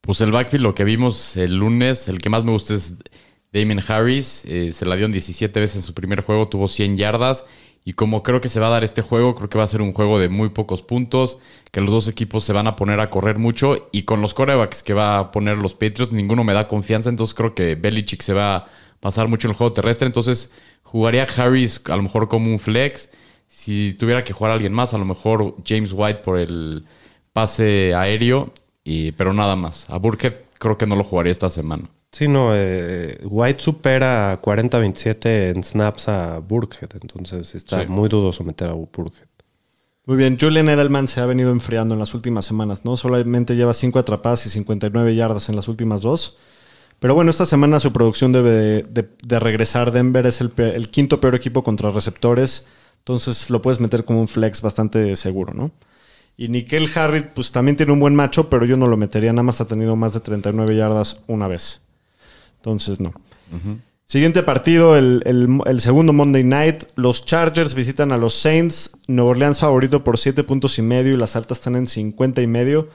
Pues 0.00 0.22
el 0.22 0.32
backfield, 0.32 0.62
lo 0.62 0.74
que 0.74 0.84
vimos 0.84 1.36
el 1.36 1.56
lunes, 1.56 2.08
el 2.08 2.18
que 2.18 2.30
más 2.30 2.44
me 2.44 2.52
gusta 2.52 2.72
es 2.72 2.94
Damien 3.56 3.80
Harris. 3.86 4.44
eh, 4.46 4.72
se 4.74 4.84
la 4.84 4.96
dio 4.96 5.08
17 5.08 5.58
veces 5.58 5.76
en 5.76 5.82
su 5.82 5.94
primer 5.94 6.22
juego, 6.22 6.48
tuvo 6.48 6.68
100 6.68 6.96
yardas. 6.96 7.46
Y 7.84 7.92
como 7.94 8.22
creo 8.22 8.40
que 8.40 8.48
se 8.48 8.58
va 8.60 8.66
a 8.66 8.70
dar 8.70 8.84
este 8.84 9.00
juego, 9.00 9.34
creo 9.36 9.48
que 9.48 9.58
va 9.58 9.64
a 9.64 9.68
ser 9.68 9.80
un 9.80 9.92
juego 9.92 10.18
de 10.18 10.28
muy 10.28 10.48
pocos 10.48 10.82
puntos, 10.82 11.38
que 11.70 11.80
los 11.80 11.90
dos 11.90 12.08
equipos 12.08 12.42
se 12.42 12.52
van 12.52 12.66
a 12.66 12.74
poner 12.74 12.98
a 13.00 13.10
correr 13.10 13.38
mucho. 13.38 13.88
Y 13.92 14.02
con 14.02 14.20
los 14.20 14.34
corebacks 14.34 14.82
que 14.82 14.92
va 14.92 15.18
a 15.18 15.30
poner 15.30 15.58
los 15.58 15.74
Patriots, 15.74 16.12
ninguno 16.12 16.44
me 16.44 16.52
da 16.52 16.66
confianza. 16.68 17.10
Entonces 17.10 17.34
creo 17.34 17.54
que 17.54 17.76
Belichick 17.76 18.22
se 18.22 18.32
va 18.34 18.56
a 18.56 18.66
pasar 19.00 19.28
mucho 19.28 19.46
en 19.46 19.52
el 19.52 19.56
juego 19.56 19.72
terrestre. 19.72 20.06
Entonces 20.06 20.50
jugaría 20.82 21.26
Harris 21.36 21.80
a 21.86 21.96
lo 21.96 22.02
mejor 22.02 22.28
como 22.28 22.50
un 22.50 22.58
flex. 22.58 23.10
Si 23.46 23.94
tuviera 23.94 24.24
que 24.24 24.32
jugar 24.32 24.50
a 24.50 24.54
alguien 24.54 24.72
más, 24.72 24.92
a 24.92 24.98
lo 24.98 25.04
mejor 25.04 25.54
James 25.64 25.92
White 25.94 26.20
por 26.24 26.38
el 26.38 26.84
pase 27.32 27.94
aéreo, 27.94 28.52
y, 28.84 29.12
pero 29.12 29.32
nada 29.32 29.56
más. 29.56 29.88
A 29.90 29.98
Burkhead 29.98 30.34
creo 30.58 30.76
que 30.76 30.86
no 30.86 30.96
lo 30.96 31.04
jugaría 31.04 31.32
esta 31.32 31.50
semana. 31.50 31.88
Sí, 32.16 32.28
no, 32.28 32.52
eh, 32.54 33.18
White 33.24 33.60
supera 33.62 34.40
40-27 34.40 35.50
en 35.50 35.62
snaps 35.62 36.08
a 36.08 36.38
Burkhead, 36.38 36.88
entonces 37.02 37.54
está 37.54 37.82
Sí. 37.82 37.86
muy 37.88 38.08
dudoso 38.08 38.42
meter 38.42 38.70
a 38.70 38.72
Burkhead. 38.72 39.28
Muy 40.06 40.16
bien, 40.16 40.38
Julian 40.40 40.70
Edelman 40.70 41.08
se 41.08 41.20
ha 41.20 41.26
venido 41.26 41.50
enfriando 41.50 41.94
en 41.94 41.98
las 41.98 42.14
últimas 42.14 42.46
semanas, 42.46 42.86
¿no? 42.86 42.96
Solamente 42.96 43.54
lleva 43.54 43.74
5 43.74 43.98
atrapadas 43.98 44.46
y 44.46 44.48
59 44.48 45.14
yardas 45.14 45.50
en 45.50 45.56
las 45.56 45.68
últimas 45.68 46.00
dos. 46.00 46.38
Pero 47.00 47.14
bueno, 47.14 47.30
esta 47.30 47.44
semana 47.44 47.80
su 47.80 47.92
producción 47.92 48.32
debe 48.32 48.50
de, 48.50 48.82
de- 48.84 49.08
de 49.22 49.38
regresar. 49.38 49.92
Denver 49.92 50.24
es 50.26 50.40
el, 50.40 50.48
pe- 50.48 50.74
el 50.74 50.88
quinto 50.88 51.20
peor 51.20 51.34
equipo 51.34 51.62
contra 51.62 51.90
receptores. 51.90 52.66
Entonces 53.00 53.50
lo 53.50 53.60
puedes 53.60 53.78
meter 53.78 54.06
como 54.06 54.20
un 54.22 54.28
flex 54.28 54.62
bastante 54.62 55.16
seguro, 55.16 55.52
¿no? 55.52 55.70
Y 56.38 56.48
Nickel 56.48 56.88
Harry, 56.94 57.26
pues 57.34 57.52
también 57.52 57.76
tiene 57.76 57.92
un 57.92 58.00
buen 58.00 58.14
macho, 58.14 58.48
pero 58.48 58.64
yo 58.64 58.78
no 58.78 58.86
lo 58.86 58.96
metería. 58.96 59.34
Nada 59.34 59.42
más 59.42 59.60
ha 59.60 59.66
tenido 59.66 59.96
más 59.96 60.14
de 60.14 60.20
39 60.20 60.74
yardas 60.76 61.18
una 61.26 61.46
vez. 61.46 61.82
Entonces, 62.66 62.98
no. 62.98 63.12
Siguiente 64.06 64.42
partido, 64.42 64.96
el, 64.96 65.22
el- 65.24 65.60
el 65.66 65.80
segundo 65.80 66.12
Monday 66.12 66.42
Night. 66.42 66.82
Los 66.96 67.24
Chargers 67.24 67.74
visitan 67.74 68.10
a 68.10 68.16
los 68.18 68.34
Saints. 68.34 68.96
Nueva 69.06 69.30
Orleans 69.30 69.60
favorito 69.60 70.02
por 70.02 70.18
7 70.18 70.42
puntos 70.42 70.78
y 70.78 70.82
medio 70.82 71.14
y 71.14 71.16
las 71.16 71.36
altas 71.36 71.58
están 71.58 71.76
en 71.76 71.86
50 71.86 72.42
y 72.42 72.46
medio. 72.48 72.88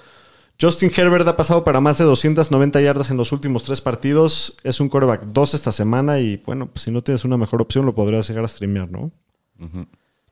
Justin 0.60 0.92
Herbert 0.96 1.26
ha 1.28 1.38
pasado 1.38 1.64
para 1.64 1.80
más 1.80 1.98
de 1.98 2.04
290 2.04 2.82
yardas 2.82 3.10
en 3.12 3.18
los 3.18 3.32
últimos 3.32 3.64
tres 3.64 3.80
partidos. 3.82 4.58
Es 4.64 4.80
un 4.82 4.90
quarterback 4.90 5.24
2 5.28 5.54
esta 5.54 5.72
semana 5.72 6.20
y 6.20 6.38
bueno, 6.46 6.68
pues 6.68 6.84
si 6.84 6.92
no 6.92 7.02
tienes 7.02 7.24
una 7.26 7.38
mejor 7.38 7.62
opción 7.62 7.86
lo 7.86 7.96
podrías 7.96 8.28
llegar 8.28 8.44
a 8.44 8.48
streamear, 8.50 8.92
¿no? 8.92 9.12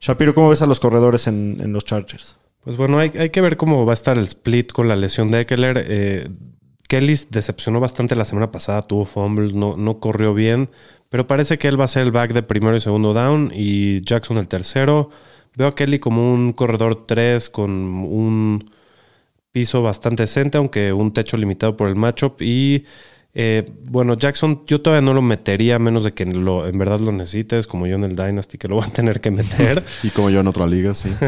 Shapiro, 0.01 0.33
¿cómo 0.35 0.49
ves 0.49 0.61
a 0.61 0.65
los 0.67 0.79
corredores 0.79 1.27
en, 1.27 1.57
en 1.61 1.71
los 1.73 1.85
Chargers? 1.85 2.37
Pues 2.63 2.77
bueno, 2.77 2.99
hay, 2.99 3.11
hay 3.17 3.29
que 3.31 3.41
ver 3.41 3.57
cómo 3.57 3.85
va 3.85 3.93
a 3.93 3.95
estar 3.95 4.17
el 4.17 4.25
split 4.25 4.71
con 4.71 4.87
la 4.87 4.95
lesión 4.95 5.31
de 5.31 5.41
Eckler. 5.41 5.83
Eh, 5.87 6.29
Kelly 6.89 7.15
decepcionó 7.29 7.79
bastante 7.79 8.15
la 8.15 8.25
semana 8.25 8.51
pasada, 8.51 8.81
tuvo 8.81 9.05
fumble, 9.05 9.53
no, 9.53 9.77
no 9.77 9.99
corrió 9.99 10.33
bien, 10.33 10.71
pero 11.09 11.27
parece 11.27 11.59
que 11.59 11.67
él 11.67 11.79
va 11.79 11.85
a 11.85 11.87
ser 11.87 12.01
el 12.01 12.11
back 12.11 12.33
de 12.33 12.41
primero 12.41 12.75
y 12.75 12.81
segundo 12.81 13.13
down 13.13 13.51
y 13.53 14.01
Jackson 14.01 14.37
el 14.37 14.47
tercero. 14.47 15.11
Veo 15.55 15.67
a 15.67 15.75
Kelly 15.75 15.99
como 15.99 16.33
un 16.33 16.51
corredor 16.51 17.05
3 17.05 17.51
con 17.51 17.71
un 17.71 18.71
piso 19.51 19.83
bastante 19.83 20.23
decente, 20.23 20.57
aunque 20.57 20.91
un 20.91 21.13
techo 21.13 21.37
limitado 21.37 21.77
por 21.77 21.89
el 21.89 21.95
matchup. 21.95 22.41
Y 22.41 22.85
eh, 23.35 23.69
bueno, 23.83 24.15
Jackson 24.15 24.63
yo 24.65 24.81
todavía 24.81 25.05
no 25.05 25.13
lo 25.13 25.21
metería 25.21 25.75
a 25.75 25.79
menos 25.79 26.03
de 26.03 26.13
que 26.13 26.25
lo, 26.25 26.67
en 26.67 26.79
verdad 26.79 26.99
lo 27.01 27.11
necesites, 27.11 27.67
como 27.67 27.85
yo 27.85 27.97
en 27.97 28.03
el 28.03 28.15
Dynasty, 28.15 28.57
que 28.57 28.67
lo 28.67 28.77
van 28.77 28.89
a 28.89 28.93
tener 28.93 29.21
que 29.21 29.29
meter. 29.29 29.83
Y 30.03 30.09
como 30.09 30.31
yo 30.31 30.39
en 30.39 30.47
otra 30.47 30.65
liga, 30.65 30.95
sí. 30.95 31.11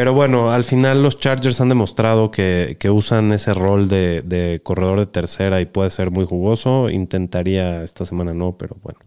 Pero 0.00 0.14
bueno, 0.14 0.50
al 0.50 0.64
final 0.64 1.02
los 1.02 1.18
Chargers 1.18 1.60
han 1.60 1.68
demostrado 1.68 2.30
que, 2.30 2.78
que 2.80 2.88
usan 2.88 3.32
ese 3.32 3.52
rol 3.52 3.86
de, 3.86 4.22
de 4.24 4.62
corredor 4.62 4.98
de 4.98 5.04
tercera 5.04 5.60
y 5.60 5.66
puede 5.66 5.90
ser 5.90 6.10
muy 6.10 6.24
jugoso. 6.24 6.88
Intentaría 6.88 7.84
esta 7.84 8.06
semana 8.06 8.32
no, 8.32 8.56
pero 8.56 8.78
bueno. 8.82 8.98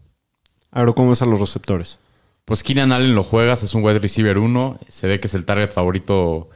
Aro, 0.70 0.94
¿cómo 0.94 1.10
ves 1.10 1.20
a 1.20 1.26
los 1.26 1.40
receptores? 1.40 1.98
Pues 2.44 2.62
Keenan 2.62 2.92
Allen 2.92 3.16
lo 3.16 3.24
juegas, 3.24 3.64
es 3.64 3.74
un 3.74 3.82
wide 3.82 3.98
receiver 3.98 4.38
1. 4.38 4.78
Se 4.86 5.08
ve 5.08 5.18
que 5.18 5.26
es 5.26 5.34
el 5.34 5.44
target 5.44 5.72
favorito 5.72 6.50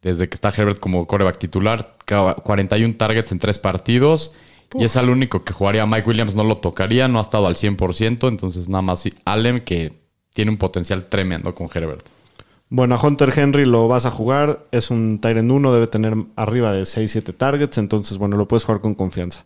desde 0.00 0.28
que 0.28 0.36
está 0.36 0.50
Herbert 0.56 0.78
como 0.78 1.04
coreback 1.08 1.38
titular. 1.38 1.96
Ca- 2.04 2.36
41 2.36 2.94
targets 2.96 3.32
en 3.32 3.40
tres 3.40 3.58
partidos. 3.58 4.30
Y 4.78 4.84
es 4.84 4.94
el 4.94 5.10
único 5.10 5.42
que 5.42 5.54
jugaría. 5.54 5.84
Mike 5.86 6.08
Williams 6.08 6.36
no 6.36 6.44
lo 6.44 6.58
tocaría, 6.58 7.08
no 7.08 7.18
ha 7.18 7.22
estado 7.22 7.48
al 7.48 7.56
100%. 7.56 8.28
Entonces, 8.28 8.68
nada 8.68 8.82
más 8.82 9.08
Allen 9.24 9.60
que 9.60 9.92
tiene 10.32 10.52
un 10.52 10.56
potencial 10.56 11.08
tremendo 11.08 11.52
con 11.56 11.68
Herbert. 11.74 12.06
Bueno, 12.74 12.94
a 12.94 13.06
Hunter 13.06 13.30
Henry 13.36 13.66
lo 13.66 13.86
vas 13.86 14.06
a 14.06 14.10
jugar. 14.10 14.66
Es 14.72 14.90
un 14.90 15.18
Tyrant 15.20 15.50
1, 15.50 15.72
debe 15.74 15.86
tener 15.88 16.16
arriba 16.36 16.72
de 16.72 16.82
6-7 16.84 17.36
targets. 17.36 17.76
Entonces, 17.76 18.16
bueno, 18.16 18.38
lo 18.38 18.48
puedes 18.48 18.64
jugar 18.64 18.80
con 18.80 18.94
confianza. 18.94 19.44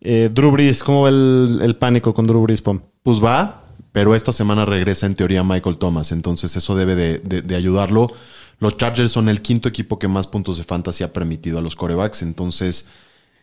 Eh, 0.00 0.30
Drew 0.32 0.50
Brees, 0.50 0.82
¿cómo 0.82 1.02
va 1.02 1.10
el, 1.10 1.60
el 1.62 1.76
pánico 1.76 2.12
con 2.12 2.26
Drew 2.26 2.42
Brees, 2.42 2.60
Pom? 2.60 2.80
Pues 3.04 3.22
va, 3.22 3.64
pero 3.92 4.14
esta 4.16 4.32
semana 4.32 4.64
regresa 4.64 5.06
en 5.06 5.14
teoría 5.14 5.44
Michael 5.44 5.76
Thomas, 5.76 6.10
entonces 6.10 6.56
eso 6.56 6.74
debe 6.74 6.96
de, 6.96 7.18
de- 7.18 7.42
de 7.42 7.54
ayudarlo. 7.54 8.10
Los 8.58 8.76
Chargers 8.76 9.12
son 9.12 9.28
el 9.28 9.42
quinto 9.42 9.68
equipo 9.68 9.98
que 9.98 10.08
más 10.08 10.26
puntos 10.26 10.58
de 10.58 10.64
fantasy 10.64 11.04
ha 11.04 11.12
permitido 11.12 11.58
a 11.58 11.62
los 11.62 11.76
corebacks, 11.76 12.22
entonces... 12.22 12.88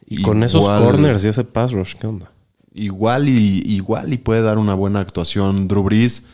Y 0.05 0.21
con 0.21 0.43
esos 0.43 0.67
corners 0.67 1.23
y 1.23 1.27
ese 1.29 1.43
pass 1.43 1.71
rush, 1.71 1.93
¿qué 1.95 2.07
onda? 2.07 2.31
Igual 2.73 3.29
y, 3.29 3.61
igual 3.65 4.11
y 4.13 4.17
puede 4.17 4.41
dar 4.41 4.57
una 4.57 4.73
buena 4.73 4.99
actuación 4.99 5.67
Drew 5.67 5.83
Brees. 5.83 6.25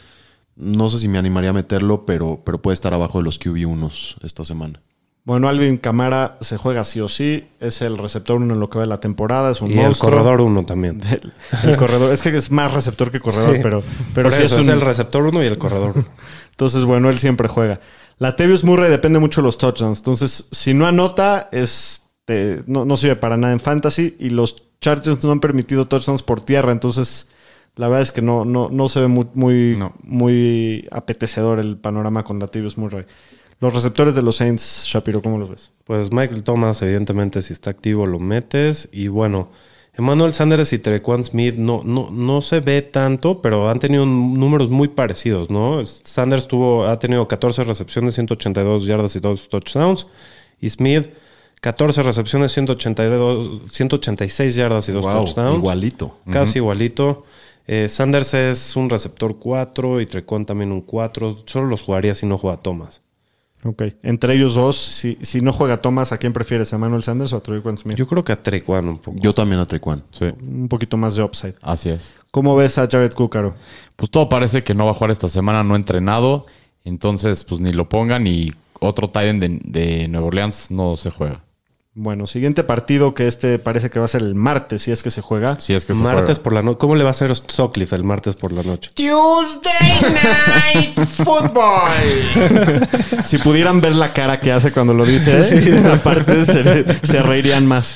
No 0.56 0.90
sé 0.90 1.00
si 1.00 1.08
me 1.08 1.18
animaría 1.18 1.50
a 1.50 1.54
meterlo, 1.54 2.06
pero, 2.06 2.42
pero 2.46 2.62
puede 2.62 2.74
estar 2.74 2.94
abajo 2.94 3.18
de 3.20 3.24
los 3.26 3.40
QB1 3.40 4.18
esta 4.24 4.46
semana. 4.46 4.82
Bueno, 5.26 5.48
Alvin 5.48 5.78
Camara 5.78 6.38
se 6.42 6.58
juega 6.58 6.84
sí 6.84 7.00
o 7.00 7.08
sí. 7.08 7.46
Es 7.62 7.82
el 7.82 7.98
receptor 7.98 8.36
1 8.42 8.54
en 8.56 8.60
lo 8.60 8.70
que 8.70 8.78
va 8.78 8.84
de 8.84 8.90
la 8.90 9.00
temporada. 9.00 9.52
Es 9.52 9.62
un 9.62 9.72
Y 9.72 9.80
el 9.80 9.98
corredor 9.98 10.42
uno 10.42 10.66
también. 10.66 11.00
El, 11.64 11.70
el 11.70 11.78
corredor. 11.78 12.12
Es 12.12 12.22
que 12.22 12.36
es 12.36 12.52
más 12.52 12.74
receptor 12.74 13.10
que 13.10 13.22
corredor, 13.22 13.56
Sí. 13.56 13.62
pero, 13.64 13.82
pero 14.14 14.30
Por 14.30 14.38
sí 14.38 14.44
eso, 14.44 14.60
es 14.60 14.68
el 14.68 14.82
receptor 14.82 15.24
uno 15.24 15.42
y 15.42 15.48
el 15.48 15.58
corredor 15.58 15.94
uno. 15.96 16.06
Entonces, 16.52 16.84
bueno, 16.84 17.10
él 17.10 17.20
siempre 17.20 17.48
juega. 17.48 17.80
Latavius 18.20 18.64
Murray 18.66 18.90
depende 18.92 19.18
mucho 19.20 19.40
de 19.42 19.46
los 19.46 19.58
touchdowns. 19.58 20.00
Entonces, 20.00 20.50
si 20.52 20.74
no 20.74 20.86
anota, 20.88 21.48
es, 21.54 22.04
eh, 22.28 22.62
no, 22.68 22.84
no 22.84 22.98
sirve 22.98 23.16
para 23.16 23.38
nada 23.38 23.54
en 23.54 23.62
fantasy. 23.62 24.18
Y 24.20 24.30
los 24.30 24.58
Chargers 24.82 25.24
no 25.24 25.32
han 25.32 25.40
permitido 25.40 25.88
touchdowns 25.88 26.22
por 26.22 26.42
tierra. 26.42 26.74
Entonces, 26.74 27.30
la 27.76 27.88
verdad 27.88 28.02
es 28.02 28.12
que 28.12 28.22
no, 28.22 28.46
no, 28.46 28.70
no 28.70 28.88
se 28.90 29.00
ve 29.02 29.08
muy, 29.08 29.26
muy, 29.34 29.76
No. 29.78 29.94
muy 30.04 30.88
apetecedor 30.92 31.60
el 31.60 31.78
panorama 31.78 32.24
con 32.24 32.40
Latavius 32.40 32.78
Murray. 32.78 33.06
Los 33.60 33.74
receptores 33.74 34.14
de 34.16 34.22
los 34.22 34.36
Saints, 34.36 34.84
Shapiro, 34.86 35.22
¿cómo 35.22 35.38
los 35.38 35.50
ves? 35.50 35.72
Pues 35.86 36.12
Michael 36.12 36.44
Thomas, 36.44 36.82
evidentemente, 36.82 37.42
si 37.42 37.54
está 37.54 37.70
activo, 37.70 38.06
lo 38.06 38.20
metes. 38.20 38.90
Y 38.92 39.08
bueno, 39.08 39.50
Emmanuel 39.94 40.34
Sanders 40.34 40.74
y 40.74 40.80
Trequan 40.80 41.24
Smith 41.24 41.56
no, 41.56 41.82
no, 41.86 42.10
no 42.12 42.42
se 42.42 42.60
ve 42.60 42.82
tanto, 42.82 43.42
pero 43.42 43.70
han 43.70 43.80
tenido 43.80 44.06
números 44.06 44.70
muy 44.70 44.90
parecidos, 44.90 45.50
¿no? 45.50 45.86
Sanders 45.86 46.48
tuvo, 46.48 46.88
ha 46.88 47.00
tenido 47.00 47.28
14 47.28 47.64
recepciones, 47.64 48.16
182 48.16 48.86
yardas 48.86 49.16
y 49.16 49.20
2 49.20 49.48
touchdowns. 49.50 50.08
Y 50.60 50.70
Smith, 50.70 51.08
14 51.62 52.04
recepciones, 52.04 52.52
182, 52.52 53.72
186 53.72 54.56
yardas 54.56 54.90
y 54.90 54.92
2 54.92 55.06
Wow, 55.06 55.14
touchdowns. 55.26 55.58
igualito. 55.58 56.18
Casi 56.30 56.60
igualito. 56.60 57.26
Eh, 57.68 57.88
Sanders 57.90 58.34
es 58.34 58.76
un 58.76 58.90
receptor 58.90 59.38
4 59.40 60.02
y 60.02 60.06
Trequan 60.06 60.46
también 60.46 60.72
un 60.72 60.82
4. 60.82 61.44
Solo 61.46 61.68
los 61.68 61.84
jugaría 61.84 62.14
si 62.16 62.26
no 62.26 62.38
juega 62.38 62.58
Thomas. 62.58 63.02
Ok. 63.66 63.84
Entre 64.04 64.36
ellos 64.36 64.56
dos, 64.56 64.76
si, 64.76 65.18
si 65.22 65.40
no 65.40 65.54
juega 65.54 65.82
Thomas, 65.82 66.12
¿a 66.12 66.18
quién 66.18 66.34
prefieres? 66.34 66.74
¿A 66.74 66.78
Manuel 66.78 67.04
Sanders 67.04 67.32
o 67.32 67.38
a 67.38 67.40
Trequan 67.40 67.78
Smith? 67.78 67.96
Yo 67.96 68.08
creo 68.08 68.24
que 68.24 68.34
a 68.34 68.44
Trequan 68.44 68.90
un 68.90 68.98
poco. 68.98 69.18
Yo 69.22 69.34
también 69.34 69.62
a 69.62 69.66
Trequan. 69.66 70.04
Sí, 70.12 70.26
Un 70.42 70.68
poquito 70.68 70.98
más 70.98 71.16
de 71.16 71.24
upside. 71.24 71.56
así 71.62 71.90
es. 71.90 72.14
¿Cómo 72.32 72.56
ves 72.56 72.78
a 72.78 72.88
Jared 72.92 73.14
Cook, 73.14 73.38
Pues 73.96 74.12
todo 74.12 74.28
parece 74.28 74.64
que 74.64 74.74
no 74.74 74.86
va 74.86 74.92
a 74.92 74.94
jugar 74.96 75.12
esta 75.12 75.30
semana, 75.30 75.64
no 75.64 75.76
ha 75.76 75.78
entrenado. 75.78 76.46
Entonces, 76.84 77.46
pues 77.46 77.62
ni 77.62 77.72
lo 77.72 77.88
pongan 77.88 78.28
y 78.28 78.52
otro 78.82 79.08
Titan 79.08 79.40
de, 79.40 79.60
de 79.64 80.08
Nueva 80.10 80.28
Orleans 80.28 80.70
no 80.70 80.98
se 80.98 81.10
juega. 81.10 81.42
Bueno, 81.96 82.26
siguiente 82.26 82.64
partido 82.64 83.14
que 83.14 83.28
este 83.28 83.60
parece 83.60 83.92
que 83.92 84.00
va 84.00 84.06
a 84.06 84.08
ser 84.08 84.22
el 84.22 84.34
martes, 84.34 84.82
si 84.82 84.92
es 84.92 85.04
que 85.04 85.12
se 85.12 85.22
juega. 85.22 85.60
Si 85.60 85.76
es 85.76 85.86
que 85.86 85.94
se 85.94 86.02
martes 86.02 86.24
juega. 86.26 86.44
por 86.44 86.54
la 86.54 86.64
noche. 86.64 86.78
¿Cómo 86.80 86.96
le 86.96 87.04
va 87.04 87.10
a 87.10 87.12
hacer 87.12 87.36
Sutcliffe 87.36 87.96
el 87.96 88.04
martes 88.04 88.36
por 88.36 88.52
la 88.52 88.64
noche? 88.64 88.90
Tuesday 88.96 90.02
Night 90.02 91.00
Football. 91.24 91.92
Si 93.24 93.38
pudieran 93.38 93.80
ver 93.80 93.96
la 93.96 94.12
cara 94.12 94.40
que 94.40 94.52
hace 94.52 94.72
cuando 94.72 94.94
lo 94.94 95.06
dice, 95.06 95.78
aparte 95.94 96.46
se, 96.46 97.06
se 97.06 97.22
reirían 97.22 97.68
más. 97.68 97.96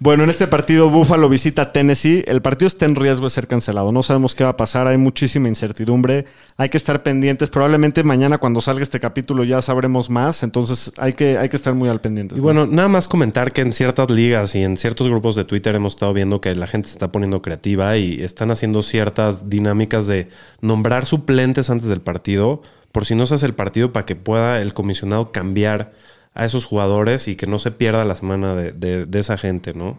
Bueno, 0.00 0.24
en 0.24 0.30
este 0.30 0.46
partido 0.46 0.90
Buffalo 0.90 1.28
visita 1.28 1.72
Tennessee. 1.72 2.24
El 2.26 2.42
partido 2.42 2.66
está 2.66 2.84
en 2.84 2.96
riesgo 2.96 3.24
de 3.24 3.30
ser 3.30 3.46
cancelado. 3.46 3.92
No 3.92 4.02
sabemos 4.02 4.34
qué 4.34 4.44
va 4.44 4.50
a 4.50 4.56
pasar. 4.56 4.86
Hay 4.88 4.98
muchísima 4.98 5.48
incertidumbre. 5.48 6.26
Hay 6.56 6.68
que 6.68 6.76
estar 6.76 7.02
pendientes. 7.02 7.48
Probablemente 7.48 8.02
mañana 8.02 8.38
cuando 8.38 8.60
salga 8.60 8.82
este 8.82 9.00
capítulo 9.00 9.44
ya 9.44 9.62
sabremos 9.62 10.10
más. 10.10 10.42
Entonces 10.42 10.92
hay 10.98 11.12
que, 11.12 11.38
hay 11.38 11.48
que 11.48 11.56
estar 11.56 11.74
muy 11.74 11.88
al 11.88 12.00
pendiente. 12.00 12.36
Y 12.36 12.40
bueno, 12.40 12.66
nada 12.66 12.88
más 12.88 13.08
comentar 13.08 13.52
que 13.52 13.60
en 13.60 13.72
ciertas 13.72 14.10
ligas 14.10 14.54
y 14.54 14.62
en 14.62 14.76
ciertos 14.76 15.08
grupos 15.08 15.36
de 15.36 15.44
Twitter 15.44 15.74
hemos 15.74 15.94
estado 15.94 16.12
viendo 16.12 16.40
que 16.40 16.54
la 16.54 16.66
gente 16.66 16.88
se 16.88 16.94
está 16.94 17.12
poniendo 17.12 17.40
creativa 17.40 17.96
y 17.96 18.22
están 18.22 18.50
haciendo 18.50 18.82
ciertas 18.82 19.48
dinámicas 19.48 20.06
de 20.06 20.28
nombrar 20.60 21.06
suplentes 21.06 21.70
antes 21.70 21.88
del 21.88 22.00
partido, 22.00 22.62
por 22.92 23.06
si 23.06 23.14
no 23.14 23.26
se 23.26 23.36
hace 23.36 23.46
el 23.46 23.54
partido, 23.54 23.92
para 23.92 24.06
que 24.06 24.16
pueda 24.16 24.60
el 24.60 24.74
comisionado 24.74 25.32
cambiar 25.32 25.92
a 26.34 26.44
esos 26.44 26.64
jugadores 26.66 27.28
y 27.28 27.36
que 27.36 27.46
no 27.46 27.58
se 27.58 27.70
pierda 27.70 28.04
la 28.04 28.16
semana 28.16 28.54
de, 28.54 28.72
de- 28.72 29.06
de 29.06 29.18
esa 29.20 29.38
gente, 29.38 29.72
¿no? 29.74 29.96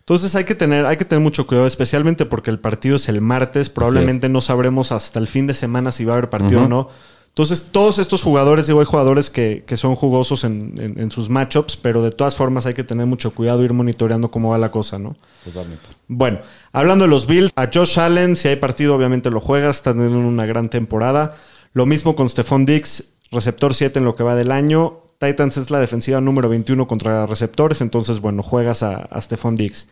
Entonces 0.00 0.34
hay 0.34 0.44
que 0.44 0.54
tener, 0.54 0.84
hay 0.84 0.96
que 0.96 1.04
tener 1.04 1.22
mucho 1.22 1.46
cuidado, 1.46 1.66
especialmente 1.66 2.26
porque 2.26 2.50
el 2.50 2.58
partido 2.58 2.96
es 2.96 3.08
el 3.08 3.20
martes. 3.20 3.68
Probablemente 3.70 4.28
no 4.28 4.40
sabremos 4.40 4.90
hasta 4.92 5.18
el 5.18 5.28
fin 5.28 5.46
de 5.46 5.54
semana 5.54 5.92
si 5.92 6.04
va 6.04 6.14
a 6.14 6.16
haber 6.18 6.28
partido 6.30 6.60
o 6.64 6.68
no. 6.68 6.88
Entonces, 7.28 7.68
todos 7.72 7.98
estos 7.98 8.22
jugadores, 8.22 8.66
digo, 8.66 8.80
hay 8.80 8.84
jugadores 8.84 9.30
que, 9.30 9.64
que 9.66 9.78
son 9.78 9.94
jugosos 9.94 10.44
en, 10.44 10.74
en- 10.78 11.00
en 11.00 11.10
sus 11.10 11.30
matchups, 11.30 11.76
pero 11.78 12.02
de 12.02 12.10
todas 12.10 12.34
formas 12.34 12.66
hay 12.66 12.74
que 12.74 12.84
tener 12.84 13.06
mucho 13.06 13.30
cuidado, 13.30 13.62
ir 13.64 13.72
monitoreando 13.72 14.30
cómo 14.30 14.50
va 14.50 14.58
la 14.58 14.70
cosa, 14.70 14.98
¿no? 14.98 15.16
Totalmente. 15.44 15.84
Bueno, 16.08 16.40
hablando 16.72 17.04
de 17.04 17.10
los 17.10 17.26
Bills, 17.26 17.50
a 17.56 17.70
Josh 17.72 17.98
Allen, 17.98 18.36
si 18.36 18.48
hay 18.48 18.56
partido, 18.56 18.94
obviamente 18.94 19.30
lo 19.30 19.40
juega, 19.40 19.70
está 19.70 19.92
teniendo 19.94 20.18
una 20.18 20.44
gran 20.44 20.68
temporada. 20.68 21.36
Lo 21.72 21.86
mismo 21.86 22.14
con 22.16 22.28
Stephon 22.28 22.66
Diggs, 22.66 23.14
receptor 23.30 23.72
7 23.72 24.00
en 24.00 24.04
lo 24.04 24.14
que 24.14 24.24
va 24.24 24.34
del 24.34 24.50
año. 24.50 24.98
Titans 25.24 25.56
es 25.56 25.70
la 25.70 25.78
defensiva 25.80 26.20
número 26.20 26.48
21 26.48 26.86
contra 26.86 27.26
receptores, 27.26 27.80
entonces, 27.80 28.20
bueno, 28.20 28.42
juegas 28.42 28.82
a, 28.82 28.96
a 28.96 29.20
Stephon 29.22 29.54
Diggs. 29.56 29.88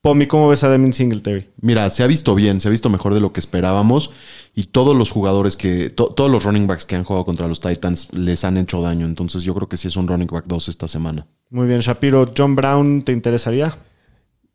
Pomi, 0.00 0.26
¿cómo 0.26 0.48
ves 0.48 0.64
a 0.64 0.68
Devin 0.68 0.92
Singletary? 0.92 1.48
Mira, 1.60 1.88
se 1.90 2.02
ha 2.02 2.08
visto 2.08 2.34
bien, 2.34 2.60
se 2.60 2.66
ha 2.66 2.72
visto 2.72 2.90
mejor 2.90 3.14
de 3.14 3.20
lo 3.20 3.32
que 3.32 3.38
esperábamos 3.38 4.10
y 4.52 4.64
todos 4.64 4.96
los 4.96 5.12
jugadores 5.12 5.56
que, 5.56 5.90
to- 5.90 6.08
todos 6.08 6.28
los 6.28 6.42
running 6.42 6.66
backs 6.66 6.86
que 6.86 6.96
han 6.96 7.04
jugado 7.04 7.24
contra 7.24 7.46
los 7.46 7.60
Titans 7.60 8.08
les 8.12 8.44
han 8.44 8.56
hecho 8.56 8.82
daño. 8.82 9.06
Entonces 9.06 9.44
yo 9.44 9.54
creo 9.54 9.68
que 9.68 9.76
sí 9.76 9.86
es 9.86 9.94
un 9.96 10.08
running 10.08 10.26
back 10.26 10.46
2 10.48 10.68
esta 10.68 10.88
semana. 10.88 11.28
Muy 11.50 11.68
bien, 11.68 11.78
Shapiro. 11.78 12.26
¿John 12.36 12.56
Brown 12.56 13.02
te 13.02 13.12
interesaría? 13.12 13.76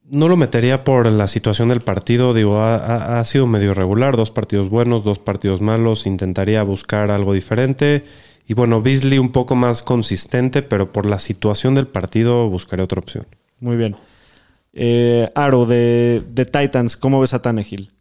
No 0.09 0.27
lo 0.27 0.35
metería 0.35 0.83
por 0.83 1.05
la 1.09 1.29
situación 1.29 1.69
del 1.69 1.79
partido. 1.79 2.33
Digo, 2.33 2.59
ha, 2.59 2.75
ha- 2.75 3.19
ha 3.21 3.23
sido 3.23 3.47
medio 3.47 3.73
regular. 3.73 4.17
Dos 4.17 4.31
partidos 4.31 4.69
buenos, 4.69 5.05
dos 5.05 5.17
partidos 5.19 5.61
malos. 5.61 6.05
Intentaría 6.07 6.61
buscar 6.63 7.09
algo 7.09 7.31
diferente. 7.31 8.03
Y 8.47 8.53
bueno, 8.53 8.81
Beasley 8.81 9.19
un 9.19 9.31
poco 9.31 9.55
más 9.55 9.83
consistente, 9.83 10.61
pero 10.61 10.93
por 10.93 11.05
la 11.05 11.19
situación 11.19 11.75
del 11.75 11.87
partido 11.87 12.49
buscaré 12.49 12.81
otra 12.81 12.99
opción. 12.99 13.25
Muy 13.59 13.75
bien. 13.75 13.97
Eh, 14.71 15.29
Aro, 15.35 15.65
de, 15.65 16.23
de 16.29 16.45
Titans, 16.45 16.95
¿cómo 16.95 17.19
ves 17.19 17.33
a 17.33 17.41
Tannehill? 17.41 17.91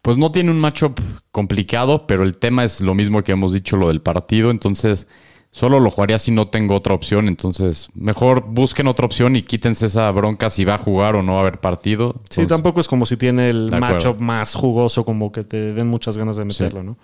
Pues 0.00 0.16
no 0.16 0.32
tiene 0.32 0.50
un 0.50 0.60
matchup 0.60 1.00
complicado, 1.30 2.06
pero 2.06 2.24
el 2.24 2.36
tema 2.36 2.64
es 2.64 2.80
lo 2.80 2.94
mismo 2.94 3.22
que 3.22 3.32
hemos 3.32 3.52
dicho, 3.52 3.76
lo 3.76 3.88
del 3.88 4.00
partido. 4.00 4.50
Entonces, 4.50 5.06
solo 5.50 5.80
lo 5.80 5.90
jugaría 5.90 6.18
si 6.18 6.30
no 6.30 6.48
tengo 6.48 6.74
otra 6.74 6.94
opción. 6.94 7.28
Entonces, 7.28 7.88
mejor 7.94 8.44
busquen 8.46 8.86
otra 8.86 9.06
opción 9.06 9.36
y 9.36 9.42
quítense 9.42 9.86
esa 9.86 10.10
bronca 10.10 10.50
si 10.50 10.64
va 10.64 10.74
a 10.74 10.78
jugar 10.78 11.14
o 11.16 11.22
no 11.22 11.32
va 11.32 11.38
a 11.38 11.40
haber 11.42 11.60
partido. 11.60 12.20
Sí, 12.30 12.46
tampoco 12.46 12.80
es 12.80 12.88
como 12.88 13.06
si 13.06 13.16
tiene 13.16 13.48
el 13.50 13.70
matchup 13.70 14.18
más 14.18 14.54
jugoso, 14.54 15.04
como 15.04 15.30
que 15.30 15.44
te 15.44 15.72
den 15.72 15.88
muchas 15.88 16.16
ganas 16.16 16.36
de 16.36 16.44
meterlo, 16.44 16.82
¿no? 16.82 16.96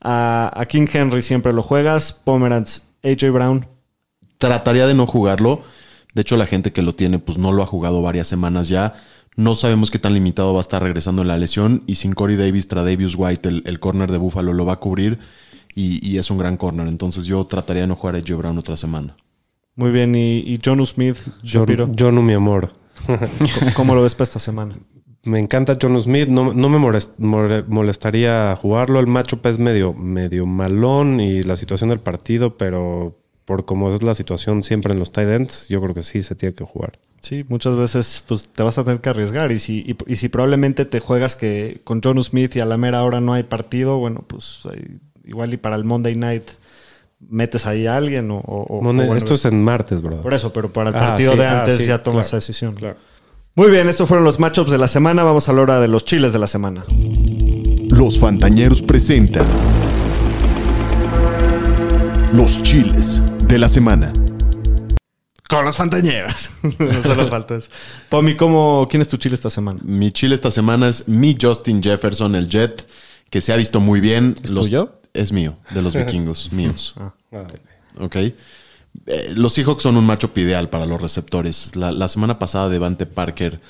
A, 0.00 0.50
a 0.54 0.66
King 0.66 0.86
Henry 0.92 1.22
siempre 1.22 1.52
lo 1.52 1.62
juegas. 1.62 2.12
Pomeranz, 2.12 2.82
AJ 3.02 3.30
Brown. 3.32 3.66
Trataría 4.38 4.86
de 4.86 4.94
no 4.94 5.06
jugarlo. 5.06 5.62
De 6.14 6.22
hecho, 6.22 6.36
la 6.36 6.46
gente 6.46 6.72
que 6.72 6.82
lo 6.82 6.94
tiene, 6.94 7.18
pues 7.18 7.38
no 7.38 7.52
lo 7.52 7.62
ha 7.62 7.66
jugado 7.66 8.02
varias 8.02 8.26
semanas 8.28 8.68
ya. 8.68 8.94
No 9.36 9.54
sabemos 9.56 9.90
qué 9.90 9.98
tan 9.98 10.14
limitado 10.14 10.52
va 10.52 10.60
a 10.60 10.62
estar 10.62 10.82
regresando 10.82 11.22
en 11.22 11.28
la 11.28 11.38
lesión. 11.38 11.82
Y 11.86 11.96
sin 11.96 12.12
Corey 12.12 12.36
Davis, 12.36 12.68
Tradavius 12.68 13.14
White, 13.16 13.48
el, 13.48 13.62
el 13.66 13.80
corner 13.80 14.12
de 14.12 14.18
Buffalo, 14.18 14.52
lo 14.52 14.64
va 14.64 14.74
a 14.74 14.80
cubrir. 14.80 15.18
Y, 15.74 16.06
y 16.08 16.18
es 16.18 16.30
un 16.30 16.38
gran 16.38 16.56
corner. 16.56 16.86
Entonces 16.86 17.24
yo 17.24 17.44
trataría 17.46 17.82
de 17.82 17.88
no 17.88 17.96
jugar 17.96 18.14
a 18.14 18.18
AJ 18.18 18.36
Brown 18.36 18.58
otra 18.58 18.76
semana. 18.76 19.16
Muy 19.74 19.90
bien. 19.90 20.14
Y, 20.14 20.38
y 20.46 20.58
Jonu 20.64 20.86
Smith, 20.86 21.16
Jonu, 21.98 22.22
mi 22.22 22.32
amor. 22.34 22.74
¿Cómo- 23.06 23.18
¿Cómo 23.74 23.94
lo 23.96 24.02
ves 24.02 24.14
para 24.14 24.24
esta 24.24 24.38
semana? 24.38 24.76
Me 25.24 25.38
encanta 25.38 25.76
John 25.80 26.00
Smith, 26.02 26.28
no, 26.28 26.52
no 26.52 26.68
me 26.68 26.78
molest- 26.78 27.64
molestaría 27.68 28.54
jugarlo. 28.56 29.00
El 29.00 29.06
matchup 29.06 29.46
es 29.46 29.58
medio, 29.58 29.92
medio 29.94 30.46
malón 30.46 31.20
y 31.20 31.42
la 31.42 31.56
situación 31.56 31.90
del 31.90 32.00
partido, 32.00 32.56
pero 32.56 33.16
por 33.44 33.64
como 33.64 33.92
es 33.94 34.02
la 34.02 34.14
situación 34.14 34.62
siempre 34.62 34.92
en 34.92 34.98
los 34.98 35.12
tight 35.12 35.28
ends, 35.28 35.68
yo 35.68 35.80
creo 35.82 35.94
que 35.94 36.02
sí 36.02 36.22
se 36.22 36.34
tiene 36.34 36.54
que 36.54 36.64
jugar. 36.64 36.98
Sí, 37.20 37.44
muchas 37.48 37.74
veces 37.76 38.22
pues, 38.28 38.48
te 38.48 38.62
vas 38.62 38.76
a 38.78 38.84
tener 38.84 39.00
que 39.00 39.08
arriesgar. 39.08 39.50
Y 39.52 39.58
si, 39.58 39.78
y, 39.80 39.96
y 40.12 40.16
si 40.16 40.28
probablemente 40.28 40.84
te 40.84 41.00
juegas 41.00 41.36
que 41.36 41.80
con 41.84 42.02
Jonu 42.02 42.22
Smith 42.22 42.54
y 42.56 42.60
a 42.60 42.66
la 42.66 42.76
mera 42.76 43.02
hora 43.02 43.20
no 43.20 43.32
hay 43.32 43.44
partido, 43.44 43.98
bueno, 43.98 44.24
pues 44.26 44.60
igual 45.24 45.54
y 45.54 45.56
para 45.56 45.76
el 45.76 45.84
Monday 45.84 46.16
night 46.16 46.44
metes 47.26 47.66
ahí 47.66 47.86
a 47.86 47.96
alguien 47.96 48.30
o... 48.30 48.42
o- 48.46 48.80
bueno, 48.82 49.14
Esto 49.16 49.34
es 49.34 49.44
en 49.46 49.62
martes, 49.64 50.02
bro. 50.02 50.20
Por 50.20 50.34
eso, 50.34 50.52
pero 50.52 50.70
para 50.70 50.90
el 50.90 50.96
Ah, 50.96 51.00
partido 51.00 51.32
sí, 51.32 51.38
de 51.38 51.46
ah, 51.46 51.60
antes 51.60 51.78
sí, 51.78 51.86
ya 51.86 52.02
tomas 52.02 52.26
claro, 52.26 52.26
esa 52.26 52.36
decisión. 52.36 52.74
claro. 52.74 52.96
Muy 53.56 53.70
bien, 53.70 53.88
estos 53.88 54.08
fueron 54.08 54.24
los 54.24 54.40
matchups 54.40 54.70
de 54.70 54.78
la 54.78 54.88
semana. 54.88 55.22
Vamos 55.22 55.48
a 55.48 55.52
la 55.52 55.62
hora 55.62 55.80
de 55.80 55.86
los 55.86 56.04
chiles 56.04 56.32
de 56.32 56.38
la 56.40 56.48
semana. 56.48 56.84
Los 57.88 58.18
Fantañeros 58.18 58.82
presentan 58.82 59.46
los 62.32 62.60
chiles 62.64 63.22
de 63.46 63.58
la 63.58 63.68
semana. 63.68 64.12
Con 65.48 65.64
los 65.64 65.76
fantañeros. 65.76 66.50
no 66.78 67.02
solo 67.04 67.28
falta 67.28 67.54
eso. 67.54 67.68
Pomi, 68.08 68.34
¿cómo, 68.34 68.88
¿quién 68.90 69.02
es 69.02 69.08
tu 69.08 69.18
chile 69.18 69.36
esta 69.36 69.50
semana? 69.50 69.78
Mi 69.84 70.10
chile 70.10 70.34
esta 70.34 70.50
semana 70.50 70.88
es 70.88 71.06
mi 71.06 71.36
Justin 71.40 71.80
Jefferson, 71.80 72.34
el 72.34 72.48
Jet, 72.48 72.88
que 73.30 73.40
se 73.40 73.52
ha 73.52 73.56
visto 73.56 73.78
muy 73.78 74.00
bien. 74.00 74.34
¿Es 74.42 74.52
tuyo? 74.52 75.00
Es 75.12 75.30
mío, 75.30 75.56
de 75.70 75.82
los 75.82 75.94
vikingos, 75.94 76.52
míos. 76.52 76.94
Ah, 76.98 77.12
Ok. 78.00 78.16
Eh, 79.06 79.34
los 79.36 79.52
Seahawks 79.52 79.82
son 79.82 79.96
un 79.96 80.06
matchup 80.06 80.36
ideal 80.38 80.70
para 80.70 80.86
los 80.86 81.00
receptores. 81.00 81.76
La, 81.76 81.92
la 81.92 82.08
semana 82.08 82.38
pasada, 82.38 82.68
Devante 82.68 83.06
Parker 83.06 83.60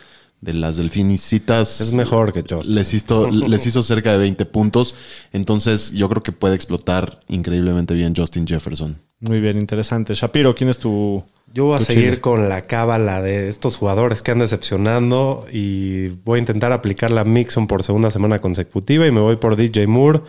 de 0.45 0.53
las 0.53 0.77
Delfinicitas. 0.77 1.81
Es 1.81 1.95
mejor 1.95 2.33
que 2.33 2.45
Josh. 2.49 2.67
Les 2.67 2.93
hizo, 2.93 3.31
les 3.31 3.67
hizo 3.67 3.83
cerca 3.83 4.13
de 4.13 4.19
20 4.19 4.45
puntos. 4.47 4.95
Entonces, 5.33 5.93
yo 5.93 6.09
creo 6.09 6.23
que 6.23 6.33
puede 6.33 6.55
explotar 6.55 7.21
increíblemente 7.29 7.95
bien 7.95 8.15
Justin 8.15 8.47
Jefferson. 8.47 8.99
Muy 9.21 9.41
bien, 9.41 9.59
interesante. 9.59 10.13
Shapiro, 10.13 10.55
¿quién 10.55 10.69
es 10.69 10.79
tu. 10.79 11.25
Yo 11.53 11.67
voy 11.67 11.79
a 11.79 11.81
seguir 11.81 12.05
chile? 12.05 12.21
con 12.21 12.49
la 12.49 12.63
cábala 12.63 13.23
de 13.23 13.49
estos 13.49 13.77
jugadores 13.77 14.23
que 14.23 14.33
han 14.33 14.41
decepcionando 14.41 15.47
y 15.51 16.09
voy 16.09 16.37
a 16.37 16.41
intentar 16.41 16.73
aplicar 16.73 17.11
la 17.11 17.25
Mixon 17.25 17.67
por 17.67 17.85
segunda 17.85 18.11
semana 18.11 18.41
consecutiva 18.41 19.07
y 19.07 19.13
me 19.13 19.21
voy 19.21 19.37
por 19.37 19.57
DJ 19.57 19.87
Moore. 19.87 20.21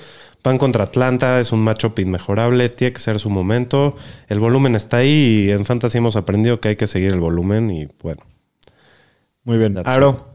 Van 0.46 0.58
contra 0.60 0.84
Atlanta, 0.84 1.40
es 1.40 1.52
un 1.52 1.60
matchup 1.62 1.98
inmejorable, 2.00 2.70
tiene 2.70 2.94
que 2.94 3.00
ser 3.00 3.20
su 3.20 3.30
momento. 3.30 3.96
El 4.30 4.40
volumen 4.40 4.76
está 4.76 4.98
ahí 4.98 5.48
y 5.48 5.52
en 5.52 5.66
Fantasy 5.66 5.98
hemos 5.98 6.16
aprendido 6.16 6.60
que 6.62 6.70
hay 6.70 6.76
que 6.76 6.88
seguir 6.88 7.12
el 7.14 7.20
volumen 7.20 7.72
y 7.72 7.88
bueno. 8.02 8.22
Muy 9.44 9.58
bien. 9.58 9.76
Aro. 9.86 10.34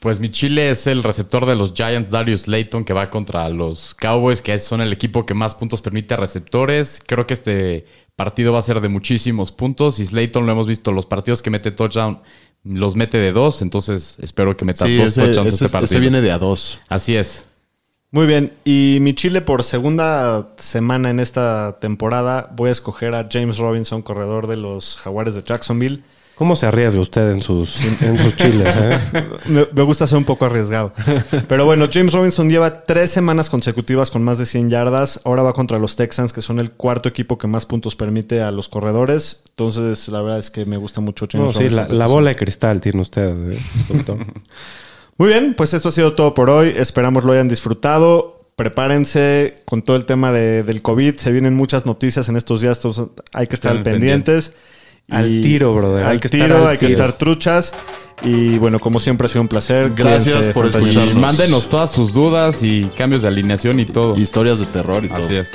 Pues 0.00 0.18
mi 0.18 0.30
chile 0.30 0.70
es 0.70 0.88
el 0.88 1.04
receptor 1.04 1.46
de 1.46 1.54
los 1.54 1.74
Giants, 1.74 2.10
Darius 2.10 2.48
Layton, 2.48 2.84
que 2.84 2.92
va 2.92 3.08
contra 3.08 3.48
los 3.48 3.94
Cowboys, 3.94 4.42
que 4.42 4.58
son 4.58 4.80
el 4.80 4.92
equipo 4.92 5.24
que 5.24 5.34
más 5.34 5.54
puntos 5.54 5.80
permite 5.80 6.14
a 6.14 6.16
receptores. 6.16 7.00
Creo 7.06 7.24
que 7.24 7.34
este 7.34 7.86
partido 8.16 8.52
va 8.52 8.58
a 8.58 8.62
ser 8.62 8.80
de 8.80 8.88
muchísimos 8.88 9.52
puntos. 9.52 10.00
Y 10.00 10.06
Slayton 10.06 10.44
lo 10.44 10.50
hemos 10.50 10.66
visto, 10.66 10.90
los 10.90 11.06
partidos 11.06 11.40
que 11.42 11.50
mete 11.50 11.70
touchdown 11.70 12.20
los 12.64 12.96
mete 12.96 13.18
de 13.18 13.30
dos. 13.32 13.62
Entonces 13.62 14.16
espero 14.20 14.56
que 14.56 14.64
meta 14.64 14.84
Sí, 14.86 14.96
dos 14.96 15.06
ese, 15.06 15.20
touchdowns 15.26 15.52
ese- 15.54 15.64
este 15.66 15.72
partido. 15.72 15.84
ese 15.84 16.00
viene 16.00 16.20
de 16.20 16.32
a 16.32 16.38
dos. 16.38 16.80
Así 16.88 17.14
es. 17.14 17.46
Muy 18.12 18.26
bien. 18.26 18.52
Y 18.64 18.98
mi 19.00 19.14
chile 19.14 19.40
por 19.40 19.62
segunda 19.64 20.48
semana 20.58 21.08
en 21.10 21.18
esta 21.18 21.78
temporada 21.80 22.50
voy 22.54 22.68
a 22.68 22.72
escoger 22.72 23.14
a 23.14 23.26
James 23.30 23.56
Robinson, 23.58 24.02
corredor 24.02 24.46
de 24.46 24.58
los 24.58 24.96
Jaguares 24.98 25.34
de 25.34 25.42
Jacksonville. 25.42 26.02
¿Cómo 26.34 26.56
se 26.56 26.66
arriesga 26.66 27.00
usted 27.00 27.30
en 27.30 27.40
sus, 27.40 27.80
en 28.02 28.18
sus 28.18 28.34
chiles? 28.36 28.74
eh? 28.76 28.98
Me, 29.46 29.66
me 29.72 29.82
gusta 29.82 30.06
ser 30.06 30.18
un 30.18 30.24
poco 30.24 30.44
arriesgado. 30.44 30.92
Pero 31.48 31.66
bueno, 31.66 31.86
James 31.92 32.12
Robinson 32.12 32.50
lleva 32.50 32.84
tres 32.84 33.10
semanas 33.10 33.48
consecutivas 33.48 34.10
con 34.10 34.22
más 34.24 34.38
de 34.38 34.46
100 34.46 34.68
yardas. 34.70 35.20
Ahora 35.24 35.42
va 35.42 35.52
contra 35.52 35.78
los 35.78 35.94
Texans, 35.94 36.32
que 36.32 36.42
son 36.42 36.58
el 36.58 36.70
cuarto 36.72 37.08
equipo 37.08 37.38
que 37.38 37.46
más 37.46 37.64
puntos 37.64 37.96
permite 37.96 38.42
a 38.42 38.50
los 38.50 38.68
corredores. 38.68 39.42
Entonces, 39.50 40.08
la 40.08 40.20
verdad 40.20 40.38
es 40.38 40.50
que 40.50 40.64
me 40.66 40.76
gusta 40.78 41.00
mucho 41.00 41.26
James 41.30 41.46
No, 41.46 41.52
sí, 41.52 41.58
Robinson. 41.60 41.76
la, 41.76 41.82
esta 41.84 41.94
la 41.94 42.06
bola 42.06 42.30
de 42.30 42.36
cristal 42.36 42.80
tiene 42.80 43.00
usted, 43.00 43.52
eh, 43.52 43.58
doctor. 43.88 44.18
Muy 45.18 45.28
bien, 45.28 45.54
pues 45.56 45.74
esto 45.74 45.90
ha 45.90 45.92
sido 45.92 46.14
todo 46.14 46.34
por 46.34 46.50
hoy. 46.50 46.72
Esperamos 46.76 47.24
lo 47.24 47.32
hayan 47.32 47.48
disfrutado. 47.48 48.40
Prepárense 48.56 49.54
con 49.64 49.82
todo 49.82 49.96
el 49.96 50.04
tema 50.04 50.32
de- 50.32 50.62
del 50.62 50.82
COVID. 50.82 51.16
Se 51.16 51.32
vienen 51.32 51.54
muchas 51.54 51.86
noticias 51.86 52.28
en 52.28 52.36
estos 52.36 52.60
días. 52.60 52.78
entonces 52.78 53.06
hay 53.32 53.46
que 53.46 53.54
estar 53.54 53.82
pendientes. 53.82 54.52
Al 55.08 55.40
tiro, 55.42 55.74
brother. 55.74 56.04
Al 56.04 56.12
Hay 56.12 56.18
que 56.20 56.28
estar 56.28 56.40
tiro, 56.40 56.58
al 56.64 56.68
hay 56.68 56.78
que 56.78 56.86
estar 56.86 57.12
truchas. 57.14 57.72
Y 58.22 58.58
bueno, 58.58 58.78
como 58.78 59.00
siempre 59.00 59.26
ha 59.26 59.28
sido 59.28 59.42
un 59.42 59.48
placer. 59.48 59.90
Gracias 59.96 60.22
Cuídense, 60.34 60.52
por 60.52 60.64
Fontañeros. 60.70 60.94
Y 60.94 60.98
escucharnos. 61.00 61.22
mándenos 61.22 61.68
todas 61.68 61.90
sus 61.90 62.12
dudas 62.14 62.62
y 62.62 62.84
cambios 62.96 63.22
de 63.22 63.28
alineación 63.28 63.80
y 63.80 63.86
todo. 63.86 64.16
Historias 64.16 64.60
de 64.60 64.66
terror 64.66 65.04
y 65.04 65.08
todo. 65.08 65.18
Así 65.18 65.34
es. 65.34 65.52